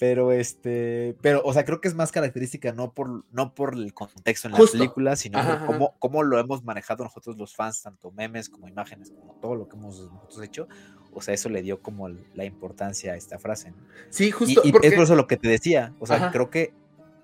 Pero 0.00 0.32
este, 0.32 1.14
pero, 1.20 1.42
o 1.44 1.52
sea, 1.52 1.66
creo 1.66 1.82
que 1.82 1.86
es 1.86 1.94
más 1.94 2.10
característica 2.10 2.72
no 2.72 2.94
por, 2.94 3.26
no 3.32 3.54
por 3.54 3.74
el 3.74 3.92
contexto 3.92 4.48
en 4.48 4.54
la 4.54 4.60
película, 4.60 5.14
sino 5.14 5.38
por 5.66 5.92
cómo, 5.98 6.22
lo 6.22 6.40
hemos 6.40 6.64
manejado 6.64 7.04
nosotros 7.04 7.36
los 7.36 7.54
fans, 7.54 7.82
tanto 7.82 8.10
memes 8.10 8.48
como 8.48 8.66
imágenes, 8.66 9.10
como 9.10 9.34
todo 9.34 9.54
lo 9.56 9.68
que 9.68 9.76
hemos 9.76 10.10
nosotros 10.10 10.42
hecho. 10.42 10.68
o 11.12 11.20
sea, 11.20 11.34
eso 11.34 11.50
le 11.50 11.60
dio 11.60 11.82
como 11.82 12.08
la 12.08 12.46
importancia 12.46 13.12
a 13.12 13.16
esta 13.16 13.38
frase. 13.38 13.74
Sí, 14.08 14.30
justo. 14.30 14.62
Y, 14.64 14.68
es 14.68 14.94
por 14.94 15.04
eso 15.04 15.14
lo 15.14 15.26
que 15.26 15.36
te 15.36 15.48
decía, 15.48 15.92
o 15.98 16.06
sea, 16.06 16.30
creo 16.30 16.48
que 16.48 16.72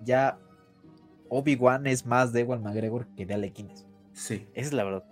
ya 0.01 0.37
Obi-Wan 1.29 1.87
es 1.87 2.05
más 2.05 2.31
de 2.31 2.41
Ewan 2.41 2.61
McGregor 2.61 3.07
que 3.15 3.25
de 3.25 3.33
Alec 3.33 3.55
Sí. 4.13 4.47
Esa 4.53 4.67
es 4.67 4.73
la 4.73 4.83
verdad. 4.83 5.03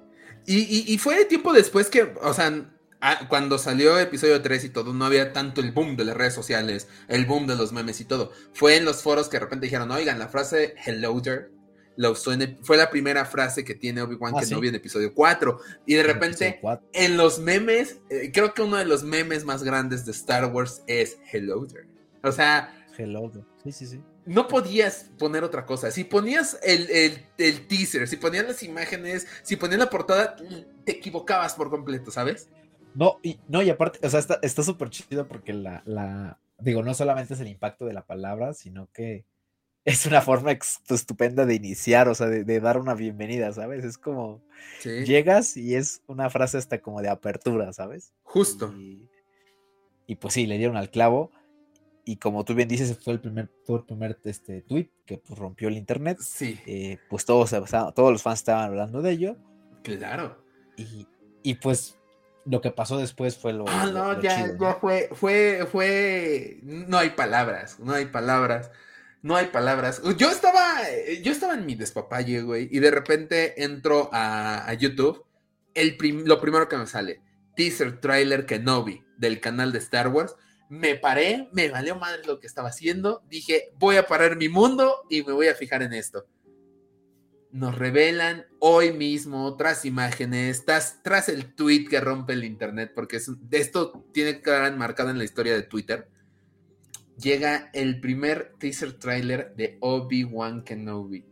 Y, 0.45 0.93
y, 0.93 0.97
fue 0.99 1.25
tiempo 1.25 1.51
después 1.51 1.89
que, 1.89 2.13
o 2.21 2.33
sea, 2.35 2.74
cuando 3.29 3.57
salió 3.57 3.99
episodio 3.99 4.41
3 4.41 4.65
y 4.65 4.69
todo, 4.69 4.93
no 4.93 5.05
había 5.05 5.33
tanto 5.33 5.61
el 5.61 5.71
boom 5.71 5.95
de 5.95 6.05
las 6.05 6.17
redes 6.17 6.33
sociales, 6.33 6.87
el 7.07 7.25
boom 7.25 7.47
de 7.47 7.55
los 7.55 7.71
memes 7.71 8.01
y 8.01 8.05
todo. 8.05 8.31
Fue 8.53 8.77
en 8.77 8.85
los 8.85 9.01
foros 9.01 9.27
que 9.27 9.37
de 9.37 9.41
repente 9.41 9.65
dijeron, 9.65 9.91
oigan, 9.91 10.19
la 10.19 10.27
frase 10.27 10.75
hello 10.85 11.21
there 11.21 11.49
la 11.97 12.09
usó 12.09 12.33
en, 12.33 12.57
fue 12.61 12.77
la 12.77 12.89
primera 12.89 13.23
frase 13.25 13.63
que 13.63 13.73
tiene 13.73 14.01
Obi-Wan 14.01 14.33
que 14.33 14.41
no 14.41 14.47
Kenobi 14.47 14.67
en 14.67 14.75
episodio 14.75 15.13
4. 15.13 15.59
Y 15.85 15.93
de 15.93 16.03
repente, 16.03 16.59
en 16.91 17.15
los 17.15 17.39
memes, 17.39 17.99
eh, 18.09 18.31
creo 18.33 18.53
que 18.53 18.61
uno 18.61 18.77
de 18.77 18.85
los 18.85 19.03
memes 19.03 19.45
más 19.45 19.63
grandes 19.63 20.05
de 20.05 20.11
Star 20.11 20.45
Wars 20.51 20.83
es 20.87 21.17
hello 21.31 21.65
there. 21.65 21.87
O 22.21 22.31
sea, 22.31 22.85
hello 22.97 23.31
Sí, 23.63 23.71
sí, 23.71 23.87
sí 23.87 24.03
no 24.25 24.47
podías 24.47 25.11
poner 25.17 25.43
otra 25.43 25.65
cosa. 25.65 25.91
Si 25.91 26.03
ponías 26.03 26.59
el, 26.63 27.27
teaser, 27.67 28.07
si 28.07 28.17
ponías 28.17 28.45
las 28.45 28.63
imágenes, 28.63 29.27
si 29.43 29.55
ponías 29.55 29.79
la 29.79 29.89
portada, 29.89 30.35
te 30.83 30.93
equivocabas 30.93 31.53
por 31.53 31.69
completo, 31.69 32.11
¿sabes? 32.11 32.49
No, 32.95 33.19
y, 33.21 33.39
no, 33.47 33.61
y 33.61 33.69
aparte, 33.69 34.05
o 34.05 34.09
sea, 34.09 34.21
está 34.41 34.63
súper 34.63 34.89
chido 34.89 35.27
porque 35.27 35.53
la, 35.53 35.83
la, 35.85 36.39
digo, 36.59 36.81
no 36.81 36.93
solamente 36.93 37.33
es 37.33 37.39
el 37.39 37.47
impacto 37.47 37.85
de 37.85 37.93
la 37.93 38.05
palabra, 38.05 38.53
sino 38.53 38.89
que 38.91 39.25
es 39.85 40.05
una 40.05 40.21
forma 40.21 40.51
estupenda 40.51 41.45
de 41.45 41.55
iniciar, 41.55 42.07
o 42.07 42.15
sea, 42.15 42.27
de, 42.27 42.59
dar 42.59 42.79
una 42.79 42.95
bienvenida, 42.95 43.51
¿sabes? 43.51 43.83
Es 43.83 43.97
como, 43.97 44.41
llegas 44.83 45.57
y 45.57 45.75
es 45.75 46.01
una 46.07 46.29
frase 46.29 46.57
hasta 46.57 46.81
como 46.81 47.01
de 47.01 47.09
apertura, 47.09 47.71
¿sabes? 47.73 48.13
Justo. 48.23 48.73
Y, 48.75 49.07
y 50.07 50.15
pues 50.15 50.33
sí, 50.33 50.47
le 50.47 50.57
dieron 50.57 50.77
al 50.77 50.89
clavo 50.89 51.31
y 52.05 52.17
como 52.17 52.45
tú 52.45 52.53
bien 52.53 52.67
dices, 52.67 52.97
fue 52.97 53.13
el 53.13 53.19
primer, 53.19 53.49
fue 53.63 53.79
el 53.79 53.83
primer 53.83 54.19
este, 54.23 54.61
tweet 54.61 54.89
que 55.05 55.17
pues, 55.17 55.37
rompió 55.37 55.67
el 55.67 55.75
internet. 55.75 56.19
Sí. 56.21 56.59
Eh, 56.65 56.97
pues 57.09 57.25
todos, 57.25 57.51
todos 57.51 58.11
los 58.11 58.21
fans 58.21 58.39
estaban 58.39 58.65
hablando 58.65 59.01
de 59.01 59.11
ello. 59.11 59.37
Claro. 59.83 60.37
Y, 60.77 61.07
y 61.43 61.55
pues 61.55 61.97
lo 62.45 62.61
que 62.61 62.71
pasó 62.71 62.97
después 62.97 63.37
fue 63.37 63.53
lo. 63.53 63.65
Ah, 63.67 63.89
no, 63.91 64.21
ya, 64.21 64.55
ya 64.57 64.73
fue, 64.75 65.09
fue, 65.13 65.67
fue. 65.71 66.59
No 66.63 66.97
hay 66.97 67.11
palabras, 67.11 67.79
no 67.79 67.93
hay 67.93 68.05
palabras. 68.05 68.71
No 69.21 69.35
hay 69.35 69.47
palabras. 69.47 70.03
Yo 70.17 70.29
estaba, 70.29 70.81
yo 71.23 71.31
estaba 71.31 71.55
en 71.55 71.65
mi 71.65 71.73
despapalle, 71.73 72.43
güey, 72.43 72.69
y 72.71 72.77
de 72.77 72.91
repente 72.91 73.63
entro 73.63 74.07
a, 74.13 74.69
a 74.69 74.73
YouTube. 74.73 75.25
El 75.73 75.97
lo 76.25 76.39
primero 76.39 76.69
que 76.69 76.77
me 76.77 76.85
sale, 76.85 77.21
teaser 77.55 77.99
trailer 77.99 78.45
Kenobi 78.45 79.03
del 79.17 79.39
canal 79.39 79.71
de 79.71 79.79
Star 79.79 80.09
Wars 80.09 80.35
me 80.69 80.95
paré, 80.95 81.49
me 81.51 81.69
valió 81.69 81.95
madre 81.95 82.21
lo 82.25 82.39
que 82.39 82.47
estaba 82.47 82.69
haciendo, 82.69 83.23
dije, 83.29 83.71
voy 83.77 83.97
a 83.97 84.07
parar 84.07 84.35
mi 84.35 84.49
mundo 84.49 85.05
y 85.09 85.23
me 85.23 85.33
voy 85.33 85.47
a 85.47 85.55
fijar 85.55 85.83
en 85.83 85.93
esto. 85.93 86.25
Nos 87.55 87.77
revelan 87.77 88.45
hoy 88.59 88.91
mismo 88.91 89.45
otras 89.45 89.85
imágenes, 89.85 90.65
tras, 90.65 91.01
tras 91.03 91.29
el 91.29 91.55
tweet 91.55 91.85
que 91.85 92.01
rompe 92.01 92.33
el 92.33 92.43
internet, 92.43 92.91
porque 92.93 93.21
esto 93.51 94.05
tiene 94.11 94.35
que 94.35 94.41
quedar 94.41 94.71
enmarcado 94.71 95.09
en 95.09 95.17
la 95.17 95.23
historia 95.23 95.53
de 95.53 95.63
Twitter. 95.63 96.09
Llega 97.17 97.69
el 97.71 98.01
primer 98.01 98.51
teaser 98.59 98.91
trailer 98.99 99.55
de 99.55 99.77
Obi-Wan 99.79 100.65
Kenobi. 100.65 101.23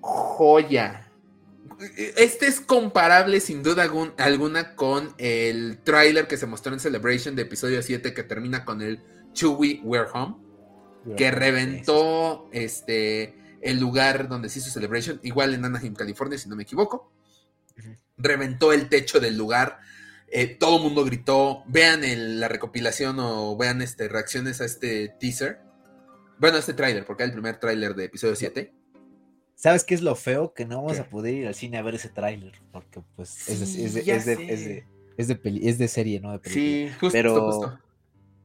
Joya 0.00 1.10
este 2.16 2.46
es 2.46 2.60
comparable 2.60 3.40
sin 3.40 3.62
duda 3.62 3.90
alguna 4.18 4.74
con 4.74 5.14
el 5.18 5.78
tráiler 5.82 6.26
que 6.26 6.36
se 6.36 6.46
mostró 6.46 6.72
en 6.72 6.80
Celebration 6.80 7.36
de 7.36 7.42
episodio 7.42 7.82
7 7.82 8.14
que 8.14 8.22
termina 8.22 8.64
con 8.64 8.80
el 8.80 9.00
Chewie 9.32 9.80
We're 9.82 10.08
Home, 10.12 10.36
que 11.16 11.30
reventó 11.30 12.48
este 12.52 13.43
el 13.64 13.80
lugar 13.80 14.28
donde 14.28 14.50
se 14.50 14.58
hizo 14.58 14.70
Celebration, 14.70 15.18
igual 15.22 15.54
en 15.54 15.64
Anaheim, 15.64 15.94
California, 15.94 16.38
si 16.38 16.48
no 16.48 16.54
me 16.54 16.64
equivoco. 16.64 17.10
Reventó 18.18 18.72
el 18.72 18.88
techo 18.90 19.20
del 19.20 19.38
lugar. 19.38 19.78
Eh, 20.28 20.46
todo 20.46 20.76
el 20.76 20.82
mundo 20.82 21.04
gritó. 21.04 21.64
Vean 21.66 22.02
la 22.38 22.48
recopilación 22.48 23.16
o 23.18 23.56
vean 23.56 23.80
este, 23.80 24.08
reacciones 24.08 24.60
a 24.60 24.66
este 24.66 25.08
teaser. 25.18 25.60
Bueno, 26.38 26.58
a 26.58 26.60
este 26.60 26.74
tráiler, 26.74 27.06
porque 27.06 27.22
es 27.22 27.28
el 27.28 27.32
primer 27.32 27.58
tráiler 27.58 27.94
de 27.94 28.04
episodio 28.04 28.36
7. 28.36 28.74
¿Sabes 29.54 29.84
qué 29.84 29.94
es 29.94 30.02
lo 30.02 30.14
feo? 30.14 30.52
Que 30.52 30.66
no 30.66 30.82
vamos 30.82 30.98
a 30.98 31.08
poder 31.08 31.34
ir 31.34 31.46
al 31.46 31.54
cine 31.54 31.78
a 31.78 31.82
ver 31.82 31.94
ese 31.94 32.10
tráiler, 32.10 32.52
porque 32.70 33.00
pues 33.16 33.48
es, 33.48 33.60
de, 33.60 33.64
es, 33.84 33.94
de, 33.94 34.00
es, 34.00 34.26
de, 34.26 34.84
es, 35.16 35.78
de, 35.78 35.88
serie, 35.88 36.20
¿no? 36.20 36.36
De 36.36 36.50
sí, 36.50 36.90
justo, 37.00 37.12
pero, 37.12 37.78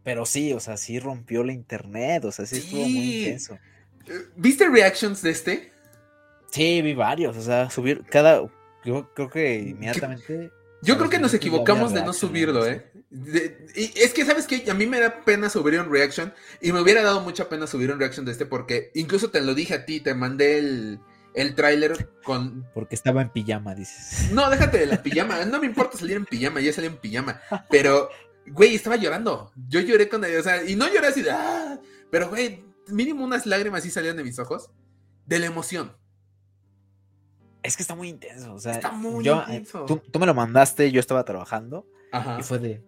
pero 0.04 0.26
sí, 0.26 0.54
o 0.54 0.60
sea, 0.60 0.78
sí 0.78 1.00
rompió 1.00 1.44
la 1.44 1.52
internet, 1.52 2.24
o 2.26 2.32
sea, 2.32 2.46
sí, 2.46 2.58
estuvo 2.60 2.82
muy 2.82 3.18
intenso. 3.18 3.58
¿Viste 4.36 4.68
reactions 4.70 5.22
de 5.22 5.30
este? 5.32 5.74
Sí, 6.52 6.82
vi 6.82 6.93
varios, 6.93 7.38
o 7.38 7.41
sea, 7.41 7.70
subir 7.70 8.04
cada, 8.10 8.41
yo 8.84 9.14
creo 9.14 9.30
que 9.30 9.60
inmediatamente... 9.60 10.52
Yo 10.82 10.97
creo 10.97 11.10
que 11.10 11.20
nos 11.20 11.34
equivocamos 11.34 11.93
de 11.93 12.04
no 12.04 12.14
subirlo, 12.14 12.66
¿eh? 12.66 12.89
y 13.76 14.00
es 14.00 14.14
que, 14.14 14.24
¿sabes 14.24 14.47
qué? 14.47 14.70
A 14.70 14.74
mí 14.74 14.86
me 14.86 15.00
da 15.00 15.26
pena 15.26 15.50
subir 15.50 15.80
un 15.80 15.91
reaction 15.91 16.34
y 16.62 16.72
me 16.72 16.80
hubiera 16.80 17.04
dado 17.04 17.22
mucha 17.22 17.50
pena 17.50 17.68
subir 17.68 17.91
un 17.91 18.00
reaction 18.00 18.26
de 18.26 18.32
este 18.32 18.45
porque 18.45 18.91
incluso 18.93 19.30
te 19.30 19.41
lo 19.41 19.56
dije 19.56 19.74
a 19.74 19.86
ti, 19.86 20.00
te 20.00 20.14
mandé 20.14 20.58
el, 20.60 21.00
el 21.34 21.56
tráiler 21.56 22.10
con... 22.24 22.66
Porque 22.74 22.95
estaba 22.95 23.22
en 23.22 23.30
pijama, 23.30 23.76
dices. 23.76 24.32
No, 24.32 24.50
déjate 24.50 24.78
de 24.78 24.86
la 24.86 25.02
pijama. 25.04 25.43
No 25.45 25.60
me 25.60 25.68
importa 25.68 25.97
salir 25.97 26.18
en 26.18 26.26
pijama, 26.26 26.62
ya 26.62 26.74
salí 26.74 26.88
en 26.88 26.97
pijama. 26.97 27.41
Pero, 27.70 28.10
güey, 28.47 28.76
estaba 28.76 28.95
llorando. 28.95 29.52
Yo 29.68 29.80
lloré 29.82 30.08
con 30.08 30.24
él, 30.24 30.38
o 30.38 30.43
sea, 30.43 30.64
y 30.64 30.76
no 30.76 30.88
lloré 30.88 31.08
así 31.08 31.22
de... 31.22 31.32
¡Ah! 31.32 31.80
Pero, 32.12 32.30
güey, 32.30 32.64
mínimo 32.92 33.24
unas 33.24 33.46
lágrimas 33.46 33.84
sí 33.84 33.92
salían 33.92 34.18
de 34.18 34.24
mis 34.24 34.40
ojos 34.40 34.72
de 35.26 35.40
la 35.40 35.46
emoción. 35.46 35.96
Es 37.62 37.76
que 37.76 37.84
está 37.84 37.96
muy 37.96 38.10
intenso, 38.10 38.54
o 38.54 38.60
sea, 38.60 38.74
está 38.74 38.92
muy 38.92 39.24
yo, 39.24 39.42
eh, 39.42 39.58
intenso. 39.58 39.86
Tú, 39.86 40.20
me 40.20 40.26
lo 40.26 40.34
mandaste, 40.34 40.92
yo 40.92 41.00
estaba 41.00 41.26
trabajando 41.26 41.86
y 42.40 42.44
fue 42.44 42.58
de 42.60 42.84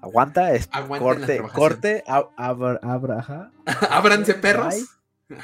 aguanta, 0.00 0.52
es 0.52 0.68
corte, 0.68 1.42
corte, 1.52 2.04
abra, 2.06 2.78
abra, 2.82 3.52
ábranse 3.90 4.34
perros, 4.34 4.74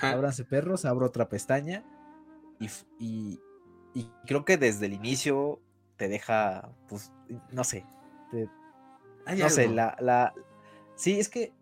ábranse 0.01 0.45
perros, 0.45 0.85
abro 0.85 1.07
otra 1.07 1.29
pestaña 1.29 1.85
y, 2.61 3.41
y, 3.95 4.11
creo 4.27 4.45
que 4.45 4.57
desde 4.57 4.87
el 4.87 4.95
inicio 4.95 5.61
te 5.97 6.09
deja, 6.09 6.71
pues, 6.89 7.13
no 7.51 7.65
sé, 7.65 7.85
no 9.37 9.51
sé, 9.51 9.69
la, 9.69 9.97
la, 10.01 10.35
sí, 10.95 11.19
es 11.19 11.29
que 11.29 11.53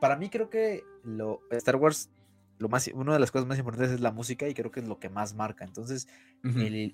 para 0.00 0.16
mí 0.16 0.30
creo 0.30 0.50
que 0.50 0.82
lo 1.02 1.40
Star 1.50 1.76
Wars 1.76 2.10
lo 2.58 2.68
más, 2.68 2.88
una 2.94 3.12
de 3.12 3.18
las 3.18 3.30
cosas 3.30 3.46
más 3.46 3.58
importantes 3.58 3.92
es 3.92 4.00
la 4.00 4.12
música 4.12 4.48
y 4.48 4.54
creo 4.54 4.70
que 4.70 4.80
es 4.80 4.88
lo 4.88 4.98
que 4.98 5.10
más 5.10 5.34
marca. 5.34 5.64
Entonces, 5.64 6.08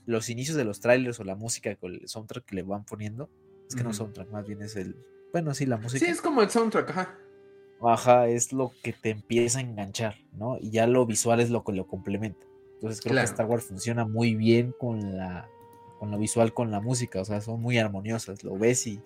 los 0.07 0.29
inicios 0.29 0.57
de 0.57 0.65
los 0.65 0.81
trailers 0.81 1.21
o 1.21 1.25
la 1.25 1.37
música 1.37 1.75
con 1.77 1.95
el 1.95 2.09
soundtrack 2.09 2.45
que 2.45 2.57
le 2.57 2.63
van 2.63 2.85
poniendo, 2.85 3.31
es 3.69 3.77
que 3.77 3.85
no 3.85 3.93
soundtrack, 3.93 4.29
más 4.31 4.47
bien 4.47 4.63
es 4.63 4.77
el, 4.77 4.97
bueno, 5.33 5.55
sí, 5.55 5.67
la 5.67 5.77
música. 5.77 6.05
Sí, 6.05 6.11
es 6.11 6.21
como 6.21 6.43
el 6.43 6.51
soundtrack, 6.51 6.91
ajá. 6.91 7.19
Ajá, 7.81 8.29
es 8.29 8.53
lo 8.53 8.73
que 8.83 8.93
te 8.93 9.11
empieza 9.11 9.59
a 9.59 9.63
enganchar, 9.63 10.17
¿no? 10.33 10.59
Y 10.61 10.71
ya 10.71 10.87
lo 10.87 11.05
visual 11.07 11.41
es 11.41 11.51
lo 11.51 11.65
que 11.65 11.73
lo 11.73 11.87
complementa. 11.87 12.45
Entonces 12.75 13.01
creo 13.01 13.17
que 13.17 13.23
Star 13.23 13.47
Wars 13.47 13.65
funciona 13.65 14.05
muy 14.05 14.35
bien 14.35 14.75
con 14.79 15.17
la 15.17 15.49
con 15.99 16.11
lo 16.11 16.19
visual, 16.19 16.53
con 16.53 16.73
la 16.73 16.81
música, 16.81 17.21
o 17.21 17.25
sea, 17.25 17.41
son 17.41 17.63
muy 17.63 17.79
armoniosas, 17.79 18.43
lo 18.43 18.59
ves 18.59 18.89
y, 18.89 19.01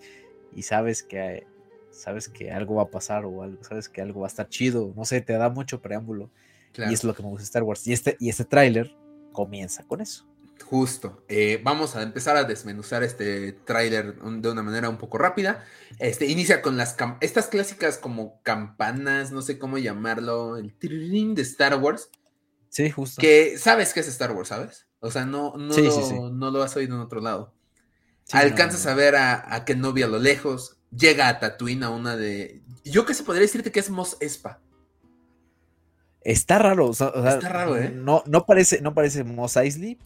y 0.55 0.63
sabes 0.63 1.03
que 1.03 1.45
sabes 1.91 2.29
que 2.29 2.51
algo 2.51 2.75
va 2.75 2.83
a 2.83 2.89
pasar 2.89 3.25
o 3.25 3.43
algo, 3.43 3.63
sabes 3.63 3.89
que 3.89 4.01
algo 4.01 4.21
va 4.21 4.27
a 4.27 4.29
estar 4.29 4.47
chido, 4.49 4.93
no 4.95 5.05
sé, 5.05 5.21
te 5.21 5.33
da 5.33 5.49
mucho 5.49 5.81
preámbulo. 5.81 6.29
Y 6.77 6.93
es 6.93 7.03
lo 7.03 7.15
que 7.15 7.23
me 7.23 7.29
gusta 7.29 7.43
Star 7.43 7.63
Wars. 7.63 7.87
Y 7.87 7.93
este, 7.93 8.17
y 8.19 8.29
este 8.29 8.45
tráiler 8.45 8.95
comienza 9.31 9.83
con 9.83 10.01
eso. 10.01 10.27
Justo. 10.63 11.23
Eh, 11.27 11.61
vamos 11.63 11.95
a 11.95 12.03
empezar 12.03 12.35
a 12.35 12.43
desmenuzar 12.43 13.03
este 13.03 13.53
tráiler 13.53 14.15
de 14.15 14.49
una 14.49 14.63
manera 14.63 14.89
un 14.89 14.97
poco 14.97 15.17
rápida. 15.17 15.63
Este 15.99 16.25
inicia 16.25 16.61
con 16.61 16.77
las 16.77 16.95
estas 17.21 17.47
clásicas 17.47 17.97
como 17.97 18.41
campanas, 18.43 19.31
no 19.31 19.41
sé 19.41 19.57
cómo 19.57 19.77
llamarlo, 19.77 20.57
el 20.57 20.73
tirirín 20.73 21.35
de 21.35 21.43
Star 21.43 21.75
Wars. 21.75 22.09
Sí, 22.69 22.89
justo. 22.91 23.21
Que 23.21 23.57
sabes 23.57 23.93
que 23.93 24.01
es 24.01 24.07
Star 24.07 24.31
Wars, 24.31 24.49
¿sabes? 24.49 24.87
O 24.99 25.11
sea, 25.11 25.25
no, 25.25 25.55
no, 25.57 25.75
lo, 25.77 26.29
no 26.31 26.51
lo 26.51 26.63
has 26.63 26.75
oído 26.75 26.95
en 26.95 27.01
otro 27.01 27.21
lado. 27.21 27.53
Alcanzas 28.31 28.85
a 28.87 28.93
ver 28.93 29.15
a, 29.15 29.55
a 29.55 29.63
Kenobi 29.63 30.03
a 30.03 30.07
lo 30.07 30.19
lejos. 30.19 30.76
Llega 30.95 31.27
a 31.27 31.39
Tatooine 31.39 31.83
a 31.83 31.89
una 31.89 32.15
de. 32.15 32.61
Yo 32.83 33.05
que 33.05 33.13
se 33.13 33.23
podría 33.23 33.41
decirte 33.41 33.71
que 33.71 33.79
es 33.79 33.89
Mos 33.89 34.17
Espa. 34.19 34.59
Está 36.21 36.59
raro, 36.59 36.87
o 36.87 36.93
sea, 36.93 37.07
está 37.07 37.49
raro, 37.49 37.77
¿eh? 37.77 37.89
No, 37.89 38.23
no 38.25 38.45
parece, 38.45 38.81
no 38.81 38.93
parece 38.93 39.23
Mos 39.23 39.55
Eisley. 39.55 39.97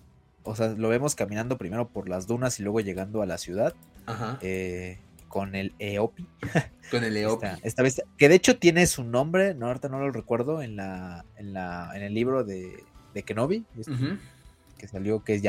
O 0.44 0.56
sea, 0.56 0.70
lo 0.70 0.90
vemos 0.90 1.16
caminando 1.16 1.58
primero 1.58 1.88
por 1.90 2.10
las 2.10 2.28
dunas 2.28 2.60
y 2.60 2.64
luego 2.64 2.80
llegando 2.80 3.22
a 3.22 3.26
la 3.26 3.38
ciudad. 3.38 3.74
Ajá. 4.06 4.38
Eh, 4.41 4.99
con 5.28 5.56
el 5.56 5.74
Eopi. 5.80 6.28
Con 6.91 7.06
el 7.06 7.16
Eopi. 7.16 7.48
Esta, 7.64 7.84
vez, 7.84 8.02
que 8.18 8.28
de 8.28 8.36
hecho 8.36 8.58
tiene 8.58 8.86
su 8.86 9.06
nombre, 9.06 9.53
no, 9.53 9.68
ahorita 9.68 9.88
no 9.88 9.99
lo 9.99 10.12
recuerdo, 10.12 10.62
en 10.62 10.76
la, 10.76 11.24
en 11.38 11.53
la, 11.53 11.90
en 11.95 12.03
el 12.03 12.14
libro 12.14 12.44
de, 12.44 12.84
de 13.14 13.24
Kenobi, 13.24 13.66
este, 13.80 13.94
que 14.78 14.88
salió, 14.90 15.24
que 15.24 15.36
es 15.36 15.41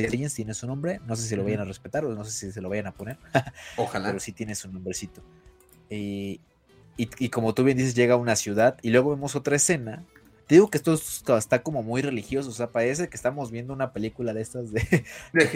Legends 0.00 0.34
tiene 0.34 0.54
su 0.54 0.66
nombre, 0.66 1.00
no 1.06 1.16
sé 1.16 1.26
si 1.26 1.36
lo 1.36 1.44
vayan 1.44 1.60
a 1.60 1.64
respetar 1.64 2.04
o 2.04 2.14
no 2.14 2.24
sé 2.24 2.30
si 2.30 2.52
se 2.52 2.60
lo 2.60 2.68
vayan 2.68 2.86
a 2.86 2.92
poner. 2.92 3.18
Ojalá. 3.76 4.08
Pero 4.08 4.20
sí 4.20 4.32
tiene 4.32 4.54
su 4.54 4.70
nombrecito. 4.70 5.22
Y, 5.90 6.40
y, 6.96 7.28
como 7.30 7.54
tú 7.54 7.64
bien 7.64 7.78
dices, 7.78 7.94
llega 7.94 8.14
a 8.14 8.16
una 8.16 8.36
ciudad 8.36 8.78
y 8.82 8.90
luego 8.90 9.10
vemos 9.10 9.34
otra 9.34 9.56
escena. 9.56 10.04
Te 10.46 10.56
digo 10.56 10.68
que 10.68 10.76
esto 10.76 10.94
está 11.38 11.62
como 11.62 11.82
muy 11.82 12.02
religioso, 12.02 12.50
o 12.50 12.52
sea, 12.52 12.68
parece 12.68 13.08
que 13.08 13.16
estamos 13.16 13.50
viendo 13.50 13.72
una 13.72 13.92
película 13.92 14.34
de 14.34 14.42
estas 14.42 14.70
de, 14.72 15.04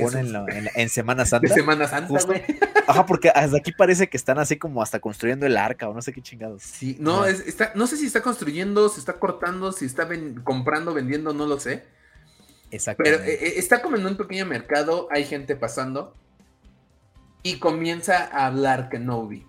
ponen 0.00 0.32
en, 0.74 0.88
Semana 0.88 1.26
Santa. 1.26 1.48
De 1.48 1.54
Semana 1.54 1.86
Santa, 1.86 2.18
güey. 2.24 2.42
Ajá, 2.86 3.04
porque 3.04 3.28
hasta 3.30 3.56
aquí 3.56 3.72
parece 3.72 4.08
que 4.08 4.16
están 4.16 4.38
así 4.38 4.56
como 4.56 4.80
hasta 4.80 5.00
construyendo 5.00 5.44
el 5.44 5.56
arca 5.56 5.88
o 5.88 5.94
no 5.94 6.00
sé 6.00 6.12
qué 6.12 6.22
chingados. 6.22 6.62
Sí, 6.62 6.96
no, 7.00 7.26
está, 7.26 7.72
no 7.74 7.86
sé 7.86 7.96
si 7.96 8.06
está 8.06 8.22
construyendo, 8.22 8.88
si 8.88 9.00
está 9.00 9.14
cortando, 9.14 9.72
si 9.72 9.84
está 9.84 10.08
comprando, 10.44 10.94
vendiendo, 10.94 11.34
no 11.34 11.46
lo 11.46 11.60
sé. 11.60 11.84
Exacto. 12.70 13.02
Pero 13.02 13.18
eh, 13.22 13.38
eh, 13.40 13.52
está 13.56 13.82
como 13.82 13.96
en 13.96 14.06
un 14.06 14.16
pequeño 14.16 14.46
mercado, 14.46 15.08
hay 15.10 15.24
gente 15.24 15.56
pasando 15.56 16.14
y 17.42 17.58
comienza 17.58 18.24
a 18.24 18.46
hablar 18.46 18.88
Kenobi 18.88 19.46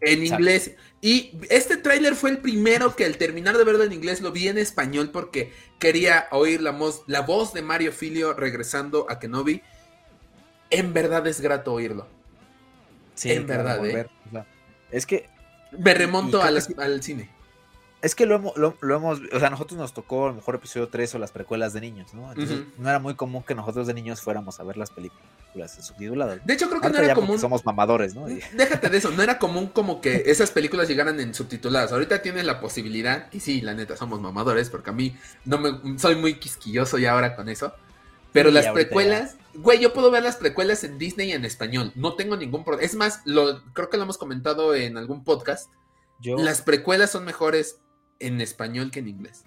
en 0.00 0.26
inglés. 0.26 0.72
Y 1.00 1.38
este 1.50 1.76
tráiler 1.76 2.14
fue 2.14 2.30
el 2.30 2.38
primero 2.38 2.96
que 2.96 3.04
al 3.04 3.16
terminar 3.16 3.56
de 3.56 3.64
verlo 3.64 3.84
en 3.84 3.92
inglés 3.92 4.20
lo 4.20 4.32
vi 4.32 4.48
en 4.48 4.58
español 4.58 5.10
porque 5.10 5.52
quería 5.78 6.26
oír 6.32 6.60
la, 6.60 6.72
voz, 6.72 7.02
la 7.06 7.20
voz 7.20 7.52
de 7.52 7.62
Mario 7.62 7.92
Filio 7.92 8.34
regresando 8.34 9.06
a 9.08 9.18
Kenobi. 9.18 9.62
En 10.70 10.92
verdad 10.92 11.26
es 11.26 11.40
grato 11.40 11.72
oírlo. 11.72 12.08
Sí, 13.14 13.32
en 13.32 13.46
verdad, 13.46 13.84
¿eh? 13.86 14.06
Es 14.90 15.06
que... 15.06 15.28
Me 15.78 15.94
remonto 15.94 16.42
al 16.42 17.02
cine. 17.02 17.35
Es 18.06 18.14
que 18.14 18.24
lo 18.24 18.36
hemos, 18.36 18.56
lo, 18.56 18.76
hemos, 18.82 19.20
o 19.32 19.40
sea, 19.40 19.50
nosotros 19.50 19.80
nos 19.80 19.92
tocó 19.92 20.26
a 20.26 20.28
lo 20.28 20.34
mejor 20.34 20.54
episodio 20.54 20.86
3 20.86 21.16
o 21.16 21.18
las 21.18 21.32
precuelas 21.32 21.72
de 21.72 21.80
niños, 21.80 22.14
¿no? 22.14 22.30
Entonces 22.30 22.60
no 22.78 22.88
era 22.88 23.00
muy 23.00 23.16
común 23.16 23.42
que 23.42 23.52
nosotros 23.52 23.88
de 23.88 23.94
niños 23.94 24.20
fuéramos 24.20 24.60
a 24.60 24.62
ver 24.62 24.76
las 24.76 24.92
películas 24.92 25.84
subtituladas. 25.84 26.38
De 26.46 26.54
hecho, 26.54 26.68
creo 26.68 26.80
que 26.80 26.88
no 26.88 26.98
era 26.98 27.16
común. 27.16 27.40
Somos 27.40 27.66
mamadores, 27.66 28.14
¿no? 28.14 28.26
Déjate 28.26 28.90
de 28.90 28.98
eso, 28.98 29.10
no 29.10 29.24
era 29.24 29.40
común 29.40 29.66
como 29.66 30.00
que 30.00 30.22
esas 30.26 30.52
películas 30.52 30.86
llegaran 30.86 31.18
en 31.18 31.34
subtituladas. 31.34 31.90
Ahorita 31.90 32.22
tienes 32.22 32.44
la 32.44 32.60
posibilidad, 32.60 33.26
y 33.32 33.40
sí, 33.40 33.60
la 33.60 33.74
neta, 33.74 33.96
somos 33.96 34.20
mamadores, 34.20 34.70
porque 34.70 34.90
a 34.90 34.92
mí 34.92 35.16
no 35.44 35.58
me 35.58 35.98
soy 35.98 36.14
muy 36.14 36.34
quisquilloso 36.34 36.98
ya 36.98 37.10
ahora 37.10 37.34
con 37.34 37.48
eso. 37.48 37.74
Pero 38.32 38.52
las 38.52 38.68
precuelas, 38.68 39.34
güey, 39.52 39.80
yo 39.80 39.92
puedo 39.92 40.12
ver 40.12 40.22
las 40.22 40.36
precuelas 40.36 40.84
en 40.84 40.96
Disney 40.96 41.32
en 41.32 41.44
español. 41.44 41.90
No 41.96 42.14
tengo 42.14 42.36
ningún 42.36 42.62
problema. 42.62 42.86
Es 42.86 42.94
más, 42.94 43.22
lo, 43.24 43.64
creo 43.72 43.90
que 43.90 43.96
lo 43.96 44.04
hemos 44.04 44.16
comentado 44.16 44.76
en 44.76 44.96
algún 44.96 45.24
podcast. 45.24 45.72
Las 46.20 46.62
precuelas 46.62 47.10
son 47.10 47.24
mejores 47.24 47.80
en 48.20 48.40
español 48.40 48.90
que 48.90 49.00
en 49.00 49.08
inglés. 49.08 49.44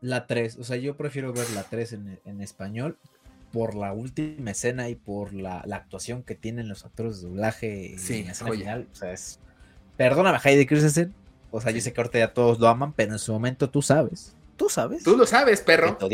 La 0.00 0.26
3, 0.26 0.58
o 0.58 0.64
sea, 0.64 0.76
yo 0.76 0.96
prefiero 0.96 1.32
ver 1.32 1.48
la 1.50 1.62
3 1.62 1.92
en, 2.24 2.40
español 2.40 2.98
por 3.52 3.74
la 3.74 3.92
última 3.92 4.50
escena 4.50 4.88
y 4.88 4.94
por 4.96 5.32
la, 5.32 5.60
actuación 5.60 6.22
que 6.22 6.34
tienen 6.34 6.68
los 6.68 6.84
actores 6.84 7.20
de 7.20 7.28
doblaje 7.28 7.94
sí, 7.98 8.20
en 8.20 8.30
escena 8.30 8.50
final. 8.50 8.88
O 8.90 8.94
sea, 8.94 9.12
es. 9.12 9.38
Perdóname, 9.96 10.38
Heidi 10.42 10.66
Christensen. 10.66 11.14
O 11.50 11.60
sea, 11.60 11.70
yo 11.70 11.80
sé 11.80 11.92
que 11.92 12.00
ahorita 12.00 12.18
ya 12.18 12.32
todos 12.32 12.58
lo 12.58 12.66
aman, 12.66 12.92
pero 12.94 13.12
en 13.12 13.18
su 13.18 13.32
momento 13.32 13.68
tú 13.68 13.82
sabes. 13.82 14.34
Tú 14.56 14.68
sabes. 14.68 15.04
Tú 15.04 15.16
lo 15.16 15.26
sabes, 15.26 15.60
perro. 15.60 15.96
te 15.96 16.08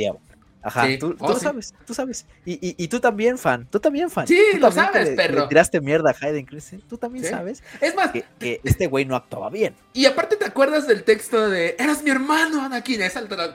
Ajá, 0.63 0.87
tú, 0.99 1.17
oh, 1.19 1.29
lo 1.29 1.39
sabes, 1.39 1.75
tú 1.87 1.95
sabes. 1.95 2.27
Y, 2.45 2.75
y, 2.83 2.89
tú 2.89 3.01
también, 3.01 3.39
fan, 3.39 3.67
tú 3.71 3.79
también, 3.79 4.11
fan. 4.11 4.27
Sí, 4.27 4.41
lo 4.59 4.73
sabes, 4.73 5.11
perro. 5.11 5.43
Le 5.43 5.49
tiraste 5.49 5.81
mierda 5.81 6.11
a 6.11 6.27
Hayden 6.27 6.47
Christensen, 6.47 6.89
tú 6.89 6.99
también 6.99 7.25
sabes. 7.25 7.63
Es 7.81 7.95
más, 7.95 8.11
que, 8.11 8.61
este 8.65 8.87
güey 8.87 9.05
no 9.05 9.15
actuaba 9.15 9.51
bien. 9.51 9.75
Y 9.93 10.07
aparte 10.07 10.37
te 10.37 10.45
acuerdas 10.45 10.87
del 10.87 11.05
texto 11.05 11.49
de, 11.49 11.77
eras 11.79 12.03
mi 12.03 12.11
hermano, 12.11 12.63
Anakin, 12.63 13.01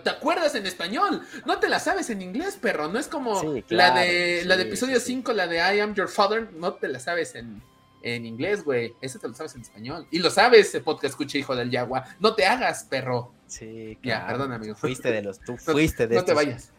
¿te 0.04 0.10
acuerdas 0.10 0.56
en 0.56 0.66
español? 0.66 1.22
No 1.46 1.60
te 1.60 1.70
la 1.70 1.80
sabes 1.80 2.10
en 2.10 2.22
inglés, 2.22 2.58
perro, 2.60 2.88
no 2.88 3.00
es 3.00 3.08
como 3.08 3.42
la 3.70 3.92
de 3.92 4.44
la 4.46 4.56
de 4.56 4.64
episodio 4.64 5.00
5, 5.00 5.34
la 5.34 5.48
de 5.48 5.58
I 5.58 5.80
am 5.80 5.94
your 5.94 6.08
father, 6.08 6.50
no 6.54 6.74
te 6.74 6.88
la 6.88 7.00
sabes 7.00 7.36
en, 7.36 7.62
en 8.04 8.26
inglés, 8.26 8.64
güey. 8.64 8.94
Eso 9.02 9.20
te 9.20 9.28
lo 9.28 9.34
sabes 9.34 9.56
en 9.56 9.62
español. 9.62 10.08
Y 10.12 10.20
lo 10.20 10.30
sabes, 10.30 10.72
podcast 10.84 11.14
escucha, 11.14 11.38
hijo 11.38 11.56
del 11.56 11.72
Yagua. 11.72 12.06
No 12.20 12.36
te 12.36 12.46
hagas, 12.46 12.84
perro. 12.84 13.32
Sí, 13.48 13.98
claro. 14.02 14.22
Ya, 14.22 14.28
perdón, 14.28 14.52
amigo. 14.52 14.76
Fuiste 14.76 15.12
de 15.12 15.22
los, 15.22 15.40
tú 15.40 15.58
fuiste 15.58 16.08
de 16.08 16.16
No 16.16 16.26
te 16.26 16.34
vayas. 16.34 16.72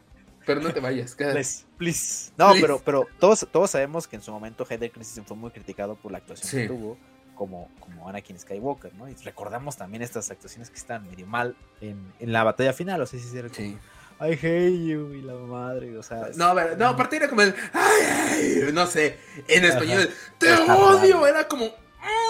Pero 0.46 0.60
no 0.60 0.72
te 0.72 0.80
vayas, 0.80 1.14
please, 1.18 1.64
please. 1.78 2.32
No, 2.36 2.52
pero, 2.60 2.80
pero 2.84 3.06
todos, 3.18 3.46
todos 3.50 3.70
sabemos 3.70 4.06
que 4.06 4.16
en 4.16 4.22
su 4.22 4.32
momento 4.32 4.66
Hayden 4.68 4.90
Christensen 4.90 5.24
fue 5.24 5.36
muy 5.36 5.50
criticado 5.50 5.96
por 5.96 6.12
la 6.12 6.18
actuación 6.18 6.62
que 6.62 6.68
tuvo 6.68 6.98
como, 7.34 7.68
como 7.80 8.08
Anakin 8.08 8.38
Skywalker, 8.38 8.94
¿no? 8.94 9.08
Y 9.08 9.14
recordamos 9.14 9.76
también 9.76 10.02
estas 10.02 10.30
actuaciones 10.30 10.70
que 10.70 10.76
están 10.76 11.06
medio 11.06 11.26
mal 11.26 11.56
en, 11.80 12.12
en 12.20 12.32
la 12.32 12.44
batalla 12.44 12.72
final, 12.72 13.00
o 13.00 13.06
sea, 13.06 13.18
si 13.18 13.36
era 13.36 13.48
como, 13.48 13.78
I 14.20 14.32
hate 14.32 14.86
you 14.86 15.12
y 15.12 15.22
la 15.22 15.34
madre, 15.34 15.96
o 15.98 16.02
sea. 16.02 16.30
No, 16.36 16.54
no, 16.76 16.88
aparte 16.88 17.16
era 17.16 17.28
como 17.28 17.42
el, 17.42 17.54
ay, 17.72 18.70
no 18.72 18.86
sé, 18.86 19.18
en 19.48 19.64
español, 19.64 20.08
te 20.38 20.52
odio, 20.52 21.26
era 21.26 21.46
como, 21.48 21.64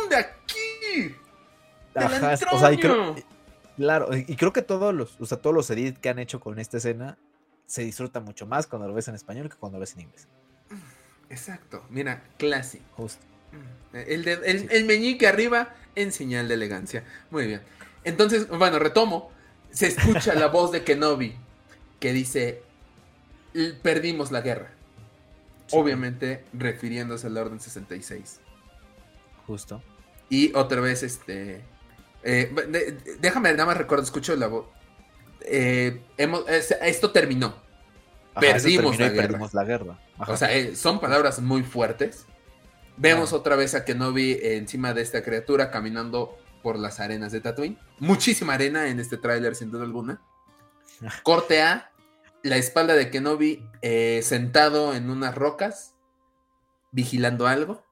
de 0.09 0.17
aquí. 0.17 1.15
Ajá, 1.95 2.35
o 2.53 2.59
sea, 2.59 2.73
y 2.73 2.79
creo, 2.79 3.15
claro, 3.77 4.09
y 4.17 4.35
creo 4.37 4.53
que 4.53 4.63
todos 4.63 4.95
los, 4.95 5.21
o 5.21 5.27
sea, 5.27 5.39
todos 5.39 5.55
los 5.55 5.71
edits 5.71 5.99
que 5.99 6.09
han 6.09 6.19
hecho 6.19 6.41
con 6.41 6.59
esta 6.59 6.79
escena 6.79 7.19
se 7.67 7.83
disfruta 7.83 8.21
mucho 8.21 8.47
más 8.47 8.67
cuando 8.67 8.89
lo 8.89 8.95
ves 8.95 9.09
en 9.09 9.15
español 9.15 9.49
que 9.49 9.57
cuando 9.57 9.79
lo 9.79 9.81
ves 9.81 9.95
en 9.95 10.03
inglés. 10.03 10.29
Exacto, 11.31 11.85
mira, 11.91 12.23
clásico. 12.39 12.85
Justo. 12.93 13.25
Mm, 13.53 13.97
el, 13.97 14.29
el, 14.71 14.85
meñique 14.85 15.27
arriba 15.27 15.75
en 15.95 16.13
señal 16.13 16.49
de 16.49 16.55
elegancia. 16.55 17.05
Muy 17.31 17.47
bien. 17.47 17.63
Entonces, 18.05 18.49
bueno, 18.49 18.79
retomo. 18.79 19.33
Se 19.71 19.89
escucha 19.89 20.35
la 20.35 20.47
voz 20.49 20.71
de 20.71 20.85
Kenobi 20.85 21.35
que 21.99 22.13
dice, 22.13 22.63
perdimos 23.83 24.31
la 24.31 24.41
guerra. 24.41 24.71
Obviamente 25.73 26.45
refiriéndose 26.53 27.27
al 27.27 27.37
Orden 27.37 27.59
66. 27.61 28.41
Justo. 29.47 29.83
Y 30.29 30.55
otra 30.55 30.81
vez, 30.81 31.03
este... 31.03 31.65
Eh, 32.23 32.97
déjame 33.21 33.51
nada 33.53 33.67
más 33.67 33.77
recuerdo, 33.77 34.05
escucho 34.05 34.35
la 34.37 34.47
voz. 34.47 34.67
Eh, 35.45 36.03
hemos, 36.17 36.49
esto 36.49 37.11
terminó. 37.11 37.55
perdimos, 38.39 38.99
la 38.99 39.65
guerra. 39.65 39.99
O 40.27 40.37
sea, 40.37 40.55
eh, 40.55 40.75
son 40.75 41.01
palabras 41.01 41.41
muy 41.41 41.63
fuertes. 41.63 42.27
Vemos 42.97 43.33
otra 43.33 43.57
vez 43.57 43.75
a 43.75 43.85
Kenobi 43.85 44.39
encima 44.41 44.95
de 44.95 45.03
esta 45.03 45.23
criatura 45.23 45.71
caminando 45.71 46.39
por 46.63 46.79
las 46.79 47.01
arenas 47.01 47.33
de 47.33 47.41
Tatooine. 47.41 47.79
Muchísima 47.99 48.55
arena 48.55 48.89
en 48.89 49.01
este 49.01 49.17
tráiler, 49.17 49.55
sin 49.55 49.71
duda 49.71 49.85
alguna. 49.85 50.23
Corte 51.23 51.63
A, 51.63 51.91
la 52.43 52.57
espalda 52.57 52.95
de 52.95 53.11
Kenobi 53.11 53.69
eh, 53.83 54.21
sentado 54.23 54.95
en 54.95 55.11
unas 55.11 55.35
rocas, 55.35 55.95
vigilando 56.93 57.47
algo. 57.47 57.85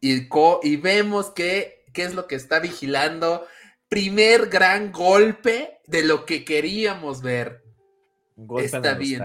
Y, 0.00 0.28
y 0.62 0.76
vemos 0.76 1.30
que, 1.30 1.84
qué 1.92 2.04
es 2.04 2.14
lo 2.14 2.26
que 2.26 2.34
está 2.34 2.58
vigilando 2.58 3.46
primer 3.94 4.48
gran 4.48 4.90
golpe 4.90 5.78
de 5.86 6.02
lo 6.02 6.26
que 6.26 6.44
queríamos 6.44 7.22
ver. 7.22 7.62
Golpe 8.34 8.64
está 8.64 8.94
bien. 8.94 9.22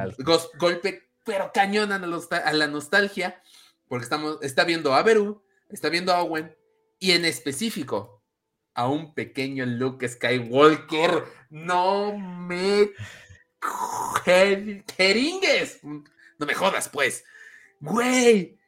golpe, 0.59 1.09
pero 1.25 1.49
cañón 1.51 1.91
a 1.91 1.97
la, 1.97 2.67
nostalgia. 2.67 3.41
Porque 3.87 4.03
estamos, 4.03 4.37
está 4.43 4.65
viendo 4.65 4.93
a 4.93 5.01
Beru, 5.01 5.41
está 5.69 5.89
viendo 5.89 6.13
a 6.13 6.21
Owen. 6.21 6.55
Y 6.99 7.13
en 7.13 7.25
específico, 7.25 8.23
a 8.75 8.87
un 8.87 9.15
pequeño 9.15 9.65
Luke 9.65 10.07
Skywalker. 10.07 11.23
No 11.49 12.15
me 12.15 12.91
jeringues. 14.97 15.79
No 15.83 16.45
me 16.45 16.53
jodas, 16.53 16.89
pues. 16.89 17.23
Güey, 17.79 18.58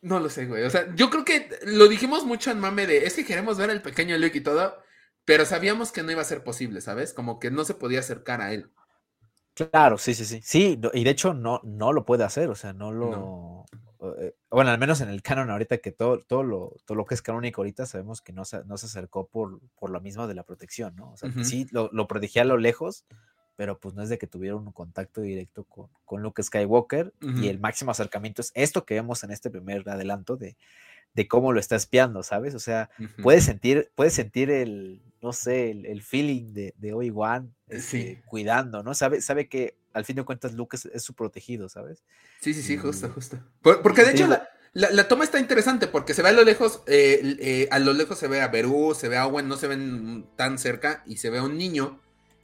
no 0.00 0.20
lo 0.20 0.28
sé, 0.28 0.46
güey. 0.46 0.64
O 0.64 0.70
sea, 0.70 0.94
yo 0.94 1.10
creo 1.10 1.24
que 1.24 1.48
lo 1.64 1.88
dijimos 1.88 2.24
mucho 2.24 2.50
en 2.50 2.60
mame 2.60 2.86
de, 2.86 3.06
es 3.06 3.14
que 3.14 3.24
queremos 3.24 3.58
ver 3.58 3.70
al 3.70 3.82
pequeño 3.82 4.16
Luke 4.18 4.38
y 4.38 4.42
todo, 4.42 4.76
pero 5.24 5.44
sabíamos 5.44 5.92
que 5.92 6.02
no 6.02 6.12
iba 6.12 6.22
a 6.22 6.26
ser 6.26 6.42
posible, 6.44 6.80
¿sabes? 6.80 7.12
Como 7.12 7.38
que 7.38 7.50
no 7.50 7.64
se 7.64 7.74
podía 7.74 8.00
acercar 8.00 8.40
a 8.40 8.52
él. 8.52 8.70
Claro, 9.54 9.98
sí, 9.98 10.14
sí, 10.14 10.24
sí. 10.24 10.40
Sí, 10.42 10.80
y 10.94 11.04
de 11.04 11.10
hecho 11.10 11.34
no, 11.34 11.60
no 11.64 11.92
lo 11.92 12.04
puede 12.04 12.24
hacer, 12.24 12.48
o 12.48 12.54
sea, 12.54 12.72
no 12.72 12.92
lo... 12.92 13.66
Eh, 14.20 14.36
bueno, 14.48 14.70
al 14.70 14.78
menos 14.78 15.00
en 15.00 15.08
el 15.08 15.22
canon 15.22 15.50
ahorita 15.50 15.78
que 15.78 15.90
todo, 15.90 16.22
todo, 16.22 16.44
lo, 16.44 16.76
todo 16.86 16.96
lo 16.96 17.04
que 17.04 17.16
es 17.16 17.22
canónico 17.22 17.62
ahorita 17.62 17.84
sabemos 17.84 18.20
que 18.20 18.32
no 18.32 18.44
se, 18.44 18.64
no 18.64 18.78
se 18.78 18.86
acercó 18.86 19.26
por, 19.26 19.60
por 19.76 19.90
lo 19.90 20.00
mismo 20.00 20.28
de 20.28 20.34
la 20.34 20.44
protección, 20.44 20.94
¿no? 20.94 21.10
O 21.10 21.16
sea, 21.16 21.32
sí 21.42 21.66
lo, 21.72 21.90
lo 21.92 22.06
protegía 22.06 22.42
a 22.42 22.44
lo 22.44 22.56
lejos, 22.56 23.04
pero 23.58 23.76
pues 23.80 23.92
no 23.96 24.04
es 24.04 24.08
de 24.08 24.18
que 24.18 24.28
tuvieron 24.28 24.68
un 24.68 24.72
contacto 24.72 25.20
directo 25.20 25.64
con, 25.64 25.88
con 26.04 26.22
Luke 26.22 26.40
Skywalker 26.40 27.12
y 27.42 27.48
el 27.48 27.58
máximo 27.58 27.90
acercamiento 27.90 28.40
es 28.40 28.52
esto 28.54 28.84
que 28.84 28.94
vemos 28.94 29.24
en 29.24 29.32
este 29.32 29.50
primer 29.50 29.86
adelanto 29.88 30.36
de, 30.36 30.56
de 31.12 31.26
cómo 31.26 31.52
lo 31.52 31.58
está 31.58 31.74
espiando, 31.74 32.22
¿sabes? 32.22 32.54
O 32.54 32.60
sea, 32.60 32.88
puedes 33.20 33.42
sentir, 33.42 33.90
puedes 33.96 34.14
sentir 34.14 34.52
el, 34.52 35.02
no 35.20 35.32
sé, 35.32 35.72
el, 35.72 36.02
feeling 36.02 36.54
de, 36.54 36.72
de 36.78 36.92
Obi-Wan 36.92 37.52
este, 37.66 38.22
cuidando, 38.26 38.84
¿no? 38.84 38.94
Sabe, 38.94 39.20
sabe 39.22 39.48
que 39.48 39.74
al 39.92 40.04
fin 40.04 40.14
de 40.14 40.22
cuentas 40.22 40.52
Luke 40.52 40.76
es, 40.76 41.02
su 41.02 41.14
protegido, 41.14 41.68
¿sabes? 41.68 42.04
Sí, 42.40 42.54
sí, 42.54 42.62
sí, 42.62 42.76
justo, 42.76 43.08
justo. 43.08 43.40
porque 43.60 44.04
de 44.04 44.12
hecho 44.12 44.28
la, 44.72 45.08
toma 45.08 45.24
está 45.24 45.40
interesante 45.40 45.88
porque 45.88 46.14
se 46.14 46.22
ve 46.22 46.28
a 46.28 46.32
lo 46.32 46.44
lejos, 46.44 46.84
eh, 46.86 47.36
eh, 47.40 47.68
a 47.72 47.80
lo 47.80 47.92
lejos 47.92 48.20
se 48.20 48.28
ve 48.28 48.40
a 48.40 48.46
Beru, 48.46 48.94
se 48.94 49.08
ve 49.08 49.16
a 49.16 49.26
Owen, 49.26 49.48
no 49.48 49.56
se 49.56 49.66
ven 49.66 50.28
tan 50.36 50.58
cerca 50.58 51.02
y 51.06 51.16
se 51.16 51.30
ve 51.30 51.38
a 51.38 51.42
un 51.42 51.58
niño 51.58 51.98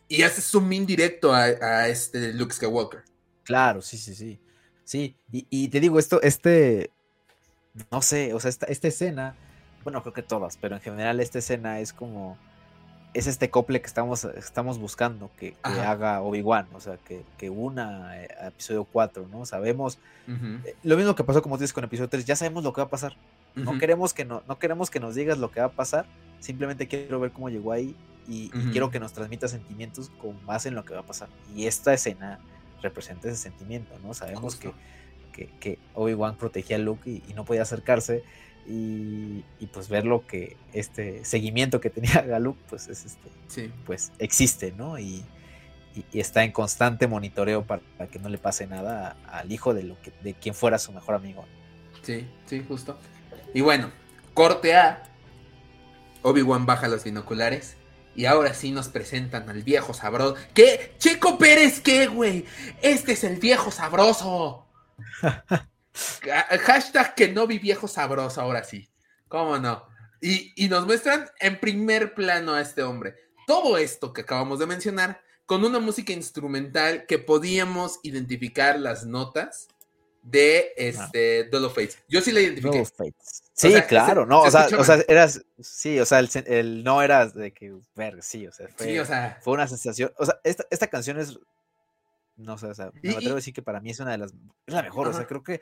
y 0.08 0.22
hace 0.22 0.40
zoom 0.40 0.72
in 0.72 0.86
directo 0.86 1.32
a, 1.32 1.88
este 1.88 2.32
Luke 2.32 2.52
Skywalker. 2.52 3.04
Claro, 3.42 3.82
sí, 3.82 3.98
sí, 3.98 4.14
sí. 4.14 4.40
Sí, 4.84 5.16
y, 5.30 5.68
te 5.68 5.80
digo, 5.80 5.98
esto, 5.98 6.20
este, 6.20 6.90
no 7.90 8.02
sé, 8.02 8.34
o 8.34 8.40
sea, 8.40 8.50
esta, 8.50 8.66
esta 8.66 8.88
escena, 8.88 9.34
bueno, 9.82 10.02
creo 10.02 10.12
que 10.12 10.22
todas, 10.22 10.58
pero 10.58 10.76
en 10.76 10.82
general 10.82 11.20
esta 11.20 11.38
escena 11.38 11.80
es 11.80 11.94
como 11.94 12.36
es 13.14 13.28
este 13.28 13.48
couple 13.48 13.80
que 13.80 13.86
estamos, 13.86 14.24
estamos 14.24 14.78
buscando 14.78 15.30
que, 15.38 15.56
haga 15.62 16.20
Obi-Wan, 16.20 16.66
o 16.74 16.80
sea, 16.80 16.98
que, 16.98 17.24
que 17.38 17.48
una 17.48 18.20
eh, 18.20 18.28
episodio 18.42 18.84
4, 18.84 19.28
¿no? 19.30 19.46
Sabemos, 19.46 19.98
eh, 20.28 20.74
lo 20.82 20.96
mismo 20.96 21.14
que 21.14 21.22
pasó 21.22 21.40
como 21.40 21.56
dices 21.56 21.72
con 21.72 21.84
episodio 21.84 22.10
3, 22.10 22.24
ya 22.24 22.36
sabemos 22.36 22.64
lo 22.64 22.72
que 22.72 22.80
va 22.80 22.88
a 22.88 22.90
pasar. 22.90 23.16
No 23.54 23.78
queremos 23.78 24.12
que 24.12 24.24
no, 24.24 24.42
no 24.48 24.58
queremos 24.58 24.90
que 24.90 24.98
nos 24.98 25.14
digas 25.14 25.38
lo 25.38 25.52
que 25.52 25.60
va 25.60 25.66
a 25.66 25.72
pasar, 25.72 26.06
simplemente 26.40 26.88
quiero 26.88 27.20
ver 27.20 27.30
cómo 27.30 27.48
llegó 27.48 27.70
ahí 27.70 27.96
y, 28.28 28.50
quiero 28.72 28.90
que 28.90 29.00
nos 29.00 29.12
transmita 29.12 29.48
sentimientos 29.48 30.10
con 30.18 30.44
base 30.46 30.68
en 30.68 30.74
lo 30.74 30.84
que 30.84 30.94
va 30.94 31.00
a 31.00 31.06
pasar. 31.06 31.28
Y 31.54 31.66
esta 31.66 31.92
escena 31.92 32.38
representa 32.82 33.28
ese 33.28 33.36
sentimiento, 33.36 33.94
¿no? 34.02 34.14
Sabemos 34.14 34.56
que, 34.56 34.72
que, 35.60 35.78
Obi-Wan 35.94 36.36
protegía 36.36 36.76
a 36.76 36.78
Luke 36.78 37.10
y, 37.10 37.34
no 37.34 37.44
podía 37.44 37.62
acercarse 37.62 38.22
y, 38.66 39.42
pues 39.72 39.88
ver 39.88 40.06
lo 40.06 40.26
que 40.26 40.56
este 40.72 41.24
seguimiento 41.24 41.80
que 41.80 41.90
tenía 41.90 42.22
Galuk 42.26 42.56
pues 42.68 42.88
es 42.88 43.04
este 43.04 43.70
pues 43.84 44.12
existe 44.18 44.72
no 44.72 44.98
y, 44.98 45.24
está 46.12 46.42
en 46.44 46.50
constante 46.50 47.06
monitoreo 47.06 47.64
para, 47.64 47.82
que 48.10 48.18
no 48.18 48.28
le 48.28 48.38
pase 48.38 48.66
nada 48.66 49.16
al 49.28 49.52
hijo 49.52 49.74
de 49.74 49.84
lo 49.84 50.00
que 50.00 50.12
de 50.22 50.34
quien 50.34 50.54
fuera 50.54 50.78
su 50.78 50.92
mejor 50.92 51.14
amigo. 51.14 51.44
Sí 52.02 52.26
sí 52.46 52.64
justo. 52.66 52.98
Y 53.52 53.60
bueno 53.60 53.90
corte 54.34 54.74
a. 54.76 55.02
Obi 56.22 56.42
Wan 56.42 56.66
baja 56.66 56.88
los 56.88 57.04
binoculares 57.04 57.76
y 58.16 58.26
ahora 58.26 58.54
sí 58.54 58.70
nos 58.70 58.88
presentan 58.88 59.48
al 59.48 59.62
viejo 59.62 59.94
sabroso. 59.94 60.36
¿Qué? 60.54 60.94
Checo 60.98 61.38
Pérez, 61.38 61.80
¿qué, 61.80 62.06
güey? 62.06 62.44
Este 62.82 63.12
es 63.12 63.24
el 63.24 63.36
viejo 63.36 63.70
sabroso. 63.70 64.66
Hashtag 66.62 67.14
que 67.14 67.28
no 67.28 67.46
vi 67.46 67.58
viejo 67.58 67.88
sabroso, 67.88 68.40
ahora 68.40 68.64
sí. 68.64 68.88
¿Cómo 69.28 69.58
no? 69.58 69.86
Y, 70.20 70.68
nos 70.68 70.86
muestran 70.86 71.28
en 71.38 71.60
primer 71.60 72.14
plano 72.14 72.54
a 72.54 72.60
este 72.60 72.82
hombre. 72.82 73.14
Todo 73.46 73.76
esto 73.76 74.12
que 74.12 74.22
acabamos 74.22 74.58
de 74.58 74.66
mencionar, 74.66 75.20
con 75.44 75.64
una 75.64 75.78
música 75.78 76.12
instrumental 76.14 77.04
que 77.06 77.18
podíamos 77.18 78.00
identificar 78.02 78.78
las 78.78 79.04
notas 79.04 79.68
de 80.24 80.72
este 80.76 81.44
Duel 81.44 81.66
of 81.66 81.74
Fates. 81.74 81.98
Yo 82.08 82.20
sí 82.20 82.32
la 82.32 82.40
identifiqué. 82.40 82.82
Sí, 83.52 83.72
claro, 83.86 84.26
no, 84.26 84.40
o 84.40 84.50
sea, 84.50 84.66
o 84.76 84.82
sea, 84.82 85.04
eras, 85.06 85.44
sí, 85.60 86.00
o 86.00 86.06
sea, 86.06 86.18
el, 86.18 86.82
no 86.82 87.02
era 87.02 87.26
de 87.28 87.52
que, 87.52 87.72
ver, 87.94 88.20
sí, 88.22 88.46
o 88.48 88.52
sea, 88.52 88.66
fue, 88.74 89.04
fue 89.42 89.52
una 89.52 89.68
sensación, 89.68 90.12
o 90.18 90.26
sea, 90.26 90.40
esta, 90.42 90.64
esta 90.70 90.88
canción 90.88 91.20
es, 91.20 91.38
no 92.36 92.58
sé, 92.58 92.66
o 92.66 92.74
sea, 92.74 92.90
me 93.00 93.12
atrevo 93.12 93.34
a 93.34 93.36
decir 93.36 93.54
que 93.54 93.62
para 93.62 93.80
mí 93.80 93.90
es 93.90 94.00
una 94.00 94.10
de 94.10 94.18
las, 94.18 94.32
es 94.66 94.74
la 94.74 94.82
mejor, 94.82 95.06
o 95.06 95.12
sea, 95.12 95.26
creo 95.26 95.44
que 95.44 95.60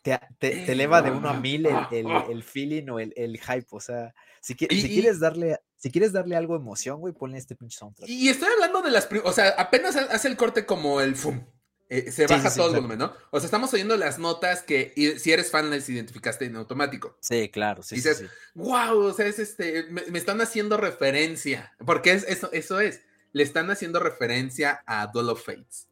te, 0.00 0.18
te, 0.38 0.72
eleva 0.72 1.02
de 1.02 1.10
uno 1.10 1.28
a 1.28 1.34
mil 1.34 1.66
el, 1.66 2.06
el, 2.30 2.42
feeling 2.42 2.88
o 2.88 2.98
el, 2.98 3.12
hype, 3.14 3.66
o 3.72 3.80
sea, 3.80 4.14
si, 4.40 4.54
si 4.54 4.66
quieres 4.66 5.20
darle, 5.20 5.58
si 5.76 5.90
quieres 5.90 6.12
darle 6.12 6.36
algo 6.36 6.54
de 6.54 6.60
emoción, 6.60 7.00
güey, 7.00 7.12
ponle 7.12 7.36
este 7.36 7.56
pinche 7.56 7.76
soundtrack. 7.76 8.08
Y 8.08 8.30
estoy 8.30 8.48
hablando 8.54 8.80
de 8.80 8.90
las, 8.90 9.06
o 9.24 9.32
sea, 9.32 9.50
apenas 9.50 9.96
hace 9.96 10.28
el 10.28 10.38
corte 10.38 10.64
como 10.64 11.02
el 11.02 11.14
fum, 11.14 11.44
eh, 11.88 12.10
se 12.10 12.26
baja 12.26 12.52
todo 12.52 12.68
el 12.68 12.74
volumen, 12.76 12.98
¿no? 12.98 13.12
O 13.30 13.38
sea, 13.38 13.46
estamos 13.46 13.72
oyendo 13.72 13.96
las 13.96 14.18
notas 14.18 14.62
que 14.62 14.92
si 15.18 15.32
eres 15.32 15.50
fan 15.50 15.70
las 15.70 15.88
identificaste 15.88 16.44
en 16.44 16.56
automático. 16.56 17.16
Sí, 17.20 17.48
claro, 17.48 17.82
sí. 17.82 17.96
dices, 17.96 18.24
wow, 18.54 18.98
o 18.98 19.12
sea, 19.12 19.26
es 19.26 19.38
este, 19.38 19.84
me, 19.84 20.18
están 20.18 20.40
haciendo 20.40 20.76
referencia, 20.76 21.74
porque 21.84 22.12
es, 22.12 22.24
eso, 22.24 22.50
eso 22.52 22.80
es, 22.80 23.02
le 23.32 23.44
están 23.44 23.70
haciendo 23.70 24.00
referencia 24.00 24.82
a 24.86 25.06
Duel 25.06 25.28
of 25.28 25.44
Fates. 25.44 25.86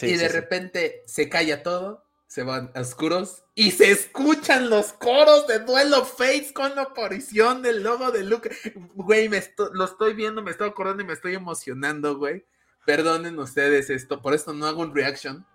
y 0.00 0.16
de 0.16 0.28
repente 0.28 1.02
se 1.06 1.28
calla 1.28 1.62
todo, 1.62 2.06
se 2.26 2.42
van 2.42 2.70
oscuros 2.74 3.42
y 3.54 3.72
se 3.72 3.90
escuchan 3.90 4.70
los 4.70 4.92
coros 4.94 5.46
de 5.46 5.58
Duel 5.58 5.92
of 5.92 6.16
Fates 6.16 6.52
con 6.52 6.74
la 6.74 6.82
aparición 6.82 7.60
del 7.60 7.82
logo 7.82 8.12
de 8.12 8.24
Luke. 8.24 8.50
Güey, 8.94 9.28
me 9.28 9.42
lo 9.74 9.84
estoy 9.84 10.14
viendo, 10.14 10.40
me 10.40 10.52
estoy 10.52 10.70
acordando 10.70 11.02
y 11.02 11.06
me 11.06 11.12
estoy 11.12 11.34
emocionando, 11.34 12.16
güey. 12.16 12.46
Perdonen 12.84 13.38
ustedes 13.38 13.90
esto, 13.90 14.22
por 14.22 14.34
esto 14.34 14.52
no 14.52 14.66
hago 14.66 14.82
un 14.82 14.94
reaction, 14.94 15.46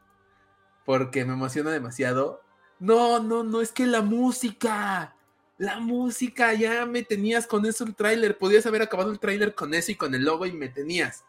porque 0.86 1.26
me 1.26 1.34
emociona 1.34 1.72
demasiado. 1.72 2.42
No, 2.80 3.20
no, 3.20 3.44
no, 3.44 3.62
es 3.62 3.72
que 3.72 3.88
la 3.88 4.02
música, 4.02 5.16
la 5.58 5.80
música, 5.80 6.54
ya 6.54 6.86
me 6.86 7.04
tenías 7.04 7.48
con 7.48 7.66
eso 7.66 7.84
el 7.84 7.96
tráiler, 7.96 8.38
podías 8.38 8.66
haber 8.66 8.82
acabado 8.82 9.12
el 9.12 9.20
tráiler 9.20 9.56
con 9.56 9.74
eso 9.74 9.92
y 9.92 9.96
con 9.96 10.14
el 10.14 10.24
logo 10.24 10.46
y 10.46 10.52
me 10.52 10.70
tenías. 10.70 11.24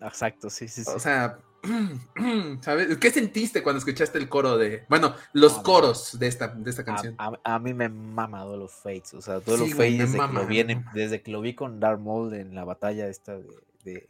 Exacto, 0.00 0.50
sí, 0.50 0.68
sí, 0.68 0.84
sí. 0.84 0.90
O 0.94 0.98
sea, 0.98 1.38
¿sabes? 2.60 2.96
¿Qué 2.98 3.10
sentiste 3.10 3.62
cuando 3.62 3.78
escuchaste 3.78 4.18
el 4.18 4.28
coro 4.28 4.56
de, 4.56 4.84
bueno, 4.88 5.14
los 5.32 5.58
coros 5.58 6.18
de 6.18 6.28
esta, 6.28 6.48
de 6.48 6.70
esta 6.70 6.84
canción? 6.84 7.16
A, 7.18 7.58
mí 7.58 7.74
me 7.74 7.88
mama 7.88 8.44
of 8.44 8.72
Fates, 8.82 9.14
o 9.14 9.22
sea, 9.22 9.40
Duel 9.40 9.62
of 9.62 9.70
Fates 9.70 10.12
desde, 10.12 10.18
que 10.18 10.32
lo 10.32 10.46
vi 10.46 10.64
desde 10.94 11.22
que 11.22 11.30
lo 11.30 11.40
vi 11.40 11.54
con 11.54 11.80
Darth 11.80 12.00
Maul 12.00 12.34
en 12.34 12.54
la 12.54 12.64
batalla 12.64 13.08
esta 13.08 13.36
de, 13.84 14.08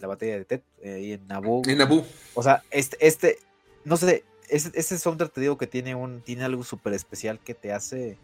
la 0.00 0.08
batalla 0.08 0.38
de 0.38 0.44
Ted 0.44 0.60
eh, 0.82 1.14
en 1.14 1.26
Naboo. 1.26 1.62
En 1.66 1.78
Naboo. 1.78 2.04
O 2.34 2.42
sea, 2.42 2.62
este, 2.70 2.96
este, 3.00 3.38
no 3.84 3.96
sé, 3.96 4.24
este, 4.48 4.78
este 4.78 4.98
soundtrack 4.98 5.32
te 5.32 5.40
digo 5.40 5.58
que 5.58 5.66
tiene 5.66 5.94
un, 5.94 6.20
tiene 6.20 6.44
algo 6.44 6.64
súper 6.64 6.92
especial 6.92 7.38
que 7.38 7.54
te 7.54 7.72
hace 7.72 8.18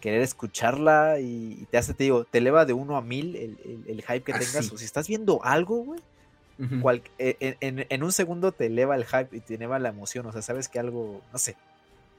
querer 0.00 0.20
escucharla 0.22 1.20
y, 1.20 1.66
te 1.70 1.78
hace, 1.78 1.94
te 1.94 2.04
digo, 2.04 2.24
te 2.24 2.38
eleva 2.38 2.64
de 2.64 2.72
uno 2.72 2.96
a 2.96 3.02
mil 3.02 3.36
el, 3.36 4.02
hype 4.02 4.22
que 4.22 4.32
ah, 4.32 4.38
tengas. 4.38 4.72
O 4.72 4.76
si 4.76 4.84
estás 4.84 5.06
viendo 5.06 5.44
algo, 5.44 5.84
güey, 5.84 7.02
e, 7.18 7.56
en, 7.60 8.02
un 8.02 8.12
segundo 8.12 8.50
te 8.52 8.66
eleva 8.66 8.96
el 8.96 9.04
hype 9.04 9.36
y 9.36 9.40
te 9.40 9.54
eleva 9.54 9.78
la 9.78 9.90
emoción, 9.90 10.26
o 10.26 10.32
sea, 10.32 10.42
sabes 10.42 10.68
que 10.68 10.80
algo, 10.80 11.22
no 11.32 11.38
sé. 11.38 11.56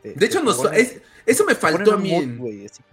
de 0.02 0.26
hecho, 0.26 0.42
eso 1.26 1.46
me 1.46 1.56
faltó 1.56 1.94
a 1.94 1.98
mí. 1.98 2.38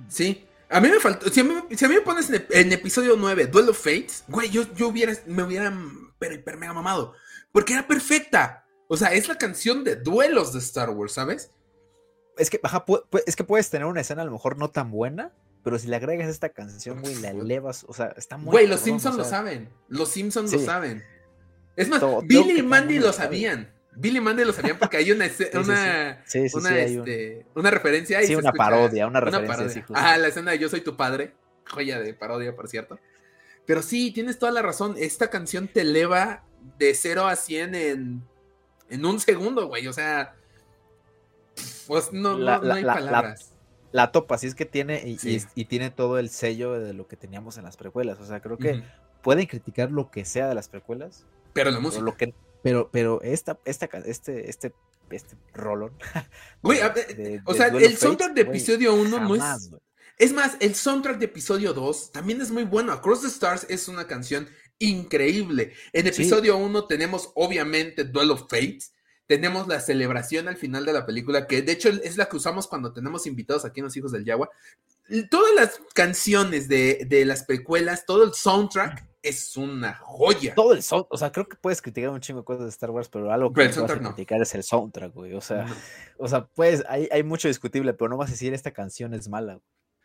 sí, 0.08 0.44
a 0.70 0.80
mí 0.80 0.88
me 0.88 1.00
faltó, 1.00 1.28
si 1.28 1.40
a 1.40 1.44
mí, 1.44 1.54
me 1.88 2.00
pones 2.00 2.30
en, 2.30 2.72
episodio 2.72 3.16
9, 3.18 3.48
Duel 3.48 3.70
of 3.70 3.78
Fates, 3.78 4.24
güey, 4.28 4.50
yo, 4.50 4.62
yo 4.74 4.88
hubiera, 4.88 5.12
me 5.26 5.42
hubiera, 5.42 5.76
pero 6.18 6.34
hiper 6.34 6.56
mega 6.56 6.72
mamado, 6.72 7.14
porque 7.52 7.72
era 7.72 7.86
perfecta. 7.86 8.64
O 8.86 8.96
sea, 8.96 9.12
es 9.12 9.28
la 9.28 9.36
canción 9.36 9.84
de 9.84 9.96
duelos 9.96 10.52
de 10.52 10.60
Star 10.60 10.90
Wars, 10.90 11.12
¿sabes? 11.12 11.50
Es 12.38 12.50
que, 12.50 12.60
es 13.26 13.36
que 13.36 13.44
puedes 13.44 13.68
tener 13.70 13.86
una 13.86 14.00
escena 14.00 14.22
a 14.22 14.24
lo 14.24 14.32
mejor 14.32 14.58
no 14.58 14.70
tan 14.70 14.90
buena, 14.90 15.32
pero 15.64 15.78
si 15.78 15.88
le 15.88 15.96
agregas 15.96 16.28
esta 16.28 16.50
canción, 16.50 17.00
güey, 17.00 17.16
la 17.16 17.30
elevas, 17.30 17.84
o 17.88 17.92
sea, 17.92 18.14
está 18.16 18.36
muy... 18.36 18.52
Güey, 18.52 18.66
los 18.66 18.80
Simpsons 18.80 19.16
lo 19.16 19.24
saben, 19.24 19.68
los 19.88 20.08
Simpsons 20.08 20.52
lo 20.52 20.60
saben. 20.60 21.04
Es 21.76 21.88
más, 21.88 22.02
Billy 22.24 22.60
y 22.60 22.62
Mandy 22.62 22.98
lo 22.98 23.12
sabían. 23.12 23.72
Billy 23.92 24.20
Mandy 24.20 24.44
lo 24.44 24.52
sabían 24.52 24.78
porque 24.78 24.96
hay 24.98 25.10
una 25.12 25.26
una, 25.54 26.24
una, 27.54 27.70
referencia. 27.70 28.22
Sí, 28.22 28.34
una 28.34 28.52
parodia, 28.52 29.06
una 29.06 29.20
referencia. 29.20 29.84
Ah, 29.94 30.16
la 30.16 30.28
escena 30.28 30.52
de 30.52 30.58
Yo 30.58 30.68
soy 30.68 30.80
tu 30.80 30.96
padre. 30.96 31.34
Joya 31.68 32.00
de 32.00 32.14
parodia, 32.14 32.54
por 32.54 32.68
cierto. 32.68 32.98
Pero 33.66 33.82
sí, 33.82 34.10
tienes 34.12 34.38
toda 34.38 34.52
la 34.52 34.62
razón. 34.62 34.94
Esta 34.98 35.28
canción 35.30 35.68
te 35.68 35.82
eleva 35.82 36.44
de 36.78 36.94
0 36.94 37.26
a 37.26 37.36
100 37.36 37.74
en, 37.74 38.22
en 38.88 39.04
un 39.04 39.20
segundo, 39.20 39.68
güey. 39.68 39.86
O 39.86 39.92
sea, 39.92 40.34
pues 41.86 42.12
no, 42.12 42.38
no, 42.38 42.72
hay 42.72 42.84
palabras. 42.84 43.52
La, 43.92 44.12
topa, 44.12 44.38
sí 44.38 44.46
es 44.46 44.54
que 44.54 44.64
tiene 44.64 45.02
y, 45.04 45.64
tiene 45.64 45.90
todo 45.90 46.18
el 46.18 46.30
sello 46.30 46.78
de 46.78 46.94
lo 46.94 47.08
que 47.08 47.16
teníamos 47.16 47.58
en 47.58 47.64
las 47.64 47.76
precuelas. 47.76 48.20
O 48.20 48.24
sea, 48.24 48.40
creo 48.40 48.56
que 48.56 48.82
pueden 49.22 49.46
criticar 49.46 49.90
lo 49.90 50.10
que 50.10 50.24
sea 50.24 50.48
de 50.48 50.54
las 50.54 50.68
precuelas, 50.68 51.26
pero 51.52 51.70
la 51.70 51.80
música. 51.80 52.04
Pero, 52.62 52.90
pero, 52.92 53.22
esta, 53.22 53.58
esta, 53.64 53.86
este, 54.04 54.48
este, 54.48 54.74
este 55.10 55.36
rolón. 55.54 55.92
Güey, 56.62 56.80
o 57.44 57.54
sea, 57.54 57.68
el 57.68 57.96
soundtrack 57.96 58.34
de 58.34 58.42
episodio 58.42 58.94
1 58.94 59.20
no 59.20 59.34
es. 59.34 59.70
Es 60.18 60.34
más, 60.34 60.56
el 60.60 60.74
soundtrack 60.74 61.18
de 61.18 61.24
episodio 61.24 61.72
2 61.72 62.12
también 62.12 62.42
es 62.42 62.50
muy 62.50 62.64
bueno. 62.64 62.92
Across 62.92 63.22
the 63.22 63.28
Stars 63.28 63.66
es 63.70 63.88
una 63.88 64.06
canción 64.06 64.48
increíble. 64.78 65.72
En 65.94 66.06
episodio 66.06 66.58
1 66.58 66.86
tenemos, 66.86 67.30
obviamente, 67.34 68.04
Duel 68.04 68.32
of 68.32 68.42
Fates. 68.42 68.92
Tenemos 69.26 69.66
la 69.66 69.80
celebración 69.80 70.48
al 70.48 70.56
final 70.56 70.84
de 70.84 70.92
la 70.92 71.06
película, 71.06 71.46
que 71.46 71.62
de 71.62 71.72
hecho 71.72 71.88
es 71.88 72.16
la 72.16 72.28
que 72.28 72.36
usamos 72.36 72.66
cuando 72.66 72.92
tenemos 72.92 73.26
invitados 73.26 73.64
aquí 73.64 73.80
en 73.80 73.84
Los 73.84 73.96
Hijos 73.96 74.12
del 74.12 74.24
Yagua. 74.24 74.50
Todas 75.30 75.54
las 75.54 75.80
canciones 75.94 76.68
de, 76.68 77.06
de 77.08 77.24
las 77.24 77.44
precuelas, 77.44 78.04
todo 78.04 78.24
el 78.24 78.34
soundtrack 78.34 79.09
es 79.22 79.56
una 79.56 79.94
joya. 79.94 80.54
Todo 80.54 80.72
el 80.72 80.82
soundtrack, 80.82 81.12
o 81.12 81.16
sea, 81.16 81.32
creo 81.32 81.48
que 81.48 81.56
puedes 81.56 81.82
criticar 81.82 82.10
un 82.10 82.20
chingo 82.20 82.40
de 82.40 82.44
cosas 82.44 82.64
de 82.64 82.70
Star 82.70 82.90
Wars, 82.90 83.08
pero 83.08 83.32
algo 83.32 83.52
que 83.52 83.68
no 83.68 83.82
vas 83.82 83.90
a 83.90 83.98
criticar 83.98 84.40
es 84.40 84.54
el 84.54 84.62
soundtrack, 84.62 85.12
güey. 85.12 85.34
O 85.34 85.40
sea, 85.40 85.66
o 86.18 86.28
sea, 86.28 86.46
pues 86.46 86.84
hay, 86.88 87.08
hay, 87.12 87.22
mucho 87.22 87.48
discutible, 87.48 87.92
pero 87.92 88.08
no 88.08 88.16
vas 88.16 88.30
a 88.30 88.32
decir 88.32 88.54
esta 88.54 88.70
canción 88.70 89.14
es 89.14 89.28
mala. 89.28 89.60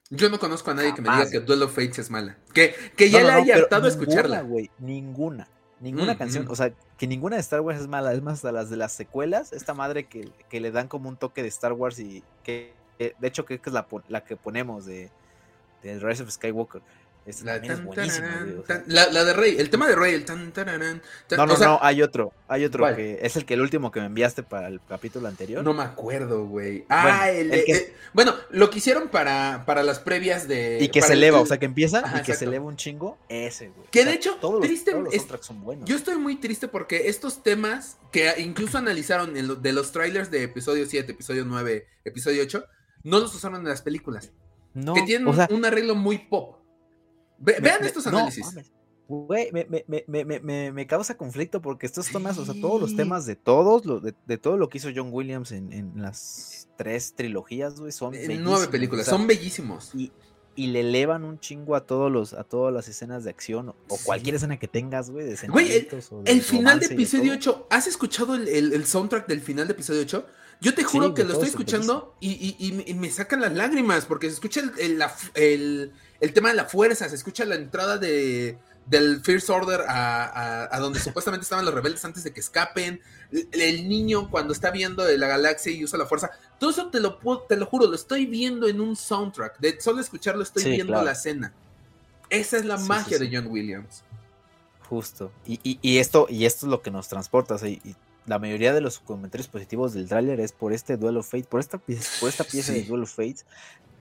Yo 0.09 0.29
no 0.29 0.37
conozco 0.37 0.71
a 0.71 0.73
nadie 0.75 0.93
que 0.93 1.01
me 1.01 1.09
diga 1.09 1.29
que 1.29 1.39
Duel 1.39 1.63
of 1.63 1.73
Fates 1.73 1.99
es 1.99 2.11
mala. 2.11 2.37
Que, 2.53 2.75
que 2.95 3.09
ya 3.09 3.23
le 3.23 3.31
haya 3.31 3.55
hartado 3.55 3.87
escucharla. 3.87 4.41
güey, 4.41 4.69
ninguna. 4.79 5.47
Ninguna 5.79 6.13
mm, 6.13 6.17
canción, 6.17 6.45
mm. 6.45 6.51
o 6.51 6.55
sea, 6.55 6.73
que 6.97 7.07
ninguna 7.07 7.35
de 7.35 7.41
Star 7.41 7.61
Wars 7.61 7.79
es 7.79 7.87
mala. 7.87 8.13
Es 8.13 8.21
más, 8.21 8.45
a 8.45 8.51
las 8.51 8.69
de 8.69 8.77
las 8.77 8.93
secuelas, 8.93 9.51
esta 9.51 9.73
madre 9.73 10.05
que, 10.07 10.31
que 10.49 10.59
le 10.59 10.71
dan 10.71 10.87
como 10.87 11.09
un 11.09 11.17
toque 11.17 11.41
de 11.41 11.49
Star 11.49 11.73
Wars 11.73 11.99
y 11.99 12.23
que, 12.43 12.73
de 12.99 13.27
hecho, 13.27 13.45
que 13.45 13.55
es 13.55 13.73
la, 13.73 13.87
la 14.07 14.23
que 14.23 14.37
ponemos 14.37 14.85
de, 14.85 15.09
de 15.81 15.99
Rise 15.99 16.23
of 16.23 16.31
Skywalker 16.31 16.81
la, 18.85 19.09
la, 19.11 19.23
de 19.25 19.33
Rey, 19.33 19.55
el 19.57 19.71
tema 19.71 19.87
de 19.87 19.95
Rey, 19.95 20.13
el 20.13 20.25
tan, 20.25 20.53
No, 21.35 21.45
no, 21.47 21.57
no, 21.57 21.79
hay 21.81 22.03
otro, 22.03 22.31
hay 22.47 22.65
otro 22.65 22.95
que 22.95 23.17
es 23.23 23.35
el 23.35 23.45
que 23.45 23.55
el 23.55 23.61
último 23.61 23.91
que 23.91 23.99
me 23.99 24.05
enviaste 24.05 24.43
para 24.43 24.67
el 24.67 24.79
capítulo 24.87 25.27
anterior. 25.27 25.63
No 25.63 25.73
me 25.73 25.81
acuerdo, 25.81 26.45
güey. 26.45 26.85
Ah, 26.87 27.31
bueno, 27.31 27.53
el, 27.53 27.93
bueno, 28.13 28.35
lo 28.51 28.69
que 28.69 28.77
hicieron 28.77 29.09
para, 29.09 29.63
para 29.65 29.81
las 29.81 29.97
previas 29.99 30.47
de. 30.47 30.77
Y 30.79 30.89
que 30.89 31.01
se 31.01 31.13
eleva, 31.13 31.39
o 31.39 31.45
sea, 31.47 31.57
que 31.57 31.65
empieza 31.65 32.03
y 32.19 32.21
que 32.21 32.35
se 32.35 32.45
eleva 32.45 32.65
un 32.65 32.75
chingo, 32.75 33.17
ese, 33.27 33.69
güey. 33.69 33.87
Que 33.89 34.05
de 34.05 34.13
hecho, 34.13 34.35
todos 34.35 34.61
triste, 34.61 34.91
los, 34.91 35.11
son 35.41 35.63
buenos. 35.63 35.89
Yo 35.89 35.95
estoy 35.95 36.17
muy 36.17 36.35
triste 36.35 36.67
porque 36.67 37.09
estos 37.09 37.41
temas 37.41 37.97
que 38.11 38.31
incluso 38.37 38.77
analizaron 38.77 39.33
de 39.33 39.73
los 39.73 39.91
trailers 39.91 40.29
de 40.29 40.43
episodio 40.43 40.85
7, 40.85 41.11
episodio 41.11 41.43
9, 41.43 41.87
episodio 42.03 42.43
8, 42.43 42.65
no 43.01 43.19
los 43.19 43.33
usaron 43.33 43.61
en 43.61 43.67
las 43.69 43.81
películas. 43.81 44.31
No, 44.75 44.93
que 44.93 45.03
tienen 45.03 45.27
un 45.27 45.65
arreglo 45.65 45.95
muy 45.95 46.17
pop 46.17 46.64
vean 47.37 47.83
estos 47.83 48.07
análisis. 48.07 48.45
Güey, 49.07 49.51
me, 49.51 49.67
me, 49.87 50.05
me, 50.07 50.71
me, 50.71 50.87
causa 50.87 51.15
conflicto 51.15 51.61
porque 51.61 51.85
estos 51.85 52.07
temas, 52.07 52.39
o 52.39 52.45
sea, 52.45 52.55
todos 52.59 52.81
los 52.81 52.95
temas 52.95 53.27
de 53.27 53.35
todos, 53.35 53.85
lo, 53.85 53.99
de, 53.99 54.37
todo 54.37 54.57
lo 54.57 54.67
que 54.67 54.79
hizo 54.79 54.89
John 54.95 55.09
Williams 55.11 55.51
en, 55.51 55.71
en 55.73 56.01
las 56.01 56.67
tres 56.75 57.13
trilogías, 57.15 57.79
güey, 57.79 57.91
son 57.91 58.15
en 58.15 58.43
nueve 58.43 58.67
películas, 58.67 59.05
son 59.05 59.27
bellísimos. 59.27 59.91
Y, 59.93 60.11
y, 60.55 60.67
le 60.67 60.79
elevan 60.79 61.23
un 61.23 61.39
chingo 61.39 61.75
a 61.75 61.85
todos 61.85 62.11
los, 62.11 62.33
a 62.33 62.43
todas 62.45 62.73
las 62.73 62.87
escenas 62.87 63.23
de 63.23 63.29
acción 63.29 63.69
o 63.69 63.97
cualquier 64.03 64.35
escena 64.35 64.57
que 64.57 64.67
tengas, 64.67 65.11
güey, 65.11 65.27
de 65.27 65.47
Güey, 65.49 65.71
el, 65.71 65.87
el 66.25 66.41
final 66.41 66.79
de 66.79 66.87
episodio 66.87 67.33
8, 67.33 67.67
¿has 67.69 67.85
escuchado 67.85 68.33
el, 68.33 68.47
el, 68.47 68.85
soundtrack 68.85 69.27
del 69.27 69.41
final 69.41 69.67
de 69.67 69.73
episodio 69.73 70.01
8? 70.01 70.25
Yo 70.61 70.73
te 70.73 70.83
juro 70.83 71.13
que 71.13 71.23
lo 71.23 71.33
estoy 71.33 71.49
escuchando 71.49 72.15
y, 72.19 72.31
y, 72.31 72.83
y, 72.89 72.93
me 72.95 73.11
sacan 73.11 73.41
las 73.41 73.53
lágrimas 73.53 74.05
porque 74.05 74.27
se 74.27 74.33
escucha 74.33 74.61
el, 74.79 75.91
el, 76.19 76.33
tema 76.33 76.49
de 76.49 76.55
la 76.55 76.65
fuerza, 76.65 77.07
se 77.09 77.15
escucha 77.15 77.45
la 77.45 77.55
entrada 77.55 77.97
de, 77.97 78.57
del 78.85 79.21
First 79.21 79.49
Order 79.49 79.81
a, 79.87 80.77
donde 80.79 80.99
supuestamente 81.01 81.43
estaban 81.43 81.65
los 81.65 81.73
rebeldes 81.73 82.03
antes 82.05 82.23
de 82.23 82.31
que 82.31 82.39
escapen, 82.39 83.01
el, 83.31 83.87
niño 83.87 84.29
cuando 84.29 84.53
está 84.53 84.71
viendo 84.71 85.03
de 85.03 85.17
la 85.17 85.27
galaxia 85.27 85.71
y 85.71 85.83
usa 85.83 85.99
la 85.99 86.05
fuerza, 86.05 86.31
todo 86.59 86.69
eso 86.69 86.89
te 86.89 86.99
lo, 86.99 87.19
te 87.47 87.57
lo 87.57 87.65
juro, 87.65 87.87
lo 87.87 87.95
estoy 87.95 88.25
viendo 88.25 88.67
en 88.67 88.81
un 88.81 88.95
soundtrack, 88.95 89.59
de 89.59 89.79
solo 89.79 90.01
escucharlo 90.01 90.43
estoy 90.43 90.63
viendo 90.63 91.01
la 91.01 91.11
escena. 91.11 91.53
Esa 92.29 92.57
es 92.57 92.65
la 92.65 92.77
magia 92.77 93.19
de 93.19 93.29
John 93.31 93.47
Williams. 93.47 94.03
Justo. 94.89 95.31
Y, 95.45 95.97
esto, 95.97 96.27
y 96.29 96.45
esto 96.45 96.65
es 96.65 96.69
lo 96.69 96.81
que 96.81 96.91
nos 96.91 97.07
transporta. 97.07 97.55
y 97.67 97.95
la 98.25 98.39
mayoría 98.39 98.73
de 98.73 98.81
los 98.81 98.99
comentarios 98.99 99.47
positivos 99.47 99.93
del 99.93 100.07
tráiler 100.07 100.39
es 100.39 100.51
por 100.51 100.73
este 100.73 100.97
duelo 100.97 101.21
Fate, 101.21 101.43
por 101.43 101.59
esta, 101.59 101.77
por 101.77 102.29
esta 102.29 102.43
pieza 102.43 102.73
de 102.73 102.83
duelo 102.83 103.05
Fates, 103.05 103.45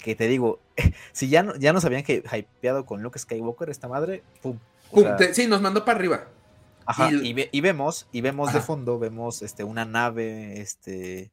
que 0.05 0.15
te 0.15 0.29
digo, 0.29 0.61
si 1.13 1.29
ya, 1.29 1.47
ya 1.59 1.73
nos 1.73 1.85
habían 1.85 2.05
hypeado 2.07 2.85
con 2.85 3.03
Luke 3.03 3.19
Skywalker, 3.19 3.71
esta 3.71 3.89
madre, 3.89 4.23
pum. 4.43 4.59
sí, 5.33 5.47
nos 5.47 5.63
mandó 5.63 5.85
para 5.85 5.99
arriba. 5.99 6.25
Ajá, 6.87 7.11
y, 7.11 7.33
vemos, 7.63 8.07
y 8.13 8.21
vemos 8.21 8.53
de 8.53 8.61
fondo, 8.61 8.99
vemos 8.99 9.41
este, 9.41 9.65
una 9.65 9.87
nave, 9.87 10.61
este, 10.61 11.33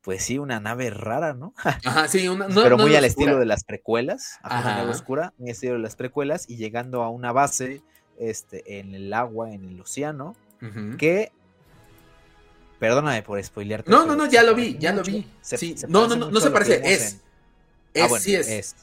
pues 0.00 0.22
sí, 0.22 0.38
una 0.38 0.60
nave 0.60 0.88
rara, 0.88 1.34
¿no? 1.34 1.52
Ajá, 1.84 2.08
sí, 2.08 2.26
una, 2.26 2.48
pero 2.48 2.78
muy 2.78 2.96
al 2.96 3.04
estilo 3.04 3.38
de 3.38 3.44
las 3.44 3.64
precuelas, 3.64 4.38
ajá, 4.42 4.76
nave 4.76 4.90
oscura, 4.90 5.34
muy 5.36 5.50
al 5.50 5.52
estilo 5.52 5.74
de 5.74 5.80
las 5.80 5.94
precuelas, 5.94 6.48
y 6.48 6.56
llegando 6.56 7.02
a 7.02 7.10
una 7.10 7.32
base, 7.32 7.82
este, 8.18 8.78
en 8.78 8.94
el 8.94 9.12
agua, 9.12 9.52
en 9.52 9.66
el 9.66 9.78
océano, 9.78 10.34
que 10.96 11.32
Perdóname 12.82 13.22
por 13.22 13.40
spoilearte. 13.40 13.88
No, 13.88 14.04
no, 14.04 14.16
no, 14.16 14.26
ya 14.26 14.42
lo 14.42 14.56
vi, 14.56 14.76
ya 14.76 14.92
lo 14.92 15.04
vi. 15.04 15.24
sí. 15.40 15.76
no, 15.86 16.08
no, 16.08 16.16
no, 16.16 16.32
no 16.32 16.40
se 16.40 16.50
parece, 16.50 16.80
es. 16.84 17.20
Es, 17.94 18.12
ah, 18.12 18.18
sí 18.18 18.34
es. 18.34 18.74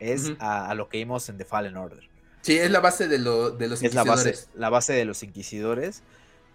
Es, 0.00 0.32
a, 0.38 0.74
lo 0.74 0.88
que 0.88 0.98
vimos 0.98 1.28
en 1.28 1.38
The 1.38 1.44
Fallen 1.44 1.76
Order. 1.76 2.08
Sí, 2.42 2.58
es 2.58 2.70
la 2.70 2.80
base 2.80 3.08
de, 3.08 3.18
lo, 3.18 3.50
de 3.50 3.68
los 3.68 3.82
inquisidores. 3.82 4.26
Es 4.26 4.48
la 4.54 4.68
base, 4.68 4.92
de 4.92 5.04
los 5.04 5.22
inquisidores. 5.22 6.02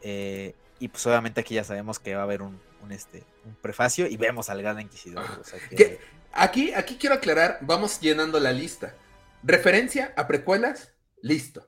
Eh, 0.02 0.53
y 0.80 0.88
pues 0.90 1.06
obviamente 1.07 1.41
aquí 1.41 1.56
ya 1.56 1.64
sabemos 1.64 1.99
que 1.99 2.14
va 2.14 2.22
a 2.22 2.23
haber 2.23 2.41
un, 2.41 2.60
este, 2.91 3.23
un 3.45 3.56
prefacio 3.56 4.07
y 4.07 4.18
vemos 4.18 4.49
al 4.49 4.61
gran 4.61 4.80
inquisidor. 4.80 5.26
aquí, 6.34 6.73
aquí 6.73 6.98
quiero 6.99 7.15
aclarar, 7.15 7.60
vamos 7.61 7.99
llenando 7.99 8.40
la 8.40 8.52
lista. 8.52 8.95
Referencia 9.44 10.14
a 10.15 10.27
precuelas, 10.27 10.94
listo. 11.22 11.68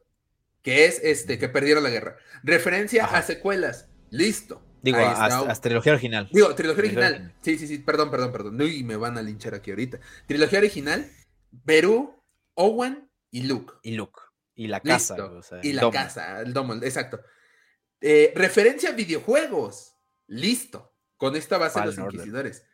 Que 0.61 0.85
es 0.85 0.99
este, 1.03 1.39
que 1.39 1.49
perdieron 1.49 1.83
la 1.83 1.89
guerra. 1.89 2.17
Referencia 2.43 3.05
a 3.05 3.21
secuelas, 3.23 3.87
listo. 4.11 4.63
Digo, 4.81 4.97
hasta, 4.97 5.53
trilogía 5.61 5.93
original. 5.93 6.29
Digo, 6.31 6.53
trilogía, 6.55 6.83
original. 6.83 7.33
Sí, 7.41 7.57
sí, 7.57 7.67
sí, 7.67 7.77
perdón, 7.79 8.09
perdón, 8.09 8.31
perdón. 8.31 8.61
Uy, 8.61 8.83
me 8.83 8.95
van 8.95 9.17
a 9.17 9.21
linchar 9.21 9.53
aquí 9.53 9.69
ahorita. 9.69 9.99
Trilogía 10.27 10.59
original, 10.59 11.09
Perú, 11.65 12.19
Owen 12.55 13.09
y 13.29 13.43
Luke. 13.43 13.73
Y 13.83 13.91
Luke. 13.91 14.19
Y 14.55 14.67
la 14.67 14.79
casa. 14.79 15.15
y 15.61 15.73
la 15.73 15.89
casa, 15.91 16.41
el 16.41 16.53
domo, 16.53 16.73
exacto. 16.75 17.21
Eh, 18.01 18.33
referencia 18.35 18.89
a 18.89 18.93
videojuegos. 18.93 19.95
Listo. 20.27 20.95
Con 21.17 21.35
esta 21.35 21.57
base 21.59 21.79
de 21.79 21.85
los 21.85 21.97
Inquisidores. 21.97 22.65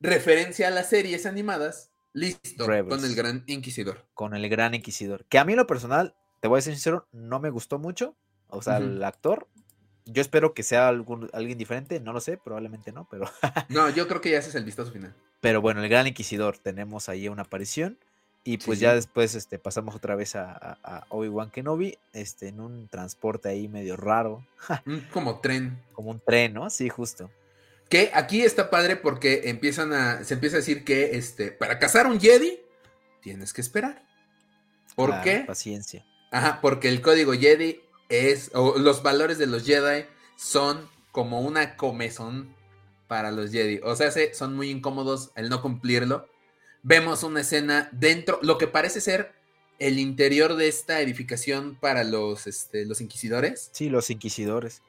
Referencia 0.00 0.66
a 0.66 0.70
las 0.70 0.88
series 0.88 1.26
animadas. 1.26 1.92
Listo. 2.12 2.66
Con 2.66 3.04
el 3.04 3.14
Gran 3.14 3.44
Inquisidor. 3.46 4.08
Con 4.14 4.34
el 4.34 4.48
Gran 4.48 4.74
Inquisidor. 4.74 5.24
Que 5.26 5.38
a 5.38 5.44
mí, 5.44 5.54
lo 5.54 5.66
personal, 5.68 6.16
te 6.40 6.48
voy 6.48 6.58
a 6.58 6.62
ser 6.62 6.74
sincero, 6.74 7.08
no 7.12 7.38
me 7.38 7.50
gustó 7.50 7.78
mucho. 7.78 8.16
O 8.48 8.60
sea, 8.60 8.78
el 8.78 9.02
actor 9.04 9.48
yo 10.06 10.22
espero 10.22 10.54
que 10.54 10.62
sea 10.62 10.88
algún, 10.88 11.30
alguien 11.32 11.58
diferente, 11.58 12.00
no 12.00 12.12
lo 12.12 12.20
sé, 12.20 12.36
probablemente 12.36 12.92
no, 12.92 13.06
pero. 13.10 13.30
no, 13.68 13.90
yo 13.90 14.08
creo 14.08 14.20
que 14.20 14.30
ya 14.30 14.38
ese 14.38 14.50
es 14.50 14.54
el 14.54 14.64
vistazo 14.64 14.92
final. 14.92 15.14
Pero 15.40 15.60
bueno, 15.60 15.82
el 15.82 15.88
Gran 15.88 16.06
Inquisidor, 16.06 16.58
tenemos 16.58 17.08
ahí 17.08 17.28
una 17.28 17.42
aparición. 17.42 17.98
Y 18.44 18.58
pues 18.58 18.80
ya 18.80 18.92
después 18.92 19.36
este, 19.36 19.60
pasamos 19.60 19.94
otra 19.94 20.16
vez 20.16 20.34
a, 20.34 21.06
Obi-Wan 21.10 21.50
Kenobi, 21.50 21.96
este, 22.12 22.48
en 22.48 22.58
un 22.58 22.88
transporte 22.88 23.48
ahí 23.48 23.68
medio 23.68 23.96
raro. 23.96 24.44
Como 25.12 25.38
tren. 25.38 25.80
Como 25.92 26.10
un 26.10 26.18
tren, 26.18 26.54
¿no? 26.54 26.68
Sí, 26.68 26.88
justo. 26.88 27.30
Que 27.88 28.10
aquí 28.14 28.42
está 28.42 28.68
padre 28.68 28.96
porque 28.96 29.42
empiezan 29.44 29.92
a, 29.92 30.24
se 30.24 30.34
empieza 30.34 30.56
a 30.56 30.60
decir 30.60 30.82
que 30.82 31.16
este, 31.16 31.52
para 31.52 31.78
cazar 31.78 32.08
un 32.08 32.20
Jedi 32.20 32.58
tienes 33.20 33.52
que 33.52 33.60
esperar. 33.60 34.02
¿Por 34.96 35.22
qué? 35.22 35.44
Paciencia. 35.46 36.04
Ajá, 36.32 36.60
porque 36.60 36.88
el 36.88 37.00
código 37.00 37.34
Jedi 37.34 37.80
es, 38.12 38.50
o 38.54 38.78
los 38.78 39.02
valores 39.02 39.38
de 39.38 39.46
los 39.46 39.64
Jedi 39.64 40.06
son 40.36 40.88
como 41.10 41.40
una 41.40 41.76
comezón 41.76 42.54
para 43.08 43.30
los 43.30 43.50
Jedi. 43.50 43.80
O 43.82 43.94
sea, 43.96 44.10
son 44.32 44.56
muy 44.56 44.70
incómodos 44.70 45.30
el 45.34 45.48
no 45.48 45.60
cumplirlo. 45.62 46.28
Vemos 46.82 47.22
una 47.22 47.42
escena 47.42 47.88
dentro, 47.92 48.38
lo 48.42 48.58
que 48.58 48.66
parece 48.66 49.00
ser 49.00 49.32
el 49.78 49.98
interior 49.98 50.56
de 50.56 50.68
esta 50.68 51.00
edificación 51.00 51.76
para 51.80 52.04
los, 52.04 52.46
este, 52.46 52.86
los 52.86 53.00
inquisidores. 53.00 53.70
Sí, 53.72 53.88
los 53.88 54.10
inquisidores. 54.10 54.82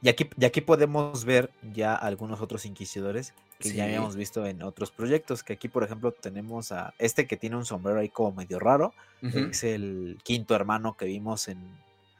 Y 0.00 0.08
aquí, 0.08 0.28
y 0.36 0.44
aquí 0.44 0.60
podemos 0.60 1.24
ver 1.24 1.50
ya 1.72 1.94
algunos 1.94 2.40
otros 2.40 2.64
inquisidores 2.64 3.34
que 3.58 3.72
ya 3.72 3.84
habíamos 3.84 4.16
visto 4.16 4.44
en 4.46 4.62
otros 4.62 4.90
proyectos. 4.90 5.44
Que 5.44 5.52
aquí, 5.52 5.68
por 5.68 5.84
ejemplo, 5.84 6.10
tenemos 6.12 6.72
a 6.72 6.94
este 6.98 7.26
que 7.26 7.36
tiene 7.36 7.56
un 7.56 7.64
sombrero 7.64 8.00
ahí 8.00 8.08
como 8.08 8.32
medio 8.32 8.58
raro. 8.58 8.94
Es 9.22 9.62
el 9.62 10.18
quinto 10.24 10.56
hermano 10.56 10.96
que 10.96 11.04
vimos 11.04 11.46
en 11.46 11.58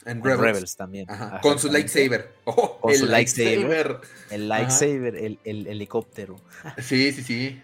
en 0.05 0.23
Rebels. 0.23 0.77
también. 0.77 1.07
con 1.41 1.59
su 1.59 1.71
lightsaber. 1.71 2.35
Oh, 2.45 2.79
con 2.81 2.95
su 2.95 3.07
lightsaber. 3.07 4.01
El 4.31 4.49
lightsaber, 4.49 5.17
el, 5.17 5.39
helicóptero. 5.45 6.37
Sí, 6.79 7.13
sí, 7.13 7.23
sí. 7.23 7.63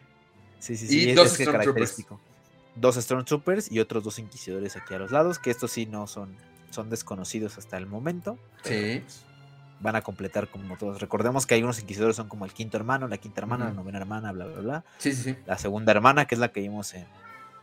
Sí, 0.59 0.77
sí, 0.77 0.87
sí. 0.87 1.11
Y 1.11 1.13
dos 1.15 1.31
Stormtroopers. 1.33 2.05
Dos 2.75 2.97
Stormtroopers 2.97 3.71
y 3.73 3.81
otros 3.81 4.05
dos 4.05 4.19
inquisidores 4.19 4.77
aquí 4.77 4.95
a 4.95 4.99
los 4.99 5.11
lados, 5.11 5.39
que 5.39 5.51
estos 5.51 5.73
sí 5.73 5.87
no 5.87 6.07
son, 6.07 6.37
son 6.71 6.91
desconocidos 6.91 7.59
hasta 7.59 7.77
el 7.77 7.87
momento. 7.87 8.39
Sí. 8.63 9.03
Pues, 9.05 9.25
van 9.81 9.97
a 9.97 10.03
completar 10.03 10.49
como 10.49 10.77
todos. 10.77 11.01
Recordemos 11.01 11.47
que 11.47 11.55
hay 11.55 11.63
unos 11.63 11.81
inquisidores 11.81 12.17
son 12.17 12.29
como 12.29 12.45
el 12.45 12.53
quinto 12.53 12.77
hermano, 12.77 13.09
la 13.09 13.19
quinta 13.19 13.41
hermana, 13.41 13.67
la 13.67 13.73
novena 13.73 13.99
hermana, 13.99 14.33
bla, 14.33 14.47
bla, 14.47 14.61
bla. 14.61 14.85
Sí, 14.99 15.13
sí, 15.13 15.23
sí. 15.23 15.37
La 15.47 15.59
segunda 15.59 15.93
hermana, 15.93 16.27
que 16.27 16.35
es 16.35 16.39
la 16.41 16.53
que 16.53 16.61
vimos 16.61 16.95
en, 16.95 17.07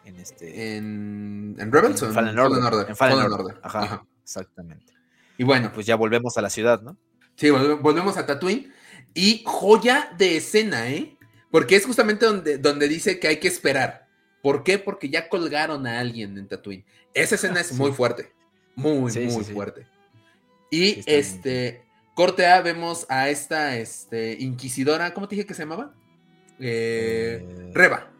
en 0.06 0.16
este. 0.18 0.78
En, 0.78 1.56
en 1.60 1.72
Rebels 1.72 2.02
en, 2.02 2.08
o 2.08 2.10
en 2.10 2.16
Fallen 2.16 2.40
Order. 2.40 2.90
En 2.90 2.96
Fallen, 2.96 3.32
Order. 3.32 3.60
Ajá. 3.64 4.06
Exactamente. 4.26 4.92
Y 5.38 5.44
bueno. 5.44 5.72
Pues 5.72 5.86
ya 5.86 5.96
volvemos 5.96 6.36
a 6.38 6.42
la 6.42 6.50
ciudad, 6.50 6.82
¿no? 6.82 6.98
Sí, 7.36 7.52
volvemos 7.52 8.18
a 8.18 8.26
Tatooine. 8.26 8.74
Y 9.14 9.44
joya 9.46 10.12
de 10.18 10.38
escena, 10.38 10.90
¿eh? 10.90 11.16
Porque 11.52 11.76
es 11.76 11.86
justamente 11.86 12.26
donde, 12.26 12.58
donde 12.58 12.88
dice 12.88 13.20
que 13.20 13.28
hay 13.28 13.40
que 13.40 13.48
esperar. 13.48 14.08
¿Por 14.42 14.64
qué? 14.64 14.80
Porque 14.80 15.10
ya 15.10 15.30
colgaron 15.30 15.86
a 15.86 16.00
alguien 16.00 16.38
en 16.40 16.48
Tatooine. 16.48 16.86
Esa 17.14 17.36
escena 17.36 17.62
es 17.62 17.72
muy 17.74 17.92
fuerte. 17.92 18.34
Muy, 18.76 19.14
muy 19.14 19.44
fuerte. 19.44 19.88
Y 20.72 21.04
este, 21.06 21.84
corte 22.16 22.48
A, 22.48 22.62
vemos 22.62 23.06
a 23.10 23.30
esta 23.30 23.78
este, 23.78 24.34
inquisidora, 24.40 25.14
¿cómo 25.14 25.28
te 25.28 25.36
dije 25.36 25.48
que 25.48 25.54
se 25.54 25.62
llamaba? 25.62 25.94
Eh, 26.60 27.46
eh, 27.48 27.72
Reba. 27.74 28.12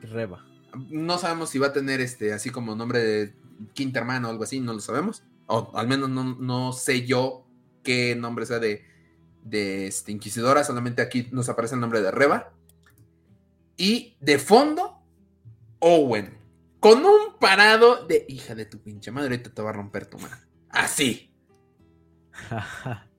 Reba. 0.00 0.46
No 0.88 1.18
sabemos 1.18 1.50
si 1.50 1.58
va 1.58 1.68
a 1.68 1.72
tener 1.72 2.00
este, 2.00 2.32
así 2.32 2.50
como 2.50 2.76
nombre 2.76 3.00
de 3.00 3.34
quinta 3.74 3.98
hermana 3.98 4.28
o 4.28 4.30
algo 4.30 4.44
así, 4.44 4.60
no 4.60 4.72
lo 4.72 4.80
sabemos 4.80 5.24
o 5.50 5.76
al 5.76 5.88
menos 5.88 6.08
no, 6.08 6.72
sé 6.72 7.06
yo 7.06 7.46
qué 7.82 8.14
nombre 8.14 8.46
sea 8.46 8.58
de, 8.58 8.84
de 9.42 9.86
este, 9.88 10.12
Inquisidora, 10.12 10.64
solamente 10.64 11.02
aquí 11.02 11.28
nos 11.32 11.48
aparece 11.48 11.74
el 11.74 11.80
nombre 11.80 12.00
de 12.00 12.10
Reba. 12.10 12.52
Y 13.76 14.16
de 14.20 14.38
fondo, 14.38 15.02
Owen. 15.78 16.38
con 16.78 17.04
un 17.04 17.38
parado 17.38 18.06
de 18.06 18.26
hija 18.28 18.54
de 18.54 18.66
tu 18.66 18.78
pinche 18.78 19.10
madre, 19.10 19.30
ahorita 19.30 19.50
te 19.50 19.62
va 19.62 19.70
a 19.70 19.74
romper 19.74 20.06
tu 20.06 20.18
mano. 20.18 20.36
Así. 20.68 21.32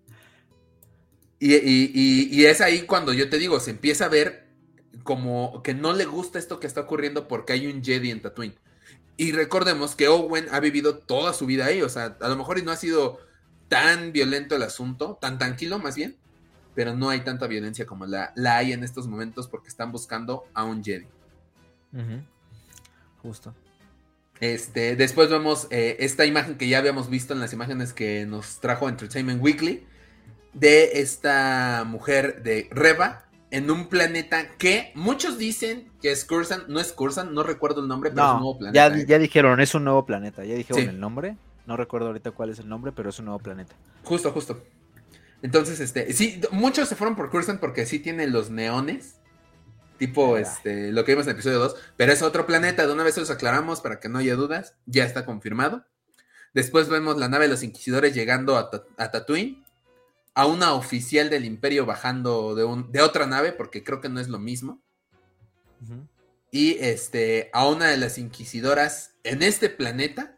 y, 1.40 2.46
es 2.46 2.62
ahí 2.62 2.84
cuando 2.84 3.14
yo 3.14 3.30
te 3.30 3.38
digo, 3.38 3.60
se 3.60 3.72
empieza 3.72 4.06
a 4.06 4.10
ver 4.10 4.50
como 5.04 5.64
que 5.64 5.74
no 5.74 5.94
le 5.94 6.06
gusta 6.06 6.38
esto 6.38 6.60
que 6.60 6.68
está 6.68 6.82
ocurriendo 6.82 7.28
porque 7.28 7.54
hay 7.54 7.68
un 7.68 7.84
Jedi 7.84 8.12
en 8.12 8.22
Tatooine. 8.22 8.56
Y 9.18 9.34
recordemos 9.34 9.96
que 9.96 10.08
Owen 10.08 10.48
ha 10.52 10.60
vivido 10.60 10.98
toda 10.98 11.34
su 11.34 11.46
vida 11.46 11.66
ahí, 11.66 11.82
o 11.82 11.90
sea, 11.90 12.18
a 12.20 12.28
lo 12.28 12.36
mejor 12.36 12.64
no 12.64 12.72
ha 12.72 12.76
sido 12.76 13.20
tan 13.68 14.12
violento 14.12 14.56
el 14.56 14.64
asunto, 14.64 15.18
tan 15.22 15.38
tranquilo 15.38 15.80
más 15.80 15.96
bien, 15.96 16.18
pero 16.74 16.96
no 16.96 17.10
hay 17.10 17.22
tanta 17.22 17.48
violencia 17.48 17.86
como 17.86 18.06
la, 18.06 18.32
la 18.36 18.58
hay 18.58 18.74
en 18.74 18.84
estos 18.84 19.08
momentos 19.08 19.48
porque 19.48 19.68
están 19.68 19.92
buscando 19.92 20.46
a 20.54 20.64
un 20.64 20.84
Jedi. 20.84 21.08
Justo. 23.22 23.54
Este, 24.40 24.96
después 24.96 25.30
vemos 25.30 25.68
eh, 25.70 25.98
esta 26.00 26.26
imagen 26.26 26.58
que 26.58 26.68
ya 26.68 26.80
habíamos 26.80 27.10
visto 27.10 27.34
en 27.34 27.40
las 27.40 27.54
imágenes 27.54 27.94
que 27.94 28.26
nos 28.26 28.60
trajo 28.60 28.90
Entertainment 28.90 29.42
Weekly 29.42 29.86
de 30.54 31.00
esta 31.00 31.84
mujer 31.86 32.42
de 32.42 32.68
Reba 32.72 33.26
en 33.52 33.70
un 33.70 33.88
planeta 33.88 34.48
que 34.58 34.92
muchos 34.96 35.38
dicen 35.38 35.92
que 36.02 36.12
es 36.12 36.26
Cursan, 36.26 36.64
no 36.68 36.80
es 36.80 36.92
Cursan, 36.94 37.34
no 37.34 37.44
recuerdo 37.44 37.82
el 37.82 37.88
nombre, 37.88 38.10
pero 38.10 38.26
es 38.26 38.34
un 38.34 38.40
nuevo 38.40 38.58
planeta. 38.58 38.90
Ya, 38.98 39.06
ya 39.06 39.20
dijeron, 39.20 39.60
es 39.60 39.76
un 39.76 39.84
nuevo 39.84 40.06
planeta, 40.06 40.44
ya 40.44 40.56
dijeron 40.56 40.90
el 40.90 41.00
nombre, 41.00 41.38
no 41.68 41.78
recuerdo 41.78 42.08
ahorita 42.08 42.32
cuál 42.32 42.50
es 42.50 42.60
el 42.60 42.68
nombre, 42.68 42.92
pero 42.92 43.10
es 43.10 43.20
un 43.20 43.26
nuevo 43.26 43.40
planeta. 43.40 43.76
Justo, 44.04 44.32
justo. 44.32 44.64
Entonces, 45.44 45.80
este, 45.80 46.12
sí, 46.14 46.42
muchos 46.52 46.90
se 46.90 46.96
fueron 46.96 47.16
por 47.16 47.30
Cursan 47.30 47.60
porque 47.60 47.86
sí 47.86 48.00
tiene 48.00 48.28
los 48.28 48.50
neones 48.50 49.22
Tipo, 50.02 50.36
este, 50.36 50.92
lo 50.92 51.06
que 51.06 51.12
vimos 51.12 51.28
en 51.28 51.30
el 51.30 51.36
episodio 51.36 51.60
2. 51.60 51.76
Pero 51.96 52.12
es 52.12 52.24
otro 52.24 52.48
planeta. 52.48 52.88
De 52.88 52.92
una 52.92 53.04
vez 53.04 53.16
los 53.18 53.30
aclaramos 53.30 53.82
para 53.82 54.00
que 54.00 54.10
no 54.10 54.18
haya 54.18 54.34
dudas. 54.34 54.74
Ya 54.88 55.06
está 55.06 55.28
confirmado. 55.28 55.86
Después 56.56 56.90
vemos 56.90 57.18
la 57.20 57.30
nave 57.30 57.46
de 57.46 57.52
los 57.52 57.62
inquisidores 57.62 58.16
llegando 58.16 58.58
a, 58.58 58.72
Tatooine. 59.12 59.64
A 60.34 60.46
una 60.46 60.74
oficial 60.74 61.30
del 61.30 61.46
imperio 61.46 61.86
bajando 61.86 62.56
de, 62.56 62.64
un, 62.64 62.92
de 62.92 63.02
otra 63.02 63.26
nave, 63.26 63.52
porque 63.52 63.84
creo 63.84 64.02
que 64.02 64.10
no 64.10 64.20
es 64.20 64.30
lo 64.30 64.40
mismo. 64.40 64.82
Y 66.52 66.78
este, 66.80 67.50
a 67.54 67.68
una 67.68 67.88
de 67.88 67.98
las 67.98 68.18
inquisidoras 68.18 69.16
en 69.24 69.44
este 69.44 69.70
planeta. 69.70 70.36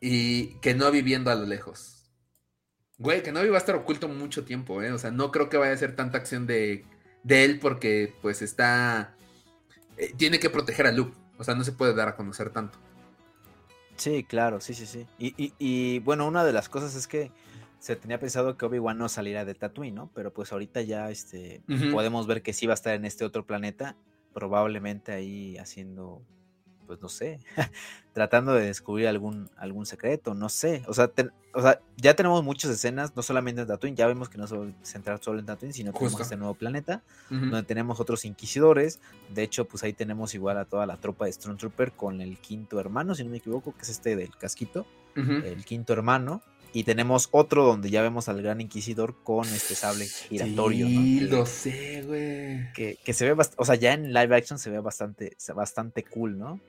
Y 0.00 0.58
que 0.60 0.74
no 0.74 0.90
viviendo 0.90 1.30
a 1.30 1.34
lo 1.34 1.46
lejos. 1.46 2.04
Güey, 2.98 3.22
que 3.22 3.32
no 3.32 3.40
va 3.50 3.56
a 3.56 3.58
estar 3.58 3.74
oculto 3.74 4.08
mucho 4.08 4.44
tiempo, 4.44 4.82
¿eh? 4.82 4.92
O 4.92 4.98
sea, 4.98 5.10
no 5.10 5.30
creo 5.30 5.48
que 5.48 5.56
vaya 5.56 5.72
a 5.72 5.76
ser 5.76 5.96
tanta 5.96 6.18
acción 6.18 6.46
de 6.46 6.84
de 7.26 7.44
él 7.44 7.58
porque 7.58 8.14
pues 8.22 8.40
está... 8.40 9.16
Eh, 9.96 10.12
tiene 10.16 10.38
que 10.38 10.48
proteger 10.48 10.86
a 10.86 10.92
Luke. 10.92 11.16
O 11.38 11.44
sea, 11.44 11.56
no 11.56 11.64
se 11.64 11.72
puede 11.72 11.92
dar 11.92 12.06
a 12.06 12.16
conocer 12.16 12.50
tanto. 12.50 12.78
Sí, 13.96 14.22
claro, 14.22 14.60
sí, 14.60 14.74
sí, 14.74 14.86
sí. 14.86 15.06
Y, 15.18 15.52
y, 15.58 15.98
bueno, 16.00 16.28
una 16.28 16.44
de 16.44 16.52
las 16.52 16.68
cosas 16.68 16.94
es 16.94 17.08
que 17.08 17.32
se 17.86 17.94
tenía 17.94 18.18
pensado 18.18 18.56
que 18.56 18.66
Obi-Wan 18.66 18.98
no 18.98 19.08
saliera 19.08 19.44
de 19.44 19.54
Tatooine, 19.54 19.94
¿no? 19.94 20.10
Pero 20.12 20.32
pues 20.32 20.50
ahorita 20.50 20.82
ya 20.82 21.08
este, 21.08 21.62
podemos 21.92 22.26
ver 22.26 22.42
que 22.42 22.52
sí 22.52 22.66
va 22.66 22.72
a 22.72 22.74
estar 22.74 22.94
en 22.94 23.04
este 23.04 23.24
otro 23.24 23.46
planeta, 23.46 23.94
probablemente 24.34 25.12
ahí 25.12 25.56
haciendo 25.56 26.20
pues 26.84 27.00
no 27.00 27.08
sé, 27.08 27.38
tratando 28.12 28.54
de 28.54 28.66
descubrir 28.66 29.06
algún, 29.06 29.50
algún 29.56 29.86
secreto, 29.86 30.34
no 30.34 30.48
sé. 30.48 30.82
O 30.88 30.94
sea, 30.94 31.12
o 31.54 31.62
sea, 31.62 31.80
ya 31.96 32.14
tenemos 32.14 32.42
muchas 32.42 32.72
escenas, 32.72 33.14
no 33.14 33.22
solamente 33.22 33.60
en 33.60 33.68
Tatooine, 33.68 33.96
ya 33.96 34.08
vemos 34.08 34.28
que 34.28 34.38
no 34.38 34.48
se 34.48 34.56
va 34.56 34.66
a 34.66 34.84
centrar 34.84 35.22
solo 35.22 35.38
en 35.38 35.46
Tatooine, 35.46 35.72
sino 35.72 35.92
que 35.92 35.98
tenemos 35.98 36.20
este 36.20 36.36
nuevo 36.36 36.54
planeta, 36.54 37.04
donde 37.30 37.62
tenemos 37.62 38.00
otros 38.00 38.24
inquisidores. 38.24 39.00
De 39.32 39.44
hecho, 39.44 39.64
pues 39.66 39.84
ahí 39.84 39.92
tenemos 39.92 40.34
igual 40.34 40.58
a 40.58 40.64
toda 40.64 40.86
la 40.86 40.96
tropa 40.96 41.26
de 41.26 41.32
Stormtrooper 41.32 41.92
con 41.92 42.20
el 42.20 42.38
quinto 42.38 42.80
hermano, 42.80 43.14
si 43.14 43.22
no 43.22 43.30
me 43.30 43.36
equivoco, 43.36 43.74
que 43.76 43.82
es 43.82 43.90
este 43.90 44.16
del 44.16 44.36
casquito, 44.36 44.86
el 45.14 45.64
quinto 45.64 45.92
hermano. 45.92 46.42
Y 46.76 46.84
tenemos 46.84 47.30
otro 47.30 47.64
donde 47.64 47.88
ya 47.88 48.02
vemos 48.02 48.28
al 48.28 48.42
gran 48.42 48.60
inquisidor 48.60 49.14
con 49.24 49.46
este 49.46 49.74
sable 49.74 50.04
giratorio. 50.04 50.86
Sí, 50.86 51.20
lo 51.20 51.46
sé, 51.46 52.02
güey. 52.02 52.70
Que, 52.74 53.12
se 53.14 53.24
ve 53.24 53.32
bastante, 53.32 53.62
o 53.62 53.64
sea, 53.64 53.76
ya 53.76 53.94
en 53.94 54.12
live 54.12 54.36
action 54.36 54.58
se 54.58 54.68
ve 54.68 54.78
bastante, 54.80 55.38
bastante 55.54 56.04
cool, 56.04 56.38
¿no? 56.38 56.60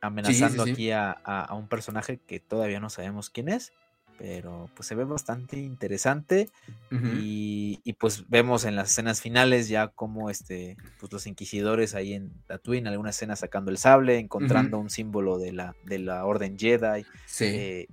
amenazando 0.00 0.64
aquí 0.64 0.90
a, 0.90 1.46
un 1.52 1.68
personaje 1.68 2.18
que 2.26 2.40
todavía 2.40 2.80
no 2.80 2.90
sabemos 2.90 3.30
quién 3.30 3.50
es, 3.50 3.72
pero 4.18 4.68
pues 4.74 4.88
se 4.88 4.96
ve 4.96 5.04
bastante 5.04 5.58
interesante 5.58 6.50
y, 6.90 7.92
pues 8.00 8.28
vemos 8.28 8.64
en 8.64 8.74
las 8.74 8.90
escenas 8.90 9.20
finales 9.20 9.68
ya 9.68 9.86
como 9.86 10.28
este, 10.28 10.76
pues 10.98 11.12
los 11.12 11.28
inquisidores 11.28 11.94
ahí 11.94 12.14
en 12.14 12.32
Tatooine, 12.48 12.88
alguna 12.88 13.10
escena 13.10 13.36
sacando 13.36 13.70
el 13.70 13.78
sable, 13.78 14.18
encontrando 14.18 14.80
un 14.80 14.90
símbolo 14.90 15.38
de 15.38 15.52
la, 15.52 15.76
de 15.84 16.00
la 16.00 16.24
Orden 16.24 16.58
Jedi. 16.58 17.06
Eh, 17.38 17.86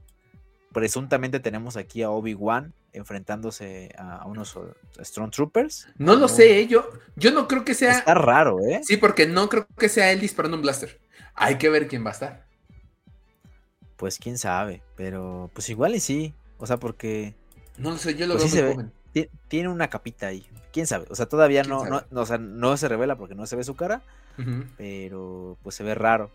presuntamente 0.72 1.40
tenemos 1.40 1.78
aquí 1.78 2.04
a 2.04 2.10
Obi-Wan 2.10 2.74
enfrentándose 2.94 3.94
a, 3.98 4.26
unos 4.26 4.58
Stormtroopers. 5.02 5.88
No 5.98 6.16
lo 6.16 6.28
sé, 6.28 6.60
¿eh? 6.60 6.68
yo, 6.68 6.90
yo 7.16 7.32
no 7.32 7.48
creo 7.48 7.64
que 7.64 7.74
sea. 7.74 7.92
Está 7.92 8.14
raro, 8.14 8.60
¿eh? 8.60 8.82
Sí, 8.84 8.98
porque 8.98 9.28
no 9.28 9.50
creo 9.50 9.68
que 9.78 9.90
sea 9.90 10.12
él 10.12 10.20
disparando 10.20 10.58
un 10.58 10.64
blaster. 10.64 11.00
Hay 11.36 11.58
que 11.58 11.70
ver 11.70 11.88
quién 11.88 12.04
va 12.04 12.10
a 12.10 12.14
estar. 12.14 12.46
Pues 13.96 14.18
quién 14.18 14.38
sabe, 14.38 14.82
pero 14.96 15.50
pues 15.54 15.70
igual 15.70 15.96
y 15.96 16.00
sí. 16.00 16.34
O 16.58 16.68
sea, 16.68 16.78
porque. 16.78 17.36
No 17.78 17.92
lo 17.92 17.98
sé, 17.98 18.16
yo 18.16 18.28
lo 18.28 18.38
pues 18.38 18.54
veo 18.54 18.66
muy 18.66 18.74
joven. 18.74 18.94
Tiene 19.48 19.70
una 19.70 19.90
capita 19.90 20.28
ahí. 20.28 20.48
Quién 20.72 20.88
sabe. 20.88 21.06
O 21.10 21.16
sea, 21.16 21.28
todavía 21.28 21.64
no, 21.64 21.86
no, 21.86 22.04
o 22.12 22.26
sea, 22.26 22.38
no 22.38 22.78
se 22.78 22.88
revela 22.88 23.18
porque 23.18 23.36
no 23.36 23.46
se 23.46 23.56
ve 23.56 23.64
su 23.64 23.76
cara. 23.76 24.02
Pero 24.78 25.58
pues 25.64 25.76
se 25.76 25.84
ve 25.84 25.96
raro. 25.96 26.32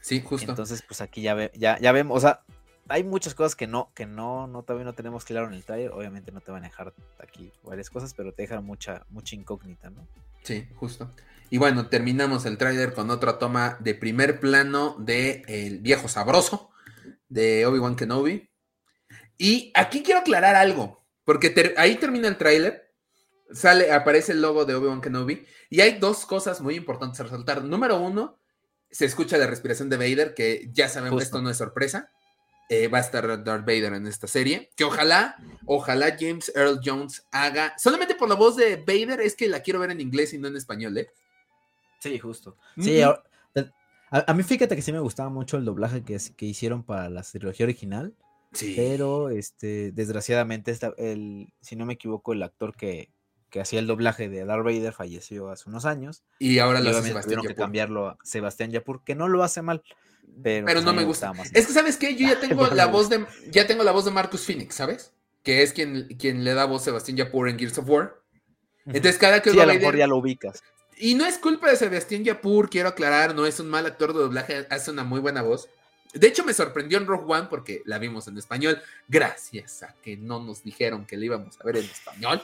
Sí, 0.00 0.20
justo. 0.20 0.50
Entonces, 0.50 0.82
pues 0.82 1.00
aquí 1.00 1.22
ya, 1.22 1.34
ve, 1.34 1.52
ya, 1.54 1.78
ya 1.78 1.92
vemos. 1.92 2.16
O 2.16 2.20
sea, 2.20 2.42
hay 2.88 3.04
muchas 3.04 3.34
cosas 3.34 3.54
que 3.54 3.66
no, 3.66 3.92
que 3.94 4.06
no, 4.06 4.46
no 4.46 4.62
todavía 4.62 4.84
no 4.84 4.94
tenemos 4.94 5.24
claro 5.24 5.46
en 5.46 5.54
el 5.54 5.64
trailer. 5.64 5.92
Obviamente 5.92 6.32
no 6.32 6.40
te 6.40 6.50
van 6.50 6.64
a 6.64 6.68
dejar 6.68 6.94
aquí 7.18 7.52
varias 7.62 7.90
cosas, 7.90 8.14
pero 8.14 8.32
te 8.32 8.42
dejan 8.42 8.64
mucha, 8.64 9.04
mucha 9.10 9.34
incógnita, 9.34 9.90
¿no? 9.90 10.06
Sí, 10.42 10.66
justo. 10.76 11.10
Y 11.50 11.58
bueno, 11.58 11.88
terminamos 11.88 12.44
el 12.46 12.58
trailer 12.58 12.92
con 12.92 13.10
otra 13.10 13.38
toma 13.38 13.76
de 13.80 13.94
primer 13.94 14.40
plano 14.40 14.96
de 14.98 15.42
El 15.46 15.78
viejo 15.78 16.08
sabroso 16.08 16.70
de 17.28 17.66
Obi-Wan 17.66 17.96
Kenobi. 17.96 18.50
Y 19.38 19.72
aquí 19.74 20.02
quiero 20.02 20.20
aclarar 20.20 20.56
algo, 20.56 21.04
porque 21.24 21.74
ahí 21.76 21.96
termina 21.96 22.28
el 22.28 22.36
tráiler, 22.36 22.92
sale, 23.52 23.92
aparece 23.92 24.32
el 24.32 24.42
logo 24.42 24.64
de 24.64 24.74
Obi-Wan 24.74 25.00
Kenobi, 25.00 25.46
y 25.70 25.80
hay 25.80 25.98
dos 25.98 26.26
cosas 26.26 26.60
muy 26.60 26.74
importantes 26.74 27.20
a 27.20 27.24
resaltar. 27.24 27.62
Número 27.62 28.00
uno, 28.00 28.40
se 28.90 29.04
escucha 29.04 29.38
la 29.38 29.46
respiración 29.46 29.88
de 29.88 29.96
Vader, 29.96 30.34
que 30.34 30.70
ya 30.72 30.88
sabemos, 30.88 31.22
esto 31.22 31.40
no 31.40 31.50
es 31.50 31.56
sorpresa. 31.56 32.10
Eh, 32.70 32.88
va 32.88 32.98
a 32.98 33.00
estar 33.00 33.26
Darth 33.42 33.64
Vader 33.64 33.94
en 33.94 34.06
esta 34.06 34.26
serie. 34.26 34.70
Que 34.76 34.84
ojalá, 34.84 35.36
ojalá 35.64 36.16
James 36.18 36.52
Earl 36.54 36.80
Jones 36.84 37.26
haga. 37.30 37.74
Solamente 37.78 38.14
por 38.14 38.28
la 38.28 38.34
voz 38.34 38.56
de 38.56 38.76
Vader 38.76 39.20
es 39.22 39.34
que 39.34 39.48
la 39.48 39.60
quiero 39.60 39.80
ver 39.80 39.90
en 39.90 40.00
inglés 40.00 40.34
y 40.34 40.38
no 40.38 40.48
en 40.48 40.56
español, 40.56 40.98
¿eh? 40.98 41.08
Sí, 42.00 42.18
justo. 42.18 42.56
Sí, 42.78 43.00
a, 44.10 44.32
mí 44.32 44.42
fíjate 44.42 44.74
que 44.74 44.80
sí 44.80 44.90
me 44.90 45.00
gustaba 45.00 45.28
mucho 45.28 45.58
el 45.58 45.66
doblaje 45.66 46.02
que, 46.02 46.18
que 46.36 46.46
hicieron 46.46 46.82
para 46.82 47.10
la 47.10 47.22
trilogía 47.22 47.64
original. 47.64 48.14
Sí. 48.52 48.74
Pero, 48.76 49.28
este, 49.28 49.92
desgraciadamente, 49.92 50.74
el, 50.96 51.52
si 51.60 51.76
no 51.76 51.84
me 51.84 51.94
equivoco, 51.94 52.32
el 52.32 52.42
actor 52.42 52.74
que, 52.74 53.10
que 53.50 53.60
hacía 53.60 53.78
el 53.78 53.86
doblaje 53.86 54.28
de 54.28 54.44
Darth 54.44 54.64
Vader 54.64 54.92
falleció 54.92 55.50
hace 55.50 55.68
unos 55.68 55.84
años. 55.84 56.22
Y 56.38 56.58
ahora 56.58 56.80
lo 56.80 56.90
hace 56.90 57.08
Sebastián 57.08 57.42
que 57.42 57.54
cambiarlo 57.54 58.08
a 58.08 58.18
Sebastián 58.22 58.70
Yapur, 58.70 59.02
que 59.04 59.14
no 59.14 59.28
lo 59.28 59.42
hace 59.42 59.62
mal. 59.62 59.82
Pero, 60.42 60.66
pero 60.66 60.82
no 60.82 60.92
me 60.92 61.04
gusta. 61.04 61.32
Más 61.32 61.50
es 61.54 61.66
que, 61.66 61.72
¿sabes 61.72 61.96
qué? 61.96 62.14
Yo 62.14 62.28
ya 62.28 62.40
tengo 62.40 62.66
la 62.68 62.86
voz 62.86 63.08
de 63.08 63.26
ya 63.50 63.66
tengo 63.66 63.82
la 63.84 63.92
voz 63.92 64.04
de 64.04 64.10
Marcus 64.10 64.44
Phoenix, 64.44 64.74
¿sabes? 64.74 65.12
Que 65.42 65.62
es 65.62 65.72
quien, 65.72 66.08
quien 66.18 66.44
le 66.44 66.54
da 66.54 66.66
voz 66.66 66.82
a 66.82 66.84
Sebastián 66.86 67.16
Yapur 67.16 67.48
en 67.48 67.58
Gears 67.58 67.78
of 67.78 67.88
War. 67.88 68.20
Entonces, 68.86 69.18
cada 69.18 69.42
que 69.42 69.50
sí, 69.50 69.60
a 69.60 69.66
lo 69.66 69.74
mejor 69.74 69.96
ya 69.96 70.06
lo 70.06 70.16
ubicas. 70.16 70.62
Y 70.96 71.14
no 71.14 71.26
es 71.26 71.38
culpa 71.38 71.70
de 71.70 71.76
Sebastián 71.76 72.24
Yapur, 72.24 72.70
quiero 72.70 72.88
aclarar, 72.88 73.34
no 73.34 73.46
es 73.46 73.60
un 73.60 73.68
mal 73.68 73.86
actor 73.86 74.12
de 74.12 74.20
doblaje, 74.20 74.66
hace 74.70 74.90
una 74.90 75.04
muy 75.04 75.20
buena 75.20 75.42
voz. 75.42 75.68
De 76.14 76.26
hecho, 76.26 76.44
me 76.44 76.54
sorprendió 76.54 76.98
en 76.98 77.06
Rogue 77.06 77.32
One 77.32 77.48
porque 77.48 77.82
la 77.84 77.98
vimos 77.98 78.26
en 78.28 78.38
español, 78.38 78.80
gracias 79.06 79.82
a 79.82 79.94
que 80.02 80.16
no 80.16 80.40
nos 80.42 80.64
dijeron 80.64 81.04
que 81.04 81.16
la 81.16 81.26
íbamos 81.26 81.60
a 81.60 81.64
ver 81.64 81.76
en 81.76 81.84
español. 81.84 82.42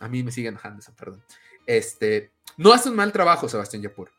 A 0.00 0.08
mí 0.08 0.22
me 0.22 0.32
sigue 0.32 0.48
enojando 0.48 0.80
eso, 0.80 0.92
perdón. 0.94 1.22
Este, 1.66 2.30
no 2.56 2.72
hace 2.72 2.90
un 2.90 2.96
mal 2.96 3.12
trabajo 3.12 3.48
Sebastián 3.48 3.82
Yapur. 3.82 4.10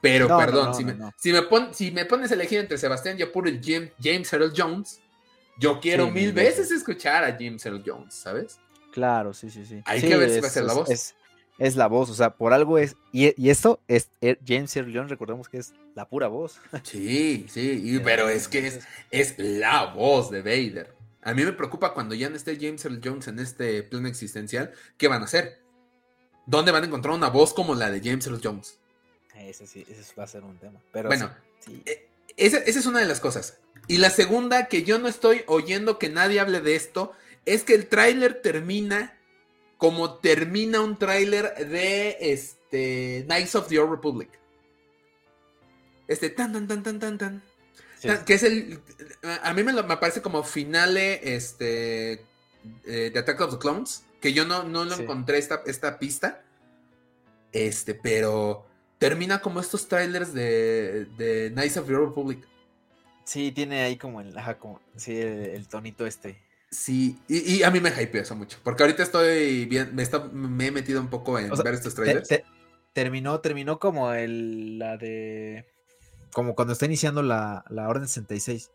Pero, 0.00 0.28
perdón, 0.28 0.74
si, 0.74 0.84
me, 0.84 0.96
si, 1.72 1.90
me 1.90 2.04
pones 2.06 2.30
a 2.30 2.34
elegir 2.34 2.58
entre 2.58 2.78
Sebastián 2.78 3.18
Yapur 3.18 3.48
y 3.48 3.60
James 4.02 4.32
Earl 4.32 4.52
Jones, 4.56 5.00
yo 5.58 5.78
quiero 5.78 6.10
mil 6.10 6.32
veces, 6.32 6.70
escuchar 6.70 7.22
a 7.22 7.32
James 7.32 7.64
Earl 7.66 7.82
Jones, 7.84 8.14
¿sabes? 8.14 8.58
Claro, 8.92 9.34
sí, 9.34 9.50
sí, 9.50 9.66
sí. 9.66 9.82
Hay 9.84 10.00
que 10.00 10.16
ver 10.16 10.30
si 10.30 10.40
va 10.40 10.46
a 10.46 10.50
ser 10.50 10.64
la 10.64 10.72
voz. 10.72 11.14
Es, 11.58 11.76
la 11.76 11.88
voz, 11.88 12.08
o 12.08 12.14
sea, 12.14 12.34
por 12.34 12.54
algo 12.54 12.78
es. 12.78 12.96
Y, 13.12 13.34
y 13.40 13.50
esto 13.50 13.80
es 13.86 14.08
eh, 14.22 14.38
James 14.46 14.74
Earl 14.74 14.90
Jones, 14.94 15.10
recordemos 15.10 15.50
que 15.50 15.58
es 15.58 15.74
la 15.94 16.08
pura 16.08 16.28
voz. 16.28 16.58
Sí, 16.82 17.44
sí, 17.50 18.00
pero 18.04 18.30
es 18.30 18.48
que 18.48 18.66
es, 18.66 18.80
es 19.10 19.38
la 19.38 19.92
voz 19.92 20.30
de 20.30 20.40
Vader. 20.40 20.94
A 21.22 21.34
mí 21.34 21.44
me 21.44 21.52
preocupa 21.52 21.92
cuando 21.92 22.14
ya 22.14 22.30
no 22.30 22.36
esté 22.36 22.56
James 22.56 22.84
Earl 22.84 23.00
Jones 23.04 23.28
en 23.28 23.38
este 23.38 23.82
plano 23.82 24.08
existencial, 24.08 24.72
¿qué 24.96 25.08
van 25.08 25.22
a 25.22 25.26
hacer? 25.26 25.60
¿Dónde 26.46 26.72
van 26.72 26.84
a 26.84 26.86
encontrar 26.86 27.14
una 27.14 27.28
voz 27.28 27.52
como 27.52 27.74
la 27.74 27.90
de 27.90 28.00
James 28.00 28.26
Earl 28.26 28.40
Jones? 28.42 28.78
Ese 29.34 29.66
sí, 29.66 29.86
ese 29.88 30.14
va 30.18 30.24
a 30.24 30.26
ser 30.26 30.44
un 30.44 30.58
tema. 30.58 30.80
Pero 30.92 31.08
bueno, 31.08 31.30
eh, 31.86 32.08
esa, 32.36 32.58
es 32.58 32.86
una 32.86 33.00
de 33.00 33.06
las 33.06 33.20
cosas. 33.20 33.58
Y 33.86 33.98
la 33.98 34.10
segunda, 34.10 34.66
que 34.66 34.82
yo 34.82 34.98
no 34.98 35.08
estoy 35.08 35.42
oyendo 35.46 35.98
que 35.98 36.08
nadie 36.08 36.40
hable 36.40 36.60
de 36.60 36.76
esto, 36.76 37.12
es 37.44 37.64
que 37.64 37.74
el 37.74 37.88
tráiler 37.88 38.40
termina 38.42 39.16
como 39.76 40.18
termina 40.18 40.80
un 40.80 40.98
tráiler 40.98 41.54
de 41.68 42.16
este 42.20 43.24
Knights 43.26 43.54
of 43.54 43.68
the 43.68 43.78
Old 43.78 43.90
Republic. 43.90 44.28
Este 46.06 46.28
tan 46.28 46.52
tan 46.52 46.68
tan 46.68 46.82
tan 46.82 46.98
tan 46.98 47.18
tan. 47.18 47.42
Que 48.24 48.34
es 48.34 48.42
el. 48.42 48.80
A 49.42 49.52
mí 49.52 49.62
me, 49.62 49.72
me 49.72 49.96
parece 49.96 50.22
como 50.22 50.42
finale 50.42 51.34
este, 51.34 52.12
eh, 52.84 53.10
de 53.12 53.18
Attack 53.18 53.40
of 53.40 53.52
the 53.52 53.58
Clones. 53.58 54.04
Que 54.20 54.32
yo 54.32 54.44
no, 54.44 54.64
no 54.64 54.84
lo 54.84 54.94
encontré 54.94 55.38
esta, 55.38 55.62
esta 55.66 55.98
pista. 55.98 56.42
Este, 57.52 57.94
pero 57.94 58.66
termina 58.98 59.40
como 59.40 59.60
estos 59.60 59.88
trailers 59.88 60.32
de, 60.32 61.06
de 61.16 61.50
Knights 61.52 61.78
of 61.78 61.86
the 61.86 61.94
Republic. 61.94 62.46
Sí, 63.24 63.52
tiene 63.52 63.82
ahí 63.82 63.96
como 63.96 64.20
el, 64.20 64.34
como, 64.58 64.80
sí, 64.96 65.16
el, 65.16 65.66
tonito 65.68 66.06
este. 66.06 66.42
Sí, 66.70 67.18
y, 67.28 67.62
a 67.62 67.70
mí 67.70 67.80
me 67.80 67.90
hypeó 67.90 68.22
eso 68.22 68.36
mucho, 68.36 68.58
porque 68.62 68.82
ahorita 68.82 69.02
estoy 69.02 69.66
bien, 69.66 69.94
me, 69.94 70.02
está, 70.02 70.20
me 70.32 70.66
he 70.66 70.70
metido 70.70 71.00
un 71.00 71.08
poco 71.08 71.38
en 71.38 71.50
ver 71.50 71.74
estos 71.74 71.94
trailers. 71.94 72.28
terminó, 72.92 73.40
terminó 73.40 73.78
como 73.80 74.12
el, 74.12 74.78
la 74.78 74.96
de, 74.96 75.64
como 76.32 76.54
cuando 76.54 76.72
está 76.72 76.86
iniciando 76.86 77.22
la, 77.22 77.64
la 77.68 77.88
Orden 77.88 78.08
66. 78.08 78.70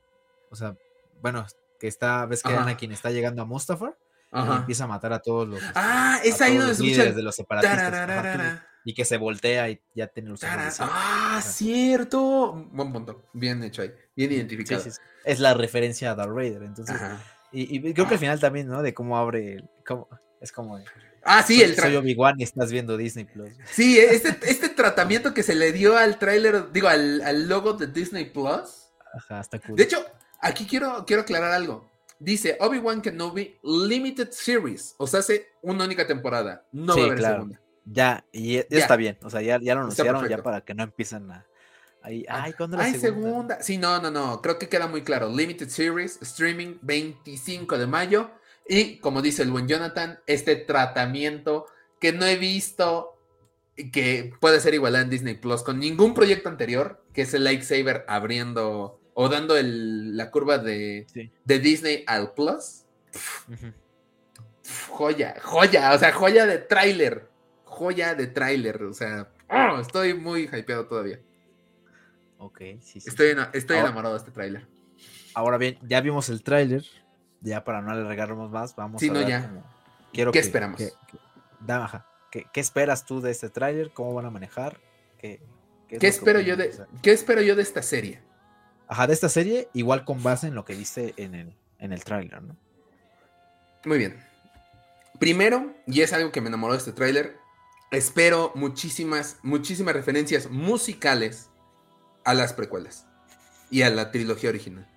O 0.50 0.56
sea, 0.56 0.76
bueno, 1.22 1.46
que 1.80 1.88
está, 1.88 2.26
ves 2.26 2.44
que 2.44 2.54
Ajá. 2.54 2.78
quien 2.78 2.92
está 2.92 3.12
llegando 3.12 3.42
a 3.42 3.46
Mustafar 3.46 3.98
y 4.34 4.38
empieza 4.38 4.84
a 4.84 4.88
matar 4.88 5.14
a 5.14 5.20
todos 5.20 5.48
los. 5.48 5.62
Ah, 5.76 6.20
es 6.24 6.42
ahí 6.42 6.58
donde 6.58 6.76
se 6.76 7.14
de 7.14 7.24
los 7.24 7.36
separatistas 7.36 8.62
y 8.84 8.94
que 8.94 9.04
se 9.04 9.18
voltea 9.18 9.70
y 9.70 9.82
ya 9.96 10.08
tiene 10.08 10.30
los 10.30 10.44
ojos. 10.44 10.78
Ah, 10.80 11.42
cierto. 11.44 12.54
Buen 12.72 12.94
punto. 12.94 13.24
Bien 13.34 13.64
hecho 13.64 13.82
ahí. 13.82 13.92
Bien 14.16 14.32
identificado. 14.32 14.84
Es 15.24 15.40
la 15.40 15.54
referencia 15.54 16.12
a 16.12 16.16
Darth 16.16 16.32
Raider. 16.32 16.64
Entonces, 16.64 16.96
y, 17.52 17.94
creo 17.94 18.08
que 18.08 18.14
al 18.16 18.20
final 18.20 18.40
también, 18.40 18.68
¿no? 18.68 18.82
De 18.82 18.94
cómo 18.94 19.18
abre. 19.18 19.64
Cómo, 19.88 20.08
es 20.40 20.52
como. 20.52 20.80
Ah, 21.24 21.42
sí, 21.42 21.62
el 21.64 21.76
Soy 21.76 21.96
Obi-Wan 21.96 22.36
y 22.38 22.44
estás 22.44 22.72
viendo 22.72 22.98
Disney 22.98 23.26
Plus. 23.26 23.54
Sí, 23.72 23.98
este, 23.98 24.38
este 24.44 24.65
tratamiento 24.86 25.34
que 25.34 25.44
se 25.44 25.56
le 25.56 25.72
dio 25.72 25.98
al 25.98 26.20
tráiler, 26.20 26.72
digo, 26.72 26.88
al, 26.88 27.48
logo 27.48 27.74
de 27.74 27.88
Disney 27.88 28.26
Plus. 28.26 28.92
Ajá, 29.14 29.42
está 29.42 29.60
cool. 29.60 29.76
De 29.76 29.84
hecho, 29.84 30.06
aquí 30.42 30.68
quiero, 30.68 31.06
quiero 31.06 31.24
aclarar 31.24 31.52
algo. 31.52 31.90
Dice 32.20 32.58
Obi-Wan 32.60 33.02
Kenobi 33.02 33.58
Limited 33.64 34.30
Series. 34.32 34.96
O 34.98 35.08
sea, 35.08 35.22
hace 35.22 35.50
una 35.62 35.86
única 35.86 36.06
temporada. 36.06 36.66
No 36.72 36.96
va 36.96 37.04
a 37.04 37.06
haber 37.08 37.22
segunda. 37.22 37.62
Ya, 37.86 38.26
y 38.32 38.56
ya, 38.56 38.64
está 38.70 38.96
bien. 38.96 39.18
O 39.24 39.30
sea, 39.30 39.42
ya, 39.42 39.60
ya 39.60 39.76
lo 39.76 39.82
anunciaron 39.82 40.28
ya 40.28 40.38
para 40.38 40.62
que 40.62 40.74
no 40.74 40.84
empiecen 40.84 41.32
a. 41.32 41.46
Ahí, 42.02 42.24
ay, 42.30 42.54
¿cuándo 42.54 42.78
la 42.78 42.94
segunda? 42.94 43.62
Sí, 43.64 43.80
no, 43.80 44.00
no, 44.00 44.12
no. 44.12 44.40
Creo 44.42 44.60
que 44.60 44.70
queda 44.70 44.88
muy 44.88 45.02
claro. 45.04 45.28
Limited 45.30 45.70
Series, 45.70 46.22
streaming 46.22 46.78
25 46.84 47.78
de 47.80 47.88
mayo. 47.88 48.30
Y 48.68 49.00
como 49.00 49.24
dice 49.24 49.42
el 49.42 49.52
buen 49.52 49.68
Jonathan, 49.68 50.20
este 50.28 50.56
tratamiento 50.56 51.66
que 52.00 52.14
no 52.14 52.26
he 52.26 52.38
visto 52.38 53.15
que 53.92 54.34
puede 54.40 54.60
ser 54.60 54.74
igual 54.74 54.96
en 54.96 55.10
Disney 55.10 55.36
Plus 55.36 55.64
con 55.64 55.80
ningún 55.80 56.14
proyecto 56.14 56.50
anterior, 56.50 57.04
que 57.14 57.24
es 57.24 57.34
el 57.34 57.44
Lightsaber 57.44 58.06
abriendo 58.08 59.00
o 59.14 59.30
dando 59.30 59.58
el, 59.58 60.18
la 60.18 60.32
curva 60.32 60.58
de, 60.58 61.08
de 61.44 61.60
Disney 61.60 62.04
al 62.08 62.34
Plus. 62.34 62.84
joya, 64.90 65.36
joya, 65.42 65.94
o 65.94 66.00
sea, 66.00 66.12
joya 66.12 66.46
de 66.46 66.58
tráiler 66.58 67.30
joya 67.76 68.16
de 68.16 68.28
tráiler. 68.28 68.84
O 68.84 68.94
sea, 68.94 69.28
¡oh! 69.50 69.80
estoy 69.80 70.14
muy 70.14 70.44
hypeado 70.44 70.88
todavía. 70.88 71.20
Ok, 72.38 72.60
sí, 72.82 73.00
sí. 73.02 73.10
Estoy, 73.10 73.36
estoy 73.54 73.78
enamorado 73.78 74.16
de 74.16 74.20
este 74.20 74.32
tráiler. 74.32 74.66
Ahora 75.34 75.58
bien, 75.58 75.78
ya 75.84 76.02
vimos 76.02 76.30
el 76.30 76.42
tráiler. 76.44 76.86
Ya 77.42 77.64
para 77.64 77.82
no 77.82 77.92
alargarnos 77.92 78.50
más, 78.50 78.76
vamos 78.76 79.04
a 79.04 79.14
ver 79.14 79.28
ya. 79.28 79.52
Quiero 80.12 80.32
¿Qué 80.32 80.40
esperamos? 80.40 80.82
¿Qué, 82.32 82.48
esperas 82.60 83.06
tú 83.06 83.22
de 83.22 83.32
este 83.32 83.50
tráiler? 83.50 83.92
¿Cómo 83.92 84.14
van 84.14 84.26
a 84.26 84.30
manejar? 84.30 84.80
¿Qué, 85.18 85.40
espero 85.90 86.40
yo 86.40 86.58
de, 86.58 86.72
¿Qué 87.02 87.12
espero 87.12 87.42
yo 87.42 87.56
de 87.56 87.62
esta 87.62 87.82
serie? 87.82 88.22
Ajá, 88.88 89.08
de 89.08 89.14
esta 89.14 89.30
serie, 89.30 89.70
igual 89.74 90.06
con 90.06 90.22
base 90.22 90.48
en 90.48 90.56
lo 90.56 90.66
que 90.66 90.76
viste 90.76 91.14
en 91.18 91.36
el, 91.36 91.56
en 91.80 91.92
el 91.92 92.04
tráiler, 92.04 92.42
¿no? 92.44 92.56
Muy 93.86 93.98
bien. 93.98 94.24
Primero, 95.20 95.74
y 95.88 96.02
es 96.02 96.14
algo 96.14 96.32
que 96.32 96.42
me 96.42 96.50
enamoró 96.50 96.74
de 96.74 96.80
este 96.80 96.92
tráiler, 96.92 97.38
espero 97.92 98.52
muchísimas, 98.56 99.38
muchísimas 99.44 99.96
referencias 99.96 100.50
musicales 100.50 101.50
a 102.24 102.34
las 102.34 102.54
precuelas 102.54 103.06
y 103.70 103.84
a 103.84 103.90
la 103.90 104.12
trilogía 104.12 104.50
original. 104.50 104.88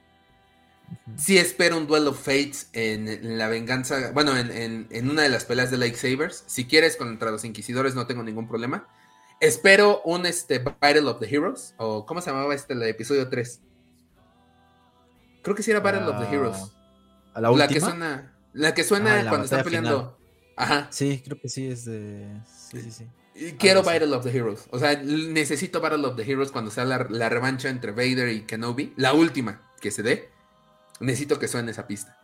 Sí 1.16 1.38
espero 1.38 1.76
un 1.76 1.86
Duel 1.86 2.06
of 2.06 2.18
Fates 2.18 2.68
en, 2.72 3.38
la 3.38 3.48
venganza, 3.48 4.12
bueno, 4.12 4.36
en, 4.36 5.10
una 5.10 5.22
de 5.22 5.28
las 5.28 5.44
peleas 5.44 5.70
de 5.70 5.78
Lightsabers. 5.78 6.44
Si 6.46 6.66
quieres 6.66 6.96
contra 6.96 7.30
los 7.30 7.44
Inquisidores 7.44 7.94
no 7.94 8.06
tengo 8.06 8.22
ningún 8.22 8.48
problema. 8.48 8.86
Espero 9.40 10.02
un 10.04 10.26
este, 10.26 10.58
Battle 10.58 11.06
of 11.06 11.20
the 11.20 11.26
Heroes, 11.26 11.74
o 11.76 12.06
¿cómo 12.06 12.20
se 12.20 12.30
llamaba 12.30 12.54
este, 12.54 12.74
el 12.74 12.82
episodio 12.82 13.28
3? 13.28 13.60
Creo 15.42 15.54
que 15.54 15.62
sí 15.62 15.70
era 15.70 15.80
Battle 15.80 16.08
of 16.08 16.18
the 16.18 16.34
Heroes. 16.34 16.72
¿A 17.34 17.40
la, 17.40 17.50
última? 17.50 17.68
que 17.68 17.80
suena, 17.80 18.34
la 18.52 18.74
que 18.74 18.84
suena 18.84 19.28
cuando 19.28 19.44
están 19.44 19.64
peleando. 19.64 20.18
Ajá. 20.56 20.88
Sí, 20.90 21.22
creo 21.24 21.40
que 21.40 21.48
sí 21.48 21.68
es 21.68 21.84
de... 21.84 22.28
Sí, 22.44 22.80
sí, 22.82 22.90
sí. 22.90 23.06
Quiero 23.58 23.82
Battle 23.82 24.14
of 24.14 24.24
the 24.24 24.36
Heroes. 24.36 24.66
O 24.70 24.78
sea, 24.78 25.00
necesito 25.00 25.80
Battle 25.80 26.04
of 26.06 26.16
the 26.16 26.30
Heroes 26.30 26.50
cuando 26.50 26.70
sea 26.70 26.84
la, 26.84 27.28
revancha 27.28 27.68
entre 27.68 27.92
Vader 27.92 28.28
y 28.30 28.42
Kenobi. 28.42 28.92
La 28.96 29.12
última 29.12 29.62
que 29.80 29.90
se 29.90 30.02
dé. 30.02 30.28
Necesito 31.00 31.38
que 31.38 31.48
suene 31.48 31.70
esa 31.70 31.86
pista. 31.86 32.18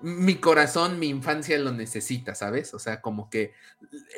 Mi 0.00 0.36
corazón, 0.36 0.98
mi 0.98 1.08
infancia 1.08 1.58
lo 1.58 1.72
necesita, 1.72 2.34
¿sabes? 2.34 2.72
O 2.74 2.78
sea, 2.78 3.00
como 3.00 3.28
que 3.28 3.52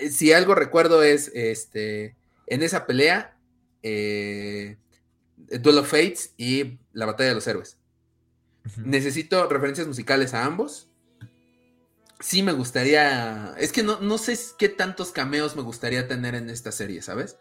eh, 0.01 0.10
si 0.10 0.32
algo 0.32 0.55
recuerdo 0.55 1.02
es 1.02 1.31
este 1.35 2.16
en 2.47 2.62
esa 2.62 2.86
pelea, 2.86 3.36
eh, 3.82 4.77
Duel 5.36 5.78
of 5.78 5.90
Fates 5.90 6.35
y 6.36 6.78
la 6.93 7.06
Batalla 7.06 7.31
de 7.31 7.35
los 7.35 7.47
Héroes. 7.47 7.78
Necesito 8.77 9.48
referencias 9.48 9.89
musicales 9.89 10.35
a 10.35 10.44
ambos 10.44 10.89
sí 12.23 12.43
me 12.43 12.52
gustaría. 12.52 13.55
Es 13.59 13.73
que 13.73 13.82
no, 13.82 14.01
no 14.01 14.16
sé 14.16 14.39
qué 14.56 14.69
tantos 14.69 15.10
cameos 15.10 15.56
me 15.56 15.62
gustaría 15.62 16.09
tener 16.09 16.35
en 16.35 16.48
esta 16.48 16.73
serie, 16.73 17.02
¿sabes? 17.02 17.36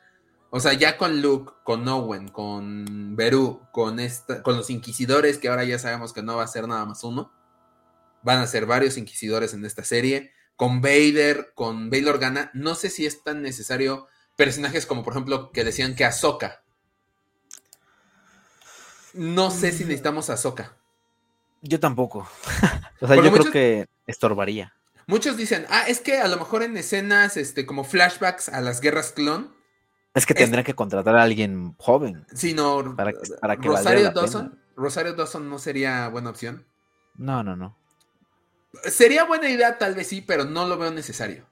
O 0.53 0.59
sea, 0.59 0.73
ya 0.73 0.97
con 0.97 1.21
Luke, 1.21 1.53
con 1.63 1.87
Owen, 1.87 2.27
con 2.27 3.15
Beru, 3.15 3.61
con 3.71 4.01
esta, 4.01 4.43
con 4.43 4.57
los 4.57 4.69
inquisidores, 4.69 5.37
que 5.37 5.47
ahora 5.47 5.63
ya 5.63 5.79
sabemos 5.79 6.11
que 6.11 6.21
no 6.21 6.35
va 6.35 6.43
a 6.43 6.47
ser 6.47 6.67
nada 6.67 6.85
más 6.85 7.05
uno. 7.05 7.31
Van 8.21 8.39
a 8.39 8.47
ser 8.47 8.65
varios 8.65 8.97
inquisidores 8.97 9.53
en 9.53 9.65
esta 9.65 9.85
serie. 9.85 10.33
Con 10.57 10.81
Vader, 10.81 11.53
con 11.55 11.89
Bail 11.89 12.09
Organa. 12.09 12.51
No 12.53 12.75
sé 12.75 12.89
si 12.89 13.05
es 13.05 13.23
tan 13.23 13.41
necesario 13.41 14.07
personajes 14.35 14.85
como, 14.85 15.03
por 15.03 15.13
ejemplo, 15.13 15.53
que 15.53 15.63
decían 15.63 15.95
que 15.95 16.03
Ahsoka. 16.03 16.61
No 19.13 19.51
sé 19.51 19.71
si 19.71 19.85
mm. 19.85 19.87
necesitamos 19.87 20.29
a 20.29 20.33
Ahsoka. 20.33 20.75
Yo 21.61 21.79
tampoco. 21.79 22.27
o 22.99 23.07
sea, 23.07 23.15
yo 23.15 23.31
creo 23.31 23.51
que 23.51 23.87
estorbaría. 24.05 24.75
Muchos 25.07 25.37
dicen, 25.37 25.65
ah, 25.69 25.85
es 25.87 26.01
que 26.01 26.19
a 26.19 26.27
lo 26.27 26.37
mejor 26.37 26.61
en 26.61 26.75
escenas 26.75 27.37
este, 27.37 27.65
como 27.65 27.85
flashbacks 27.85 28.49
a 28.49 28.59
las 28.59 28.81
guerras 28.81 29.13
clon. 29.13 29.60
Es 30.13 30.25
que 30.25 30.33
tendría 30.33 30.63
que 30.63 30.73
contratar 30.73 31.15
a 31.15 31.23
alguien 31.23 31.73
joven. 31.77 32.25
Sí, 32.33 32.53
no. 32.53 32.95
Para, 32.95 33.13
que 33.13 33.67
Rosario 33.67 34.11
Dawson. 34.11 34.59
Rosario 34.75 35.13
Dawson 35.13 35.49
no 35.49 35.59
sería 35.59 36.07
buena 36.09 36.29
opción. 36.29 36.65
No, 37.15 37.43
no, 37.43 37.55
no. 37.55 37.77
Sería 38.83 39.25
buena 39.25 39.49
idea, 39.49 39.77
tal 39.77 39.95
vez 39.95 40.07
sí, 40.07 40.21
pero 40.21 40.45
no 40.45 40.65
lo 40.65 40.77
veo 40.77 40.91
necesario. 40.91 41.45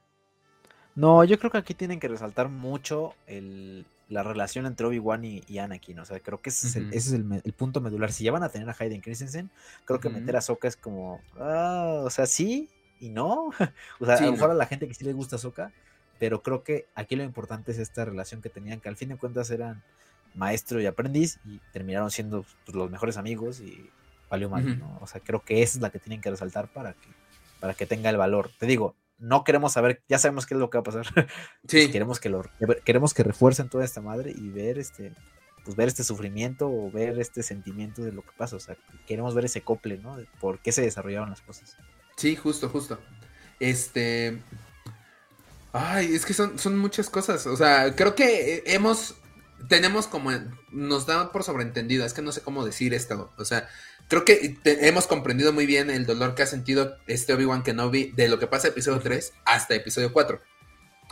No, 0.95 1.23
yo 1.23 1.37
creo 1.39 1.51
que 1.51 1.57
aquí 1.57 1.73
tienen 1.73 1.99
que 1.99 2.07
resaltar 2.07 2.49
mucho 2.49 3.13
el, 3.27 3.85
la 4.09 4.23
relación 4.23 4.65
entre 4.65 4.87
Obi-Wan 4.87 5.23
y, 5.23 5.59
Anakin. 5.59 5.99
O 5.99 6.05
sea, 6.05 6.19
creo 6.19 6.41
que 6.41 6.49
ese 6.49 6.67
es, 6.67 6.75
el, 6.75 6.87
ese 6.93 7.15
es 7.15 7.43
el, 7.43 7.53
punto 7.53 7.79
medular. 7.79 8.11
Si 8.11 8.23
ya 8.23 8.31
van 8.31 8.43
a 8.43 8.49
tener 8.49 8.69
a 8.69 8.75
Hayden 8.77 9.01
Christensen, 9.01 9.49
creo 9.85 9.99
que 9.99 10.09
meter 10.09 10.35
a 10.35 10.41
Soka 10.41 10.67
es 10.67 10.75
como. 10.75 11.21
Ah, 11.39 12.01
o 12.03 12.09
sea, 12.09 12.25
sí 12.25 12.69
y 12.99 13.09
no. 13.09 13.49
o 13.99 14.05
sea, 14.05 14.15
a 14.15 14.21
lo 14.21 14.31
mejor 14.31 14.51
a 14.51 14.55
la 14.55 14.65
gente 14.65 14.87
que 14.87 14.93
sí 14.93 15.05
le 15.05 15.13
gusta 15.13 15.37
Soka, 15.37 15.71
pero 16.19 16.43
creo 16.43 16.63
que 16.63 16.87
aquí 16.95 17.15
lo 17.15 17.23
importante 17.23 17.71
es 17.71 17.79
esta 17.79 18.05
relación 18.05 18.41
que 18.41 18.49
tenían, 18.49 18.81
que 18.81 18.89
al 18.89 18.97
fin 18.97 19.09
de 19.09 19.17
cuentas 19.17 19.49
eran 19.49 19.81
maestro 20.35 20.81
y 20.81 20.85
aprendiz 20.85 21.39
y 21.45 21.59
terminaron 21.71 22.11
siendo 22.11 22.45
pues, 22.65 22.75
los 22.75 22.91
mejores 22.91 23.17
amigos 23.17 23.59
y 23.61 23.89
valió 24.29 24.49
mal, 24.49 24.77
¿no? 24.77 24.99
O 25.01 25.07
sea, 25.07 25.21
creo 25.21 25.43
que 25.43 25.63
esa 25.63 25.77
es 25.77 25.81
la 25.81 25.89
que 25.89 25.99
tienen 25.99 26.21
que 26.21 26.29
resaltar 26.29 26.67
para 26.71 26.93
que, 26.93 27.09
para 27.59 27.73
que 27.73 27.85
tenga 27.85 28.09
el 28.09 28.17
valor. 28.17 28.51
Te 28.59 28.67
digo, 28.67 28.95
no 29.17 29.43
queremos 29.43 29.73
saber, 29.73 30.01
ya 30.07 30.19
sabemos 30.19 30.45
qué 30.45 30.53
es 30.53 30.59
lo 30.59 30.69
que 30.69 30.77
va 30.77 30.81
a 30.81 30.83
pasar. 30.83 31.05
Sí. 31.67 31.91
queremos 31.91 32.19
que 32.19 32.29
lo 32.29 32.43
queremos 32.85 33.13
que 33.13 33.23
refuercen 33.23 33.69
toda 33.69 33.85
esta 33.85 34.01
madre 34.01 34.31
y 34.35 34.49
ver 34.49 34.77
este 34.77 35.13
pues 35.63 35.75
ver 35.75 35.87
este 35.87 36.03
sufrimiento 36.03 36.69
o 36.69 36.89
ver 36.89 37.19
este 37.19 37.43
sentimiento 37.43 38.01
de 38.01 38.11
lo 38.11 38.21
que 38.21 38.31
pasa, 38.37 38.55
o 38.55 38.59
sea, 38.59 38.77
queremos 39.05 39.35
ver 39.35 39.45
ese 39.45 39.61
cople, 39.61 39.97
¿no? 39.97 40.15
De 40.15 40.25
por 40.39 40.59
qué 40.59 40.71
se 40.71 40.81
desarrollaron 40.81 41.29
las 41.29 41.41
cosas. 41.41 41.77
Sí, 42.15 42.35
justo, 42.35 42.69
justo. 42.69 42.99
Este 43.59 44.41
Ay, 45.71 46.15
es 46.15 46.25
que 46.25 46.33
son, 46.33 46.57
son 46.57 46.77
muchas 46.77 47.09
cosas, 47.09 47.45
o 47.47 47.55
sea, 47.55 47.95
creo 47.95 48.15
que 48.15 48.63
hemos 48.65 49.15
tenemos 49.67 50.07
como, 50.07 50.31
nos 50.71 51.05
da 51.05 51.31
por 51.31 51.43
sobreentendido, 51.43 52.05
es 52.05 52.13
que 52.13 52.21
no 52.21 52.31
sé 52.31 52.41
cómo 52.41 52.65
decir 52.65 52.93
esto, 52.93 53.31
o 53.37 53.45
sea, 53.45 53.67
creo 54.07 54.25
que 54.25 54.57
hemos 54.63 55.07
comprendido 55.07 55.53
muy 55.53 55.65
bien 55.65 55.89
el 55.89 56.05
dolor 56.05 56.35
que 56.35 56.43
ha 56.43 56.47
sentido 56.47 56.97
este 57.07 57.33
Obi-Wan 57.33 57.63
Kenobi 57.63 58.11
de 58.15 58.27
lo 58.27 58.39
que 58.39 58.47
pasa 58.47 58.69
episodio 58.69 58.99
3 58.99 59.33
hasta 59.45 59.75
episodio 59.75 60.11
4. 60.11 60.41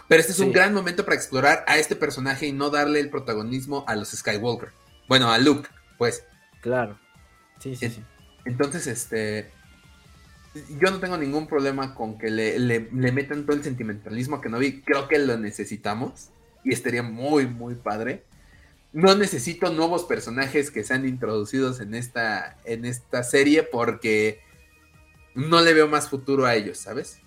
Pero 0.08 0.22
este 0.22 0.32
es 0.32 0.40
un 0.40 0.52
gran 0.52 0.74
momento 0.74 1.06
para 1.06 1.16
explorar 1.16 1.66
a 1.68 1.78
este 1.78 1.96
personaje 1.96 2.48
y 2.48 2.54
no 2.54 2.70
darle 2.70 3.00
el 3.00 3.10
protagonismo 3.10 3.84
a 3.88 3.96
los 3.96 4.10
Skywalker. 4.10 4.70
Bueno, 5.08 5.32
a 5.32 5.38
Luke, 5.38 5.68
pues. 5.98 6.24
Claro. 6.62 7.00
Sí, 7.60 7.76
sí, 7.76 7.90
sí. 7.90 8.04
Entonces, 8.46 8.88
este. 8.88 9.52
Yo 10.80 10.92
no 10.92 11.00
tengo 11.00 11.18
ningún 11.18 11.48
problema 11.48 11.96
con 11.96 12.18
que 12.18 12.30
le, 12.30 12.60
le, 12.60 12.80
metan 13.12 13.46
todo 13.46 13.56
el 13.56 13.64
sentimentalismo 13.64 14.38
a 14.38 14.42
Kenobi. 14.42 14.82
Creo 14.82 15.08
que 15.08 15.20
lo 15.20 15.38
necesitamos. 15.38 16.30
Y 16.64 16.74
estaría 16.74 17.04
muy, 17.04 17.48
muy 17.48 17.76
padre. 17.76 18.24
No 18.94 19.16
necesito 19.16 19.72
nuevos 19.72 20.06
personajes 20.06 20.72
que 20.72 20.84
sean 20.84 21.08
introducidos 21.08 21.80
en 21.80 21.94
esta, 21.94 22.58
en 22.66 22.86
esta 22.86 23.24
serie 23.24 23.64
porque 23.64 24.42
no 25.36 25.62
le 25.62 25.74
veo 25.74 25.88
más 25.88 26.10
futuro 26.10 26.46
a 26.46 26.56
ellos, 26.56 26.78
¿sabes? 26.78 27.20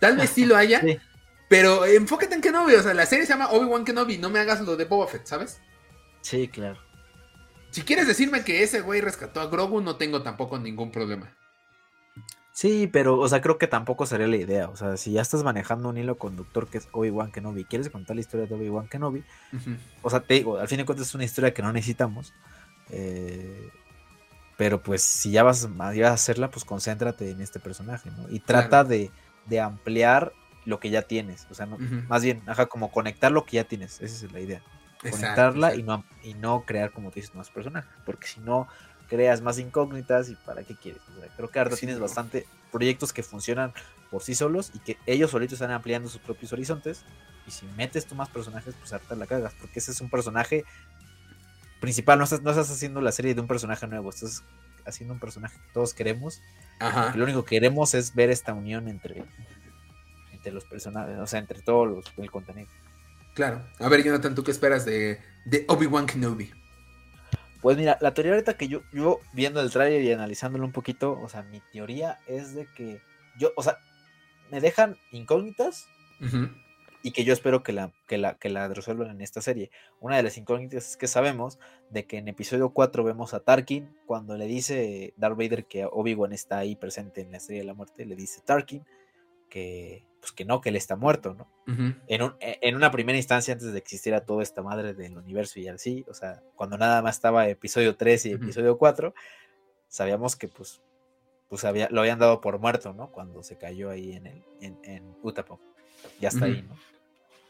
Tal 0.00 0.16
vez 0.16 0.30
sí 0.30 0.44
lo 0.44 0.56
haya, 0.56 0.82
pero 1.48 1.86
enfócate 1.86 2.34
en 2.34 2.40
Kenobi. 2.40 2.74
O 2.74 2.82
sea, 2.82 2.94
la 2.94 3.06
serie 3.06 3.26
se 3.26 3.32
llama 3.32 3.50
Obi-Wan 3.50 3.84
Kenobi. 3.84 4.18
No 4.18 4.30
me 4.30 4.38
hagas 4.38 4.60
lo 4.60 4.76
de 4.76 4.84
Boba 4.84 5.06
Fett, 5.06 5.26
¿sabes? 5.26 5.60
Sí, 6.20 6.48
claro. 6.48 6.78
Si 7.70 7.82
quieres 7.82 8.06
decirme 8.06 8.44
que 8.44 8.62
ese 8.62 8.82
güey 8.82 9.00
rescató 9.00 9.40
a 9.40 9.46
Grogu, 9.46 9.80
no 9.80 9.96
tengo 9.96 10.22
tampoco 10.22 10.58
ningún 10.58 10.92
problema. 10.92 11.36
Sí, 12.54 12.86
pero, 12.86 13.18
o 13.18 13.28
sea, 13.28 13.40
creo 13.40 13.58
que 13.58 13.66
tampoco 13.66 14.06
sería 14.06 14.28
la 14.28 14.36
idea. 14.36 14.68
O 14.68 14.76
sea, 14.76 14.96
si 14.96 15.10
ya 15.10 15.22
estás 15.22 15.42
manejando 15.42 15.88
un 15.88 15.98
hilo 15.98 16.16
conductor 16.16 16.68
que 16.68 16.78
es 16.78 16.86
Obi-Wan 16.92 17.32
Kenobi, 17.32 17.64
quieres 17.64 17.90
contar 17.90 18.14
la 18.14 18.20
historia 18.20 18.46
de 18.46 18.54
Obi-Wan 18.54 18.86
Kenobi, 18.86 19.24
o 20.02 20.08
sea, 20.08 20.20
te 20.20 20.34
digo, 20.34 20.58
al 20.58 20.68
fin 20.68 20.78
de 20.78 20.84
cuentas 20.84 21.08
es 21.08 21.14
una 21.16 21.24
historia 21.24 21.52
que 21.52 21.62
no 21.62 21.72
necesitamos. 21.72 22.32
Eh, 22.90 23.70
pero 24.56 24.80
pues 24.80 25.02
si 25.02 25.32
ya 25.32 25.42
vas, 25.42 25.68
a 25.68 26.12
hacerla, 26.12 26.48
pues 26.48 26.64
concéntrate 26.64 27.28
en 27.28 27.40
este 27.40 27.58
personaje, 27.58 28.12
¿no? 28.12 28.30
Y 28.30 28.38
trata 28.38 28.84
de, 28.84 29.10
ampliar 29.60 30.32
lo 30.64 30.78
que 30.78 30.90
ya 30.90 31.02
tienes. 31.02 31.48
O 31.50 31.54
sea, 31.54 31.66
más 31.66 32.22
bien, 32.22 32.40
ajá, 32.46 32.66
como 32.66 32.92
conectar 32.92 33.32
lo 33.32 33.44
que 33.44 33.56
ya 33.56 33.64
tienes. 33.64 34.00
Esa 34.00 34.26
es 34.26 34.32
la 34.32 34.38
idea 34.38 34.62
conectarla 35.10 35.74
Y, 35.74 35.82
no, 35.82 36.04
y 36.22 36.34
no 36.34 36.64
crear, 36.64 36.92
como 36.92 37.10
te 37.10 37.20
dices, 37.20 37.34
más 37.34 37.50
personajes. 37.50 37.90
Porque 38.04 38.26
si 38.26 38.40
no, 38.40 38.68
creas 39.08 39.40
más 39.40 39.58
incógnitas 39.58 40.28
y 40.28 40.34
para 40.34 40.62
qué 40.64 40.74
quieres. 40.74 41.02
creo 41.36 41.48
que 41.48 41.58
ahora 41.58 41.76
tienes 41.76 41.98
bastante 41.98 42.46
proyectos 42.72 43.12
que 43.12 43.22
funcionan 43.22 43.72
por 44.10 44.22
sí 44.22 44.34
solos 44.34 44.70
y 44.74 44.78
que 44.78 44.98
ellos 45.06 45.30
solitos 45.30 45.54
están 45.54 45.70
ampliando 45.70 46.08
sus 46.08 46.20
propios 46.20 46.52
horizontes. 46.52 47.04
Y 47.46 47.50
si 47.50 47.66
metes 47.76 48.06
tú 48.06 48.14
más 48.14 48.28
personajes, 48.28 48.74
pues 48.78 48.92
ahorita 48.92 49.16
la 49.16 49.26
cagas. 49.26 49.54
Porque 49.60 49.78
ese 49.78 49.92
es 49.92 50.00
un 50.00 50.08
personaje 50.08 50.64
principal. 51.80 52.18
No 52.18 52.24
estás, 52.24 52.42
no 52.42 52.50
estás 52.50 52.70
haciendo 52.70 53.00
la 53.00 53.12
serie 53.12 53.34
de 53.34 53.40
un 53.40 53.46
personaje 53.46 53.86
nuevo. 53.86 54.10
Estás 54.10 54.42
haciendo 54.86 55.14
un 55.14 55.20
personaje 55.20 55.56
que 55.56 55.72
todos 55.72 55.94
queremos. 55.94 56.40
lo 57.14 57.24
único 57.24 57.44
que 57.44 57.56
queremos 57.56 57.94
es 57.94 58.14
ver 58.14 58.30
esta 58.30 58.54
unión 58.54 58.88
entre, 58.88 59.24
entre 60.32 60.52
los 60.52 60.64
personajes. 60.64 61.18
O 61.18 61.26
sea, 61.26 61.40
entre 61.40 61.60
todos 61.60 61.88
los, 61.88 62.04
el 62.16 62.30
contenido. 62.30 62.68
Claro. 63.34 63.66
A 63.78 63.88
ver, 63.88 64.02
Jonathan, 64.02 64.34
¿tú 64.34 64.44
qué 64.44 64.52
esperas 64.52 64.84
de, 64.84 65.20
de 65.44 65.64
Obi-Wan 65.68 66.06
Kenobi? 66.06 66.52
Pues 67.64 67.78
mira, 67.78 67.96
la 68.02 68.12
teoría 68.12 68.32
ahorita 68.32 68.58
que 68.58 68.68
yo, 68.68 68.82
yo 68.92 69.20
viendo 69.32 69.62
el 69.62 69.70
trailer 69.70 70.02
y 70.02 70.12
analizándolo 70.12 70.66
un 70.66 70.72
poquito, 70.72 71.18
o 71.18 71.30
sea, 71.30 71.44
mi 71.44 71.62
teoría 71.72 72.20
es 72.26 72.54
de 72.54 72.66
que 72.76 73.00
yo, 73.38 73.52
o 73.56 73.62
sea, 73.62 73.78
me 74.50 74.60
dejan 74.60 74.98
incógnitas 75.12 75.86
y 77.02 77.12
que 77.12 77.24
yo 77.24 77.32
espero 77.32 77.62
que 77.62 77.72
la, 77.72 77.90
que, 78.06 78.18
la, 78.18 78.34
que 78.34 78.50
la 78.50 78.68
resuelvan 78.68 79.12
en 79.12 79.22
esta 79.22 79.40
serie. 79.40 79.70
Una 79.98 80.18
de 80.18 80.24
las 80.24 80.36
incógnitas 80.36 80.90
es 80.90 80.96
que 80.98 81.06
sabemos 81.06 81.58
de 81.88 82.04
que 82.04 82.18
en 82.18 82.28
episodio 82.28 82.68
4 82.68 83.02
vemos 83.02 83.32
a 83.32 83.40
Tarkin 83.40 83.96
cuando 84.04 84.36
le 84.36 84.44
dice 84.44 85.14
Darth 85.16 85.38
Vader 85.38 85.64
que 85.64 85.86
Obi-Wan 85.90 86.34
está 86.34 86.58
ahí 86.58 86.76
presente 86.76 87.22
en 87.22 87.32
la 87.32 87.40
serie 87.40 87.62
de 87.62 87.66
la 87.66 87.72
muerte, 87.72 88.04
le 88.04 88.14
dice 88.14 88.42
Tarkin 88.44 88.84
que 89.48 90.04
pues 90.24 90.32
que 90.32 90.46
no, 90.46 90.62
que 90.62 90.70
él 90.70 90.76
está 90.76 90.96
muerto, 90.96 91.34
¿no? 91.34 91.50
E, 92.08 92.18
en, 92.62 92.76
una 92.76 92.90
primera 92.90 93.18
instancia, 93.18 93.52
antes 93.52 93.68
de 93.68 93.74
que 93.74 93.84
existiera 93.84 94.24
toda 94.24 94.42
esta 94.42 94.62
madre 94.62 94.94
del 94.94 95.18
universo 95.18 95.60
y 95.60 95.68
así, 95.68 96.02
o 96.08 96.14
sea, 96.14 96.42
cuando 96.56 96.78
nada 96.78 97.02
más 97.02 97.16
estaba 97.16 97.46
episodio 97.46 97.94
3 97.94 98.24
y 98.24 98.32
episodio 98.32 98.78
4, 98.78 99.14
sabíamos 99.86 100.34
que 100.34 100.48
pues, 100.48 100.80
pues 101.50 101.66
había, 101.66 101.90
lo 101.90 102.00
habían 102.00 102.18
dado 102.18 102.40
por 102.40 102.58
muerto, 102.58 102.94
¿no? 102.94 103.12
Cuando 103.12 103.42
se 103.42 103.58
cayó 103.58 103.90
ahí 103.90 104.12
en, 104.12 104.26
el, 104.26 104.42
en, 104.62 104.78
en 104.82 105.14
Utapau. 105.22 105.60
Ya 106.20 106.30
está 106.30 106.46
ahí, 106.46 106.62
¿no? 106.62 106.74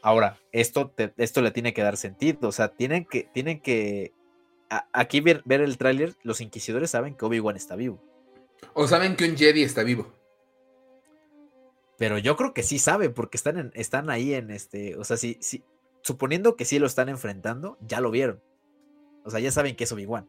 Ahora, 0.03 0.37
esto, 0.51 0.93
esto 1.17 1.43
le 1.43 1.53
tiene 1.53 1.73
que 1.75 1.83
dar 1.83 1.97
sentido, 1.97 2.49
o 2.49 2.53
sea, 2.53 2.71
tienen 2.71 3.05
que, 3.05 3.29
tienen 3.33 3.61
que, 3.61 4.13
aquí 4.93 5.21
ver, 5.21 5.43
ver 5.45 5.61
el 5.61 5.79
tráiler, 5.79 6.17
los 6.25 6.41
inquisidores 6.41 6.91
saben 6.91 7.15
que 7.15 7.25
Obi-Wan 7.25 7.55
está 7.55 7.77
vivo. 7.77 8.03
O 8.73 8.89
saben 8.89 9.15
que 9.15 9.29
un 9.29 9.37
Jedi 9.37 9.63
está 9.63 9.85
vivo. 9.85 10.24
Pero 11.97 12.19
yo 12.19 12.37
creo 12.37 12.53
que 12.55 12.63
sí 12.63 12.79
sabe, 12.79 13.11
porque 13.11 13.37
están, 13.37 13.71
están 13.75 14.11
ahí 14.11 14.35
en 14.35 14.51
este. 14.51 14.97
O 14.97 15.05
sea, 15.05 15.17
si, 15.17 15.39
si, 15.41 15.65
suponiendo 16.03 16.57
que 16.57 16.65
sí 16.65 16.79
lo 16.79 16.87
están 16.87 17.09
enfrentando, 17.09 17.79
ya 17.81 18.01
lo 18.01 18.11
vieron. 18.11 18.43
O 19.25 19.31
sea, 19.31 19.41
ya 19.41 19.51
saben 19.51 19.77
que 19.77 19.85
es 19.85 19.93
Obi-Wan. 19.93 20.29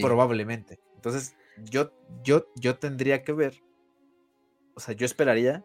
Probablemente. 0.00 0.78
Entonces, 0.94 1.34
yo, 1.58 1.92
yo, 2.22 2.46
yo 2.56 2.78
tendría 2.78 3.22
que 3.22 3.32
ver. 3.32 3.62
O 4.74 4.80
sea, 4.80 4.94
yo 4.94 5.04
esperaría 5.04 5.64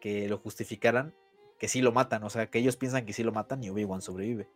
que 0.00 0.28
lo 0.28 0.38
justificaran 0.38 1.14
que 1.58 1.68
sí 1.68 1.82
lo 1.82 1.92
matan. 1.92 2.24
O 2.24 2.30
sea, 2.30 2.50
que 2.50 2.58
ellos 2.58 2.76
piensan 2.76 3.06
que 3.06 3.12
sí 3.12 3.22
lo 3.22 3.32
matan 3.32 3.62
y 3.62 3.70
Obi-Wan 3.70 4.02
sobrevive. 4.02 4.48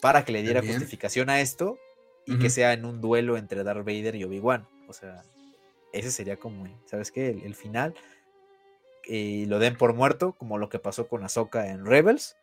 Para 0.00 0.24
que 0.24 0.32
le 0.32 0.42
diera 0.42 0.62
justificación 0.62 1.30
a 1.30 1.40
esto 1.40 1.78
y 2.26 2.38
que 2.38 2.50
sea 2.50 2.72
en 2.72 2.84
un 2.84 3.00
duelo 3.00 3.36
entre 3.36 3.62
Darth 3.62 3.84
Vader 3.84 4.14
y 4.16 4.24
Obi-Wan. 4.24 4.66
O 4.88 4.92
sea, 4.92 5.22
ese 5.92 6.10
sería 6.10 6.38
como, 6.38 6.66
¿sabes 6.86 7.10
qué? 7.12 7.30
el 7.30 7.54
final 7.54 7.94
y 9.08 9.46
lo 9.46 9.58
den 9.58 9.76
por 9.76 9.94
muerto, 9.94 10.32
como 10.32 10.58
lo 10.58 10.68
que 10.68 10.78
pasó 10.78 11.08
con 11.08 11.24
Ahsoka 11.24 11.68
en 11.68 11.86
Rebels. 11.86 12.36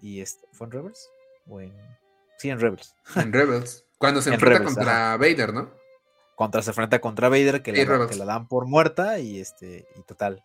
Y 0.00 0.20
este, 0.20 0.46
¿Fue 0.52 0.66
en 0.66 0.72
Rebels? 0.72 1.10
Sí, 2.38 2.50
en 2.50 2.60
Rebels. 2.60 2.94
En 3.16 3.32
Rebels. 3.32 3.84
Cuando 3.98 4.22
se 4.22 4.32
enfrenta 4.32 4.64
contra 4.64 5.16
Vader, 5.18 5.52
¿no? 5.52 5.70
Contra 6.34 6.62
se 6.62 6.70
enfrenta 6.70 7.00
contra 7.00 7.28
Vader, 7.28 7.62
que, 7.62 7.72
la, 7.72 8.08
que 8.08 8.14
la 8.14 8.24
dan 8.24 8.48
por 8.48 8.66
muerta 8.66 9.18
y 9.18 9.40
este, 9.40 9.86
y 9.94 10.02
total, 10.04 10.42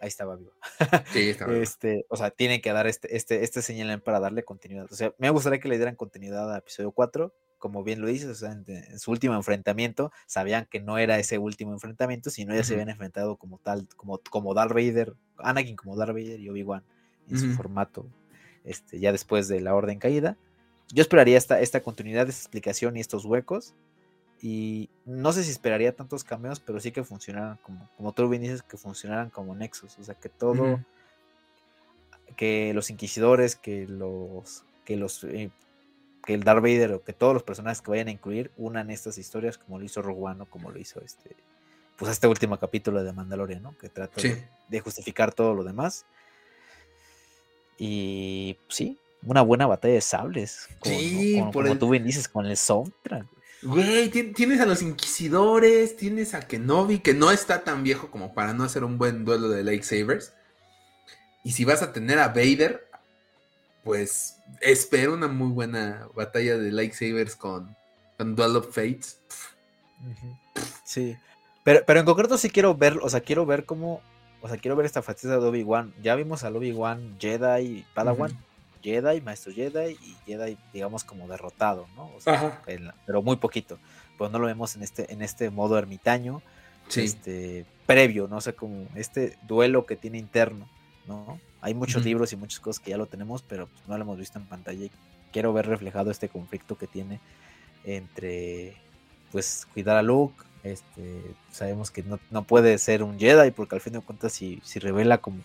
ahí 0.00 0.08
estaba 0.08 0.34
vivo. 0.34 0.50
Sí, 1.12 1.30
estaba. 1.30 1.54
Este, 1.54 2.04
o 2.08 2.16
sea, 2.16 2.30
tienen 2.30 2.60
que 2.60 2.72
dar 2.72 2.88
este, 2.88 3.16
este, 3.16 3.44
este 3.44 3.62
señal 3.62 4.02
para 4.02 4.18
darle 4.18 4.42
continuidad. 4.42 4.88
O 4.90 4.96
sea, 4.96 5.14
me 5.18 5.30
gustaría 5.30 5.60
que 5.60 5.68
le 5.68 5.76
dieran 5.76 5.94
continuidad 5.94 6.52
a 6.52 6.58
episodio 6.58 6.90
4 6.90 7.32
como 7.62 7.84
bien 7.84 8.00
lo 8.00 8.08
dices, 8.08 8.42
en, 8.42 8.66
su 8.98 9.12
último 9.12 9.36
enfrentamiento 9.36 10.10
sabían 10.26 10.66
que 10.68 10.80
no 10.80 10.98
era 10.98 11.20
ese 11.20 11.38
último 11.38 11.72
enfrentamiento, 11.72 12.28
sino 12.28 12.52
ya 12.56 12.64
se 12.64 12.72
habían 12.72 12.88
enfrentado 12.88 13.36
como 13.36 13.58
tal, 13.58 13.86
como, 13.94 14.18
como 14.30 14.52
Darth 14.52 14.72
Vader, 14.72 15.14
Anakin 15.38 15.76
como 15.76 15.96
Darth 15.96 16.10
Vader 16.10 16.40
y 16.40 16.48
Obi-Wan 16.48 16.82
en 17.30 17.38
su 17.38 17.52
formato, 17.52 18.04
este, 18.64 18.98
ya 18.98 19.12
después 19.12 19.46
de 19.46 19.60
la 19.60 19.76
Orden 19.76 20.00
Caída. 20.00 20.36
Yo 20.92 21.02
esperaría 21.02 21.38
esta, 21.38 21.60
esta 21.60 21.84
continuidad, 21.84 22.28
esta 22.28 22.40
explicación 22.40 22.96
y 22.96 23.00
estos 23.00 23.24
huecos. 23.24 23.74
Y 24.40 24.90
no 25.06 25.32
sé 25.32 25.44
si 25.44 25.52
esperaría 25.52 25.94
tantos 25.94 26.24
cameos, 26.24 26.58
pero 26.58 26.80
sí 26.80 26.90
que 26.90 27.04
funcionaran 27.04 27.60
como, 27.62 27.88
como 27.96 28.10
tú 28.12 28.28
bien 28.28 28.42
dices, 28.42 28.62
que 28.62 28.76
funcionaran 28.76 29.30
como 29.30 29.54
nexos. 29.54 29.96
O 30.00 30.02
sea, 30.02 30.16
que 30.16 30.28
todo, 30.28 30.80
que 32.36 32.74
los 32.74 32.90
inquisidores, 32.90 33.54
que 33.54 33.86
los, 33.86 34.64
que 34.84 34.96
los 34.96 35.22
eh, 35.22 35.52
que 36.24 36.34
el 36.34 36.44
Darth 36.44 36.62
Vader 36.62 36.92
o 36.92 37.02
que 37.02 37.12
todos 37.12 37.34
los 37.34 37.42
personajes 37.42 37.82
que 37.82 37.90
vayan 37.90 38.08
a 38.08 38.12
incluir 38.12 38.50
unan 38.56 38.90
estas 38.90 39.18
historias 39.18 39.58
como 39.58 39.78
lo 39.78 39.84
hizo 39.84 40.02
Rogue 40.02 40.22
One 40.22 40.42
o 40.42 40.46
como 40.46 40.70
lo 40.70 40.78
hizo 40.78 41.00
este 41.00 41.36
pues 41.96 42.10
este 42.10 42.26
último 42.26 42.58
capítulo 42.58 43.04
de 43.04 43.12
Mandalorian, 43.12 43.62
¿no? 43.62 43.76
Que 43.78 43.88
trata 43.88 44.20
de, 44.68 44.80
justificar 44.80 45.32
todo 45.32 45.54
lo 45.54 45.62
demás. 45.62 46.04
Y 47.78 48.58
sí, 48.68 48.98
una 49.22 49.42
buena 49.42 49.66
batalla 49.66 49.94
de 49.94 50.00
sables. 50.00 50.68
sí, 50.82 51.40
como 51.52 51.78
tú 51.78 51.90
bien 51.90 52.04
dices, 52.04 52.26
con 52.26 52.46
el 52.46 52.56
soundtrack. 52.56 53.26
Güey, 53.62 54.10
tienes 54.10 54.60
a 54.60 54.66
los 54.66 54.82
inquisidores, 54.82 55.96
tienes 55.96 56.34
a 56.34 56.40
Kenobi, 56.40 56.98
que 56.98 57.14
no 57.14 57.30
está 57.30 57.62
tan 57.62 57.84
viejo 57.84 58.10
como 58.10 58.34
para 58.34 58.52
no 58.52 58.64
hacer 58.64 58.82
un 58.82 58.98
buen 58.98 59.24
duelo 59.24 59.48
de 59.48 59.62
lightsabers. 59.62 60.32
Y 61.44 61.52
si 61.52 61.64
vas 61.64 61.82
a 61.82 61.92
tener 61.92 62.18
a 62.18 62.28
Vader, 62.28 62.88
pues 63.84 64.38
espero 64.60 65.14
una 65.14 65.28
muy 65.28 65.48
buena 65.48 66.08
batalla 66.14 66.56
de 66.56 66.72
lightsabers 66.72 67.36
con, 67.36 67.74
con 68.16 68.36
Duel 68.36 68.56
of 68.56 68.74
Fates. 68.74 69.20
Sí. 70.84 71.16
Pero, 71.64 71.80
pero 71.86 72.00
en 72.00 72.06
concreto 72.06 72.38
sí 72.38 72.50
quiero 72.50 72.74
ver, 72.74 72.98
o 73.02 73.08
sea, 73.08 73.20
quiero 73.20 73.46
ver 73.46 73.64
cómo, 73.64 74.00
o 74.40 74.48
sea, 74.48 74.56
quiero 74.56 74.76
ver 74.76 74.86
esta 74.86 75.02
faceta 75.02 75.38
de 75.38 75.46
Obi-Wan. 75.46 75.94
Ya 76.02 76.14
vimos 76.14 76.44
al 76.44 76.56
Obi-Wan 76.56 77.16
Jedi, 77.20 77.84
Padawan, 77.94 78.36
Jedi, 78.82 79.20
Maestro 79.20 79.52
Jedi 79.52 79.92
y 80.02 80.16
Jedi, 80.26 80.58
digamos, 80.72 81.04
como 81.04 81.28
derrotado, 81.28 81.86
¿no? 81.96 82.10
O 82.16 82.20
sea, 82.20 82.60
pero 83.06 83.22
muy 83.22 83.36
poquito. 83.36 83.78
Pues 84.18 84.30
no 84.30 84.38
lo 84.38 84.46
vemos 84.46 84.76
en 84.76 84.82
este, 84.82 85.12
en 85.12 85.22
este 85.22 85.50
modo 85.50 85.78
ermitaño, 85.78 86.42
este, 86.94 87.64
previo, 87.86 88.28
¿no? 88.28 88.36
O 88.36 88.40
sea, 88.40 88.52
como 88.52 88.86
este 88.94 89.38
duelo 89.46 89.86
que 89.86 89.96
tiene 89.96 90.18
interno, 90.18 90.68
¿no? 91.06 91.40
Hay 91.62 91.74
muchos 91.74 92.04
libros 92.04 92.32
y 92.32 92.36
muchas 92.36 92.60
cosas 92.60 92.80
que 92.82 92.90
ya 92.90 92.96
lo 92.96 93.06
tenemos, 93.06 93.42
pero 93.42 93.68
pues, 93.68 93.86
no 93.86 93.96
lo 93.96 94.02
hemos 94.02 94.18
visto 94.18 94.38
en 94.38 94.46
pantalla. 94.46 94.88
quiero 95.32 95.52
ver 95.52 95.66
reflejado 95.66 96.10
este 96.10 96.28
conflicto 96.28 96.76
que 96.76 96.88
tiene 96.88 97.20
entre 97.84 98.76
pues 99.30 99.66
cuidar 99.72 99.96
a 99.96 100.02
Luke. 100.02 100.34
Este, 100.64 101.22
sabemos 101.50 101.90
que 101.90 102.04
no, 102.30 102.42
puede 102.44 102.78
ser 102.78 103.02
un 103.02 103.18
Jedi 103.18 103.50
porque 103.52 103.76
al 103.76 103.80
fin 103.80 103.94
de 103.94 104.00
cuentas 104.00 104.32
si, 104.32 104.60
si 104.64 104.78
revela 104.78 105.18
como 105.18 105.38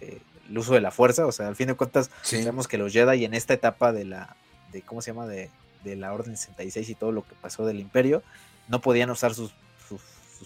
eh, 0.00 0.20
el 0.48 0.58
uso 0.58 0.74
de 0.74 0.80
la 0.80 0.90
fuerza, 0.90 1.26
o 1.26 1.32
sea, 1.32 1.48
al 1.48 1.56
fin 1.56 1.68
de 1.68 1.74
cuentas 1.74 2.10
sabemos 2.22 2.66
que 2.66 2.78
los 2.78 2.92
Jedi 2.92 3.24
en 3.24 3.34
esta 3.34 3.54
etapa 3.54 3.92
de 3.92 4.04
la, 4.04 4.36
de 4.72 4.82
¿cómo 4.82 5.02
se 5.02 5.12
llama? 5.12 5.26
De, 5.26 5.50
de 5.84 5.96
la 5.96 6.12
Orden 6.12 6.36
66 6.36 6.88
y 6.88 6.94
todo 6.94 7.12
lo 7.12 7.22
que 7.22 7.34
pasó 7.40 7.66
del 7.66 7.80
Imperio, 7.80 8.22
no 8.68 8.80
podían 8.80 9.10
usar 9.10 9.34
sus, 9.34 9.52
sus, 9.88 10.00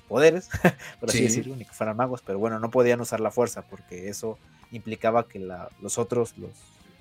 poderes, 0.09 0.49
por 1.01 1.11
así 1.11 1.23
decirlo, 1.23 1.55
ni 1.55 1.67
que 1.67 1.73
fueran 1.73 1.97
magos, 1.97 2.23
pero 2.25 2.39
bueno, 2.39 2.59
no 2.59 2.71
podían 2.71 3.01
usar 3.01 3.21
la 3.21 3.31
fuerza 3.31 3.63
porque 3.63 4.09
eso 4.09 4.39
implicaba 4.73 5.29
que 5.29 5.39
los 5.39 5.99
otros, 5.99 6.37
los 6.39 6.51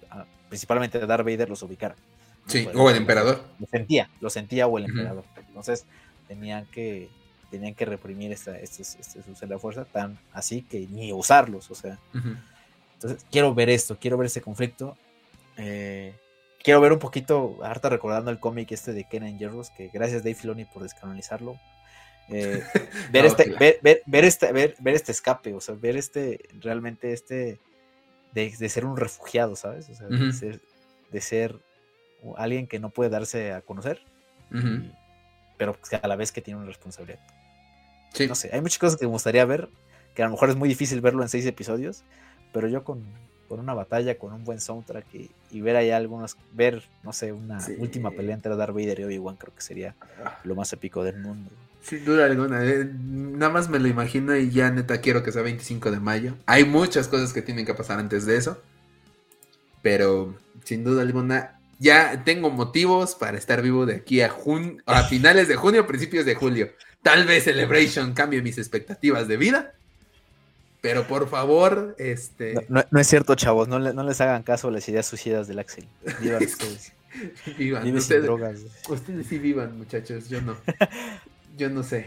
ah, 0.10 0.26
principalmente 0.50 1.00
Darth 1.00 1.26
Vader, 1.26 1.50
los 1.50 1.64
ubicaran. 1.64 1.98
Sí, 2.48 2.68
o 2.74 2.90
el 2.90 2.98
emperador. 2.98 3.44
Lo 3.60 3.68
sentía, 3.68 4.10
lo 4.20 4.30
sentía 4.30 4.68
o 4.68 4.78
el 4.78 4.86
emperador. 4.86 5.24
Entonces 5.48 5.86
tenían 6.28 6.66
que 6.68 7.10
tenían 7.50 7.76
que 7.76 7.86
reprimir 7.86 8.32
este, 8.32 8.64
este, 8.64 8.82
este 8.82 9.20
uso 9.20 9.46
de 9.46 9.48
la 9.48 9.60
fuerza 9.60 9.84
tan 9.84 10.18
así 10.32 10.62
que 10.62 10.88
ni 10.88 11.12
usarlos, 11.12 11.70
o 11.70 11.76
sea. 11.76 12.00
Entonces 12.94 13.26
quiero 13.30 13.54
ver 13.54 13.70
esto, 13.70 13.98
quiero 14.00 14.18
ver 14.18 14.28
ese 14.28 14.42
conflicto. 14.42 14.98
Eh, 15.58 16.14
quiero 16.64 16.82
ver 16.82 16.94
un 16.94 17.00
poquito, 17.00 17.60
harta 17.64 17.90
recordando 17.90 18.32
el 18.32 18.40
cómic 18.40 18.72
este 18.72 18.94
de 18.94 19.04
Kenan 19.04 19.38
Jarrus, 19.40 19.70
que 19.70 19.90
gracias 19.90 20.24
Dave 20.24 20.36
Filoni 20.36 20.66
por 20.66 20.84
descanonizarlo. 20.84 21.60
Eh, 22.30 22.64
ver, 23.12 23.26
este, 23.26 23.50
ver, 23.60 23.80
ver, 24.06 24.26
este, 24.26 24.52
ver, 24.52 24.76
ver, 24.80 24.96
este 24.96 25.12
escape, 25.12 25.54
o 25.54 25.62
sea, 25.62 25.76
ver 25.76 25.98
este, 25.98 26.40
realmente 26.60 27.14
este, 27.14 27.60
de, 28.34 28.70
ser 28.70 28.86
un 28.86 28.98
refugiado, 28.98 29.56
¿sabes? 29.56 29.90
O 29.90 29.96
sea, 29.96 30.08
de, 30.08 30.32
ser, 30.32 30.62
de 31.12 31.22
ser 31.22 31.60
alguien 32.38 32.68
que 32.68 32.80
no 32.80 32.90
puede 32.90 33.10
darse 33.10 33.52
a 33.52 33.62
conocer, 33.62 34.02
pero 35.58 35.78
a 36.02 36.08
la 36.08 36.16
vez 36.16 36.32
que 36.32 36.42
tiene 36.42 36.60
una 36.60 36.68
responsabilidad. 36.68 37.20
Sí. 38.14 38.28
No 38.28 38.36
sé, 38.36 38.50
hay 38.54 38.62
muchas 38.62 38.80
cosas 38.80 39.00
que 39.00 39.06
me 39.06 39.12
gustaría 39.12 39.46
ver, 39.46 39.70
que 40.14 40.24
a 40.24 40.26
lo 40.26 40.32
mejor 40.32 40.50
es 40.50 40.56
muy 40.56 40.70
difícil 40.70 41.02
verlo 41.02 41.24
en 41.24 41.30
seis 41.30 41.46
episodios, 41.46 42.04
pero 42.52 42.68
yo 42.68 42.84
con, 42.84 43.04
una 43.50 43.74
batalla, 43.74 44.18
con 44.18 44.32
un 44.32 44.46
buen 44.46 44.62
soundtrack 44.62 45.06
y, 45.52 45.62
ver 45.62 45.76
ahí 45.76 45.92
algunos, 45.92 46.38
ver, 46.54 46.84
no 47.04 47.12
sé, 47.12 47.34
una 47.34 47.60
última 47.80 48.12
pelea 48.12 48.36
entre 48.36 48.56
Darth 48.56 48.74
Vader 48.74 49.02
y 49.02 49.04
Obi-Wan, 49.04 49.36
creo 49.36 49.54
que 49.54 49.62
sería 49.62 49.96
ah. 50.24 50.40
lo 50.44 50.56
más 50.56 50.72
épico 50.72 51.04
del 51.04 51.18
mundo. 51.18 51.52
Sin 51.82 52.06
duda 52.06 52.26
alguna, 52.26 52.64
eh, 52.64 52.88
nada 53.04 53.52
más 53.52 53.70
me 53.70 53.80
lo 53.80 53.88
imagino 53.88 54.36
y 54.36 54.52
ya 54.52 54.70
neta 54.70 55.02
quiero 55.02 55.24
que 55.24 55.32
sea 55.32 55.42
25 55.42 55.90
de 55.92 56.00
mayo. 56.00 56.38
Hay 56.46 56.64
muchas 56.64 57.08
cosas 57.08 57.34
que 57.34 57.42
tienen 57.42 57.66
que 57.66 57.74
pasar 57.74 58.00
antes 58.00 58.26
de 58.26 58.38
eso, 58.38 58.62
pero 59.82 60.36
sin 60.64 60.84
duda 60.84 61.02
alguna 61.02 61.60
ya 61.80 62.24
tengo 62.24 62.52
motivos 62.52 63.16
para 63.16 63.40
estar 63.40 63.64
vivo 63.64 63.88
de 63.88 63.96
aquí 63.96 64.22
a, 64.22 64.30
jun 64.30 64.84
a 64.86 65.04
finales 65.10 65.48
de 65.48 65.56
junio, 65.56 65.88
principios 65.88 66.26
de 66.26 66.36
julio. 66.36 66.70
Tal 67.02 67.26
vez 67.26 67.46
Celebration 67.46 68.14
cambie 68.14 68.44
mis 68.44 68.60
expectativas 68.60 69.28
de 69.28 69.38
vida. 69.38 69.74
Pero 70.82 71.08
por 71.08 71.28
favor, 71.30 71.96
este. 71.98 72.68
No, 72.70 72.84
es 73.00 73.08
cierto, 73.08 73.36
chavos. 73.36 73.68
No, 73.68 73.80
les 73.80 74.22
hagan 74.22 74.44
caso 74.44 74.68
a 74.68 74.72
las 74.72 74.88
ideas 74.90 75.06
suicidas 75.06 75.48
del 75.48 75.60
Axel. 75.60 75.88
Vivan 76.20 76.44
ustedes. 76.44 76.94
vivan. 77.58 77.96
Ustedes, 77.96 78.24
drogas. 78.24 78.60
ustedes 78.90 79.28
sí 79.28 79.38
vivan, 79.38 79.78
muchachos. 79.78 80.30
Yo 80.30 80.42
no. 80.42 80.58
Yo 81.58 81.70
no 81.70 81.84
sé. 81.84 82.06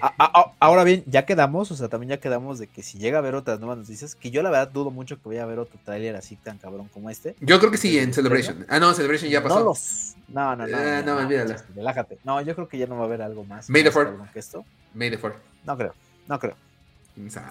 ahora 0.58 0.84
bien, 0.84 1.04
ya 1.06 1.26
quedamos, 1.26 1.70
o 1.70 1.76
sea, 1.76 1.88
también 1.88 2.10
ya 2.10 2.16
quedamos 2.18 2.58
de 2.58 2.66
que 2.66 2.82
si 2.82 2.98
llega 2.98 3.18
a 3.18 3.20
haber 3.20 3.34
otras 3.34 3.60
nuevas 3.60 3.78
noticias, 3.78 4.14
que 4.14 4.30
yo 4.30 4.42
la 4.42 4.50
verdad 4.50 4.68
dudo 4.68 4.90
mucho 4.90 5.20
que 5.20 5.28
vaya 5.28 5.42
a 5.42 5.44
haber 5.44 5.58
otro 5.58 5.78
tráiler 5.84 6.16
así 6.16 6.36
tan 6.36 6.58
cabrón 6.58 6.88
como 6.92 7.10
este. 7.10 7.36
Yo 7.40 7.58
creo 7.58 7.70
que 7.70 7.78
sí, 7.78 7.98
en 7.98 8.12
Celebration. 8.12 8.66
Ah, 8.68 8.78
no, 8.78 8.92
Celebration 8.94 9.30
ya 9.30 9.42
pasó. 9.42 9.58
No, 9.58 9.64
los... 9.64 10.14
no, 10.28 10.56
no, 10.56 10.66
no. 10.66 10.76
Ah, 10.76 11.02
no, 11.04 11.16
olvídalo. 11.16 11.54
Relájate. 11.74 12.18
No, 12.24 12.40
yo 12.40 12.54
creo 12.54 12.68
que 12.68 12.78
ya 12.78 12.86
no 12.86 12.96
va 12.96 13.02
a 13.02 13.06
haber 13.06 13.22
algo 13.22 13.44
más. 13.44 13.68
May 13.70 13.84
the 13.84 13.90
que 14.32 14.38
esto. 14.38 14.64
May 14.94 15.10
the 15.10 15.18
No 15.64 15.76
creo, 15.76 15.94
no 16.28 16.38
creo. 16.38 16.56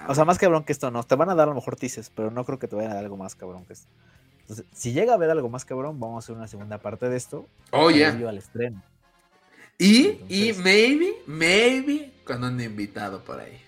O 0.07 0.15
sea, 0.15 0.25
más 0.25 0.37
cabrón 0.37 0.63
que 0.63 0.73
esto, 0.73 0.91
no. 0.91 1.03
Te 1.03 1.15
van 1.15 1.29
a 1.29 1.35
dar 1.35 1.47
a 1.47 1.51
lo 1.51 1.55
mejor 1.55 1.75
tices, 1.75 2.11
pero 2.13 2.31
no 2.31 2.43
creo 2.43 2.59
que 2.59 2.67
te 2.67 2.75
vayan 2.75 2.91
a 2.91 2.95
dar 2.95 3.03
algo 3.05 3.17
más 3.17 3.35
cabrón 3.35 3.65
que 3.65 3.73
esto. 3.73 3.87
Entonces, 4.41 4.65
si 4.73 4.91
llega 4.91 5.13
a 5.13 5.15
haber 5.15 5.29
algo 5.29 5.49
más 5.49 5.63
cabrón, 5.63 5.99
vamos 5.99 6.15
a 6.15 6.19
hacer 6.25 6.35
una 6.35 6.47
segunda 6.47 6.77
parte 6.77 7.07
de 7.07 7.15
esto. 7.15 7.47
Oh, 7.71 7.89
ya. 7.89 8.09
al 8.09 8.37
estreno. 8.37 8.81
Y, 9.83 10.17
y 10.29 10.53
maybe, 10.53 11.13
maybe 11.25 12.13
con 12.23 12.41
un 12.41 12.61
invitado 12.61 13.21
por 13.21 13.41
ahí. 13.41 13.59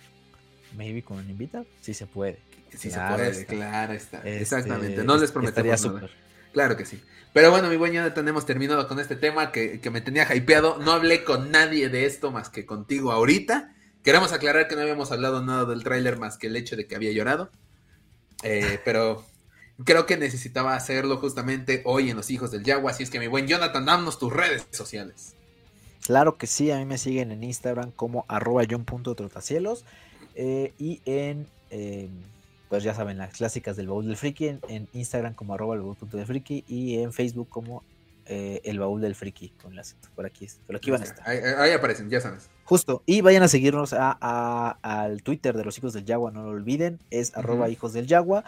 Maybe 0.77 1.03
con 1.03 1.17
un 1.17 1.29
invitado, 1.29 1.65
sí 1.81 1.93
se 1.93 2.07
puede. 2.07 2.39
Sí 2.77 2.89
se 2.89 2.99
puede, 2.99 3.45
claro 3.45 3.91
está. 3.91 4.17
Este, 4.19 4.41
Exactamente, 4.41 5.03
no 5.03 5.17
les 5.17 5.31
prometemos 5.33 5.85
nada. 5.85 6.09
Claro 6.53 6.77
que 6.77 6.85
sí. 6.85 7.01
Pero 7.33 7.51
bueno, 7.51 7.67
mi 7.67 7.75
buen 7.75 7.91
Jonathan, 7.91 8.25
hemos 8.29 8.45
terminado 8.45 8.87
con 8.87 8.97
este 9.01 9.17
tema 9.17 9.51
que, 9.51 9.81
me 9.91 9.99
tenía 9.99 10.33
hypeado. 10.33 10.77
No 10.79 10.93
hablé 10.93 11.25
con 11.25 11.51
nadie 11.51 11.89
de 11.89 12.05
esto 12.05 12.31
más 12.31 12.49
que 12.49 12.65
contigo 12.65 13.11
ahorita. 13.11 13.75
Queremos 14.01 14.31
aclarar 14.31 14.69
que 14.69 14.75
no 14.75 14.83
habíamos 14.83 15.11
hablado 15.11 15.43
nada 15.43 15.65
del 15.65 15.83
tráiler 15.83 16.17
más 16.17 16.37
que 16.37 16.47
el 16.47 16.55
hecho 16.55 16.77
de 16.77 16.87
que 16.87 16.95
había 16.95 17.11
llorado. 17.11 17.51
Eh, 18.43 18.79
pero 18.85 19.25
creo 19.83 20.05
que 20.05 20.15
necesitaba 20.15 20.75
hacerlo 20.75 21.17
justamente 21.17 21.81
hoy 21.83 22.09
en 22.09 22.15
Los 22.15 22.31
Hijos 22.31 22.51
del 22.51 22.63
Yagua. 22.63 22.91
Así 22.91 23.03
es 23.03 23.09
que 23.09 23.19
mi 23.19 23.27
buen 23.27 23.47
Jonathan, 23.47 23.83
danos 23.83 24.17
tus 24.17 24.31
redes 24.31 24.65
sociales. 24.71 25.35
Claro 26.05 26.37
que 26.37 26.45
sí, 26.45 26.69
a 26.69 26.77
mí 26.77 26.85
me 26.85 26.99
siguen 26.99 27.31
en 27.31 27.43
Instagram 27.43 27.89
como 27.91 28.25
arroba 28.27 28.61
john.trotacielos 28.69 29.85
eh, 30.35 30.71
y 30.77 31.01
en, 31.05 31.47
em, 31.71 32.11
pues 32.69 32.83
ya 32.83 32.93
saben, 32.93 33.17
las 33.17 33.33
clásicas 33.33 33.75
del 33.75 33.87
baúl 33.87 34.05
del 34.05 34.15
friki, 34.15 34.59
en, 34.67 34.87
Instagram 34.93 35.33
como 35.33 35.55
arroba 35.55 35.73
el 35.73 35.81
baúl 35.81 35.97
del 36.11 36.25
friki 36.27 36.63
y 36.67 36.99
en 36.99 37.11
Facebook 37.11 37.49
como 37.49 37.81
eh, 38.27 38.61
el 38.65 38.77
baúl 38.77 39.01
del 39.01 39.15
friki, 39.15 39.49
con 39.63 39.75
las, 39.75 39.95
por 40.13 40.27
aquí, 40.27 40.47
por 40.67 40.75
aquí 40.75 40.91
van 40.91 41.01
a 41.01 41.05
estar. 41.05 41.27
Ahí, 41.27 41.71
aparecen, 41.71 42.07
ya 42.07 42.21
sabes. 42.21 42.51
Justo, 42.65 43.01
y 43.07 43.21
vayan 43.21 43.41
a 43.41 43.47
seguirnos 43.47 43.93
al 43.93 45.23
Twitter 45.23 45.57
de 45.57 45.65
los 45.65 45.75
hijos 45.79 45.93
del 45.93 46.05
Yagua, 46.05 46.29
no 46.29 46.43
lo 46.43 46.49
olviden, 46.49 46.99
es 47.09 47.35
arroba 47.35 47.67
hijos 47.69 47.93
del 47.93 48.05
Yagua. 48.05 48.43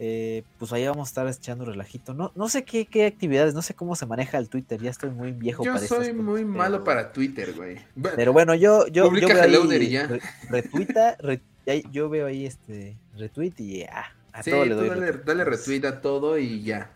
Eh, 0.00 0.44
pues 0.58 0.72
ahí 0.72 0.86
vamos 0.86 1.08
a 1.08 1.10
estar 1.10 1.26
echando 1.26 1.64
relajito. 1.64 2.14
No, 2.14 2.30
no 2.36 2.48
sé 2.48 2.62
qué, 2.62 2.86
qué, 2.86 3.06
actividades, 3.06 3.52
no 3.54 3.62
sé 3.62 3.74
cómo 3.74 3.96
se 3.96 4.06
maneja 4.06 4.38
el 4.38 4.48
Twitter, 4.48 4.80
ya 4.80 4.90
estoy 4.90 5.10
muy 5.10 5.32
viejo 5.32 5.64
yo 5.64 5.76
soy 5.78 6.12
muy 6.12 6.44
malo 6.44 6.84
para 6.84 7.12
Twitter, 7.12 7.52
güey. 7.54 7.78
Pero 8.14 8.32
bueno, 8.32 8.54
yo, 8.54 8.86
yo, 8.86 9.12
yo 9.12 9.28
veo 9.28 9.42
ahí, 9.42 9.90
ya. 9.90 10.08
retuita, 10.48 11.16
yo 11.90 12.08
veo 12.08 12.26
ahí 12.26 12.46
este 12.46 12.96
retweet 13.16 13.54
y 13.58 13.78
ya. 13.80 14.14
a 14.32 14.42
todo 14.42 14.64
le 14.64 14.74
doy. 14.74 14.88
Dale, 14.88 15.12
dale, 15.24 15.44
retweet 15.44 15.84
a 15.84 16.00
todo 16.00 16.38
y 16.38 16.62
ya. 16.62 16.92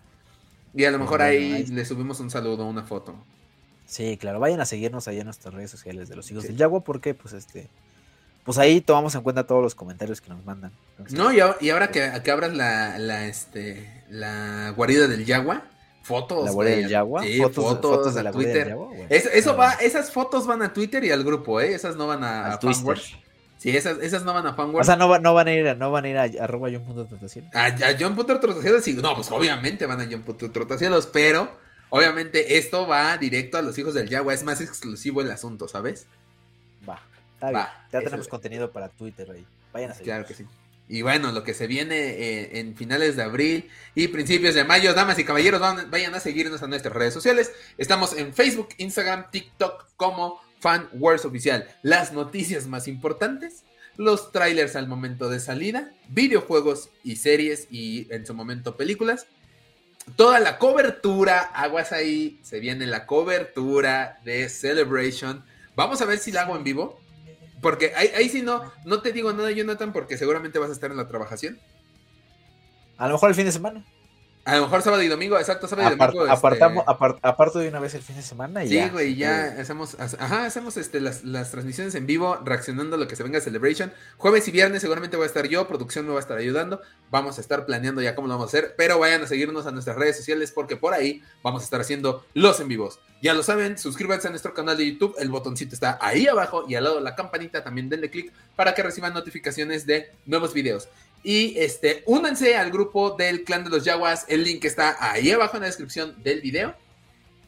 Y 0.74 0.84
a 0.84 0.90
lo 0.90 0.98
mejor 0.98 1.22
ahí, 1.22 1.66
le 1.66 1.84
subimos 1.84 2.20
un 2.20 2.30
saludo, 2.30 2.66
una 2.66 2.84
foto. 2.84 3.16
Sí, 3.84 4.16
claro, 4.16 4.40
vayan 4.40 4.60
a 4.60 4.64
seguirnos 4.64 5.06
ahí 5.08 5.18
en 5.18 5.24
nuestras 5.24 5.52
redes 5.52 5.70
sociales 5.70 6.08
de 6.08 6.16
los 6.16 6.30
hijos 6.30 6.44
del 6.44 6.56
Yagua 6.56 6.82
porque 6.82 7.14
pues 7.14 7.34
este 7.34 7.68
pues 8.44 8.58
ahí 8.58 8.80
tomamos 8.80 9.14
en 9.14 9.22
cuenta 9.22 9.46
todos 9.46 9.62
los 9.62 9.74
comentarios 9.74 10.20
que 10.20 10.30
nos 10.30 10.44
mandan. 10.44 10.72
no, 11.10 11.32
y, 11.32 11.40
ahora, 11.40 11.90
que, 11.90 12.30
abras 12.30 12.54
la, 12.54 12.98
la, 12.98 13.26
este, 13.26 14.04
la 14.08 14.72
guarida 14.76 15.06
del 15.06 15.24
Yagua, 15.24 15.64
fotos. 16.02 16.44
La 16.44 16.50
guarida 16.50 16.76
del 16.76 16.88
Yagua, 16.88 17.22
sí, 17.22 17.40
fotos, 17.52 18.14
de 18.14 18.22
la 18.22 18.32
Twitter. 18.32 18.76
eso, 19.08 19.56
va, 19.56 19.72
esas 19.74 20.10
fotos 20.10 20.46
van 20.46 20.62
a 20.62 20.72
Twitter 20.72 21.04
y 21.04 21.10
al 21.10 21.22
grupo, 21.22 21.60
¿eh? 21.60 21.74
Esas 21.74 21.96
no 21.96 22.06
van 22.06 22.24
a, 22.24 22.54
a 22.54 22.60
Sí, 23.62 23.76
esas, 23.76 23.98
esas 23.98 24.24
no 24.24 24.34
van 24.34 24.44
a 24.44 24.54
Fanword. 24.54 24.80
O 24.80 24.84
sea, 24.84 24.96
no, 24.96 25.20
no 25.20 25.34
van 25.34 25.46
a 25.46 25.52
ir, 25.52 25.76
no 25.76 25.92
van 25.92 26.04
a, 26.04 26.08
ir 26.08 26.18
a, 26.18 26.24
arroba 26.42 26.68
John.trotacielos. 26.68 27.54
A, 27.54 27.66
a 27.66 27.96
John.trotacielos, 27.96 28.82
sí. 28.82 28.94
No, 28.94 29.14
pues 29.14 29.30
obviamente 29.30 29.86
van 29.86 30.00
a 30.00 30.08
John.trotacielos, 30.10 31.06
pero 31.06 31.48
obviamente 31.90 32.58
esto 32.58 32.88
va 32.88 33.16
directo 33.18 33.58
a 33.58 33.62
los 33.62 33.78
hijos 33.78 33.94
del 33.94 34.08
Yagua. 34.08 34.34
Es 34.34 34.42
más 34.42 34.60
exclusivo 34.60 35.20
el 35.20 35.30
asunto, 35.30 35.68
¿sabes? 35.68 36.08
Va. 37.42 37.86
Ya 37.92 38.00
tenemos 38.00 38.28
contenido 38.28 38.70
para 38.70 38.88
Twitter 38.88 39.30
ahí. 39.30 39.46
Vayan 39.72 39.90
a 39.90 39.94
Claro 39.94 40.26
que 40.26 40.34
sí. 40.34 40.46
Y 40.88 41.02
bueno, 41.02 41.32
lo 41.32 41.42
que 41.42 41.54
se 41.54 41.66
viene 41.66 41.96
eh, 41.96 42.60
en 42.60 42.76
finales 42.76 43.16
de 43.16 43.22
abril 43.22 43.70
y 43.94 44.08
principios 44.08 44.54
de 44.54 44.64
mayo, 44.64 44.92
damas 44.94 45.18
y 45.18 45.24
caballeros, 45.24 45.60
vayan 45.88 46.14
a 46.14 46.20
seguirnos 46.20 46.62
a 46.62 46.66
nuestras 46.66 46.94
redes 46.94 47.14
sociales. 47.14 47.52
Estamos 47.78 48.16
en 48.16 48.34
Facebook, 48.34 48.68
Instagram, 48.78 49.30
TikTok 49.30 49.86
como 49.96 50.40
Fan 50.60 50.88
Wars 50.92 51.24
Oficial. 51.24 51.66
Las 51.82 52.12
noticias 52.12 52.66
más 52.66 52.88
importantes, 52.88 53.62
los 53.96 54.32
trailers 54.32 54.76
al 54.76 54.86
momento 54.86 55.30
de 55.30 55.40
salida, 55.40 55.90
videojuegos 56.08 56.90
y 57.02 57.16
series 57.16 57.68
y 57.70 58.06
en 58.12 58.26
su 58.26 58.34
momento 58.34 58.76
películas. 58.76 59.26
Toda 60.16 60.40
la 60.40 60.58
cobertura, 60.58 61.38
aguas 61.38 61.92
ahí, 61.92 62.38
se 62.42 62.60
viene 62.60 62.86
la 62.86 63.06
cobertura 63.06 64.20
de 64.24 64.48
Celebration. 64.48 65.44
Vamos 65.74 66.02
a 66.02 66.06
ver 66.06 66.18
si 66.18 66.32
la 66.32 66.42
hago 66.42 66.56
en 66.56 66.64
vivo. 66.64 67.00
Porque 67.62 67.92
ahí, 67.94 68.08
ahí 68.08 68.28
sí 68.28 68.42
no, 68.42 68.70
no 68.84 69.00
te 69.00 69.12
digo 69.12 69.32
nada, 69.32 69.50
Jonathan, 69.52 69.92
porque 69.92 70.18
seguramente 70.18 70.58
vas 70.58 70.68
a 70.68 70.72
estar 70.74 70.90
en 70.90 70.96
la 70.98 71.08
trabajación. 71.08 71.58
A 72.98 73.06
lo 73.06 73.14
mejor 73.14 73.30
el 73.30 73.36
fin 73.36 73.46
de 73.46 73.52
semana. 73.52 73.86
A 74.44 74.56
lo 74.56 74.62
mejor 74.62 74.82
sábado 74.82 75.02
y 75.02 75.08
domingo, 75.08 75.38
exacto, 75.38 75.68
sábado 75.68 75.94
y 75.94 75.96
domingo. 75.96 76.22
Este 76.22 76.32
apartamos, 76.32 76.84
aparto 76.86 77.60
de 77.60 77.68
una 77.68 77.78
vez 77.78 77.94
el 77.94 78.02
fin 78.02 78.16
de 78.16 78.22
semana 78.22 78.64
y 78.64 78.68
sí, 78.68 78.88
güey, 78.90 79.14
ya 79.14 79.54
hacemos, 79.60 79.96
ajá, 80.00 80.46
hacemos 80.46 80.76
este, 80.76 81.00
las, 81.00 81.22
las, 81.22 81.52
transmisiones 81.52 81.94
en 81.94 82.06
vivo, 82.06 82.36
reaccionando 82.44 82.96
a 82.96 82.98
lo 82.98 83.06
que 83.06 83.14
se 83.14 83.22
venga 83.22 83.38
a 83.38 83.40
Celebration. 83.40 83.92
Jueves 84.16 84.48
y 84.48 84.50
viernes 84.50 84.80
seguramente 84.80 85.16
voy 85.16 85.24
a 85.24 85.26
estar 85.28 85.46
yo, 85.46 85.68
producción 85.68 86.06
me 86.06 86.12
va 86.12 86.18
a 86.18 86.22
estar 86.22 86.38
ayudando, 86.38 86.80
vamos 87.08 87.38
a 87.38 87.40
estar 87.40 87.66
planeando 87.66 88.02
ya 88.02 88.16
cómo 88.16 88.26
lo 88.26 88.34
vamos 88.34 88.52
a 88.52 88.58
hacer, 88.58 88.74
pero 88.76 88.98
vayan 88.98 89.22
a 89.22 89.26
seguirnos 89.28 89.66
a 89.66 89.70
nuestras 89.70 89.96
redes 89.96 90.16
sociales 90.16 90.50
porque 90.50 90.76
por 90.76 90.92
ahí 90.92 91.22
vamos 91.44 91.62
a 91.62 91.64
estar 91.64 91.80
haciendo 91.80 92.26
los 92.34 92.58
en 92.58 92.66
vivos. 92.66 92.98
Ya 93.22 93.34
lo 93.34 93.44
saben, 93.44 93.78
suscríbanse 93.78 94.26
a 94.26 94.30
nuestro 94.30 94.54
canal 94.54 94.76
de 94.76 94.90
YouTube, 94.90 95.14
el 95.20 95.28
botoncito 95.28 95.74
está 95.74 95.98
ahí 96.00 96.26
abajo 96.26 96.64
y 96.68 96.74
al 96.74 96.82
lado 96.82 96.96
de 96.96 97.02
la 97.02 97.14
campanita 97.14 97.62
también 97.62 97.88
denle 97.88 98.10
clic 98.10 98.32
para 98.56 98.74
que 98.74 98.82
reciban 98.82 99.14
notificaciones 99.14 99.86
de 99.86 100.10
nuevos 100.26 100.52
videos. 100.52 100.88
Y 101.22 101.58
este, 101.58 102.02
únanse 102.06 102.56
al 102.56 102.70
grupo 102.70 103.12
del 103.12 103.44
clan 103.44 103.64
de 103.64 103.70
los 103.70 103.84
Yaguas. 103.84 104.24
El 104.28 104.44
link 104.44 104.64
está 104.64 104.96
ahí 104.98 105.30
abajo 105.30 105.56
en 105.56 105.62
la 105.62 105.66
descripción 105.66 106.20
del 106.22 106.40
video. 106.40 106.74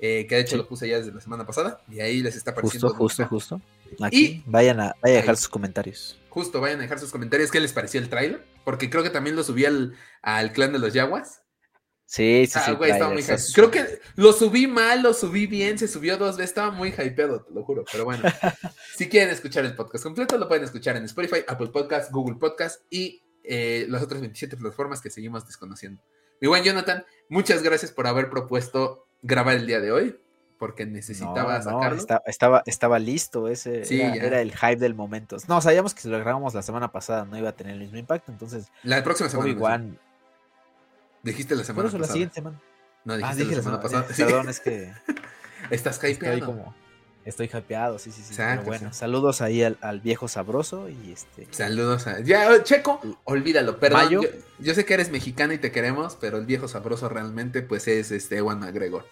Eh, 0.01 0.27
que 0.29 0.35
de 0.35 0.41
hecho 0.43 0.57
lo 0.57 0.69
puse 0.69 0.89
ya 0.89 0.99
desde 0.99 1.13
la 1.13 1.21
semana 1.21 1.47
pasada. 1.47 1.81
Y 1.89 2.01
ahí 2.01 2.23
les 2.23 2.37
está 2.37 2.53
apareciendo. 2.53 2.89
Justo, 2.91 3.27
justo, 3.27 3.59
justo. 3.59 3.61
Aquí 4.01 4.43
vayan 4.47 4.81
a, 4.81 4.95
dejar 5.03 5.37
sus 5.37 5.49
comentarios. 5.49 6.19
Justo, 6.29 6.61
vayan 6.61 6.79
a 6.79 6.83
dejar 6.83 6.99
sus 6.99 7.11
comentarios. 7.11 7.51
¿Qué 7.51 7.61
les 7.61 7.73
pareció 7.73 8.01
el 8.01 8.09
trailer? 8.09 8.45
Porque 8.65 8.91
creo 8.91 9.03
que 9.03 9.11
también 9.11 9.37
lo 9.37 9.43
subí 9.45 9.65
al, 9.65 9.97
clan 10.53 10.73
de 10.73 10.79
los 10.79 10.93
Yaguas. 10.93 11.43
Sí, 12.07 12.47
sí, 12.47 12.59
ah, 12.59 12.77
sí. 13.17 13.53
Creo 13.55 13.71
que 13.71 13.99
lo 14.17 14.33
subí 14.33 14.67
mal, 14.67 15.03
lo 15.03 15.15
subí 15.15 15.47
bien, 15.47 15.79
se 15.79 15.89
subió 15.89 16.19
dos 16.19 16.37
veces, 16.37 16.51
estaba 16.51 16.71
muy 16.71 16.91
hypeado, 16.91 17.43
te 17.43 17.53
lo 17.53 17.65
juro. 17.65 17.85
Pero 17.91 18.05
bueno, 18.05 18.23
si 18.97 19.09
quieren 19.09 19.31
escuchar 19.31 19.65
el 19.65 19.75
podcast 19.75 20.05
completo, 20.05 20.37
lo 20.37 20.47
pueden 20.47 20.65
escuchar 20.65 20.97
en 20.97 21.05
Spotify, 21.05 21.45
Apple 21.49 21.69
Podcast, 21.69 22.13
Google 22.13 22.37
Podcast 22.37 22.83
y 22.91 23.24
eh, 23.45 23.87
las 23.89 24.03
otras 24.03 24.21
27 24.21 24.57
plataformas 24.57 25.01
que 25.01 25.11
seguimos 25.11 25.47
desconociendo. 25.47 26.03
Mi 26.41 26.49
buen 26.49 26.65
Jonathan, 26.65 27.05
muchas 27.29 27.63
gracias 27.63 27.93
por 27.93 28.07
haber 28.07 28.29
propuesto 28.31 29.07
grabar 29.23 29.57
el 29.57 29.67
día 29.67 29.81
de 29.81 29.93
hoy, 29.93 30.21
porque 30.59 30.87
necesitaba 30.87 31.61
sacarlo. 31.63 32.03
estaba, 32.27 32.63
estaba 32.67 32.99
listo, 32.99 33.49
ese 33.49 33.83
era, 34.17 34.41
el 34.41 34.55
hype 34.55 34.77
del 34.77 34.95
momento. 34.95 35.37
No, 35.49 35.61
sabíamos 35.61 35.95
que 35.95 36.03
si 36.03 36.09
lo 36.09 36.19
grabamos 36.19 36.55
la 36.55 36.63
semana 36.63 36.91
pasada 36.91 37.25
no 37.25 37.39
iba 37.39 37.51
a 37.51 37.57
tener 37.57 37.75
el 37.75 37.81
mismo 37.81 37.99
impacto, 37.99 38.33
entonces... 38.33 38.69
La 38.83 39.03
próxima 39.05 39.29
semana. 39.29 39.97
Dijiste 41.23 41.55
la 41.55 41.65
semana 41.65 41.89
pasada. 41.89 42.07
la 42.07 42.13
siguiente 42.13 42.35
semana. 42.35 42.61
No, 43.05 43.17
dijiste 43.17 43.43
ah, 43.43 43.47
la, 43.47 43.55
semana, 43.55 43.81
pasada. 43.81 44.07
Perdón, 44.17 44.49
es 44.51 44.61
que... 44.61 44.93
Estás 45.71 46.03
hypeado. 46.03 46.45
como... 46.45 46.75
Estoy 47.25 47.51
hypeado, 47.53 47.99
sí, 47.99 48.13
sí, 48.13 48.23
sí. 48.23 48.43
bueno, 48.67 48.93
saludos 48.93 49.41
ahí 49.41 49.63
al, 49.63 50.01
viejo 50.01 50.29
sabroso 50.29 50.91
y 50.91 51.13
este. 51.13 51.49
Saludos 51.51 52.07
a. 52.07 52.21
Ya, 52.21 52.63
Checo, 52.63 53.01
olvídalo, 53.25 53.79
perdón. 53.79 54.11
Yo, 54.59 54.75
sé 54.75 54.85
que 54.85 54.93
eres 54.93 55.11
mexicano 55.11 55.55
y 55.55 55.59
te 55.59 55.73
queremos, 55.73 56.19
pero 56.21 56.37
el 56.37 56.45
viejo 56.45 56.69
sabroso 56.69 57.09
realmente, 57.09 57.63
pues 57.63 57.89
es 57.89 58.11
este 58.11 58.37
Ewan 58.37 58.61
McGregor. 58.61 59.07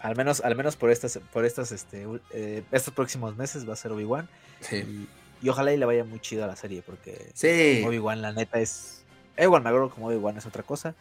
Al 0.00 0.14
menos, 0.14 0.40
al 0.40 0.54
menos 0.54 0.76
por 0.76 0.90
estas, 0.90 1.18
por 1.32 1.44
estas, 1.44 1.72
este, 1.72 2.06
eh, 2.32 2.62
estos 2.70 2.94
próximos 2.94 3.36
meses 3.36 3.68
va 3.68 3.72
a 3.72 3.76
ser 3.76 3.90
Obi-Wan. 3.90 4.28
Sí. 4.60 5.08
Y, 5.42 5.48
ojalá 5.48 5.72
y 5.72 5.76
le 5.76 5.84
vaya 5.84 6.04
muy 6.04 6.20
chido 6.20 6.44
a 6.44 6.46
la 6.46 6.54
serie, 6.54 6.82
porque 6.82 7.30
sí. 7.34 7.82
Obi-Wan, 7.84 8.22
la 8.22 8.32
neta, 8.32 8.60
es. 8.60 9.02
Ewan 9.36 9.64
McGregor 9.64 9.90
como 9.90 10.08
Obi-Wan 10.08 10.36
es 10.36 10.46
otra 10.46 10.62
cosa. 10.62 10.94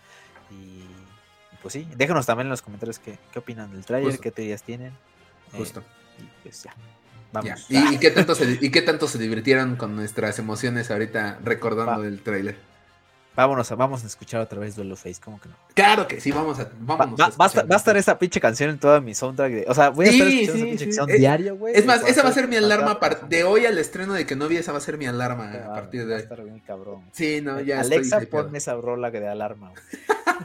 Y, 0.49 0.85
pues 1.61 1.73
sí, 1.73 1.87
déjenos 1.95 2.25
también 2.25 2.47
en 2.47 2.51
los 2.51 2.63
comentarios 2.63 2.97
qué, 2.97 3.19
qué 3.31 3.39
opinan 3.39 3.71
del 3.71 3.85
trailer, 3.85 4.17
qué 4.17 4.31
teorías 4.31 4.63
tienen. 4.63 4.91
Justo. 5.51 5.83
Pues 6.43 6.63
ya. 6.63 6.73
Vamos. 7.33 7.65
¿Y, 7.69 7.97
qué 7.97 8.11
tanto 8.11 8.35
se, 8.35 8.57
¿Y 8.59 8.71
qué 8.71 8.81
tanto 8.81 9.07
se 9.07 9.17
divirtieron 9.17 9.77
con 9.77 9.95
nuestras 9.95 10.37
emociones 10.39 10.91
ahorita 10.91 11.39
recordando 11.43 12.03
el 12.03 12.21
trailer? 12.21 12.57
Vámonos 13.33 13.71
a, 13.71 13.75
vamos 13.75 14.03
a 14.03 14.07
escuchar 14.07 14.41
otra 14.41 14.59
vez 14.59 14.75
Duelo 14.75 14.97
Face, 14.97 15.21
¿cómo 15.23 15.39
que 15.39 15.47
no? 15.47 15.55
Claro 15.73 16.05
que 16.05 16.19
sí, 16.19 16.31
vamos 16.31 16.59
a, 16.59 16.69
vamos 16.79 17.17
va, 17.17 17.45
a, 17.45 17.77
estar, 17.77 17.95
esa 17.95 18.19
pinche 18.19 18.41
canción 18.41 18.71
en 18.71 18.77
toda 18.77 18.99
mi 18.99 19.15
soundtrack. 19.15 19.69
o 19.69 19.73
sea, 19.73 19.89
voy 19.89 20.07
a 20.07 20.09
estar 20.09 20.27
escuchando 20.27 20.57
esa 20.57 20.65
pinche 20.65 20.85
canción 20.85 21.07
diario, 21.07 21.55
güey. 21.55 21.73
Es 21.73 21.85
más, 21.85 22.03
esa 22.05 22.23
va 22.23 22.29
a 22.29 22.33
ser 22.33 22.49
mi 22.49 22.57
alarma 22.57 22.99
de 23.29 23.45
hoy 23.45 23.65
al 23.65 23.77
estreno 23.77 24.13
de 24.13 24.25
que 24.25 24.35
no 24.35 24.49
vi, 24.49 24.57
esa 24.57 24.73
va 24.73 24.79
a 24.79 24.81
ser 24.81 24.97
mi 24.97 25.05
alarma 25.05 25.49
a 25.49 25.73
partir 25.73 26.05
de. 26.05 26.13
Va 26.13 26.17
a 26.17 26.23
estar 26.23 26.43
bien 26.43 26.59
cabrón. 26.59 27.05
Sí, 27.13 27.39
no, 27.41 27.61
ya 27.61 27.79
Alexa, 27.79 28.19
ponme 28.29 28.57
esa 28.57 28.75
rola 28.75 29.09
de 29.11 29.25
alarma. 29.25 29.71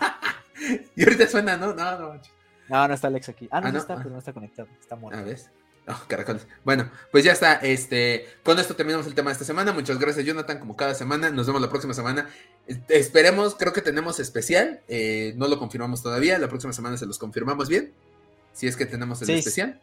y 0.95 1.03
ahorita 1.03 1.27
suena, 1.27 1.57
¿no? 1.57 1.75
No, 1.75 1.99
no. 1.99 2.21
No, 2.69 2.89
no 2.89 2.95
está 2.95 3.09
Alexa 3.09 3.33
aquí. 3.33 3.49
Ah, 3.51 3.61
no, 3.61 3.69
ah, 3.69 3.73
no 3.73 3.79
está, 3.79 3.95
ah. 3.95 3.97
pero 3.99 4.11
no 4.11 4.19
está 4.19 4.33
conectado. 4.33 4.69
Está 4.81 4.95
muerto. 4.95 5.19
A 5.19 5.25
ver. 5.25 5.39
Oh, 5.89 6.03
caracoles. 6.09 6.47
Bueno, 6.65 6.91
pues 7.13 7.25
ya 7.25 7.33
está. 7.33 7.55
Este, 7.55 8.27
con 8.43 8.59
esto 8.59 8.75
terminamos 8.75 9.07
el 9.07 9.15
tema 9.15 9.31
de 9.31 9.35
esta 9.35 9.45
semana. 9.45 9.73
Muchas 9.73 9.99
gracias, 9.99 10.27
Jonathan, 10.27 10.59
como 10.59 10.77
cada 10.77 10.95
semana. 10.95 11.31
Nos 11.31 11.47
vemos 11.47 11.63
la 11.63 11.69
próxima 11.69 11.95
semana. 11.95 12.29
Esperemos, 12.89 13.55
creo 13.55 13.73
que 13.73 13.83
tenemos 13.83 14.19
especial. 14.19 14.81
Eh, 14.89 15.35
no 15.37 15.47
lo 15.47 15.59
confirmamos 15.61 16.03
todavía. 16.03 16.39
La 16.39 16.49
próxima 16.49 16.73
semana 16.73 16.97
se 16.97 17.07
los 17.07 17.19
confirmamos 17.19 17.69
bien. 17.69 17.93
Si 18.53 18.67
es 18.67 18.77
que 18.77 18.87
tenemos 18.87 19.23
el 19.23 19.31
especial. 19.31 19.81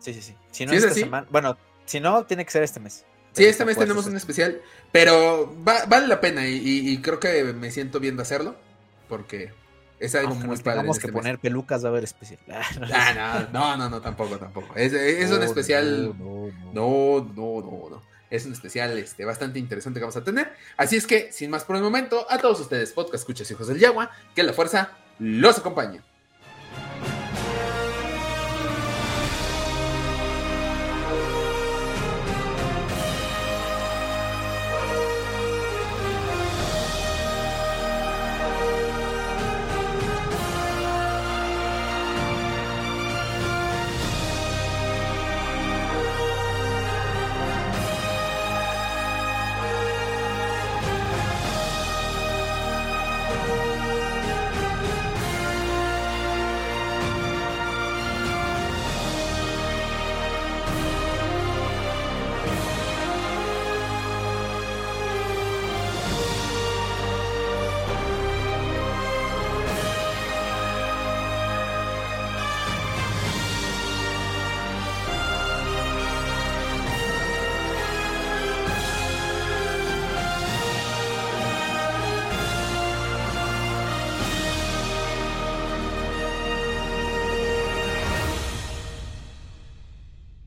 Sí, 0.00 0.14
sí, 0.14 0.22
sí. 0.22 0.36
Si 0.50 0.66
no 0.66 0.72
esta 0.72 0.92
semana, 0.92 1.28
bueno, 1.30 1.56
si 1.84 2.00
no, 2.00 2.24
tiene 2.24 2.44
que 2.44 2.50
ser 2.50 2.64
este 2.64 2.80
mes. 2.80 3.04
Sí, 3.32 3.44
este 3.44 3.64
mes 3.64 3.78
tenemos 3.78 4.06
un 4.06 4.16
especial. 4.16 4.60
Pero 4.90 5.54
vale 5.58 6.08
la 6.08 6.20
pena 6.20 6.48
y 6.48 7.00
creo 7.02 7.20
que 7.20 7.44
me 7.52 7.70
siento 7.70 8.00
bien 8.00 8.16
de 8.16 8.22
hacerlo. 8.22 8.56
Porque 9.08 9.52
es 9.98 10.14
algo 10.14 10.34
muy 10.34 10.56
padre. 10.58 10.78
Tenemos 10.78 10.98
que 10.98 11.06
este 11.06 11.12
poner 11.12 11.38
pelucas 11.38 11.84
a 11.84 11.90
ver 11.90 12.04
especial. 12.04 12.38
Ah, 12.92 13.48
no, 13.52 13.76
no, 13.76 13.88
no, 13.88 14.00
tampoco, 14.00 14.38
tampoco. 14.38 14.74
Es, 14.76 14.92
un 15.30 15.42
especial. 15.42 16.14
No 16.18 16.50
no 16.72 17.32
no 17.34 17.90
no 17.90 18.02
Es 18.30 18.46
un 18.46 18.52
especial 18.52 18.96
este, 18.98 19.24
bastante 19.24 19.58
interesante 19.58 20.00
que 20.00 20.04
vamos 20.04 20.16
a 20.16 20.24
tener. 20.24 20.52
Así 20.76 20.96
es 20.96 21.06
que, 21.06 21.32
sin 21.32 21.50
más 21.50 21.64
por 21.64 21.76
el 21.76 21.82
momento, 21.82 22.26
a 22.30 22.38
todos 22.38 22.60
ustedes, 22.60 22.92
podcast 22.92 23.22
escuchas 23.22 23.50
hijos 23.50 23.68
del 23.68 23.78
Yagua, 23.78 24.10
que 24.34 24.42
la 24.42 24.52
fuerza 24.52 24.90
los 25.18 25.58
acompañe. 25.58 26.00